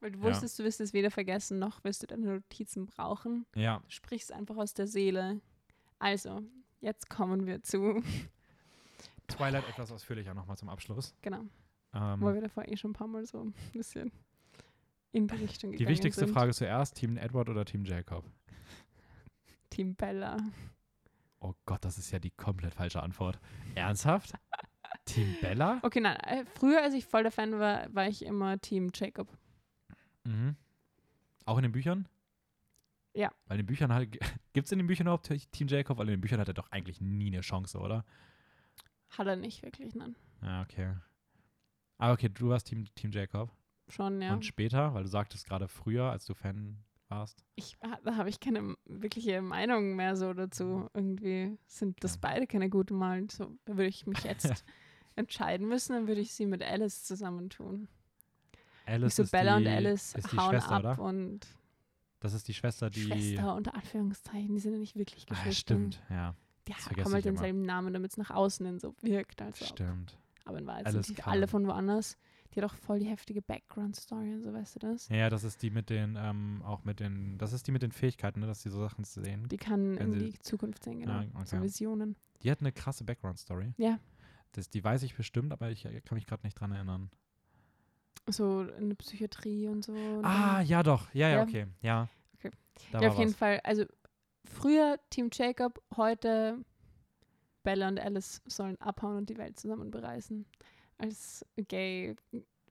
Weil 0.00 0.12
du 0.12 0.18
Ja. 0.20 0.24
wusstest, 0.26 0.58
du 0.58 0.64
wirst 0.64 0.80
es 0.80 0.92
weder 0.92 1.10
vergessen, 1.10 1.58
noch 1.58 1.82
wirst 1.84 2.02
du 2.02 2.06
deine 2.06 2.26
Notizen 2.26 2.86
brauchen. 2.86 3.46
Ja, 3.54 3.78
Du 3.84 3.90
sprichst 3.90 4.32
einfach 4.32 4.56
aus 4.56 4.74
der 4.74 4.86
Seele. 4.86 5.40
Also, 5.98 6.42
jetzt 6.80 7.10
kommen 7.10 7.46
wir 7.46 7.62
zu, 7.62 8.02
Twilight 9.28 9.68
etwas 9.68 9.90
ausführlicher 9.92 10.34
nochmal 10.34 10.56
zum 10.56 10.68
Abschluss. 10.68 11.14
genau, 11.22 11.42
weil 11.92 12.12
Ähm, 12.14 12.34
wir 12.34 12.40
davor 12.40 12.66
eh 12.68 12.76
schon 12.76 12.90
ein 12.92 12.94
paar 12.94 13.08
Mal 13.08 13.26
so 13.26 13.42
ein 13.44 13.54
bisschen 13.72 14.10
in 15.12 15.26
die 15.26 15.34
Richtung 15.36 15.70
gegangen 15.72 15.86
die 15.86 15.88
wichtigste 15.92 16.24
sind. 16.26 16.32
Frage 16.32 16.52
zuerst: 16.54 16.94
Team 16.96 17.16
Edward 17.16 17.48
oder 17.48 17.64
Team 17.64 17.84
Jacob? 17.84 18.24
Team 19.70 19.94
Bella. 19.94 20.38
Oh 21.40 21.54
Gott, 21.66 21.84
das 21.84 21.98
ist 21.98 22.10
ja 22.10 22.18
die 22.18 22.30
komplett 22.30 22.74
falsche 22.74 23.02
Antwort. 23.02 23.38
Ernsthaft? 23.74 24.32
Team 25.04 25.36
Bella? 25.40 25.78
Okay, 25.82 26.00
nein, 26.00 26.16
äh, 26.20 26.44
früher, 26.46 26.82
als 26.82 26.94
ich 26.94 27.04
voll 27.06 27.22
der 27.22 27.32
Fan 27.32 27.58
war, 27.58 27.92
war 27.94 28.08
ich 28.08 28.24
immer 28.24 28.58
Team 28.60 28.90
Jacob. 28.94 29.28
Mhm. 30.28 30.56
Auch 31.44 31.56
in 31.56 31.62
den 31.62 31.72
Büchern? 31.72 32.06
Ja. 33.14 33.32
Weil 33.46 33.58
in 33.58 33.64
den 33.64 33.66
Büchern 33.66 33.92
halt, 33.92 34.12
gibt 34.52 34.66
es 34.66 34.72
in 34.72 34.78
den 34.78 34.86
Büchern 34.86 35.06
überhaupt 35.06 35.32
Team 35.52 35.68
Jacob? 35.68 35.98
Weil 35.98 36.08
in 36.08 36.14
den 36.14 36.20
Büchern 36.20 36.40
hat 36.40 36.48
er 36.48 36.54
doch 36.54 36.70
eigentlich 36.70 37.00
nie 37.00 37.28
eine 37.28 37.40
Chance, 37.40 37.78
oder? 37.78 38.04
Hat 39.10 39.26
er 39.26 39.36
nicht 39.36 39.62
wirklich, 39.62 39.94
nein. 39.94 40.14
Ja, 40.42 40.62
okay. 40.62 40.94
Aber 41.96 42.12
okay, 42.12 42.28
du 42.28 42.50
warst 42.50 42.68
Team, 42.68 42.84
Team 42.94 43.10
Jacob. 43.10 43.50
Schon, 43.88 44.20
ja. 44.20 44.34
Und 44.34 44.44
später, 44.44 44.92
weil 44.92 45.04
du 45.04 45.08
sagtest 45.08 45.46
gerade 45.46 45.66
früher, 45.66 46.10
als 46.10 46.26
du 46.26 46.34
Fan 46.34 46.84
warst. 47.08 47.42
Ich, 47.54 47.76
da 48.04 48.16
habe 48.16 48.28
ich 48.28 48.38
keine 48.38 48.76
wirkliche 48.84 49.40
Meinung 49.40 49.96
mehr 49.96 50.14
so 50.14 50.34
dazu. 50.34 50.90
Irgendwie 50.92 51.58
sind 51.66 52.04
das 52.04 52.18
beide 52.18 52.46
keine 52.46 52.68
guten 52.68 52.96
Malen. 52.96 53.30
So, 53.30 53.56
da 53.64 53.72
würde 53.72 53.88
ich 53.88 54.06
mich 54.06 54.22
jetzt 54.24 54.64
entscheiden 55.16 55.66
müssen, 55.66 55.94
dann 55.94 56.06
würde 56.06 56.20
ich 56.20 56.34
sie 56.34 56.46
mit 56.46 56.62
Alice 56.62 57.04
zusammentun. 57.04 57.88
Alice 58.88 59.16
so 59.16 59.22
ist 59.22 59.30
Bella 59.30 59.58
die, 59.58 59.66
und 59.66 59.72
Alice 59.72 60.14
ist 60.14 60.32
die 60.32 60.36
hauen 60.36 60.50
Schwester, 60.50 60.70
ab 60.72 60.80
oder? 60.80 60.98
und 61.00 61.46
Das 62.20 62.32
ist 62.32 62.48
die 62.48 62.54
Schwester, 62.54 62.90
die. 62.90 63.02
Schwester 63.02 63.54
unter 63.54 63.74
Anführungszeichen, 63.74 64.54
die 64.54 64.60
sind 64.60 64.72
ja 64.72 64.78
nicht 64.78 64.96
wirklich 64.96 65.24
Ah, 65.28 65.34
Geschwister. 65.34 65.52
stimmt, 65.60 66.02
ja, 66.10 66.34
Die 66.66 66.72
vergesse 66.74 67.04
haben 67.06 67.12
halt 67.14 67.24
denselben 67.24 67.62
Namen, 67.62 67.92
damit 67.92 68.10
es 68.12 68.16
nach 68.16 68.30
außen 68.30 68.64
hin 68.66 68.78
so 68.78 68.94
wirkt. 69.02 69.40
Also, 69.42 69.64
stimmt. 69.64 70.18
aber 70.44 70.58
in 70.58 70.66
Wahrheit 70.66 70.86
Alice 70.86 71.06
sind 71.06 71.18
die 71.18 71.22
alle 71.22 71.46
von 71.48 71.66
woanders. 71.66 72.16
Die 72.54 72.62
hat 72.62 72.70
auch 72.70 72.74
voll 72.74 72.98
die 72.98 73.04
heftige 73.06 73.42
Background-Story 73.42 74.32
und 74.34 74.42
so, 74.42 74.54
weißt 74.54 74.76
du 74.76 74.78
das? 74.78 75.08
Ja, 75.10 75.16
ja, 75.16 75.28
das 75.30 75.44
ist 75.44 75.62
die 75.62 75.68
mit 75.70 75.90
den, 75.90 76.16
ähm, 76.18 76.62
auch 76.64 76.82
mit 76.82 76.98
den, 76.98 77.36
das 77.36 77.52
ist 77.52 77.66
die 77.66 77.72
mit 77.72 77.82
den 77.82 77.92
Fähigkeiten, 77.92 78.40
ne, 78.40 78.46
dass 78.46 78.62
die 78.62 78.70
so 78.70 78.80
Sachen 78.80 79.04
sehen. 79.04 79.46
Die 79.48 79.58
kann 79.58 79.98
in 79.98 80.12
sie- 80.12 80.30
die 80.30 80.38
Zukunft 80.38 80.82
sehen, 80.82 81.00
genau. 81.00 81.20
Ja, 81.20 81.26
So 81.44 81.56
okay. 81.56 81.62
Visionen. 81.62 82.16
Die 82.42 82.50
hat 82.50 82.60
eine 82.60 82.72
krasse 82.72 83.04
Background-Story. 83.04 83.74
Ja. 83.76 83.98
Das, 84.52 84.70
die 84.70 84.82
weiß 84.82 85.02
ich 85.02 85.14
bestimmt, 85.14 85.52
aber 85.52 85.70
ich 85.70 85.84
äh, 85.84 86.00
kann 86.00 86.16
mich 86.16 86.26
gerade 86.26 86.46
nicht 86.46 86.54
dran 86.58 86.72
erinnern. 86.72 87.10
So 88.30 88.62
in 88.62 88.88
der 88.90 88.96
Psychiatrie 88.96 89.68
und 89.68 89.84
so. 89.84 89.92
und 89.92 90.24
Ah, 90.24 90.60
ja 90.60 90.82
doch. 90.82 91.12
Ja, 91.14 91.28
ja, 91.28 91.36
Ja. 91.36 91.42
okay. 91.42 91.66
Ja. 91.80 92.08
Okay. 92.36 92.50
Da 92.92 93.00
ja, 93.00 93.08
auf 93.08 93.18
jeden 93.18 93.30
was. 93.30 93.36
Fall. 93.38 93.60
Also 93.64 93.84
früher 94.44 94.98
Team 95.10 95.30
Jacob, 95.32 95.82
heute 95.96 96.58
Bella 97.62 97.88
und 97.88 97.98
Alice 98.00 98.40
sollen 98.46 98.80
abhauen 98.80 99.16
und 99.18 99.28
die 99.30 99.36
Welt 99.36 99.58
zusammen 99.58 99.90
bereisen. 99.90 100.46
Als 100.98 101.44
gay 101.68 102.16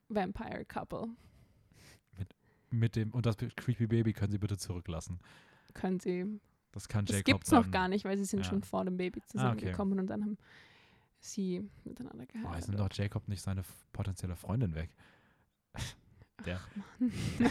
Vampire 0.10 0.66
Couple. 0.66 1.08
Mit 2.70 2.96
dem, 2.98 3.12
und 3.12 3.26
das 3.26 3.38
Creepy 3.38 3.88
Baby 3.88 4.12
können 4.14 4.32
sie 4.32 4.38
bitte 4.38 4.58
zurücklassen. 4.58 5.20
Können 5.74 6.00
sie. 6.02 6.40
Das 6.74 6.88
kann 6.90 7.06
Das 7.06 7.16
Jacob 7.16 7.26
gibt 7.26 7.44
es 7.46 7.52
noch 7.52 7.72
gar 7.72 7.88
nicht, 7.88 8.04
weil 8.04 8.18
sie 8.18 8.26
sind 8.26 8.40
Ja. 8.40 8.46
schon 8.46 8.62
vor 8.64 8.84
dem 8.84 8.98
Baby 8.98 9.20
Ah, 9.20 9.24
okay. 9.24 9.28
zusammengekommen 9.32 10.00
und 10.00 10.08
dann 10.08 10.24
haben 10.24 10.38
sie 11.20 11.64
miteinander 11.86 12.26
geheiratet. 12.26 12.60
ist 12.60 12.68
denn 12.68 12.78
doch 12.78 12.90
Jacob 12.92 13.28
nicht 13.30 13.42
seine 13.42 13.64
potenzielle 13.94 14.36
Freundin 14.36 14.76
weg? 14.76 14.90
Der. 16.45 16.60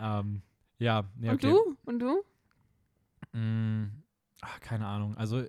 ähm, 0.00 0.42
ja, 0.78 1.04
nee, 1.16 1.28
Und 1.30 1.34
okay. 1.36 1.50
du? 1.50 1.76
Und 1.84 1.98
du? 2.00 2.22
Mm, 3.38 4.02
ach, 4.40 4.60
keine 4.60 4.86
Ahnung. 4.86 5.16
Also, 5.16 5.44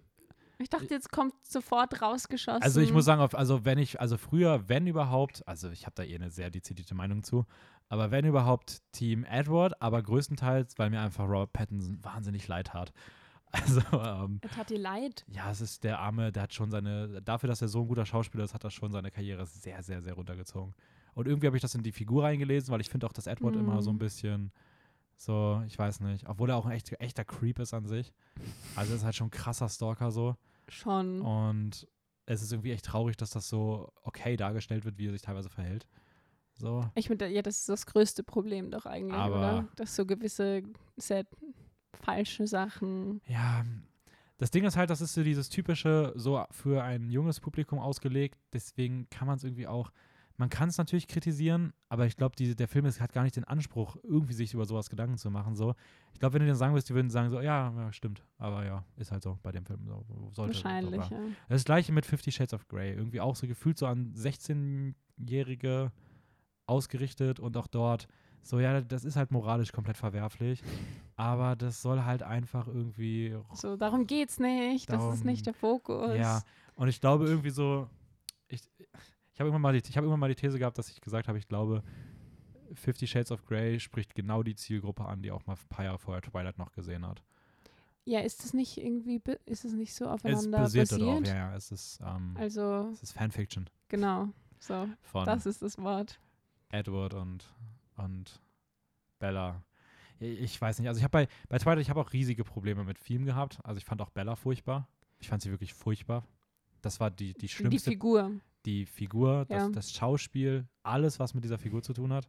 Ich 0.58 0.70
dachte, 0.70 0.88
jetzt 0.90 1.12
kommt 1.12 1.34
sofort 1.46 2.02
rausgeschossen. 2.02 2.64
also 2.64 2.82
ich 2.82 2.94
muss 2.94 3.06
sagen, 3.06 3.22
also 3.36 3.66
wenn 3.66 3.78
ich, 3.78 4.00
also 4.00 4.18
früher, 4.18 4.68
wenn 4.70 4.88
überhaupt, 4.88 5.48
also 5.48 5.70
ich 5.70 5.86
habe 5.86 5.96
da 5.96 6.04
eh 6.04 6.16
eine 6.16 6.30
sehr 6.32 6.50
dezidierte 6.50 6.96
Meinung 6.96 7.24
zu, 7.24 7.46
aber 7.90 8.10
wenn 8.12 8.26
überhaupt 8.26 8.82
Team 8.92 9.24
Edward, 9.26 9.80
aber 9.82 10.02
größtenteils, 10.02 10.80
weil 10.80 10.90
mir 10.90 11.02
einfach 11.02 11.26
Robert 11.26 11.54
Pattinson 11.54 12.04
wahnsinnig 12.04 12.48
leid 12.48 12.74
hat. 12.74 12.92
Also, 13.52 13.80
ähm, 13.94 14.40
Er 14.42 14.50
tat 14.50 14.70
dir 14.70 14.80
leid. 14.80 15.24
ja, 15.30 15.50
es 15.50 15.62
ist 15.62 15.86
der 15.86 16.00
Arme, 16.00 16.34
der 16.34 16.44
hat 16.44 16.54
schon 16.54 16.72
seine, 16.72 17.22
dafür, 17.22 17.48
dass 17.48 17.62
er 17.62 17.70
so 17.70 17.84
ein 17.84 17.88
guter 17.88 18.06
Schauspieler 18.06 18.44
ist, 18.44 18.54
hat 18.54 18.66
er 18.66 18.70
schon 18.70 18.92
seine 18.92 19.12
Karriere 19.12 19.46
sehr, 19.46 19.82
sehr, 19.82 20.02
sehr 20.02 20.14
runtergezogen. 20.14 20.74
Und 21.16 21.28
irgendwie 21.28 21.48
habe 21.48 21.58
ich 21.58 21.62
das 21.62 21.74
in 21.76 21.82
die 21.82 21.92
Figur 21.92 22.24
reingelesen, 22.24 22.72
weil 22.72 22.82
ich 22.82 22.90
finde 22.90 23.08
auch, 23.08 23.14
dass 23.14 23.26
Edward 23.26 23.56
immer 23.56 23.82
so 23.82 23.90
ein 23.90 23.96
Mhm. 23.96 24.00
bisschen 24.00 24.52
so, 25.18 25.64
ich 25.66 25.80
weiß 25.80 26.02
nicht, 26.02 26.28
obwohl 26.28 26.50
er 26.50 26.58
auch 26.58 26.66
ein 26.66 26.74
echt, 26.74 26.92
echter 27.00 27.24
Creep 27.26 27.58
ist 27.60 27.74
an 27.74 27.86
sich. 27.88 28.14
Also 28.76 28.92
er 28.92 28.98
ist 28.98 29.04
halt 29.06 29.16
schon 29.16 29.28
ein 29.28 29.32
krasser 29.32 29.70
Stalker 29.70 30.12
so. 30.12 30.36
Schon. 30.68 31.22
Und 31.22 31.88
es 32.26 32.42
ist 32.42 32.52
irgendwie 32.52 32.72
echt 32.72 32.86
traurig, 32.86 33.16
dass 33.18 33.30
das 33.30 33.48
so 33.48 33.92
okay 34.04 34.36
dargestellt 34.36 34.84
wird, 34.84 34.98
wie 34.98 35.08
er 35.08 35.14
sich 35.14 35.22
teilweise 35.22 35.50
verhält. 35.50 35.88
So. 36.58 36.90
Ich 36.96 37.08
finde, 37.08 37.28
ja, 37.28 37.42
das 37.42 37.60
ist 37.60 37.70
das 37.70 37.86
größte 37.86 38.24
Problem 38.24 38.72
doch 38.72 38.86
eigentlich, 38.86 39.14
Aber- 39.14 39.36
oder? 39.38 39.68
Dass 39.78 39.96
so 39.96 40.06
gewisse 40.06 40.64
sehr 40.98 41.26
falsche 42.02 42.46
Sachen. 42.48 43.22
Ja, 43.28 43.64
das 44.38 44.52
Ding 44.52 44.66
ist 44.66 44.76
halt, 44.76 44.90
das 44.90 45.00
ist 45.02 45.14
so 45.14 45.24
dieses 45.24 45.48
typische, 45.50 46.12
so 46.16 46.44
für 46.52 46.84
ein 46.84 47.10
junges 47.10 47.40
Publikum 47.40 47.80
ausgelegt. 47.80 48.38
Deswegen 48.52 49.10
kann 49.10 49.28
man 49.28 49.38
es 49.38 49.44
irgendwie 49.46 49.68
auch, 49.68 49.92
man 50.38 50.50
kann 50.50 50.68
es 50.70 50.78
natürlich 50.78 51.08
kritisieren, 51.08 51.72
aber 51.88 52.06
ich 52.08 52.18
glaube, 52.18 52.36
der 52.36 52.68
Film 52.68 52.86
ist, 52.86 53.00
hat 53.00 53.14
gar 53.14 53.24
nicht 53.24 53.36
den 53.38 53.46
Anspruch, 53.46 53.96
irgendwie 54.04 54.34
sich 54.34 54.54
über 54.54 54.66
sowas 54.66 54.90
Gedanken 54.90 55.18
zu 55.18 55.32
machen. 55.32 55.56
So. 55.56 55.76
Ich 56.14 56.20
glaube, 56.20 56.34
wenn 56.34 56.42
du 56.42 56.46
denen 56.48 56.58
sagen 56.58 56.74
würdest, 56.74 56.90
die 56.90 56.94
würden 56.94 57.10
sagen 57.10 57.30
so, 57.30 57.40
ja, 57.40 57.72
ja, 57.76 57.94
stimmt. 57.94 58.22
Aber 58.38 58.66
ja, 58.66 58.84
ist 58.98 59.12
halt 59.12 59.24
so 59.24 59.38
bei 59.44 59.52
dem 59.54 59.66
Film. 59.66 59.80
So, 59.88 60.06
sollte, 60.32 60.54
Wahrscheinlich, 60.56 61.04
So, 61.06 61.16
ja. 61.16 61.22
das 61.50 61.64
gleiche 61.64 61.92
mit 61.94 62.06
Fifty 62.06 62.32
Shades 62.32 62.54
of 62.54 62.68
Grey. 62.68 62.94
Irgendwie 62.94 63.22
auch 63.22 63.36
so 63.36 63.48
gefühlt 63.48 63.78
so 63.78 63.88
an 63.88 64.14
16-Jährige 64.14 65.92
ausgerichtet 66.68 67.40
und 67.40 67.56
auch 67.58 67.68
dort 67.68 68.08
so, 68.42 68.60
ja, 68.60 68.82
das 68.82 69.06
ist 69.06 69.16
halt 69.16 69.32
moralisch 69.32 69.72
komplett 69.72 69.98
verwerflich, 69.98 70.62
aber 71.16 71.56
das 71.56 71.82
soll 71.82 72.04
halt 72.04 72.22
einfach 72.22 72.68
irgendwie 72.68 73.36
So, 73.54 73.76
darum 73.76 74.06
geht's 74.06 74.40
nicht. 74.40 74.88
Das 74.90 75.02
ist 75.02 75.10
Darum- 75.10 75.26
nicht 75.26 75.46
der 75.48 75.54
Fokus. 75.56 76.16
ja, 76.16 76.42
und 76.76 76.88
ich 76.88 77.02
glaube 77.02 77.26
irgendwie 77.26 77.50
so, 77.50 77.90
ich, 78.48 78.62
ich 79.36 79.40
habe 79.42 79.50
irgendwann, 79.50 79.62
mal 79.62 79.74
die- 79.80 79.88
ich 79.88 79.96
hab 79.98 80.04
irgendwann 80.04 80.20
mal 80.22 80.30
die 80.30 80.36
These 80.36 80.58
gehabt, 80.58 80.78
dass 80.78 80.90
ich 80.90 81.00
gesagt 81.02 81.28
habe, 81.28 81.38
ich 81.38 81.48
glaube, 81.48 81.84
Fifty 82.74 83.06
Shades 83.06 83.32
of 83.32 83.46
Grey 83.46 83.80
spricht 83.80 84.16
genau 84.16 84.42
die 84.44 84.56
Zielgruppe 84.56 85.06
an, 85.06 85.22
die 85.22 85.32
auch 85.32 85.46
mal 85.46 85.54
ein 85.54 85.68
paar 85.70 85.86
Jahre 85.86 86.00
vorher 86.00 86.22
Twilight 86.22 86.58
noch 86.58 86.72
gesehen 86.72 87.06
hat. 87.06 87.22
Ja, 88.06 88.20
ist 88.22 88.44
das 88.44 88.54
nicht 88.54 88.78
irgendwie, 88.78 89.22
ist 89.46 89.66
es 89.66 89.74
nicht 89.74 89.94
so 89.94 90.06
Es 90.06 90.12
aufeinander 90.12 90.60
basiert 90.60 90.90
basiert? 90.90 91.08
darauf, 91.10 91.28
ja, 91.28 91.36
ja, 91.36 91.56
es 91.56 91.72
ist, 91.72 92.00
ähm, 92.06 92.36
Also, 92.40 92.90
es 92.94 93.04
ist 93.04 93.12
Fanfiction 93.14 93.70
genau. 93.90 94.30
So, 94.60 94.88
von 95.02 95.26
das 95.26 95.46
ist 95.46 95.62
das 95.62 95.78
Wort. 95.78 96.20
Edward 96.70 97.14
und, 97.14 97.54
und 97.98 98.42
Bella. 99.20 99.64
Ich, 100.20 100.60
weiß 100.60 100.80
nicht, 100.80 100.88
also 100.88 100.98
ich 100.98 101.04
habe 101.04 101.12
bei, 101.12 101.28
bei 101.50 101.58
Twilight, 101.60 101.82
ich 101.82 101.90
habe 101.90 102.00
auch 102.00 102.14
riesige 102.14 102.44
Probleme 102.44 102.84
mit 102.84 102.98
Film 102.98 103.26
gehabt. 103.26 103.60
Also 103.64 103.78
ich 103.80 103.86
fand 103.86 104.02
auch 104.02 104.10
Bella 104.12 104.36
furchtbar. 104.36 104.88
Ich 105.20 105.28
fand 105.28 105.42
sie 105.42 105.52
wirklich 105.52 105.74
furchtbar. 105.74 106.26
Das 106.82 107.00
war 107.00 107.12
die, 107.12 107.34
die 107.34 107.42
Die 107.42 107.48
schlimmste 107.50 107.92
Figur. 107.92 108.32
Die 108.66 108.86
Figur, 108.86 109.46
das, 109.46 109.64
Ja. 109.64 109.70
das 109.70 109.92
Schauspiel, 109.94 110.68
alles, 110.84 111.20
was 111.20 111.34
mit 111.34 111.44
dieser 111.44 111.58
Figur 111.58 111.82
zu 111.84 111.94
tun 111.94 112.12
hat. 112.14 112.28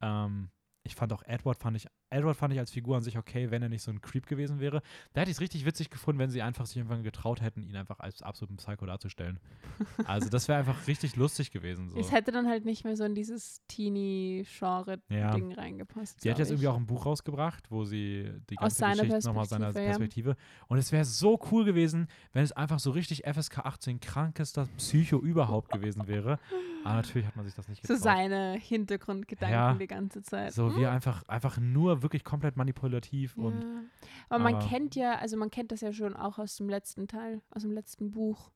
Ähm, 0.00 0.50
ich 0.82 0.94
fand 0.94 1.12
auch 1.12 1.22
Edward 1.24 1.58
fand 1.58 1.76
ich, 1.76 1.86
Edward 2.10 2.36
fand 2.36 2.52
ich 2.52 2.58
als 2.58 2.70
Figur 2.70 2.96
an 2.96 3.02
sich 3.02 3.16
okay, 3.16 3.50
wenn 3.50 3.62
er 3.62 3.68
nicht 3.68 3.82
so 3.82 3.90
ein 3.90 4.00
Creep 4.00 4.26
gewesen 4.26 4.60
wäre. 4.60 4.82
Da 5.12 5.20
hätte 5.22 5.30
ich 5.30 5.36
es 5.36 5.40
richtig 5.40 5.64
witzig 5.64 5.90
gefunden, 5.90 6.18
wenn 6.18 6.30
sie 6.30 6.42
einfach 6.42 6.66
sich 6.66 6.76
irgendwann 6.76 7.02
getraut 7.02 7.40
hätten, 7.40 7.62
ihn 7.62 7.76
einfach 7.76 8.00
als 8.00 8.22
absoluten 8.22 8.56
Psycho 8.56 8.86
darzustellen. 8.86 9.38
Also 10.04 10.28
das 10.28 10.48
wäre 10.48 10.58
einfach 10.58 10.86
richtig 10.86 11.16
lustig 11.16 11.50
gewesen. 11.52 11.88
So. 11.88 11.98
Es 11.98 12.10
hätte 12.12 12.32
dann 12.32 12.48
halt 12.48 12.64
nicht 12.64 12.84
mehr 12.84 12.96
so 12.96 13.04
in 13.04 13.14
dieses 13.14 13.62
Teenie-Genre-Ding 13.68 15.50
Ja. 15.50 15.54
reingepasst. 15.56 16.20
Sie 16.20 16.30
hat 16.30 16.38
jetzt 16.38 16.48
ich. 16.48 16.52
irgendwie 16.52 16.68
auch 16.68 16.76
ein 16.76 16.86
Buch 16.86 17.06
rausgebracht, 17.06 17.70
wo 17.70 17.84
sie 17.84 18.30
die 18.50 18.56
Aus 18.58 18.62
ganze 18.62 18.76
seiner 18.78 19.02
Geschichte 19.04 19.26
nochmal 19.28 19.42
aus 19.42 19.48
seiner 19.50 19.72
Perspektive, 19.72 20.30
ja. 20.30 20.36
Und 20.68 20.78
es 20.78 20.92
wäre 20.92 21.04
so 21.04 21.38
cool 21.50 21.64
gewesen, 21.64 22.08
wenn 22.32 22.42
es 22.44 22.52
einfach 22.52 22.78
so 22.78 22.90
richtig 22.90 23.24
FSK 23.26 23.58
18 23.58 24.00
krankester 24.00 24.66
Psycho 24.76 25.18
überhaupt 25.18 25.70
gewesen 25.70 26.06
wäre. 26.08 26.38
Aber 26.84 26.94
natürlich 26.94 27.26
hat 27.26 27.36
man 27.36 27.44
sich 27.44 27.54
das 27.54 27.68
nicht 27.68 27.86
So 27.86 27.94
getraut. 27.94 28.02
seine 28.04 28.54
Hintergrundgedanken 28.58 29.54
Ja. 29.54 29.74
die 29.74 29.86
ganze 29.86 30.22
Zeit. 30.22 30.52
So 30.54 30.74
wie 30.76 30.80
Hm? 30.86 30.92
einfach, 30.92 31.22
einfach 31.28 31.58
nur 31.58 31.99
wirklich 32.02 32.24
komplett 32.24 32.56
manipulativ 32.56 33.36
und 33.36 33.62
ja. 33.62 33.82
Aber 34.28 34.44
man 34.44 34.54
aber- 34.56 34.66
kennt 34.68 34.94
ja, 34.96 35.16
also 35.16 35.36
man 35.36 35.50
kennt 35.50 35.72
das 35.72 35.80
ja 35.80 35.92
schon 35.92 36.14
auch 36.16 36.38
aus 36.38 36.56
dem 36.56 36.68
letzten 36.68 37.06
Teil, 37.08 37.42
aus 37.50 37.62
dem 37.62 37.72
letzten 37.72 38.10
Buch. 38.10 38.50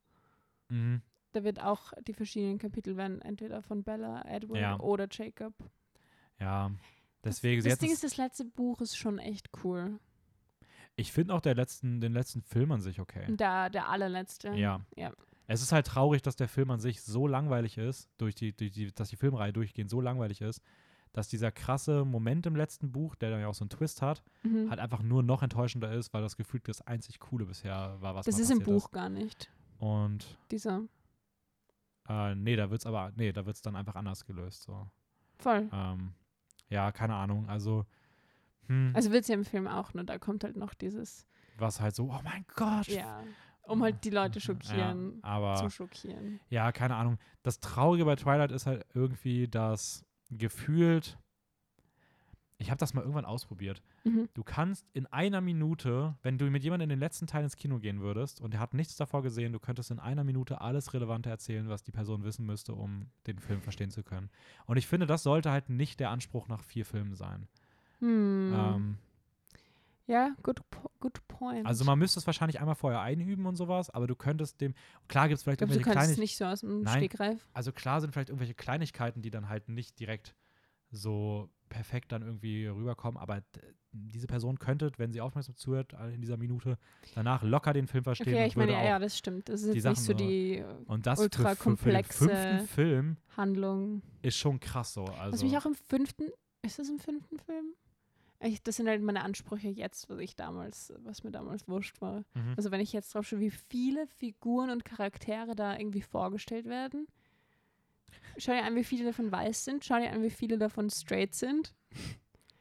mhm. 0.68 1.02
Da 1.32 1.42
wird 1.42 1.60
auch, 1.60 1.92
die 2.06 2.14
verschiedenen 2.14 2.58
Kapitel 2.58 2.96
werden 2.96 3.20
entweder 3.20 3.60
von 3.60 3.82
Bella, 3.82 4.22
Edward 4.24 4.60
Ja. 4.60 4.78
oder 4.78 5.08
Jacob. 5.10 5.52
ja. 6.38 6.70
Deswegen, 7.24 7.62
das 7.62 7.70
das 7.72 7.78
Ding 7.78 7.90
ist, 7.90 8.04
das 8.04 8.18
letzte 8.18 8.44
Buch 8.44 8.80
ist 8.82 8.96
schon 8.98 9.18
echt 9.18 9.48
cool. 9.64 9.98
ich 10.94 11.10
finde 11.10 11.34
auch 11.34 11.40
der 11.40 11.54
letzten, 11.54 12.00
den 12.00 12.12
letzten 12.12 12.42
Film 12.42 12.70
an 12.70 12.82
sich 12.82 13.00
okay. 13.00 13.24
Der, 13.34 13.68
der 13.70 13.88
allerletzte. 13.88 14.50
Ja. 14.50 14.80
Ja. 14.94 15.10
Es 15.46 15.60
ist 15.62 15.72
halt 15.72 15.86
traurig, 15.86 16.22
dass 16.22 16.36
der 16.36 16.48
Film 16.48 16.70
an 16.70 16.78
sich 16.80 17.02
so 17.02 17.26
langweilig 17.26 17.78
ist, 17.78 18.08
durch 18.18 18.34
die, 18.34 18.54
durch 18.56 18.70
die, 18.72 18.92
dass 18.94 19.08
die 19.08 19.16
Filmreihe 19.16 19.52
durchgehend 19.52 19.90
so 19.90 20.00
langweilig 20.00 20.40
ist, 20.42 20.62
dass 21.14 21.28
dieser 21.28 21.50
krasse 21.50 22.04
Moment 22.04 22.44
im 22.44 22.54
letzten 22.56 22.92
Buch, 22.92 23.14
der 23.14 23.30
dann 23.30 23.40
ja 23.40 23.46
auch 23.48 23.54
so 23.54 23.62
einen 23.64 23.70
Twist 23.70 24.02
hat, 24.02 24.22
Mhm. 24.42 24.68
halt 24.68 24.78
einfach 24.80 25.00
nur 25.02 25.22
noch 25.22 25.42
enttäuschender 25.42 25.90
ist, 25.92 26.12
weil 26.12 26.20
das 26.20 26.36
gefühlt 26.36 26.68
das 26.68 26.82
einzig 26.86 27.18
Coole 27.20 27.46
bisher 27.46 27.96
war, 28.00 28.14
was 28.14 28.26
das 28.26 28.38
ist 28.38 28.50
im 28.50 28.58
Buch 28.58 28.90
gar 28.90 29.08
nicht. 29.08 29.44
Ist. 29.44 29.50
Und 29.78 30.38
Dieser. 30.50 30.82
äh, 32.08 32.34
nee, 32.34 32.56
da 32.56 32.70
wird's 32.70 32.86
aber, 32.86 33.12
nee, 33.16 33.32
da 33.32 33.46
wird's 33.46 33.62
dann 33.62 33.76
einfach 33.76 33.94
anders 33.94 34.24
gelöst. 34.24 34.62
So. 34.64 34.86
Voll. 35.38 35.68
Ähm, 35.72 36.12
ja, 36.68 36.92
keine 36.92 37.14
Ahnung. 37.14 37.48
Also, 37.48 37.86
hm, 38.66 38.92
Also 38.94 39.10
wird 39.10 39.22
es 39.22 39.28
ja 39.28 39.34
im 39.34 39.44
Film 39.44 39.66
auch, 39.66 39.94
nur 39.94 40.04
da 40.04 40.18
kommt 40.18 40.44
halt 40.44 40.56
noch 40.56 40.74
dieses, 40.74 41.26
was 41.58 41.80
halt 41.80 41.94
so, 41.94 42.04
oh 42.10 42.20
mein 42.24 42.44
Gott. 42.54 42.88
ja, 42.88 43.22
um 43.62 43.82
halt 43.82 44.04
die 44.04 44.10
Leute 44.10 44.40
schockieren, 44.40 45.20
Ja, 45.22 45.28
aber 45.28 45.54
zu 45.56 45.70
schockieren. 45.70 46.40
Ja, 46.50 46.72
keine 46.72 46.96
Ahnung. 46.96 47.18
Das 47.42 47.60
Traurige 47.60 48.04
bei 48.04 48.16
Twilight 48.16 48.52
ist 48.52 48.66
halt 48.66 48.84
irgendwie, 48.94 49.48
dass 49.48 50.04
gefühlt, 50.30 51.18
ich 52.58 52.70
habe 52.70 52.78
das 52.78 52.94
mal 52.94 53.02
irgendwann 53.02 53.24
ausprobiert. 53.24 53.82
Mhm. 54.04 54.28
Du 54.34 54.42
kannst 54.42 54.86
in 54.92 55.06
einer 55.06 55.40
Minute, 55.40 56.16
wenn 56.22 56.38
du 56.38 56.50
mit 56.50 56.62
jemandem 56.62 56.86
in 56.86 56.96
den 56.96 57.00
letzten 57.00 57.26
Teil 57.26 57.44
ins 57.44 57.56
Kino 57.56 57.78
gehen 57.78 58.00
würdest 58.00 58.40
und 58.40 58.52
der 58.52 58.60
hat 58.60 58.74
nichts 58.74 58.96
davor 58.96 59.22
gesehen, 59.22 59.52
du 59.52 59.58
könntest 59.58 59.90
in 59.90 59.98
einer 59.98 60.24
Minute 60.24 60.60
alles 60.60 60.94
Relevante 60.94 61.30
erzählen, 61.30 61.68
was 61.68 61.82
die 61.82 61.92
Person 61.92 62.24
wissen 62.24 62.46
müsste, 62.46 62.74
um 62.74 63.10
den 63.26 63.38
Film 63.38 63.60
verstehen 63.60 63.90
zu 63.90 64.02
können. 64.02 64.30
Und 64.66 64.76
ich 64.76 64.86
finde, 64.86 65.06
das 65.06 65.22
sollte 65.22 65.50
halt 65.50 65.68
nicht 65.68 66.00
der 66.00 66.10
Anspruch 66.10 66.48
nach 66.48 66.62
vier 66.62 66.84
Filmen 66.84 67.14
sein. 67.14 67.48
Hm. 68.00 68.52
Ähm, 68.54 68.98
ja, 70.06 70.34
good, 70.42 70.60
po 70.70 70.90
good 71.00 71.26
point. 71.28 71.66
also 71.66 71.84
man 71.84 71.98
müsste 71.98 72.18
es 72.18 72.26
wahrscheinlich 72.26 72.60
einmal 72.60 72.74
vorher 72.74 73.00
einüben 73.00 73.46
und 73.46 73.56
sowas, 73.56 73.90
aber 73.90 74.06
du 74.06 74.14
könntest 74.14 74.60
dem, 74.60 74.74
klar 75.08 75.28
gibt 75.28 75.38
es 75.38 75.42
vielleicht 75.44 75.60
ich 75.60 75.66
glaube, 75.66 75.72
du 75.74 75.78
irgendwelche 75.80 75.98
kannst 75.98 76.12
es 76.12 76.18
nicht 76.18 76.36
so 76.36 76.44
aus 76.44 76.60
dem 76.60 76.82
Nein. 76.82 76.98
Stegreif. 76.98 77.46
also 77.52 77.72
klar 77.72 78.00
sind 78.00 78.12
vielleicht 78.12 78.28
irgendwelche 78.30 78.54
Kleinigkeiten, 78.54 79.22
die 79.22 79.30
dann 79.30 79.48
halt 79.48 79.68
nicht 79.68 79.98
direkt 79.98 80.34
so 80.90 81.50
perfekt 81.68 82.12
dann 82.12 82.22
irgendwie 82.22 82.66
rüberkommen, 82.66 83.18
aber 83.18 83.42
diese 83.90 84.26
Person 84.26 84.58
könnte, 84.58 84.92
wenn 84.96 85.12
sie 85.12 85.20
aufmerksam 85.20 85.56
zuhört 85.56 85.92
in 86.12 86.20
dieser 86.20 86.36
Minute, 86.36 86.78
danach 87.14 87.42
locker 87.42 87.72
den 87.72 87.86
Film 87.86 88.04
verstehen 88.04 88.34
Okay, 88.34 88.46
ich 88.46 88.56
meine, 88.56 88.72
ja, 88.72 88.84
ja, 88.84 88.98
das 88.98 89.18
stimmt. 89.18 89.48
Das 89.48 89.62
ist 89.62 89.72
die 89.72 89.78
jetzt 89.78 89.86
nicht 89.86 90.02
so 90.02 90.12
die 90.12 90.64
und 90.86 91.06
das 91.06 91.18
ultra 91.18 91.54
für, 91.54 91.56
für, 91.56 91.76
für 91.76 91.90
den 91.90 92.02
komplexe 92.02 92.28
fünften 92.28 92.66
Film 92.68 93.16
Handlung. 93.36 94.02
ist 94.22 94.36
schon 94.36 94.60
krass 94.60 94.94
so. 94.94 95.06
Was 95.06 95.18
Also, 95.18 95.44
mich 95.46 95.56
auch 95.56 95.66
im 95.66 95.74
fünften, 95.74 96.30
ist 96.62 96.78
das 96.78 96.88
im 96.88 96.98
fünften 96.98 97.38
Film? 97.38 97.74
Ich, 98.44 98.62
das 98.62 98.76
sind 98.76 98.88
halt 98.88 99.02
meine 99.02 99.22
Ansprüche 99.22 99.68
jetzt, 99.68 100.08
was 100.08 100.18
ich 100.18 100.36
damals, 100.36 100.92
was 100.98 101.24
mir 101.24 101.30
damals 101.30 101.66
wurscht 101.68 102.00
war. 102.00 102.24
mhm. 102.34 102.54
Also 102.56 102.70
wenn 102.70 102.80
ich 102.80 102.92
jetzt 102.92 103.14
drauf 103.14 103.26
schaue, 103.26 103.40
wie 103.40 103.50
viele 103.50 104.06
Figuren 104.06 104.70
und 104.70 104.84
Charaktere 104.84 105.54
da 105.54 105.76
irgendwie 105.76 106.02
vorgestellt 106.02 106.66
werden. 106.66 107.06
Schau 108.36 108.52
dir 108.52 108.64
an, 108.64 108.76
wie 108.76 108.84
viele 108.84 109.04
davon 109.04 109.30
weiß 109.32 109.64
sind. 109.64 109.84
Schau 109.84 109.98
dir 109.98 110.12
an, 110.12 110.22
wie 110.22 110.30
viele 110.30 110.58
davon 110.58 110.90
straight 110.90 111.34
sind. 111.34 111.74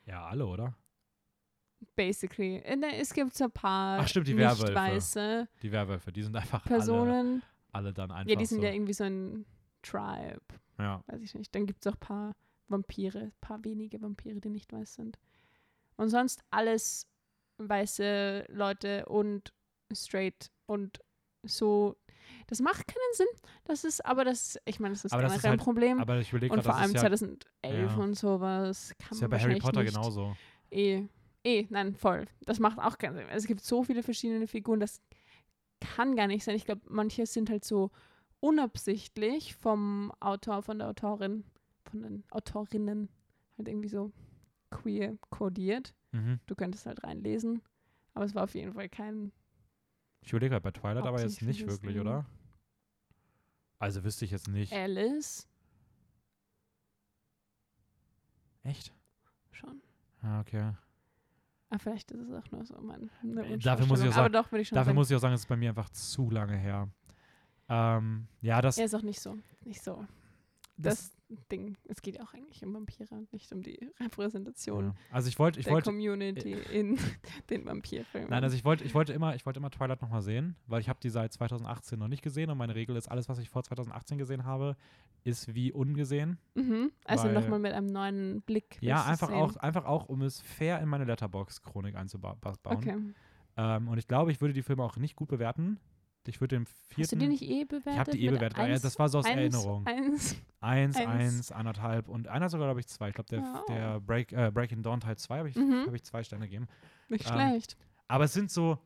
ja, 0.05 0.25
alle, 0.25 0.45
oder? 0.45 0.75
basically. 1.95 2.57
In 2.57 2.81
der, 2.81 2.99
es 2.99 3.13
gibt 3.13 3.35
so 3.35 3.45
ein 3.45 3.51
paar 3.51 3.99
Ach, 3.99 4.07
stimmt, 4.07 4.27
die 4.27 4.37
Werwölfe. 4.37 4.73
weiße 4.73 5.47
Die 5.61 5.71
Werwölfe, 5.71 6.11
die 6.11 6.23
sind 6.23 6.35
einfach 6.35 6.65
alle, 6.65 6.75
Personen. 6.75 7.43
alle 7.71 7.93
dann 7.93 8.11
einfach 8.11 8.29
ja, 8.29 8.35
die 8.35 8.45
sind 8.45 8.59
so. 8.59 8.65
ja 8.65 8.73
irgendwie 8.73 8.93
so 8.93 9.03
ein 9.03 9.45
Tribe. 9.81 10.41
ja. 10.79 11.03
weiß 11.07 11.21
ich 11.21 11.35
nicht. 11.35 11.53
Dann 11.53 11.65
gibt 11.65 11.85
es 11.85 11.91
auch 11.91 11.95
ein 11.95 11.99
paar 11.99 12.35
Vampire, 12.67 13.19
ein 13.19 13.33
paar 13.41 13.63
wenige 13.63 14.01
Vampire, 14.01 14.39
die 14.39 14.49
nicht 14.49 14.71
weiß 14.71 14.95
sind. 14.95 15.17
Und 15.95 16.09
sonst 16.09 16.41
alles 16.49 17.07
weiße 17.57 18.45
Leute 18.49 19.05
und 19.05 19.53
straight 19.93 20.51
und 20.65 20.99
so. 21.43 21.95
Das 22.47 22.61
macht 22.61 22.87
keinen 22.87 23.13
Sinn. 23.13 23.27
Das 23.65 23.83
ist, 23.83 24.03
aber 24.05 24.25
das, 24.25 24.57
ich 24.65 24.79
meine, 24.79 24.93
das 24.93 25.05
ist 25.05 25.13
Aber 25.13 25.21
das 25.23 25.33
generell 25.33 25.39
ist 25.39 25.45
ein 25.45 25.51
halt- 25.51 25.61
Problem. 25.61 25.99
Aber 25.99 26.19
ich 26.19 26.29
überlege 26.31 26.53
und 26.53 26.63
vor 26.63 26.71
das 26.71 26.81
allem 26.81 26.95
ist 26.95 27.01
ja, 27.01 27.01
2011 27.01 27.45
ja. 27.63 27.95
und 27.97 28.13
sowas 28.15 28.93
kann 28.97 29.11
ist 29.11 29.21
ja 29.21 29.27
man 29.27 29.31
bei 29.31 29.39
Harry 29.43 29.59
Potter 29.59 29.83
nicht 29.83 29.93
genauso. 29.93 30.35
Eh, 30.71 31.03
eh, 31.43 31.67
nein, 31.69 31.95
voll. 31.95 32.25
Das 32.45 32.59
macht 32.59 32.79
auch 32.79 32.97
keinen 32.97 33.15
Sinn. 33.17 33.27
Es 33.29 33.45
gibt 33.45 33.61
so 33.61 33.83
viele 33.83 34.03
verschiedene 34.03 34.47
Figuren, 34.47 34.79
das 34.79 35.01
kann 35.79 36.15
gar 36.15 36.27
nicht 36.27 36.43
sein. 36.43 36.55
Ich 36.55 36.65
glaube, 36.65 36.81
manche 36.89 37.25
sind 37.25 37.49
halt 37.49 37.65
so 37.65 37.91
unabsichtlich 38.39 39.55
vom 39.55 40.11
Autor, 40.19 40.63
von 40.63 40.79
der 40.79 40.89
Autorin, 40.89 41.43
von 41.89 42.01
den 42.01 42.23
Autorinnen 42.31 43.09
halt 43.57 43.67
irgendwie 43.67 43.89
so 43.89 44.11
queer 44.81 45.17
kodiert. 45.29 45.93
Mhm. 46.11 46.39
Du 46.45 46.55
könntest 46.55 46.85
halt 46.85 47.03
reinlesen. 47.03 47.61
Aber 48.13 48.25
es 48.25 48.35
war 48.35 48.43
auf 48.43 48.53
jeden 48.55 48.73
Fall 48.73 48.89
kein. 48.89 49.31
Ich 50.21 50.31
überlege 50.31 50.51
gerade 50.51 50.63
bei 50.63 50.71
Twilight 50.71 51.05
aber 51.05 51.21
jetzt 51.21 51.41
nicht 51.41 51.67
wirklich, 51.67 51.99
oder? 51.99 52.25
Also 53.79 54.03
wüsste 54.03 54.23
ich 54.25 54.31
jetzt 54.31 54.47
nicht. 54.47 54.71
Alice 54.71 55.47
Echt? 58.63 58.93
schon. 59.51 59.81
Ah, 60.21 60.39
okay. 60.39 60.71
Aber 61.69 61.79
vielleicht 61.79 62.11
ist 62.11 62.21
es 62.21 62.31
auch 62.33 62.51
nur 62.51 62.65
so 62.65 62.75
mein. 62.79 63.09
dafür 63.59 63.85
muss 63.87 63.99
ich 63.99 64.05
auch 64.09 64.13
Aber 64.17 64.23
sagen- 64.31 64.33
doch, 64.33 64.53
ich 64.53 64.69
Dafür 64.69 64.85
sagen. 64.85 64.95
muss 64.95 65.09
ich 65.09 65.15
auch 65.17 65.19
sagen, 65.19 65.33
es 65.33 65.41
ist 65.41 65.47
bei 65.47 65.57
mir 65.57 65.69
einfach 65.69 65.89
zu 65.89 66.29
lange 66.29 66.55
her. 66.55 66.87
Ähm, 67.67 68.27
ja, 68.41 68.61
das, 68.61 68.77
er 68.77 68.85
ist 68.85 68.93
auch 68.93 69.01
nicht 69.01 69.19
so. 69.19 69.37
Nicht 69.65 69.81
so. 69.83 70.05
Das, 70.77 71.11
Das 71.11 71.11
Ding. 71.51 71.77
Es 71.85 72.01
geht 72.01 72.15
ja 72.15 72.23
auch 72.23 72.33
eigentlich 72.33 72.63
um 72.63 72.73
Vampire 72.73 73.07
und 73.11 73.31
nicht 73.33 73.51
um 73.51 73.61
die 73.61 73.89
Repräsentation 73.99 74.85
ja. 74.85 74.95
Also 75.11 75.29
ich 75.29 75.39
wollte, 75.39 75.59
ich 75.59 75.65
der 75.65 75.81
Community 75.81 76.53
in 76.71 76.97
den 77.49 77.65
Vampirfilmen. 77.65 78.29
nein, 78.29 78.43
also 78.43 78.55
ich 78.55 78.63
wollte, 78.65 78.83
ich 78.83 78.93
wollte 78.93 79.13
immer, 79.13 79.35
ich 79.35 79.45
wollte 79.45 79.59
immer 79.59 79.71
Twilight 79.71 80.01
nochmal 80.01 80.21
sehen, 80.21 80.55
weil 80.67 80.81
ich 80.81 80.89
habe 80.89 80.99
die 81.01 81.09
seit 81.09 81.33
2018 81.33 81.97
noch 81.97 82.07
nicht 82.07 82.21
gesehen 82.21 82.49
und 82.49 82.57
meine 82.57 82.75
Regel 82.75 82.95
ist, 82.95 83.09
alles, 83.09 83.29
was 83.29 83.39
ich 83.39 83.49
vor 83.49 83.63
2018 83.63 84.17
gesehen 84.17 84.45
habe, 84.45 84.75
ist 85.23 85.53
wie 85.53 85.71
ungesehen. 85.71 86.37
mhm. 86.55 86.91
Also 87.05 87.29
nochmal 87.29 87.59
mit 87.59 87.73
einem 87.73 87.87
neuen 87.87 88.41
Blick. 88.41 88.77
Ja, 88.81 89.05
einfach 89.05 89.29
sehen. 89.29 89.37
auch, 89.37 89.55
einfach 89.57 89.85
auch, 89.85 90.09
um 90.09 90.21
es 90.21 90.41
fair 90.41 90.81
in 90.81 90.89
meine 90.89 91.05
Letterbox-Chronik 91.05 91.95
einzubauen. 91.95 92.37
Okay. 92.63 92.97
Ähm, 93.55 93.87
und 93.87 93.97
ich 93.97 94.07
glaube, 94.07 94.31
ich 94.31 94.41
würde 94.41 94.53
die 94.53 94.63
Filme 94.63 94.83
auch 94.83 94.97
nicht 94.97 95.15
gut 95.15 95.29
bewerten. 95.29 95.79
Ich 96.27 96.39
würde 96.39 96.55
den 96.57 96.65
vierten. 96.65 97.01
Hast 97.01 97.11
du 97.11 97.15
die 97.17 97.27
nicht 97.27 97.41
eh 97.43 97.65
bewertet? 97.65 97.91
ich 97.93 97.99
habe 97.99 98.11
die 98.11 98.25
eh 98.25 98.29
bewertet. 98.29 98.57
eins- 98.59 98.81
das 98.81 98.97
war 98.97 99.09
so 99.09 99.19
aus 99.19 99.25
eins, 99.25 99.35
Erinnerung. 99.37 99.85
Eins. 99.85 100.35
Eins, 100.61 100.95
eins. 100.97 101.51
anderthalb 101.51 102.07
und 102.07 102.27
einer 102.29 102.49
sogar, 102.49 102.67
glaube 102.67 102.79
ich, 102.79 102.87
zwei. 102.87 103.09
Ich 103.09 103.15
glaube, 103.15 103.29
der, 103.29 103.41
Wow. 103.41 103.65
der 103.67 103.99
Break, 103.99 104.31
äh, 104.31 104.49
Breaking 104.53 104.81
Dawn 104.83 105.01
Teil 105.01 105.17
2 105.17 105.39
habe 105.39 105.49
ich, 105.49 105.55
Mhm. 105.57 105.83
hab 105.87 105.93
ich 105.93 106.03
zwei 106.03 106.23
Sterne 106.23 106.45
gegeben. 106.45 106.67
Nicht 107.09 107.25
Ähm, 107.27 107.33
schlecht. 107.33 107.75
Aber 108.07 108.23
es 108.25 108.33
sind 108.33 108.49
so, 108.51 108.77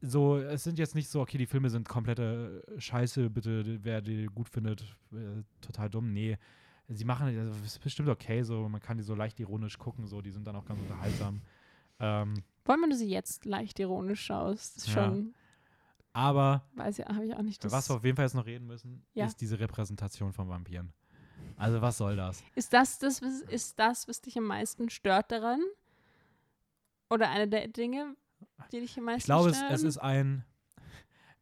so, 0.00 0.36
es 0.38 0.62
sind 0.62 0.78
jetzt 0.78 0.94
nicht 0.94 1.08
so, 1.08 1.20
okay, 1.20 1.38
die 1.38 1.46
Filme 1.46 1.68
sind 1.70 1.88
komplette 1.88 2.62
Scheiße, 2.78 3.30
bitte, 3.30 3.78
wer 3.82 4.00
die 4.00 4.26
gut 4.26 4.48
findet, 4.48 4.82
äh, 5.12 5.42
total 5.60 5.90
dumm. 5.90 6.12
Nee, 6.12 6.36
sie 6.88 7.04
machen, 7.04 7.26
also, 7.26 7.50
es 7.64 7.72
ist 7.74 7.82
bestimmt 7.82 8.08
okay, 8.08 8.42
so, 8.44 8.68
man 8.68 8.80
kann 8.80 8.96
die 8.96 9.02
so 9.02 9.16
leicht 9.16 9.40
ironisch 9.40 9.78
gucken, 9.78 10.06
so, 10.06 10.20
die 10.22 10.30
sind 10.30 10.46
dann 10.46 10.54
auch 10.54 10.64
ganz 10.64 10.80
unterhaltsam. 10.80 11.40
Ähm, 11.98 12.34
Vor 12.64 12.74
allem, 12.74 12.82
wenn 12.82 12.90
du 12.90 12.96
sie 12.96 13.08
jetzt 13.08 13.44
leicht 13.46 13.80
ironisch 13.80 14.20
schaust, 14.22 14.76
ist 14.76 14.86
Ja. 14.88 14.94
Aber 16.16 16.62
weiß 16.72 16.96
ja, 16.96 17.14
habe 17.14 17.26
ich 17.26 17.34
auch 17.36 17.42
nicht 17.42 17.60
Für 17.60 17.70
was 17.70 17.90
wir 17.90 17.96
auf 17.96 18.04
jeden 18.04 18.16
Fall 18.16 18.24
jetzt 18.24 18.34
noch 18.34 18.46
reden 18.46 18.66
müssen, 18.66 19.04
Ja. 19.12 19.26
ist 19.26 19.38
diese 19.38 19.60
Repräsentation 19.60 20.32
von 20.32 20.48
Vampiren. 20.48 20.94
Also 21.56 21.82
was 21.82 21.98
soll 21.98 22.16
das? 22.16 22.42
Ist 22.54 22.72
das, 22.72 22.98
das 22.98 23.20
was, 23.20 23.42
ist 23.42 23.78
das, 23.78 24.08
was 24.08 24.22
dich 24.22 24.38
am 24.38 24.44
meisten 24.44 24.88
stört 24.88 25.30
daran? 25.30 25.60
Oder 27.10 27.28
eine 27.28 27.46
der 27.46 27.68
Dinge, 27.68 28.16
die 28.72 28.80
dich 28.80 28.96
am 28.96 29.04
meisten 29.04 29.18
Ich 29.20 29.24
glaube, 29.26 29.50
es, 29.50 29.60
es 29.70 29.82
ist 29.82 29.98
ein 29.98 30.42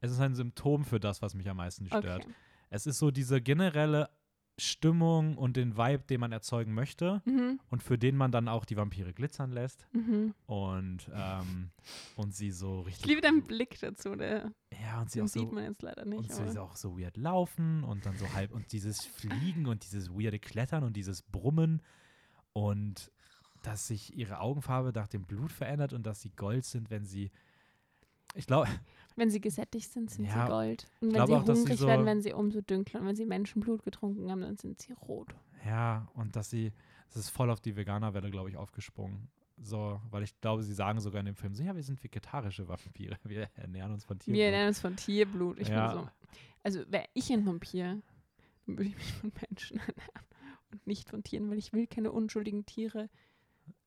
es 0.01 0.11
ist 0.11 0.21
ein 0.21 0.35
Symptom 0.35 0.85
für 0.85 0.99
das, 0.99 1.23
was 1.23 1.35
mich 1.35 1.49
am 1.49 1.57
meisten 1.59 1.87
stört. 1.87 2.25
Okay. 2.25 2.35
Es 2.69 2.87
ist 2.87 2.99
so 2.99 3.13
diese 3.13 3.41
generelle 3.41 4.11
Stimmung 4.57 5.37
und 5.37 5.57
den 5.57 5.77
Vibe, 5.77 6.05
den 6.09 6.21
man 6.21 6.31
erzeugen 6.31 6.75
möchte 6.75 7.23
Mhm. 7.25 7.59
und 7.71 7.83
für 7.83 7.99
den 7.99 8.17
man 8.17 8.31
dann 8.31 8.47
auch 8.49 8.65
die 8.65 8.77
Vampire 8.77 9.13
glitzern 9.13 9.51
lässt 9.51 9.87
Mhm. 9.93 10.33
und, 10.47 11.11
ähm, 11.13 11.71
und 12.17 12.35
sie 12.35 12.53
so 12.53 12.83
Ich 12.83 12.87
richtig 12.89 13.07
liebe 13.07 13.21
deinen 13.21 13.43
Blick 13.43 13.79
dazu, 13.81 14.15
der 14.15 14.53
ja 14.81 15.01
und 15.01 15.11
sie 15.11 15.23
auch 15.23 15.27
so 15.29 15.41
sieht 15.41 15.53
man 15.53 15.65
jetzt 15.65 15.83
leider 15.83 16.05
nicht. 16.05 16.19
und 16.19 16.33
sie 16.33 16.43
aber- 16.43 16.63
auch 16.63 16.77
so 16.77 16.97
weird 16.99 17.17
laufen 17.17 17.83
und 17.83 18.07
dann 18.07 18.17
so 18.17 18.33
halb 18.33 18.53
und 18.53 18.71
dieses 18.73 19.05
Fliegen 19.05 19.67
und 19.67 19.85
dieses 19.85 20.11
weirde 20.11 20.39
Klettern 20.39 20.85
und 20.85 20.95
dieses 20.97 21.23
Brummen 21.23 21.83
und 22.53 23.11
dass 23.63 23.89
sich 23.89 24.17
ihre 24.17 24.39
Augenfarbe 24.41 24.93
nach 24.95 25.09
dem 25.09 25.25
Blut 25.25 25.51
verändert 25.51 25.93
und 25.95 26.05
dass 26.07 26.21
sie 26.21 26.31
gold 26.31 26.65
sind, 26.65 26.91
wenn 26.91 27.05
sie 27.05 27.31
ich 28.37 28.47
glaube, 28.47 28.69
Wenn 29.17 29.31
sie 29.31 29.41
gesättigt 29.41 29.93
sind, 29.93 30.11
sind 30.11 30.25
Ja, 30.25 30.45
sie 30.47 30.51
gold. 30.51 30.87
Und 31.01 31.15
wenn 31.15 31.27
sie 31.27 31.35
auch, 31.35 31.45
dass 31.45 31.57
sie 31.59 31.63
hungrig 31.63 31.79
so- 31.79 31.87
werden, 31.87 32.05
werden 32.07 32.21
sie 32.23 32.33
umso 32.33 32.61
dunkler. 32.63 33.01
Und 33.01 33.07
wenn 33.07 33.17
sie 33.17 33.27
Menschenblut 33.27 33.83
getrunken 33.85 34.31
haben, 34.31 34.41
dann 34.41 34.57
sind 34.57 34.81
sie 34.81 34.93
rot. 34.93 35.35
ja, 35.65 36.09
und 36.15 36.35
dass 36.37 36.51
sie, 36.51 36.73
das 37.09 37.17
ist 37.17 37.31
voll 37.31 37.51
auf 37.51 37.61
die 37.61 37.77
Veganerwelle, 37.77 38.31
glaube 38.31 38.51
ich, 38.51 38.57
aufgesprungen. 38.57 39.29
So, 39.63 40.01
weil 40.11 40.25
ich 40.25 40.39
glaube, 40.41 40.65
sie 40.65 40.75
sagen 40.75 40.99
sogar 41.01 41.21
in 41.21 41.27
dem 41.27 41.37
Film, 41.37 41.55
so, 41.55 41.63
ja, 41.63 41.77
wir 41.77 41.83
sind 41.85 42.03
vegetarische 42.03 42.67
Vampire, 42.67 43.17
wir 43.23 43.49
ernähren 43.55 43.93
uns 43.93 44.05
von 44.05 44.19
Tierblut. 44.19 44.37
Wir 44.43 44.51
nennen 44.51 44.71
es 44.71 44.81
von 44.81 44.97
Tierblut. 44.97 45.61
Ich 45.61 45.69
Ja. 45.69 45.93
bin 45.95 46.03
so. 46.03 46.09
Also 46.65 46.81
wäre 46.91 47.05
ich 47.15 47.33
ein 47.33 47.47
Vampir, 47.47 48.03
dann 48.67 48.77
würde 48.79 48.89
ich 48.91 48.97
mich 48.97 49.13
von 49.13 49.33
Menschen 49.49 49.79
ernähren 49.87 50.27
und 50.73 50.87
nicht 50.89 51.09
von 51.09 51.23
Tieren, 51.23 51.49
weil 51.51 51.59
ich 51.59 51.73
will 51.73 51.87
keine 51.87 52.11
unschuldigen 52.11 52.67
Tiere 52.67 53.09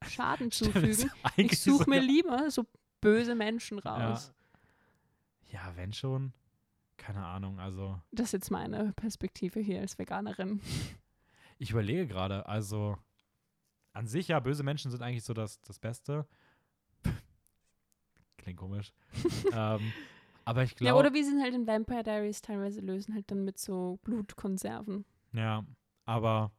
Schaden 0.08 0.52
zufügen. 0.52 1.12
Ich 1.36 1.60
suche 1.60 1.90
mir 1.90 2.00
lieber 2.00 2.50
so 2.50 2.66
böse 3.02 3.36
Menschen 3.36 3.80
raus. 3.80 4.28
Ja, 4.28 4.34
wenn 5.76 5.94
schon. 5.94 6.34
Keine 6.98 7.24
Ahnung, 7.26 7.60
also 7.60 8.00
Das 8.12 8.28
ist 8.28 8.32
jetzt 8.34 8.52
meine 8.52 8.92
Perspektive 8.94 9.60
hier 9.60 9.82
als 9.82 9.98
Veganerin. 10.00 10.62
Ich 11.60 11.72
überlege 11.72 12.06
gerade, 12.06 12.46
also 12.46 13.00
an 13.94 14.06
sich 14.06 14.28
ja, 14.28 14.40
böse 14.40 14.62
Menschen 14.62 14.92
sind 14.92 15.02
eigentlich 15.02 15.24
so 15.24 15.34
das, 15.34 15.60
das 15.62 15.80
Beste. 15.80 16.28
Klingt 18.38 18.60
komisch. 18.60 18.94
ähm, 19.52 19.92
aber 20.46 20.62
ich 20.64 20.72
Ja, 20.74 20.92
glaube, 20.92 21.00
oder 21.00 21.14
wie 21.16 21.24
sie 21.24 21.36
es 21.36 21.42
halt 21.42 21.56
in 21.56 21.66
Vampire 21.66 22.04
Diaries 22.04 22.42
teilweise 22.44 22.82
lösen, 22.82 23.16
halt 23.16 23.32
dann 23.32 23.44
mit 23.44 23.58
so 23.58 23.98
Blutkonserven. 24.04 25.04
ja, 25.34 25.66
aber, 26.06 26.52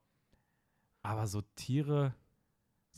aber 1.02 1.28
so 1.28 1.43
Tiere, 1.55 2.12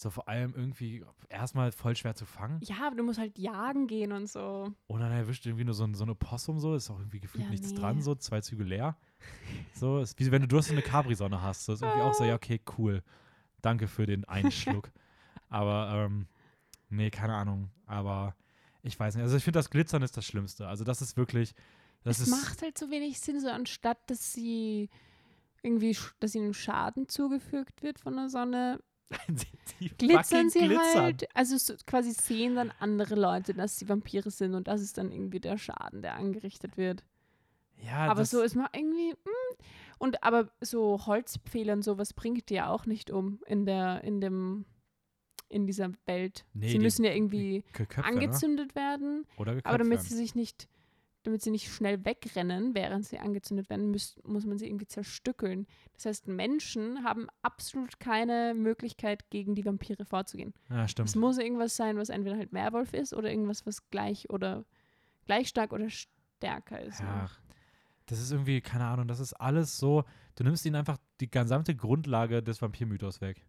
so 0.01 0.11
vor 0.11 0.29
allem 0.29 0.55
irgendwie 0.55 1.05
erstmal 1.29 1.73
voll 1.73 1.97
schwer 1.97 2.15
zu 2.15 2.27
fangen. 2.27 2.61
Ja, 2.63 2.87
aber 2.87 2.97
du 2.97 3.03
musst 3.03 3.19
halt 3.19 3.39
jagen 3.39 3.87
gehen 3.87 4.13
und 4.13 4.29
so. 4.29 4.73
Und 4.87 5.01
dann 5.01 5.13
erwischt 5.13 5.47
irgendwie 5.47 5.65
nur 5.65 5.75
so 5.75 5.85
ein, 5.85 5.95
so 5.95 6.05
eine 6.05 6.15
Possum 6.15 6.59
so, 6.59 6.75
ist 6.75 6.91
auch 6.91 6.99
irgendwie 6.99 7.21
gefühlt 7.21 7.45
Ja, 7.45 7.51
nichts 7.51 7.71
nee. 7.71 7.79
dran, 7.79 8.03
so 8.03 8.15
zwei 8.15 8.41
Züge 8.41 8.65
leer. 8.65 8.97
So, 9.75 10.01
ist 10.01 10.19
wie 10.19 10.31
wenn 10.31 10.43
du 10.43 10.49
Durst 10.49 10.71
in 10.71 10.77
eine 10.77 10.83
Capri-Sonne 10.83 11.43
hast. 11.43 11.65
So 11.65 11.75
ist 11.75 11.83
irgendwie 11.83 12.03
auch 12.03 12.15
so, 12.15 12.25
ja, 12.25 12.35
okay, 12.35 12.61
cool. 12.79 13.03
Danke 13.63 13.89
für 13.89 14.07
den 14.07 14.25
Einschluck. 14.25 14.91
aber, 15.49 15.91
ähm, 15.95 16.27
nee, 16.89 17.11
keine 17.11 17.35
Ahnung. 17.35 17.71
Aber 17.87 18.35
ich 18.83 18.99
weiß 18.99 19.15
nicht. 19.15 19.23
Also 19.23 19.37
ich 19.37 19.45
finde, 19.45 19.59
das 19.59 19.71
Glitzern 19.71 20.03
ist 20.03 20.17
das 20.17 20.25
Schlimmste. 20.25 20.69
Also 20.69 20.85
das 20.85 21.03
ist 21.03 21.17
wirklich, 21.17 21.55
das 22.03 22.19
es 22.19 22.29
ist, 22.29 22.31
macht 22.31 22.63
halt 22.63 22.79
so 22.79 22.91
wenig 22.91 23.21
Sinn, 23.21 23.41
so 23.41 23.49
anstatt 23.49 23.99
dass 24.07 24.33
sie 24.33 24.89
irgendwie, 25.63 25.97
dass 26.21 26.35
ihnen 26.35 26.55
Schaden 26.55 27.09
zugefügt 27.09 27.83
wird 27.83 27.99
von 27.99 28.17
der 28.17 28.29
Sonne, 28.31 28.81
glitzern 29.99 30.51
sie 30.51 30.61
glitzern. 30.61 31.03
halt. 31.03 31.37
Also 31.37 31.57
so 31.57 31.75
quasi 31.87 32.13
sehen 32.13 32.55
dann 32.57 32.73
andere 32.81 33.15
Leute, 33.15 33.55
dass 33.55 33.79
sie 33.79 33.89
Vampire 33.89 34.31
sind 34.31 34.55
und 34.55 34.69
das 34.69 34.81
ist 34.81 34.99
dann 34.99 35.11
irgendwie 35.13 35.41
der 35.41 35.59
Schaden, 35.59 36.03
der 36.03 36.15
angerichtet 36.17 36.77
wird. 36.77 37.05
Ja, 37.83 38.07
aber 38.11 38.25
so 38.27 38.43
ist 38.43 38.57
man 38.57 38.69
irgendwie. 38.75 39.13
mm. 39.13 39.63
Und 39.99 40.23
aber 40.23 40.51
so 40.61 41.05
Holzpfähle 41.07 41.73
und 41.73 41.83
sowas 41.83 42.13
bringt 42.15 42.49
die 42.51 42.55
ja 42.55 42.69
auch 42.71 42.87
nicht 42.87 43.11
um 43.11 43.41
in 43.47 43.67
der, 43.67 44.03
in 44.05 44.21
dem, 44.21 44.65
in 45.49 45.67
dieser 45.67 45.91
Welt. 46.07 46.45
Nee, 46.55 46.69
sie 46.69 46.73
die- 46.79 46.85
müssen 46.85 47.05
ja 47.05 47.13
irgendwie 47.13 47.65
Ge- 47.73 47.87
Köpfe, 47.87 48.01
ne? 48.01 48.07
angezündet 48.07 48.75
werden. 48.75 49.27
Oder 49.37 49.53
geköpft 49.55 49.67
Aber 49.67 49.79
damit 49.79 49.99
werden. 49.99 50.07
sie 50.09 50.17
sich 50.17 50.35
nicht, 50.35 50.69
damit 51.23 51.43
sie 51.43 51.51
nicht 51.51 51.71
schnell 51.73 52.05
wegrennen, 52.05 52.75
während 52.75 53.05
sie 53.05 53.19
angezündet 53.19 53.69
werden, 53.69 53.91
muss, 53.91 54.19
muss 54.25 54.47
man 54.47 54.59
sie 54.59 54.67
irgendwie 54.67 54.87
zerstückeln. 54.87 55.67
Das 55.95 56.07
heißt, 56.07 56.29
Menschen 56.29 57.05
haben 57.05 57.27
absolut 57.43 58.01
keine 58.01 58.55
Möglichkeit, 58.55 59.29
gegen 59.31 59.55
die 59.55 59.65
Vampire 59.65 60.05
vorzugehen. 60.05 60.55
Ja, 60.71 60.89
stimmt. 60.89 61.09
Es 61.09 61.17
muss 61.17 61.39
irgendwas 61.39 61.77
sein, 61.77 61.99
was 61.99 62.09
entweder 62.09 62.37
halt 62.37 62.53
Werwolf 62.53 62.95
ist 62.95 63.13
oder 63.13 63.31
irgendwas, 63.31 63.67
was 63.67 63.89
gleich 63.91 64.31
oder 64.31 64.65
gleich 65.27 65.49
stark 65.49 65.73
oder 65.73 65.89
stärker 65.91 66.81
ist. 66.81 67.01
Ja, 67.01 67.23
noch. 67.23 67.39
das 68.07 68.21
ist 68.21 68.33
irgendwie, 68.33 68.61
keine 68.61 68.87
Ahnung, 68.87 69.07
das 69.07 69.21
ist 69.21 69.35
alles 69.35 69.77
so, 69.77 70.05
du 70.37 70.45
nimmst 70.45 70.65
ihnen 70.65 70.77
einfach 70.77 70.99
die 71.21 71.31
gesamte 71.31 71.77
Grundlage 71.77 72.43
des 72.43 72.63
Vampirmythos 72.63 73.21
weg. 73.21 73.47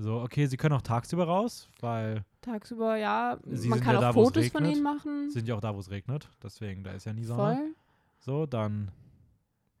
So, 0.00 0.20
okay, 0.20 0.46
sie 0.46 0.56
können 0.56 0.74
auch 0.74 0.82
tagsüber 0.82 1.24
raus, 1.24 1.68
weil 1.80 2.24
Tagsüber, 2.40 2.96
ja. 2.96 3.36
Sie 3.46 3.68
man 3.68 3.80
kann 3.80 3.94
ja 3.94 3.98
auch 3.98 4.02
da, 4.02 4.12
Fotos 4.12 4.48
von 4.48 4.64
ihnen 4.64 4.82
machen. 4.82 5.28
sind 5.30 5.48
ja 5.48 5.56
auch 5.56 5.60
da, 5.60 5.74
wo 5.74 5.80
es 5.80 5.90
regnet. 5.90 6.28
Deswegen, 6.40 6.84
da 6.84 6.92
ist 6.92 7.04
ja 7.04 7.12
nie 7.12 7.24
Sonne. 7.24 7.56
Voll. 7.56 7.74
So, 8.20 8.46
dann. 8.46 8.92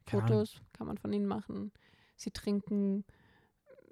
keine 0.06 0.24
Ahnung. 0.24 0.38
Fotos 0.38 0.60
kann 0.72 0.88
man 0.88 0.98
von 0.98 1.12
ihnen 1.12 1.26
machen. 1.26 1.70
Sie 2.16 2.32
trinken 2.32 3.04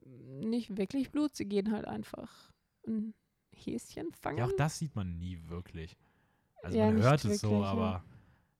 nicht 0.04 0.76
wirklich 0.76 1.12
Blut, 1.12 1.36
sie 1.36 1.46
gehen 1.46 1.70
halt 1.70 1.84
einfach 1.84 2.30
ein 2.88 3.14
Häschen 3.52 4.12
fangen. 4.12 4.38
Ja, 4.38 4.46
auch 4.46 4.56
das 4.56 4.78
sieht 4.78 4.96
man 4.96 5.18
nie 5.18 5.38
wirklich. 5.46 5.96
Also 6.62 6.76
Ja, 6.76 6.86
man 6.86 7.02
hört 7.02 7.24
es 7.24 7.40
so, 7.40 7.50
wirklich, 7.50 7.66
ja. 7.66 7.70
aber 7.70 8.04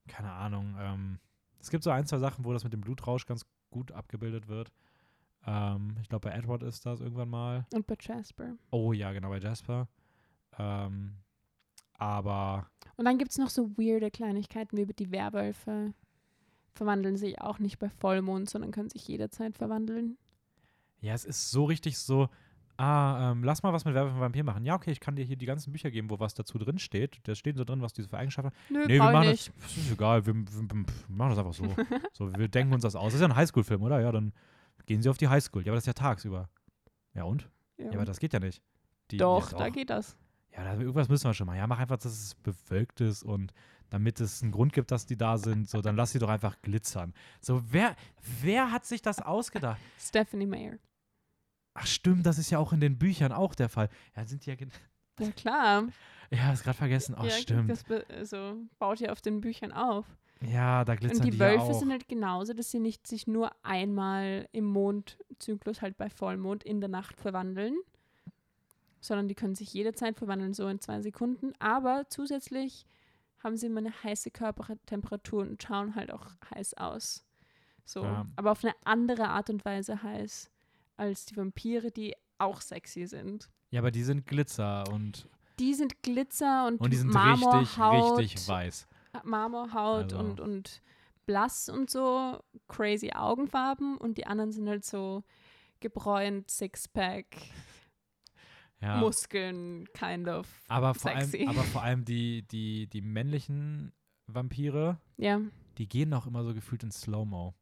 keine 0.07 0.31
Ahnung. 0.31 0.77
Ähm, 0.79 1.19
es 1.59 1.71
gibt 1.71 1.83
so 1.83 1.91
ein, 1.91 2.07
zwei 2.07 2.19
Sachen, 2.19 2.45
wo 2.45 2.53
das 2.53 2.63
mit 2.63 2.73
dem 2.73 2.81
Blutrausch 2.81 3.27
ganz 3.27 3.45
gut 3.71 3.91
abgebildet 3.91 4.47
wird. 4.47 4.71
Ähm, 5.47 5.97
ich 6.03 6.09
glaube, 6.09 6.29
bei 6.29 6.35
Edward 6.37 6.63
ist 6.63 6.85
das 6.87 7.01
irgendwann 7.01 7.29
mal. 7.31 7.67
Und 7.73 7.87
bei 7.87 7.97
Jasper. 8.01 8.57
Oh 8.71 8.93
ja, 8.93 9.13
genau, 9.13 9.29
bei 9.29 9.39
Jasper. 9.39 9.89
Ähm, 10.59 11.15
aber 11.99 12.69
Und 12.97 13.05
dann 13.05 13.19
gibt 13.19 13.31
es 13.31 13.39
noch 13.39 13.49
so 13.51 13.71
weirde 13.77 14.11
Kleinigkeiten 14.11 14.77
wie 14.77 14.87
die 14.87 15.11
Werwölfe. 15.11 15.95
Verwandeln 16.75 17.17
sich 17.17 17.41
auch 17.41 17.59
nicht 17.59 17.79
bei 17.79 17.89
Vollmond, 17.89 18.51
sondern 18.51 18.71
können 18.71 18.91
sich 18.91 19.07
jederzeit 19.09 19.57
verwandeln. 19.57 20.19
ja, 21.01 21.15
es 21.15 21.25
ist 21.25 21.51
so 21.51 21.65
richtig 21.65 21.99
so. 21.99 22.29
Ah, 22.79 23.31
ähm, 23.33 23.43
lass 23.43 23.63
mal 23.63 23.73
was 23.73 23.87
mit 23.87 23.95
Werwolf 23.95 24.13
und 24.13 24.21
Vampir 24.21 24.45
machen. 24.45 24.67
Ja, 24.67 24.75
okay, 24.75 24.91
ich 24.91 25.01
kann 25.01 25.17
dir 25.17 25.25
hier 25.25 25.37
die 25.37 25.47
ganzen 25.47 25.73
Bücher 25.73 25.91
geben, 25.91 26.11
wo 26.11 26.19
was 26.21 26.35
dazu 26.35 26.59
drin 26.59 26.79
steht. 26.79 27.21
Da 27.23 27.35
steht 27.35 27.57
so 27.57 27.65
drin, 27.65 27.81
was 27.81 27.95
diese 27.95 28.09
für 28.11 28.19
Eigenschaften 28.19 28.51
haben. 28.51 28.57
Nö, 28.69 28.87
Nee, 28.87 28.95
wir 28.95 29.03
machen 29.03 29.31
nicht. 29.31 29.49
das. 29.49 29.63
Das 29.63 29.77
ist 29.79 29.93
egal, 29.93 30.27
wir, 30.27 30.35
wir, 30.35 30.45
wir 30.45 30.85
machen 31.09 31.31
das 31.31 31.39
einfach 31.39 31.55
so. 31.55 31.65
so. 32.13 32.31
Wir 32.37 32.49
denken 32.49 32.75
uns 32.75 32.83
das 32.83 32.95
aus. 32.95 33.07
Das 33.07 33.15
ist 33.15 33.21
ja 33.23 33.29
ein 33.29 33.37
Highschool-Film, 33.37 33.81
oder? 33.83 34.01
Ja, 34.01 34.13
dann 34.13 34.35
gehen 34.87 35.03
sie 35.03 35.09
auf 35.09 35.19
die 35.19 35.29
Highschool. 35.29 35.63
Ja, 35.65 35.73
aber 35.73 35.77
das 35.77 35.83
ist 35.83 35.89
ja 35.89 35.93
tagsüber. 35.93 36.49
Ja, 37.15 37.25
und? 37.25 37.49
Ja. 37.77 37.87
Ja, 37.87 37.93
aber 37.93 38.05
das 38.05 38.19
geht 38.19 38.33
ja 38.33 38.41
nicht. 38.41 38.63
Die, 39.11 39.19
Doch, 39.19 39.53
da 39.53 39.69
geht 39.69 39.91
das. 39.91 40.17
Ja, 40.53 40.65
da, 40.65 40.81
irgendwas 40.81 41.09
müssen 41.09 41.25
wir 41.25 41.35
schon 41.35 41.47
mal. 41.47 41.57
Ja, 41.57 41.67
mach 41.67 41.79
einfach, 41.79 41.99
dass 41.99 42.13
es 42.13 42.35
bewölkt 42.37 43.01
ist 43.01 43.23
und 43.23 43.53
damit 43.91 44.21
es 44.21 44.43
einen 44.43 44.53
Grund 44.53 44.73
gibt, 44.73 44.91
dass 44.91 45.07
die 45.07 45.17
da 45.17 45.39
sind, 45.39 45.69
so, 45.69 45.81
dann 45.81 45.97
lass 45.97 46.13
sie 46.13 46.19
doch 46.19 46.29
einfach 46.29 46.61
glitzern. 46.63 47.15
So, 47.41 47.63
wer, 47.71 47.95
wer 48.41 48.73
hat 48.73 48.85
sich 48.85 49.03
das 49.03 49.21
ausgedacht? 49.21 49.81
Stephanie 49.99 50.47
Mayer. 50.47 50.79
Ach, 51.75 51.87
stimmt, 51.87 52.27
das 52.27 52.39
ist 52.39 52.51
ja 52.51 52.59
auch 52.59 52.73
in 52.73 52.81
den 52.81 52.99
Büchern 52.99 53.33
auch 53.33 53.55
der 53.55 53.69
Fall. 53.69 53.91
Ja, 54.17 54.25
sind 54.25 54.47
die 54.47 54.51
ja. 54.51 54.57
Ja, 55.21 55.31
klar. 55.33 55.85
Ja, 56.29 56.53
ist 56.53 56.65
gerade 56.65 56.77
vergessen. 56.77 57.15
Ach, 57.17 57.23
ja, 57.23 57.31
stimmt. 57.31 57.71
Das 57.71 57.85
also, 58.11 58.57
baut 58.81 58.99
ja 58.99 59.13
auf 59.13 59.21
den 59.21 59.41
Büchern 59.41 59.71
auf. 59.71 60.05
Ja, 60.43 60.85
da 60.85 60.95
glitzern 60.95 61.19
Und 61.19 61.27
die, 61.27 61.31
die, 61.33 61.39
Wölfe 61.39 61.67
ja 61.67 61.71
auch. 61.71 61.79
sind 61.79 61.91
halt 61.91 62.09
genauso, 62.09 62.53
dass 62.53 62.71
sie 62.71 62.79
nicht 62.79 63.07
sich 63.07 63.27
nur 63.27 63.51
einmal 63.63 64.49
im 64.53 64.65
Mondzyklus, 64.67 65.81
halt 65.81 65.97
bei 65.97 66.11
Vollmond, 66.11 66.63
in 66.63 66.81
der 66.81 66.91
Nacht 66.91 67.21
verwandeln, 67.21 67.77
sondern 69.01 69.29
die 69.29 69.35
können 69.35 69.55
sich 69.55 69.73
jederzeit 69.73 70.17
verwandeln, 70.17 70.53
so 70.53 70.69
in 70.69 70.81
zwei 70.81 71.01
Sekunden. 71.01 71.53
Aber 71.59 72.05
zusätzlich 72.09 72.87
haben 73.43 73.57
sie 73.57 73.67
immer 73.67 73.81
eine 73.81 73.93
heiße 74.03 74.31
Körpertemperatur 74.31 75.43
und 75.43 75.63
schauen 75.63 75.95
halt 75.95 76.13
auch 76.13 76.27
heiß 76.55 76.75
aus. 76.75 77.25
So. 77.85 78.03
Ja. 78.03 78.27
Aber 78.37 78.51
auf 78.53 78.65
eine 78.65 78.75
andere 78.85 79.29
Art 79.29 79.49
und 79.49 79.65
Weise 79.65 80.03
heiß 80.03 80.51
als 80.97 81.27
die 81.27 81.37
Vampire, 81.37 81.91
die 81.91 82.15
auch 82.39 82.61
sexy 82.61 83.07
sind. 83.07 83.49
Ja, 83.71 83.81
aber 83.81 83.91
die 83.91 84.03
sind 84.03 84.27
Glitzer 84.27 84.85
und, 84.93 85.29
Die 85.59 85.75
sind 85.75 86.03
Glitzer 86.03 86.67
und, 86.67 86.81
und 86.81 86.93
die 86.93 86.97
sind 86.97 87.13
Marmorhaut, 87.13 88.19
richtig, 88.19 88.35
richtig 88.35 88.49
weiß. 88.49 88.89
Marmorhaut 89.25 90.13
Also- 90.13 90.19
und, 90.19 90.41
und 90.41 90.83
blass 91.27 91.69
und 91.69 91.91
so, 91.91 92.39
crazy 92.69 93.11
Augenfarben 93.13 93.97
und 93.99 94.17
die 94.19 94.27
anderen 94.27 94.53
sind 94.53 94.69
halt 94.69 94.85
so 94.85 95.25
gebräunt, 95.81 96.51
Sixpack, 96.51 97.27
Ja. 98.81 98.99
Muskeln, 98.99 99.87
kind 99.95 100.29
of. 100.29 100.47
aber, 100.69 100.95
vor 100.95 101.11
sexy. 101.13 101.39
allem, 101.39 101.49
aber 101.49 101.63
vor 101.65 101.83
allem 101.83 102.05
die, 102.07 102.43
die, 102.49 102.87
die 102.89 103.01
männlichen 103.01 103.93
Vampire, 104.27 105.01
Ja, 105.17 105.41
die 105.79 105.89
gehen 105.89 106.13
auch 106.15 106.27
immer 106.27 106.45
so 106.45 106.55
gefühlt 106.55 106.83
in 106.83 106.91
Slow-Mo. 106.91 107.55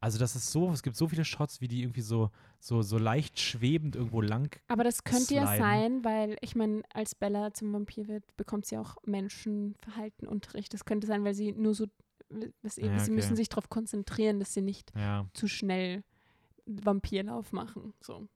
Also 0.00 0.18
das 0.18 0.36
ist 0.36 0.52
so, 0.52 0.70
es 0.70 0.82
gibt 0.82 0.94
so 0.96 1.08
viele 1.08 1.24
Shots, 1.24 1.60
wie 1.60 1.68
die 1.68 1.82
irgendwie 1.82 2.02
so, 2.02 2.30
so, 2.60 2.82
so 2.82 2.98
leicht 2.98 3.40
schwebend 3.40 3.96
irgendwo 3.96 4.20
lang. 4.20 4.54
aber 4.68 4.84
das 4.84 5.02
könnte 5.04 5.34
ja 5.34 5.46
Sliden. 5.46 5.58
sein, 5.64 6.04
weil 6.04 6.36
ich 6.42 6.54
meine, 6.54 6.82
als 6.92 7.14
Bella 7.14 7.52
zum 7.54 7.72
Vampir 7.72 8.06
wird, 8.06 8.24
bekommt 8.36 8.66
sie 8.66 8.76
auch 8.76 8.96
Menschenverhaltenunterricht. 9.06 10.72
Das 10.74 10.84
könnte 10.84 11.06
sein, 11.06 11.24
weil 11.24 11.34
sie 11.34 11.52
nur 11.52 11.74
so, 11.74 11.86
was 12.62 12.76
eben, 12.78 12.92
Ja, 12.92 12.98
sie 12.98 13.04
okay. 13.10 13.16
müssen 13.16 13.36
sich 13.36 13.48
darauf 13.48 13.68
konzentrieren, 13.70 14.38
dass 14.38 14.52
sie 14.52 14.60
nicht 14.62 14.92
Ja. 14.94 15.26
zu 15.32 15.48
schnell 15.48 16.04
Vampirlauf 16.66 17.52
machen. 17.52 17.94
So. 18.00 18.28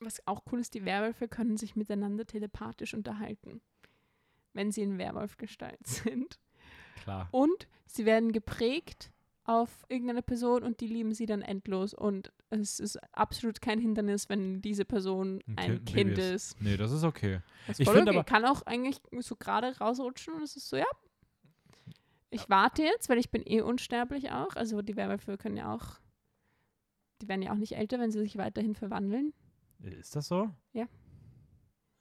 Was 0.00 0.24
auch 0.26 0.42
cool 0.52 0.60
ist, 0.60 0.74
die 0.74 0.84
Werwölfe 0.84 1.26
können 1.26 1.56
sich 1.56 1.74
miteinander 1.74 2.24
telepathisch 2.24 2.94
unterhalten, 2.94 3.60
wenn 4.52 4.70
sie 4.70 4.82
in 4.82 4.96
Werwolfgestalt 4.98 5.84
sind. 5.86 6.38
Klar. 7.02 7.28
Und 7.32 7.66
sie 7.86 8.04
werden 8.06 8.30
geprägt 8.32 9.10
auf 9.48 9.86
irgendeine 9.88 10.22
Person 10.22 10.62
und 10.62 10.80
die 10.80 10.86
lieben 10.86 11.12
sie 11.14 11.24
dann 11.26 11.40
endlos. 11.42 11.94
Und 11.94 12.32
es 12.50 12.78
ist 12.80 12.98
absolut 13.14 13.60
kein 13.62 13.78
Hindernis, 13.78 14.28
wenn 14.28 14.60
diese 14.60 14.84
Person 14.84 15.40
Ein 15.46 15.58
ein, 15.58 15.84
Kind- 15.84 15.86
Kind 15.86 16.18
ist. 16.18 16.52
ist. 16.52 16.60
Nee, 16.60 16.76
das 16.76 16.92
ist 16.92 17.02
okay. 17.02 17.40
Das 17.66 17.76
ist 17.76 17.80
Ich 17.80 17.86
voll 17.86 17.96
find 17.96 18.08
okay. 18.08 18.18
aber- 18.18 18.24
Kann 18.24 18.44
auch 18.44 18.62
eigentlich 18.66 19.00
so 19.20 19.36
gerade 19.36 19.76
rausrutschen 19.78 20.34
und 20.34 20.42
es 20.42 20.54
ist 20.56 20.68
so, 20.68 20.76
ja. 20.76 20.86
Ich 22.30 22.50
warte 22.50 22.82
jetzt, 22.82 23.08
weil 23.08 23.16
ich 23.18 23.30
bin 23.30 23.42
eh 23.46 23.62
unsterblich 23.62 24.30
auch. 24.30 24.54
Also 24.54 24.82
die 24.82 24.96
Werwölfe 24.96 25.38
können 25.38 25.56
ja 25.56 25.74
auch, 25.74 25.98
die 27.22 27.28
werden 27.28 27.40
ja 27.40 27.52
auch 27.52 27.56
nicht 27.56 27.74
älter, 27.74 27.98
wenn 27.98 28.10
sie 28.10 28.18
sich 28.18 28.36
weiterhin 28.36 28.74
verwandeln. 28.74 29.32
Ist 29.80 30.14
das 30.14 30.28
so? 30.28 30.50
Ja. 30.74 30.86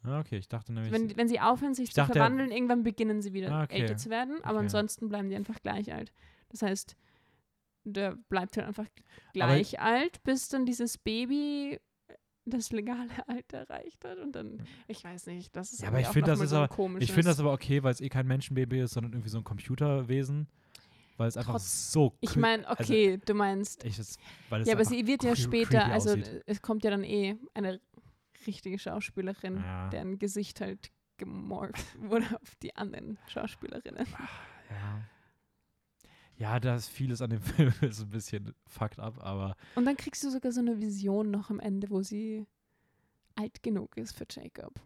Ah, 0.04 0.20
okay, 0.20 0.38
ich 0.38 0.50
dachte 0.50 0.74
nämlich. 0.74 0.92
Wenn, 0.92 1.16
wenn 1.16 1.28
sie 1.30 1.40
aufhören, 1.40 1.74
sich 1.74 1.86
Ich 1.90 1.94
zu 1.96 2.02
dachte- 2.02 2.20
irgendwann 2.20 2.52
irgendwann 2.52 2.84
beginnen 2.84 3.22
sie 3.22 3.32
wieder 3.34 3.52
Ah, 3.52 3.64
okay. 3.64 3.80
älter 3.82 3.96
zu 3.96 4.10
werden. 4.10 4.36
Aber 4.44 4.56
Okay. 4.58 4.66
ansonsten 4.66 5.08
bleiben 5.08 5.30
die 5.30 5.36
einfach 5.36 5.62
gleich 5.62 5.94
alt. 5.94 6.12
Das 6.50 6.62
heißt, 6.62 6.96
der 7.94 8.16
bleibt 8.30 8.58
halt 8.58 8.68
einfach 8.68 8.88
gleich 9.34 9.80
alt, 9.80 10.24
bis 10.24 10.50
dann 10.50 10.66
dieses 10.66 10.98
Baby 10.98 11.80
das 12.46 12.72
legale 12.72 13.10
Alter 13.28 13.58
erreicht 13.60 14.04
hat. 14.06 14.18
Und 14.20 14.34
dann, 14.34 14.62
ich 14.88 15.04
weiß 15.04 15.28
nicht, 15.28 15.56
das 15.56 15.74
ist 15.74 15.82
Ja, 15.82 15.90
aber 15.90 16.00
ich 16.00 16.08
auch 16.08 16.14
finde, 16.14 16.32
das 16.32 16.40
ist 16.40 16.50
so 16.52 16.58
aber- 16.58 17.00
ich 17.02 17.12
finde 17.12 17.30
das 17.30 17.40
aber 17.40 17.52
okay, 17.54 17.84
weil 17.84 17.92
es 17.92 18.02
eh 18.02 18.10
kein 18.10 18.28
Menschenbaby 18.28 18.80
ist, 18.82 18.94
sondern 18.94 19.14
irgendwie 19.14 19.30
so 19.30 19.38
ein 19.40 19.44
Computerwesen. 19.44 20.48
Weil 21.18 21.30
es 21.30 21.36
einfach 21.36 21.54
Trotz- 21.54 21.92
so. 21.92 22.16
Ich 22.22 22.36
meine, 22.36 22.68
also 22.68 22.84
okay, 22.94 23.18
du 23.26 23.34
meinst. 23.34 23.84
ich, 23.84 23.98
es 23.98 24.18
Ja, 24.66 24.74
aber 24.76 24.86
sie 24.86 25.08
wird 25.08 25.24
ja 25.24 25.36
später, 25.36 25.86
also 25.86 26.12
aussieht. 26.12 26.44
es 26.46 26.62
kommt 26.62 26.84
ja 26.84 26.92
dann 26.92 27.04
eh 27.04 27.36
eine 27.56 27.82
richtige 28.46 28.78
Schauspielerin, 28.78 29.58
Ja. 29.58 29.90
deren 29.90 30.20
Gesicht 30.20 30.62
halt 30.62 30.92
gemorpht 31.18 31.84
wurde 32.00 32.26
auf 32.40 32.54
die 32.62 32.76
anderen 32.76 33.18
Schauspielerinnen. 33.30 34.06
Ja. 34.70 35.02
Ja, 36.38 36.60
da 36.60 36.76
ist 36.76 36.90
vieles 36.90 37.22
an 37.22 37.32
dem 37.32 37.42
Film 37.72 37.74
ist 37.82 38.02
ein 38.02 38.10
bisschen 38.10 38.54
fucked 38.68 39.00
up, 39.00 39.18
aber 39.24 39.56
Und 39.76 39.86
dann 39.86 39.98
kriegst 39.98 40.24
du 40.24 40.30
sogar 40.30 40.52
so 40.52 40.60
eine 40.62 40.80
Vision 40.80 41.32
noch 41.32 41.50
am 41.50 41.60
Ende, 41.60 41.90
wo 41.90 42.02
sie 42.04 42.46
alt 43.36 43.62
genug 43.64 43.98
ist 43.98 44.16
für 44.18 44.26
Jacob. 44.30 44.80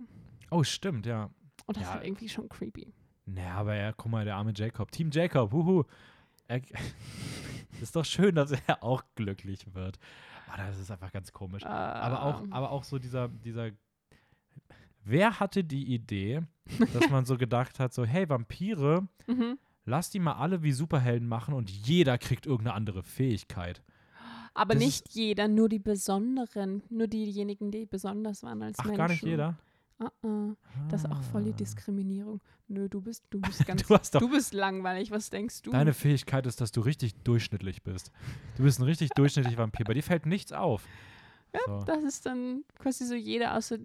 oh, 0.49 0.64
stimmt, 0.64 1.06
ja. 1.06 1.30
Und 1.65 1.78
das 1.78 1.84
Ja. 1.84 1.90
ist 1.90 1.94
halt 1.95 2.06
irgendwie 2.06 2.30
schon 2.30 2.49
creepy. 2.49 2.94
Naja, 3.26 3.53
aber 3.56 3.76
ja, 3.76 3.91
guck 3.94 4.11
mal, 4.11 4.26
der 4.26 4.36
arme 4.36 4.52
Jacob. 4.56 4.91
Team 4.91 5.10
Jacob, 5.11 5.52
huhu. 5.53 5.84
Er, 6.48 6.61
ist 7.82 7.95
doch 7.95 8.03
schön, 8.06 8.36
dass 8.36 8.52
er 8.52 8.84
auch 8.84 9.03
glücklich 9.15 9.73
wird. 9.73 9.99
Aber 10.48 10.64
das 10.64 10.80
ist 10.80 10.91
einfach 10.91 11.11
ganz 11.14 11.32
komisch. 11.32 11.65
Aber 11.65 12.23
auch, 12.23 12.44
Ähm, 12.44 12.52
aber 12.52 12.72
auch 12.72 12.84
so 12.84 12.99
dieser, 12.99 13.30
dieser. 13.30 13.69
Wer 15.03 15.40
hatte 15.40 15.64
die 15.64 15.94
Idee, 15.94 16.41
dass 16.94 17.10
man 17.10 17.26
so 17.26 17.38
gedacht 17.38 17.80
hat, 17.80 17.94
so, 17.94 18.03
hey, 18.06 18.28
Vampire, 18.30 19.07
mhm. 19.28 19.57
Lass 19.86 20.10
die 20.10 20.20
mal 20.20 20.34
alle 20.34 20.64
wie 20.64 20.72
Superhelden 20.72 21.28
machen 21.28 21.53
und 21.53 21.70
jeder 21.70 22.18
kriegt 22.18 22.45
irgendeine 22.45 22.76
andere 22.76 23.03
Fähigkeit. 23.03 23.82
Aber 24.53 24.74
das 24.74 24.84
nicht 24.84 25.10
jeder, 25.14 25.48
nur 25.48 25.70
die 25.70 25.80
Besonderen, 25.80 26.84
nur 26.90 27.08
diejenigen, 27.08 27.72
die 27.72 27.86
besonders 27.86 28.44
waren 28.44 28.62
als 28.62 28.78
Ach, 28.80 28.84
Menschen. 28.86 28.98
gar 28.98 29.08
nicht 29.08 29.24
jeder? 29.24 29.58
Ah, 29.99 30.12
ah. 30.24 30.56
Das 30.90 31.03
ist 31.03 31.12
auch 31.12 31.22
voll 31.24 31.44
die 31.44 31.52
Ah. 31.52 31.56
Diskriminierung. 31.56 32.41
Nö, 32.68 32.90
du 32.90 33.02
bist, 33.02 33.24
du 33.30 33.40
bist 33.40 33.66
ganz, 33.68 33.84
Du 34.12 34.20
du 34.20 34.30
bist 34.30 34.53
langweilig. 34.53 35.12
Was 35.12 35.30
denkst 35.30 35.62
du? 35.62 35.72
Deine 35.72 35.94
Fähigkeit 35.94 36.45
ist, 36.48 36.60
dass 36.60 36.72
du 36.72 36.82
richtig 36.82 37.16
durchschnittlich 37.24 37.84
bist. 37.84 38.12
Du 38.58 38.64
bist 38.64 38.80
ein 38.80 38.84
richtig 38.84 39.10
durchschnittlicher 39.12 39.58
Vampir. 39.60 39.86
Bei 39.86 39.94
dir 39.94 40.03
fällt 40.03 40.26
nichts 40.26 40.52
auf. 40.52 40.86
so. 41.66 41.84
Das 41.86 42.03
ist 42.03 42.26
dann 42.26 42.64
quasi 42.80 43.06
so 43.06 43.14
jeder 43.16 43.56
außer 43.56 43.78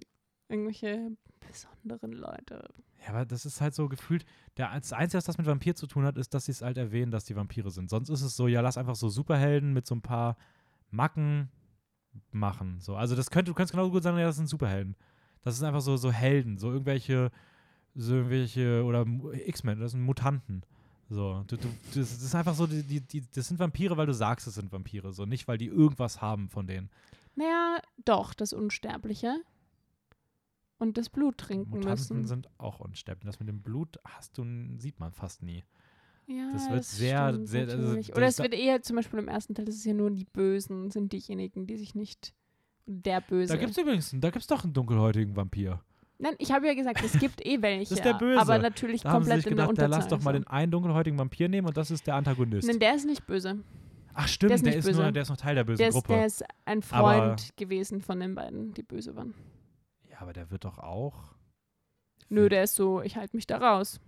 irgendwelche 0.49 1.13
besonderen 1.47 2.13
Leute. 2.13 2.69
Ja, 3.03 3.11
aber 3.11 3.25
das 3.25 3.47
ist 3.47 3.61
halt 3.61 3.75
so 3.75 3.89
gefühlt. 3.89 4.25
Der, 4.57 4.73
das 4.75 4.93
Einzige, 4.93 5.19
was 5.19 5.25
das 5.25 5.39
mit 5.39 5.47
Vampir 5.47 5.75
zu 5.75 5.87
tun 5.87 6.05
hat, 6.05 6.17
ist, 6.17 6.35
dass 6.35 6.47
sie 6.47 6.53
es 6.53 6.63
halt 6.63 6.77
erwähnen, 6.77 7.11
dass 7.11 7.25
die 7.25 7.37
Vampire 7.37 7.71
sind. 7.71 7.91
Sonst 7.91 8.09
ist 8.09 8.23
es 8.23 8.37
so, 8.37 8.49
ja, 8.49 8.61
lass 8.61 8.79
einfach 8.79 8.97
so 8.97 9.09
Superhelden 9.09 9.73
mit 9.73 9.87
so 9.87 9.95
ein 9.95 10.03
paar 10.03 10.37
Macken 10.91 11.51
machen. 12.33 12.79
So. 12.81 12.97
Also 12.97 13.15
das 13.15 13.31
könnte, 13.31 13.51
du 13.51 13.55
könntest 13.55 13.73
genauso 13.73 13.91
gut 13.91 14.03
sagen, 14.03 14.19
ja, 14.19 14.27
das 14.27 14.37
sind 14.37 14.49
Superhelden. 14.49 14.97
Das 15.43 15.57
sind 15.57 15.67
einfach 15.67 15.81
so, 15.81 15.97
so 15.97 16.11
Helden, 16.11 16.59
so 16.59 16.73
irgendwelche, 16.73 17.31
so 17.95 18.15
irgendwelche, 18.17 18.83
oder 18.85 19.07
X-Men, 19.47 19.79
das 19.79 19.93
sind 19.93 20.03
Mutanten. 20.03 20.63
So, 21.09 21.45
du, 21.47 21.57
du, 21.57 21.69
das, 21.95 22.21
ist 22.21 22.35
einfach 22.35 22.55
so, 22.55 22.67
die, 22.67 23.01
die, 23.01 23.23
das 23.33 23.47
sind 23.47 23.61
Vampire, 23.61 23.97
weil 23.97 24.07
du 24.07 24.15
sagst, 24.15 24.49
es 24.49 24.55
sind 24.57 24.73
Vampire, 24.73 25.13
so 25.13 25.25
nicht, 25.25 25.47
weil 25.47 25.57
die 25.57 25.67
irgendwas 25.67 26.21
haben 26.21 26.49
von 26.49 26.67
denen. 26.67 26.91
Naja, 27.37 27.79
doch, 28.05 28.35
das 28.35 28.53
Unsterbliche. 28.53 29.37
Und 30.79 30.99
das 30.99 31.09
Blut 31.09 31.39
trinken 31.39 31.71
Mutanten 31.71 31.89
müssen. 32.19 32.25
sind 32.27 32.49
auch 32.59 32.81
unsterblich. 32.81 33.25
Das 33.27 33.41
mit 33.41 33.49
dem 33.49 33.63
Blut 33.63 33.99
hast 34.05 34.37
du, 34.37 34.45
sieht 34.79 35.01
man 35.01 35.11
fast 35.13 35.43
nie. 35.43 35.65
ja, 36.27 36.51
das 36.53 36.71
wird 36.71 36.85
sehr- 36.85 37.29
stimmt 37.33 37.49
sehr- 37.49 37.63
also 37.69 37.95
das 37.97 38.11
Oder 38.11 38.27
ist 38.27 38.35
es 38.35 38.43
wird 38.43 38.55
eher 38.55 38.83
zum 38.83 38.97
Beispiel 38.97 39.19
im 39.21 39.29
ersten 39.29 39.55
Teil, 39.55 39.65
das 39.65 39.77
ist 39.77 39.85
ja 39.87 39.95
nur 39.95 40.11
die 40.11 40.25
Bösen, 40.27 40.91
sind 40.91 41.13
diejenigen, 41.13 41.67
die 41.67 41.77
sich 41.77 41.95
nicht. 41.95 42.35
Der 42.89 43.21
Böse. 43.21 43.53
Da 43.55 43.59
gibt 43.59 43.73
es 43.73 43.79
übrigens, 43.79 44.13
da 44.15 44.31
gibt's 44.31 44.47
doch 44.47 44.63
einen 44.65 44.73
dunkelhäutigen 44.73 45.35
Vampir. 45.35 45.81
Nein, 46.19 46.35
ich 46.39 46.53
habe 46.53 46.67
ja 46.67 46.75
gesagt, 46.75 47.03
es 47.05 47.19
gibt 47.19 47.45
eh 47.45 47.61
welche. 47.61 47.95
ist 47.95 48.05
der 48.05 48.15
Böse. 48.15 48.41
Aber 48.41 48.59
natürlich 48.59 49.03
Da 49.03 49.11
haben 49.11 49.25
sie 49.25 49.31
komplett 49.31 49.43
sich 49.45 49.51
in 49.51 49.57
der 49.57 49.67
gedacht, 49.67 49.71
Unterzahl. 49.85 50.01
lass 50.01 50.09
doch 50.09 50.23
mal 50.25 50.33
den 50.33 50.47
einen 50.47 50.71
dunkelhäutigen 50.73 51.19
Vampir 51.19 51.49
nehmen 51.49 51.67
und 51.69 51.77
das 51.77 51.91
ist 51.91 52.07
der 52.07 52.15
Antagonist. 52.15 52.69
Nein, 52.69 52.79
der 52.79 52.95
ist 52.95 53.05
nicht 53.07 53.27
böse. 53.27 53.59
Ach 54.15 54.29
stimmt, 54.29 54.51
der 54.51 54.57
ist 54.57 54.65
der 54.65 54.77
ist, 54.79 54.93
nur, 54.97 55.11
der 55.13 55.23
ist 55.23 55.29
noch 55.29 55.37
Teil 55.37 55.55
der 55.57 55.65
bösen 55.65 55.79
Der 55.79 55.89
ist, 55.89 55.95
Gruppe. 55.95 56.13
der 56.15 56.27
ist 56.27 56.45
ein 56.65 56.83
Aber- 56.91 57.13
Freund 57.15 57.57
gewesen 57.57 58.01
von 58.01 58.19
den 58.21 58.35
beiden, 58.35 58.73
die 58.73 58.83
böse 58.83 59.15
waren. 59.17 59.35
Ja, 60.17 60.23
aber 60.23 60.33
der 60.33 60.51
wird 60.51 60.65
doch 60.65 60.79
auch. 60.79 61.35
Nö, 62.29 62.49
der 62.49 62.65
ist 62.65 62.75
so, 62.75 63.01
ich 63.03 63.17
halte 63.17 63.37
mich 63.37 63.47
da 63.47 63.59
raus. 63.59 64.01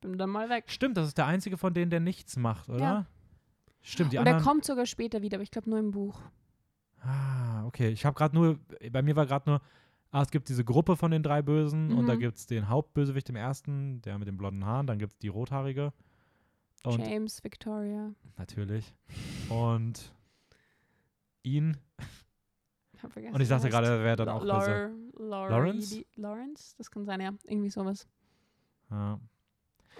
Bin 0.00 0.18
dann 0.18 0.30
mal 0.30 0.48
weg. 0.50 0.64
Stimmt, 0.68 0.96
das 0.96 1.08
ist 1.08 1.18
der 1.18 1.26
einzige 1.26 1.56
von 1.56 1.72
denen, 1.74 1.90
der 1.90 2.00
nichts 2.00 2.36
macht, 2.36 2.68
oder? 2.68 2.78
Ja. 2.78 3.06
Stimmt, 3.80 4.12
die 4.12 4.18
Und 4.18 4.26
er 4.26 4.34
anderen. 4.34 4.44
kommt 4.48 4.64
sogar 4.64 4.86
später 4.86 5.22
wieder, 5.22 5.36
aber 5.36 5.42
ich 5.42 5.50
glaube 5.50 5.70
nur 5.70 5.78
im 5.78 5.90
Buch. 5.92 6.20
Ah, 7.00 7.64
okay. 7.64 7.88
Ich 7.88 8.04
habe 8.04 8.14
gerade 8.16 8.34
nur, 8.36 8.58
bei 8.92 9.02
mir 9.02 9.16
war 9.16 9.24
gerade 9.26 9.48
nur, 9.48 9.60
ah, 10.10 10.22
es 10.22 10.30
gibt 10.30 10.48
diese 10.48 10.64
Gruppe 10.64 10.96
von 10.96 11.10
den 11.10 11.22
drei 11.22 11.42
Bösen 11.42 11.92
und 11.92 12.06
da 12.06 12.14
Mhm. 12.14 12.20
gibt 12.20 12.36
es 12.36 12.46
den 12.46 12.68
Hauptbösewicht 12.68 13.28
im 13.30 13.36
ersten, 13.36 14.02
der 14.02 14.18
mit 14.18 14.28
den 14.28 14.36
blonden 14.36 14.64
Haaren, 14.64 14.86
dann 14.86 14.98
gibt 14.98 15.12
es 15.14 15.18
die 15.20 15.28
rothaarige. 15.28 15.92
Und 16.84 16.98
James, 17.06 17.42
Victoria. 17.42 18.12
natürlich. 18.36 18.94
Und 19.48 20.12
ihn. 21.42 21.76
Hab 23.02 23.12
vergessen, 23.12 23.34
Und 23.34 23.40
ich 23.40 23.48
dachte 23.48 23.68
gerade, 23.68 23.86
er 23.88 24.02
wäre 24.04 24.16
dann 24.16 24.28
auch 24.28 24.40
böse. 24.40 24.90
Laur, 25.18 25.28
Laur 25.28 25.50
Lawrence? 25.50 26.04
Lawrence? 26.16 26.74
Das 26.78 26.90
kann 26.90 27.04
sein, 27.04 27.20
ja. 27.20 27.32
Irgendwie 27.44 27.70
sowas. 27.70 28.06
Ja. 28.90 29.20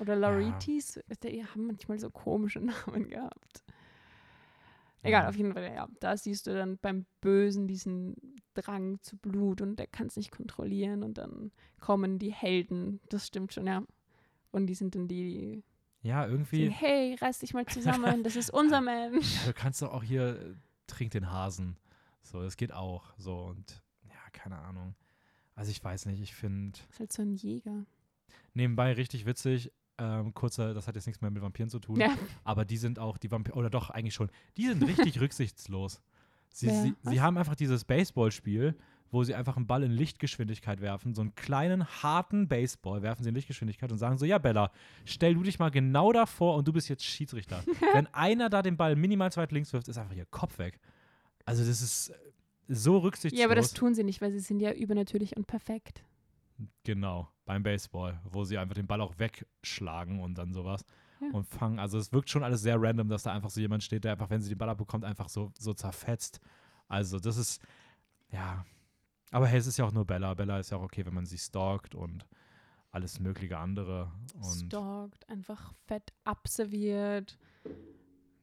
Oder 0.01 0.17
Lauritis. 0.17 1.01
Die 1.23 1.45
haben 1.45 1.67
manchmal 1.67 1.99
so 1.99 2.11
komische 2.11 2.61
Namen 2.61 3.09
gehabt. 3.09 3.63
Egal, 5.03 5.23
Ja. 5.23 5.29
auf 5.29 5.37
jeden 5.37 5.53
Fall, 5.53 5.73
ja. 5.75 5.89
Da 6.01 6.17
siehst 6.17 6.47
du 6.47 6.55
dann 6.55 6.77
beim 6.79 7.07
Bösen 7.21 7.69
diesen 7.69 8.17
Drang 8.55 9.01
zu 9.03 9.17
Blut 9.17 9.61
und 9.61 9.77
der 9.79 9.87
kann 9.87 10.09
es 10.09 10.17
nicht 10.17 10.33
kontrollieren 10.33 11.05
und 11.05 11.19
dann 11.19 11.53
kommen 11.79 12.19
die 12.19 12.33
Helden. 12.33 13.01
Das 13.09 13.27
stimmt 13.29 13.53
schon, 13.55 13.67
ja. 13.69 13.83
Und 14.51 14.67
die 14.67 14.75
sind 14.75 14.97
dann 14.97 15.07
die, 15.07 15.63
Ja, 16.03 16.27
die 16.27 16.33
irgendwie. 16.33 16.65
sagen, 16.67 16.77
hey, 16.79 17.15
reiß 17.15 17.39
dich 17.41 17.55
mal 17.55 17.67
zusammen, 17.67 18.25
das 18.25 18.35
ist 18.35 18.51
unser 18.53 18.81
Mensch. 18.81 19.37
Ja, 19.45 19.53
du 19.53 19.53
kannst 19.55 19.83
doch 19.83 19.93
auch 19.93 20.03
hier, 20.03 20.31
äh, 20.41 20.55
trink 20.89 21.13
den 21.13 21.31
Hasen. 21.31 21.77
So, 22.31 22.43
das 22.43 22.57
geht 22.57 22.73
auch. 22.73 23.15
So, 23.17 23.39
und 23.45 23.83
ja, 24.05 24.15
keine 24.33 24.59
Ahnung. 24.59 24.95
Also 25.55 25.71
ich 25.71 25.83
weiß 25.83 26.07
nicht, 26.07 26.21
ich 26.21 26.35
finde 26.35 26.79
Das 26.79 26.91
ist 26.91 27.01
halt 27.01 27.13
so 27.13 27.23
ein 27.23 27.35
Jäger. 27.35 27.85
nebenbei 28.55 28.93
richtig 28.93 29.27
witzig. 29.27 29.73
Ähm, 30.01 30.33
kurzer, 30.33 30.75
das 30.75 30.87
hat 30.87 30.95
jetzt 30.95 31.07
nichts 31.07 31.21
mehr 31.23 31.31
mit 31.31 31.43
Vampiren 31.43 31.71
zu 31.71 31.81
tun. 31.81 31.97
Ja. 31.99 32.15
Aber 32.45 32.65
die 32.65 32.77
sind 32.77 33.01
auch, 33.01 33.19
die 33.19 33.31
Vampire, 33.33 33.57
oder 33.57 33.69
doch, 33.71 33.91
eigentlich 33.91 34.15
schon, 34.15 34.31
die 34.57 34.67
sind 34.69 34.83
richtig 34.87 35.21
rücksichtslos. 35.21 36.01
Sie, 36.51 36.69
Wer? 36.69 36.83
sie, 36.83 36.95
sie 37.03 37.21
haben 37.21 37.37
einfach 37.37 37.57
dieses 37.57 37.85
Baseballspiel, 37.85 38.77
wo 39.11 39.25
sie 39.25 39.35
einfach 39.35 39.57
einen 39.57 39.67
Ball 39.67 39.83
in 39.83 39.91
Lichtgeschwindigkeit 39.91 40.81
werfen, 40.81 41.15
so 41.15 41.23
einen 41.23 41.35
kleinen, 41.35 41.85
harten 42.03 42.47
Baseball 42.47 43.03
werfen 43.03 43.23
sie 43.25 43.31
in 43.31 43.35
Lichtgeschwindigkeit 43.35 43.91
und 43.91 43.99
sagen 43.99 44.19
so, 44.19 44.25
ja 44.25 44.39
Bella, 44.39 44.71
stell 45.05 45.35
du 45.35 45.43
dich 45.43 45.59
mal 45.59 45.71
genau 45.71 46.13
davor 46.13 46.57
und 46.57 46.69
du 46.69 46.73
bist 46.73 46.89
jetzt 46.89 47.05
Schiedsrichter. 47.05 47.65
Wenn 47.95 48.07
einer 48.09 48.51
da 48.51 48.63
den 48.63 48.77
Ball 48.77 48.95
minimal 48.95 49.33
zu 49.33 49.41
weit 49.41 49.51
links 49.51 49.73
wirft, 49.73 49.89
ist 49.89 49.99
einfach 49.99 50.15
ihr 50.15 50.27
Kopf 50.27 50.59
weg. 50.59 50.79
Also 51.49 51.65
das 51.65 51.81
ist 51.81 52.11
äh, 52.11 52.15
so 52.69 52.99
rücksichtslos. 52.99 53.39
Ja, 53.41 53.47
aber 53.47 53.55
das 53.55 53.73
tun 53.73 53.95
sie 53.95 54.05
nicht, 54.05 54.21
weil 54.21 54.33
sie 54.33 54.39
sind 54.41 54.61
ja 54.61 54.73
übernatürlich 54.73 55.37
und 55.37 55.47
perfekt. 55.47 56.05
Genau, 56.85 57.29
beim 57.47 57.63
Baseball, 57.63 58.21
wo 58.25 58.45
sie 58.45 58.59
einfach 58.59 58.75
den 58.75 58.87
Ball 58.87 59.01
auch 59.01 59.19
wegschlagen 59.19 60.21
und 60.21 60.37
dann 60.37 60.53
sowas 60.53 60.85
Ja. 61.21 61.29
und 61.33 61.45
fangen. 61.45 61.79
Also 61.79 61.97
es 61.99 62.13
wirkt 62.13 62.29
schon 62.29 62.43
alles 62.45 62.61
sehr 62.61 62.77
random, 62.81 63.09
dass 63.09 63.23
da 63.23 63.33
einfach 63.33 63.49
so 63.51 63.61
jemand 63.61 63.83
steht, 63.83 64.05
der 64.05 64.13
einfach, 64.13 64.29
wenn 64.29 64.43
sie 64.43 64.51
den 64.51 64.59
Ball 64.59 64.69
abbekommt, 64.69 65.05
einfach 65.05 65.29
so, 65.31 65.51
so 65.59 65.73
zerfetzt. 65.73 66.41
Also 66.89 67.19
das 67.19 67.37
ist, 67.39 67.63
ja. 68.31 68.67
Aber 69.31 69.47
hey, 69.47 69.59
es 69.59 69.67
ist 69.67 69.79
ja 69.79 69.85
auch 69.87 69.93
nur 69.93 70.05
Bella. 70.05 70.35
Bella 70.35 70.59
ist 70.59 70.71
ja 70.71 70.77
auch 70.79 70.83
okay, 70.83 71.07
wenn 71.07 71.15
man 71.15 71.27
sie 71.27 71.39
stalkt 71.39 71.95
und 71.95 72.27
alles 72.91 73.21
mögliche 73.21 73.57
andere. 73.59 74.11
Und 74.35 74.67
Stalkt, 74.67 75.29
einfach 75.31 75.73
fett 75.87 76.13
abserviert. 76.25 77.39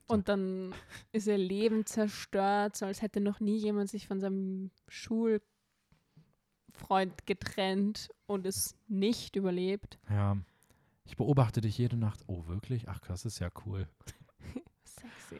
Und 0.08 0.30
dann 0.30 0.74
ist 1.12 1.28
ihr 1.28 1.38
Leben 1.38 1.86
zerstört, 1.86 2.76
so 2.76 2.86
als 2.86 3.02
hätte 3.02 3.20
noch 3.22 3.40
nie 3.40 3.58
jemand 3.58 3.90
sich 3.90 4.08
von 4.08 4.20
seinem 4.20 4.72
Schulfreund 4.88 5.42
getrennt 7.26 8.10
und 8.28 8.46
es 8.46 8.78
nicht 8.88 9.36
überlebt. 9.36 9.98
ja, 10.10 10.38
ich 11.06 11.18
beobachte 11.18 11.62
dich 11.62 11.78
jede 11.78 11.98
Nacht. 11.98 12.24
Oh, 12.28 12.48
wirklich? 12.48 12.90
Ach, 12.90 13.00
das 13.00 13.26
ist 13.26 13.40
ja 13.40 13.50
cool. 13.66 13.88
Sexy. 14.84 15.38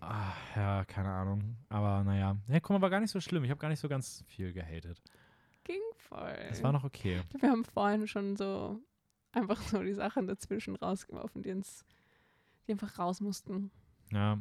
Ah, 0.00 0.32
ja, 0.56 0.84
keine 0.84 1.10
Ahnung. 1.10 1.56
Aber 1.68 2.02
naja. 2.04 2.36
Ja, 2.48 2.60
guck 2.60 2.70
mal, 2.70 2.80
war 2.80 2.90
gar 2.90 3.00
nicht 3.00 3.10
so 3.10 3.20
schlimm. 3.20 3.44
Ich 3.44 3.50
habe 3.50 3.60
gar 3.60 3.68
nicht 3.68 3.80
so 3.80 3.88
ganz 3.88 4.24
viel 4.26 4.52
gehatet. 4.52 5.00
Ging 5.64 5.80
voll. 5.96 6.36
Es 6.50 6.62
war 6.62 6.72
noch 6.72 6.84
okay. 6.84 7.20
Wir 7.38 7.50
haben 7.50 7.64
vorhin 7.64 8.06
schon 8.06 8.36
so 8.36 8.80
einfach 9.32 9.60
so 9.62 9.82
die 9.82 9.94
Sachen 9.94 10.26
dazwischen 10.26 10.76
rausgeworfen, 10.76 11.42
die 11.42 11.52
uns 11.52 11.84
die 12.66 12.72
einfach 12.72 12.98
raus 12.98 13.20
mussten. 13.20 13.70
Ja. 14.10 14.40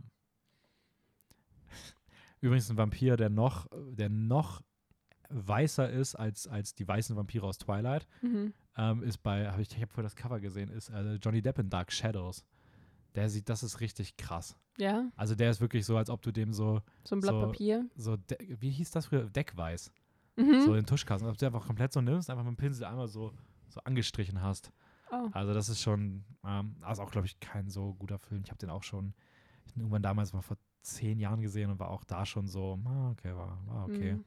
Übrigens 2.42 2.70
ein 2.70 2.78
Vampir, 2.78 3.16
der 3.16 3.30
noch, 3.30 3.68
der 3.92 4.10
noch 4.10 4.62
weißer 5.30 5.90
ist 5.90 6.16
als, 6.16 6.46
als 6.46 6.76
die 6.76 6.88
weißen 6.88 7.16
Vampire 7.16 7.46
aus 7.48 7.58
Twilight, 7.58 8.06
Mhm. 8.22 8.54
ähm, 8.78 9.04
ist 9.04 9.18
bei, 9.24 9.50
habe 9.50 9.62
ich, 9.62 9.70
ich 9.72 9.78
habe 9.82 9.88
vorher 9.88 10.04
das 10.04 10.16
Cover 10.16 10.40
gesehen, 10.40 10.70
ist 10.70 10.90
äh, 10.90 11.16
Johnny 11.16 11.42
Depp 11.42 11.60
in 11.60 11.70
Dark 11.70 11.92
Shadows. 11.92 12.46
Der 13.16 13.30
sieht, 13.30 13.48
das 13.48 13.64
ist 13.64 13.80
richtig 13.80 14.18
krass. 14.18 14.58
Ja, 14.78 15.10
Also 15.16 15.36
der 15.36 15.52
ist 15.52 15.62
wirklich 15.62 15.86
so, 15.86 15.98
als 15.98 16.10
ob 16.10 16.22
du 16.24 16.32
dem 16.32 16.52
so, 16.52 16.82
so 17.04 17.16
ein 17.16 17.22
Blatt 17.22 17.34
So- 17.36 17.42
Papier. 17.42 17.88
so, 17.96 18.18
wie 18.60 18.72
hieß 18.72 18.92
das 18.92 19.06
früher? 19.06 19.30
Deckweiß. 19.30 19.92
Mhm. 20.36 20.62
So 20.66 20.74
in 20.76 20.86
Tuschkasten. 20.86 21.30
Ob 21.30 21.38
du 21.38 21.46
einfach 21.46 21.66
komplett 21.66 21.94
so 21.94 22.02
nimmst, 22.02 22.30
einfach 22.30 22.44
mit 22.44 22.54
dem 22.54 22.58
Pinsel 22.58 22.86
einmal 22.86 23.08
so, 23.08 23.32
so 23.70 23.80
angestrichen 23.82 24.42
hast. 24.42 24.72
oh. 25.12 25.30
Also 25.32 25.54
das 25.54 25.70
ist 25.70 25.80
schon, 25.82 26.26
ähm, 26.44 26.76
das 26.82 26.94
ist 26.94 27.00
auch, 27.00 27.12
glaube 27.12 27.28
ich, 27.28 27.40
kein 27.40 27.70
so 27.70 27.94
guter 27.94 28.18
Film. 28.18 28.42
Ich 28.44 28.50
habe 28.50 28.58
den 28.58 28.72
auch 28.72 28.82
schon 28.84 29.14
ich 29.66 29.72
hab 29.72 29.78
ihn 29.78 29.82
irgendwann 29.82 30.04
damals 30.04 30.34
mal 30.34 30.42
vor 30.42 30.58
zehn 30.82 31.20
Jahren 31.20 31.42
gesehen 31.42 31.72
und 31.72 31.80
war 31.80 31.90
auch 31.90 32.04
da 32.04 32.26
schon 32.26 32.48
so, 32.48 32.80
ah, 32.86 33.12
okay, 33.12 33.36
war, 33.36 33.58
war 33.68 33.86
okay. 33.86 34.14
Mhm. 34.14 34.26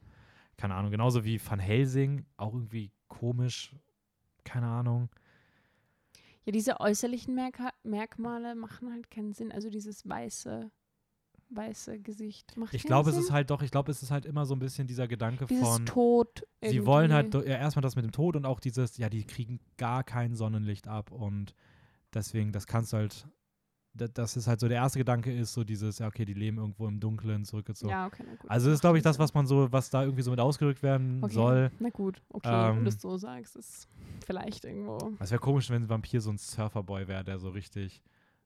Keine 0.57 0.73
Ahnung. 0.73 0.91
Genauso 0.91 1.23
wie 1.23 1.39
Van 1.39 1.59
Helsing, 1.59 2.25
auch 2.35 2.53
irgendwie 2.53 2.91
komisch. 3.07 3.75
Keine 4.43 4.67
Ahnung. 4.67 5.09
Ja, 6.45 6.51
diese 6.51 6.79
äußerlichen 6.79 7.35
Merka 7.35 7.71
Merkmale 7.83 8.55
machen 8.55 8.91
halt 8.91 9.11
keinen 9.11 9.33
Sinn. 9.33 9.51
Also 9.51 9.69
dieses 9.69 10.07
weiße, 10.07 10.71
weiße 11.49 11.99
Gesicht 11.99 12.55
macht 12.57 12.73
Ich 12.73 12.83
glaube, 12.83 13.09
es 13.09 13.17
ist 13.17 13.31
halt 13.31 13.49
doch, 13.49 13.61
ich 13.61 13.69
glaube, 13.69 13.91
es 13.91 14.01
ist 14.01 14.11
halt 14.11 14.25
immer 14.25 14.45
so 14.45 14.55
ein 14.55 14.59
bisschen 14.59 14.87
dieser 14.87 15.07
Gedanke 15.07 15.45
dieses 15.45 15.67
von, 15.67 15.85
Tod. 15.85 16.47
sie 16.63 16.85
wollen 16.85 17.13
halt 17.13 17.33
irgendwie. 17.33 17.51
ja, 17.51 17.57
erstmal 17.57 17.81
das 17.81 17.95
mit 17.95 18.05
dem 18.05 18.13
Tod 18.13 18.35
und 18.35 18.45
auch 18.45 18.61
dieses, 18.61 18.97
ja, 18.97 19.09
die 19.09 19.25
kriegen 19.25 19.59
gar 19.77 20.03
kein 20.03 20.35
Sonnenlicht 20.35 20.87
ab 20.87 21.11
und 21.11 21.53
deswegen, 22.13 22.51
das 22.53 22.65
kannst 22.65 22.93
du 22.93 22.97
halt, 22.97 23.27
das 23.97 24.37
ist 24.37 24.47
halt 24.47 24.59
so, 24.59 24.67
der 24.67 24.77
erste 24.77 24.99
Gedanke 24.99 25.33
ist 25.33 25.53
so 25.53 25.63
dieses, 25.63 25.99
ja, 25.99 26.07
okay, 26.07 26.25
die 26.25 26.33
leben 26.33 26.57
irgendwo 26.57 26.87
im 26.87 26.99
Dunkeln 26.99 27.45
zurückgezogen. 27.45 27.91
Ja, 27.91 28.05
okay, 28.05 28.23
na 28.25 28.35
gut. 28.35 28.49
Also 28.49 28.67
das 28.67 28.75
ist, 28.75 28.81
glaube 28.81 28.97
ich, 28.97 29.03
das, 29.03 29.17
was 29.19 29.33
man 29.33 29.47
so, 29.47 29.71
was 29.71 29.89
da 29.89 30.03
irgendwie 30.03 30.21
so 30.21 30.31
mit 30.31 30.39
ausgedrückt 30.39 30.83
werden 30.83 31.23
okay. 31.23 31.33
soll. 31.33 31.71
Na 31.79 31.89
gut, 31.89 32.21
okay, 32.29 32.69
Ähm, 32.69 32.77
wenn 32.77 32.83
du 32.83 32.89
es 32.89 33.01
so 33.01 33.17
sagst, 33.17 33.55
ist 33.55 33.87
vielleicht 34.25 34.65
irgendwo. 34.65 35.13
Es 35.19 35.31
wäre 35.31 35.41
komisch, 35.41 35.69
wenn 35.69 35.83
ein 35.83 35.89
Vampir 35.89 36.21
so 36.21 36.29
ein 36.29 36.37
Surferboy 36.37 37.07
wäre, 37.07 37.23
der 37.23 37.39
so 37.39 37.49
richtig, 37.49 38.03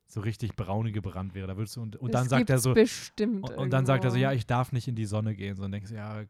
so 0.08 0.22
richtig 0.22 0.56
braune 0.56 0.92
gebrannt 0.92 1.34
wäre. 1.34 1.48
Da 1.48 1.58
würdest 1.58 1.76
du, 1.76 1.82
und, 1.82 1.96
und 1.98 2.14
dann 2.14 2.24
Das 2.24 2.30
sagt 2.30 2.50
er 2.50 2.60
so, 2.60 2.74
Bestimmt 2.74 3.50
und, 3.50 3.58
und 3.58 3.70
dann 3.72 3.86
sagt 3.86 4.04
er 4.04 4.12
so, 4.12 4.18
ja, 4.18 4.32
ich 4.32 4.46
darf 4.46 4.72
nicht 4.72 4.88
in 4.88 4.96
die 4.96 5.06
Sonne 5.06 5.36
gehen. 5.36 5.56
So, 5.56 5.64
und 5.64 5.72
denkst 5.72 5.92
ja, 5.92 6.24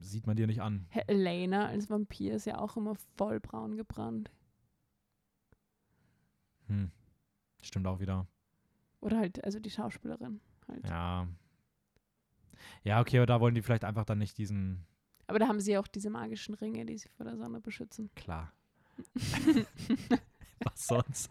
sieht 0.00 0.26
man 0.26 0.36
dir 0.36 0.46
nicht 0.46 0.60
an. 0.60 0.86
Herr 0.90 1.08
Elena 1.08 1.66
als 1.66 1.90
Vampir 1.90 2.34
ist 2.34 2.46
ja 2.46 2.58
auch 2.58 2.76
immer 2.76 2.94
voll 3.16 3.40
braun 3.40 3.76
gebrannt. 3.76 4.30
Hm. 6.68 6.90
Stimmt 7.62 7.86
auch 7.86 8.00
wieder. 8.00 8.26
Oder 9.00 9.18
halt, 9.18 9.44
also 9.44 9.58
die 9.60 9.70
Schauspielerin 9.70 10.40
halt. 10.68 10.88
Ja. 10.88 11.26
Ja, 12.82 13.00
okay, 13.00 13.18
aber 13.18 13.26
da 13.26 13.40
wollen 13.40 13.54
die 13.54 13.62
vielleicht 13.62 13.84
einfach 13.84 14.04
dann 14.04 14.18
nicht 14.18 14.36
diesen, 14.38 14.84
Aber 15.26 15.38
da 15.38 15.46
haben 15.48 15.60
sie 15.60 15.78
auch 15.78 15.86
diese 15.86 16.10
magischen 16.10 16.54
Ringe, 16.54 16.84
die 16.86 16.98
sie 16.98 17.08
vor 17.10 17.24
der 17.24 17.36
Sonne 17.36 17.60
beschützen. 17.60 18.10
klar. 18.16 18.52
Was 20.64 20.86
sonst? 20.86 21.30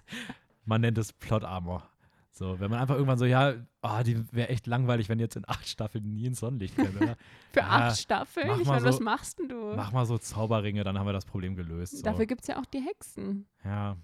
Man 0.65 0.81
nennt 0.81 0.97
es 0.97 1.11
Plot 1.13 1.43
Armor. 1.43 1.89
So, 2.31 2.59
wenn 2.59 2.69
man 2.69 2.79
einfach 2.79 2.95
irgendwann 2.95 3.17
so, 3.17 3.25
ja, 3.25 3.55
ah, 3.81 4.03
die 4.03 4.31
wäre 4.31 4.49
echt 4.49 4.67
langweilig, 4.67 5.09
wenn 5.09 5.19
jetzt 5.19 5.35
in 5.35 5.43
acht 5.47 5.67
Staffeln 5.67 6.13
nie 6.13 6.27
ins 6.27 6.39
Sonnenlicht 6.39 6.75
käme, 6.75 6.95
oder? 6.97 7.15
Für 7.51 7.59
Ja, 7.61 7.67
acht 7.87 7.97
Staffeln? 7.99 8.47
Ich 8.61 8.67
mal 8.67 8.75
meine, 8.75 8.85
was 8.85 8.97
so- 8.97 9.03
machst 9.03 9.39
denn 9.39 9.49
du? 9.49 9.73
Mach 9.75 9.91
mal 9.91 10.05
so 10.05 10.17
Zauberringe, 10.19 10.83
dann 10.83 10.97
haben 10.99 11.07
wir 11.07 11.13
das 11.13 11.25
Problem 11.25 11.55
gelöst. 11.55 11.97
So. 11.97 12.03
Dafür 12.03 12.27
gibt 12.27 12.41
es 12.41 12.47
ja 12.47 12.59
auch 12.59 12.65
die 12.65 12.79
Hexen. 12.79 13.47
Ja. 13.65 13.97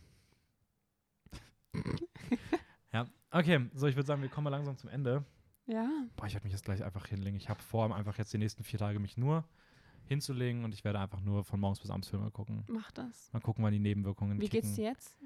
ja, 2.94 3.06
okay, 3.32 3.70
so 3.74 3.88
ich 3.88 3.96
würde 3.96 4.08
sagen, 4.08 4.22
wir 4.22 4.30
kommen 4.30 4.44
mal 4.46 4.50
langsam 4.52 4.78
zum 4.78 4.90
Ende. 4.90 5.24
Ja. 5.66 5.90
Boah, 6.16 6.26
ich 6.28 6.34
werde 6.34 6.46
mich 6.46 6.54
jetzt 6.54 6.66
gleich 6.66 6.84
einfach 6.84 7.06
hinlegen. 7.08 7.38
Ich 7.38 7.50
habe 7.50 7.62
vor, 7.62 7.94
einfach 7.96 8.18
jetzt 8.18 8.34
die 8.34 8.38
nächsten 8.38 8.64
vier 8.64 8.80
Tage 8.80 9.00
mich 9.00 9.18
nur 9.18 9.46
hinzulegen 10.06 10.66
und 10.66 10.74
ich 10.74 10.84
werde 10.84 11.00
einfach 11.00 11.22
nur 11.22 11.46
von 11.46 11.60
morgens 11.60 11.80
bis 11.80 11.90
abends 11.90 12.10
Filme 12.10 12.30
gucken. 12.32 12.64
Mach 12.68 12.92
das. 12.92 13.32
Mal 13.32 13.40
gucken, 13.40 13.64
wann 13.64 13.72
die 13.72 13.80
Nebenwirkungen 13.80 14.40
Wie 14.42 14.50
geht's 14.50 14.68
kicken. 14.68 14.76
dir 14.76 14.90
jetzt? 14.90 15.18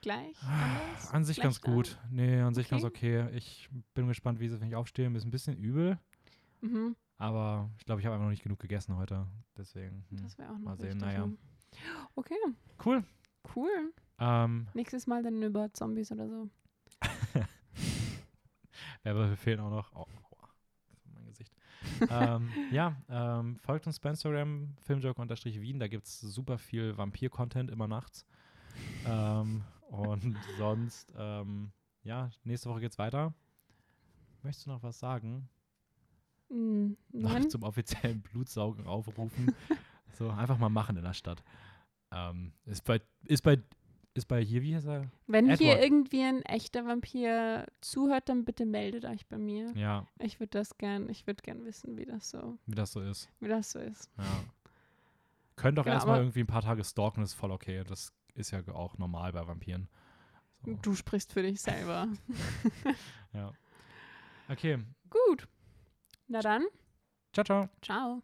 Gleich? 0.00 0.36
Anders? 0.42 1.10
An 1.12 1.24
sich 1.24 1.40
ganz 1.40 1.56
Schlechter? 1.56 1.72
gut. 1.74 1.98
Nee, 2.10 2.40
an 2.40 2.54
sich 2.54 2.66
Okay. 2.66 2.70
ganz 2.70 2.84
okay. 2.84 3.28
Ich 3.36 3.68
bin 3.94 4.06
gespannt, 4.08 4.40
wie 4.40 4.46
es 4.46 4.52
ist, 4.52 4.60
wenn 4.60 4.68
ich 4.68 4.76
aufstehe. 4.76 5.10
Ist 5.14 5.24
ein 5.24 5.30
bisschen 5.30 5.56
übel, 5.58 5.98
Mhm. 6.60 6.96
aber 7.18 7.68
ich 7.78 7.84
glaube, 7.84 8.00
ich 8.00 8.06
habe 8.06 8.14
einfach 8.14 8.24
noch 8.26 8.30
nicht 8.30 8.42
genug 8.44 8.58
gegessen 8.60 8.96
heute. 8.96 9.26
Deswegen. 9.56 10.04
Hm. 10.08 10.22
Das 10.22 10.38
wäre 10.38 10.50
auch 10.50 10.58
noch 10.58 10.64
Mal 10.64 10.76
sehen, 10.78 10.98
naja. 10.98 11.28
Okay, 12.14 12.34
Cool. 12.84 13.04
cool. 13.54 13.92
Ähm, 14.18 14.68
Nächstes 14.74 15.06
Mal 15.06 15.22
dann 15.22 15.42
über 15.42 15.72
Zombies 15.72 16.10
oder 16.12 16.28
so. 16.28 16.48
Werbe 19.02 19.36
fehlen 19.36 19.60
auch 19.60 19.70
noch. 19.70 19.92
Oh, 19.94 20.06
ist 20.92 21.06
mein 21.12 21.26
Gesicht. 21.26 21.54
ähm, 22.10 22.50
ja, 22.70 22.96
ähm, 23.08 23.56
folgt 23.60 23.86
uns 23.86 24.00
bei 24.00 24.10
Instagram, 24.10 24.74
filmjoke-wien. 24.82 25.78
Da 25.78 25.88
gibt 25.88 26.06
es 26.06 26.20
super 26.20 26.58
viel 26.58 26.96
Vampir-Content 26.96 27.70
immer 27.70 27.86
nachts. 27.88 28.26
Ähm, 29.06 29.64
und 29.90 30.36
sonst, 30.58 31.12
ähm, 31.16 31.72
ja, 32.02 32.30
nächste 32.44 32.68
Woche 32.68 32.80
geht's 32.80 32.98
weiter. 32.98 33.34
Möchtest 34.42 34.66
du 34.66 34.70
noch 34.70 34.82
was 34.82 34.98
sagen? 34.98 35.48
Mm, 36.48 36.92
Noch 37.12 37.44
zum 37.48 37.62
offiziellen 37.62 38.22
Blutsaugen 38.22 38.86
aufrufen. 38.86 39.54
so, 40.12 40.30
einfach 40.30 40.58
mal 40.58 40.68
machen 40.68 40.96
in 40.96 41.04
der 41.04 41.14
Stadt. 41.14 41.42
Ähm, 42.10 42.52
ist 42.64 42.84
bei, 42.84 43.00
ist 43.24 43.42
bei, 43.42 43.62
ist 44.18 44.26
bei 44.26 44.42
hier, 44.44 44.62
wie 44.62 44.74
heißt 44.76 44.86
er? 44.86 45.10
Wenn 45.26 45.46
hier 45.56 45.72
Edward. 45.72 45.82
irgendwie 45.84 46.22
ein 46.22 46.42
echter 46.42 46.84
Vampir 46.84 47.66
zuhört, 47.80 48.28
dann 48.28 48.44
bitte 48.44 48.66
meldet 48.66 49.04
euch 49.04 49.26
bei 49.26 49.38
mir. 49.38 49.72
Ja, 49.76 50.06
Ich 50.18 50.38
würde 50.40 50.50
das 50.58 50.76
gern, 50.78 51.08
ich 51.08 51.26
würde 51.26 51.42
gern 51.42 51.64
wissen, 51.64 51.96
wie 51.96 52.04
das 52.04 52.30
so, 52.30 52.58
wie 52.66 52.74
das 52.74 52.92
so 52.92 53.00
ist. 53.00 53.28
wie 53.40 53.48
das 53.48 53.70
so 53.70 53.78
ist. 53.78 54.10
Ja. 54.18 54.24
Könnt 55.56 55.78
auch 55.78 55.86
Ja, 55.86 55.94
erstmal 55.94 56.16
aber- 56.16 56.24
irgendwie 56.24 56.40
ein 56.40 56.46
paar 56.46 56.62
Tage 56.62 56.84
stalken, 56.84 57.22
ist 57.22 57.34
voll 57.34 57.50
okay. 57.50 57.82
Das 57.84 58.12
ist 58.34 58.50
ja 58.50 58.60
auch 58.74 58.98
normal 58.98 59.32
bei 59.32 59.46
Vampiren. 59.46 59.88
So, 60.64 60.74
Du 60.82 60.94
sprichst 60.94 61.32
für 61.32 61.42
dich 61.42 61.60
selber. 61.60 62.08
ja. 63.32 63.52
Okay. 64.48 64.78
Gut. 65.10 65.48
Na 66.28 66.40
dann, 66.40 66.64
Ciao, 67.32 67.44
ciao. 67.44 67.68
ciao. 67.82 68.22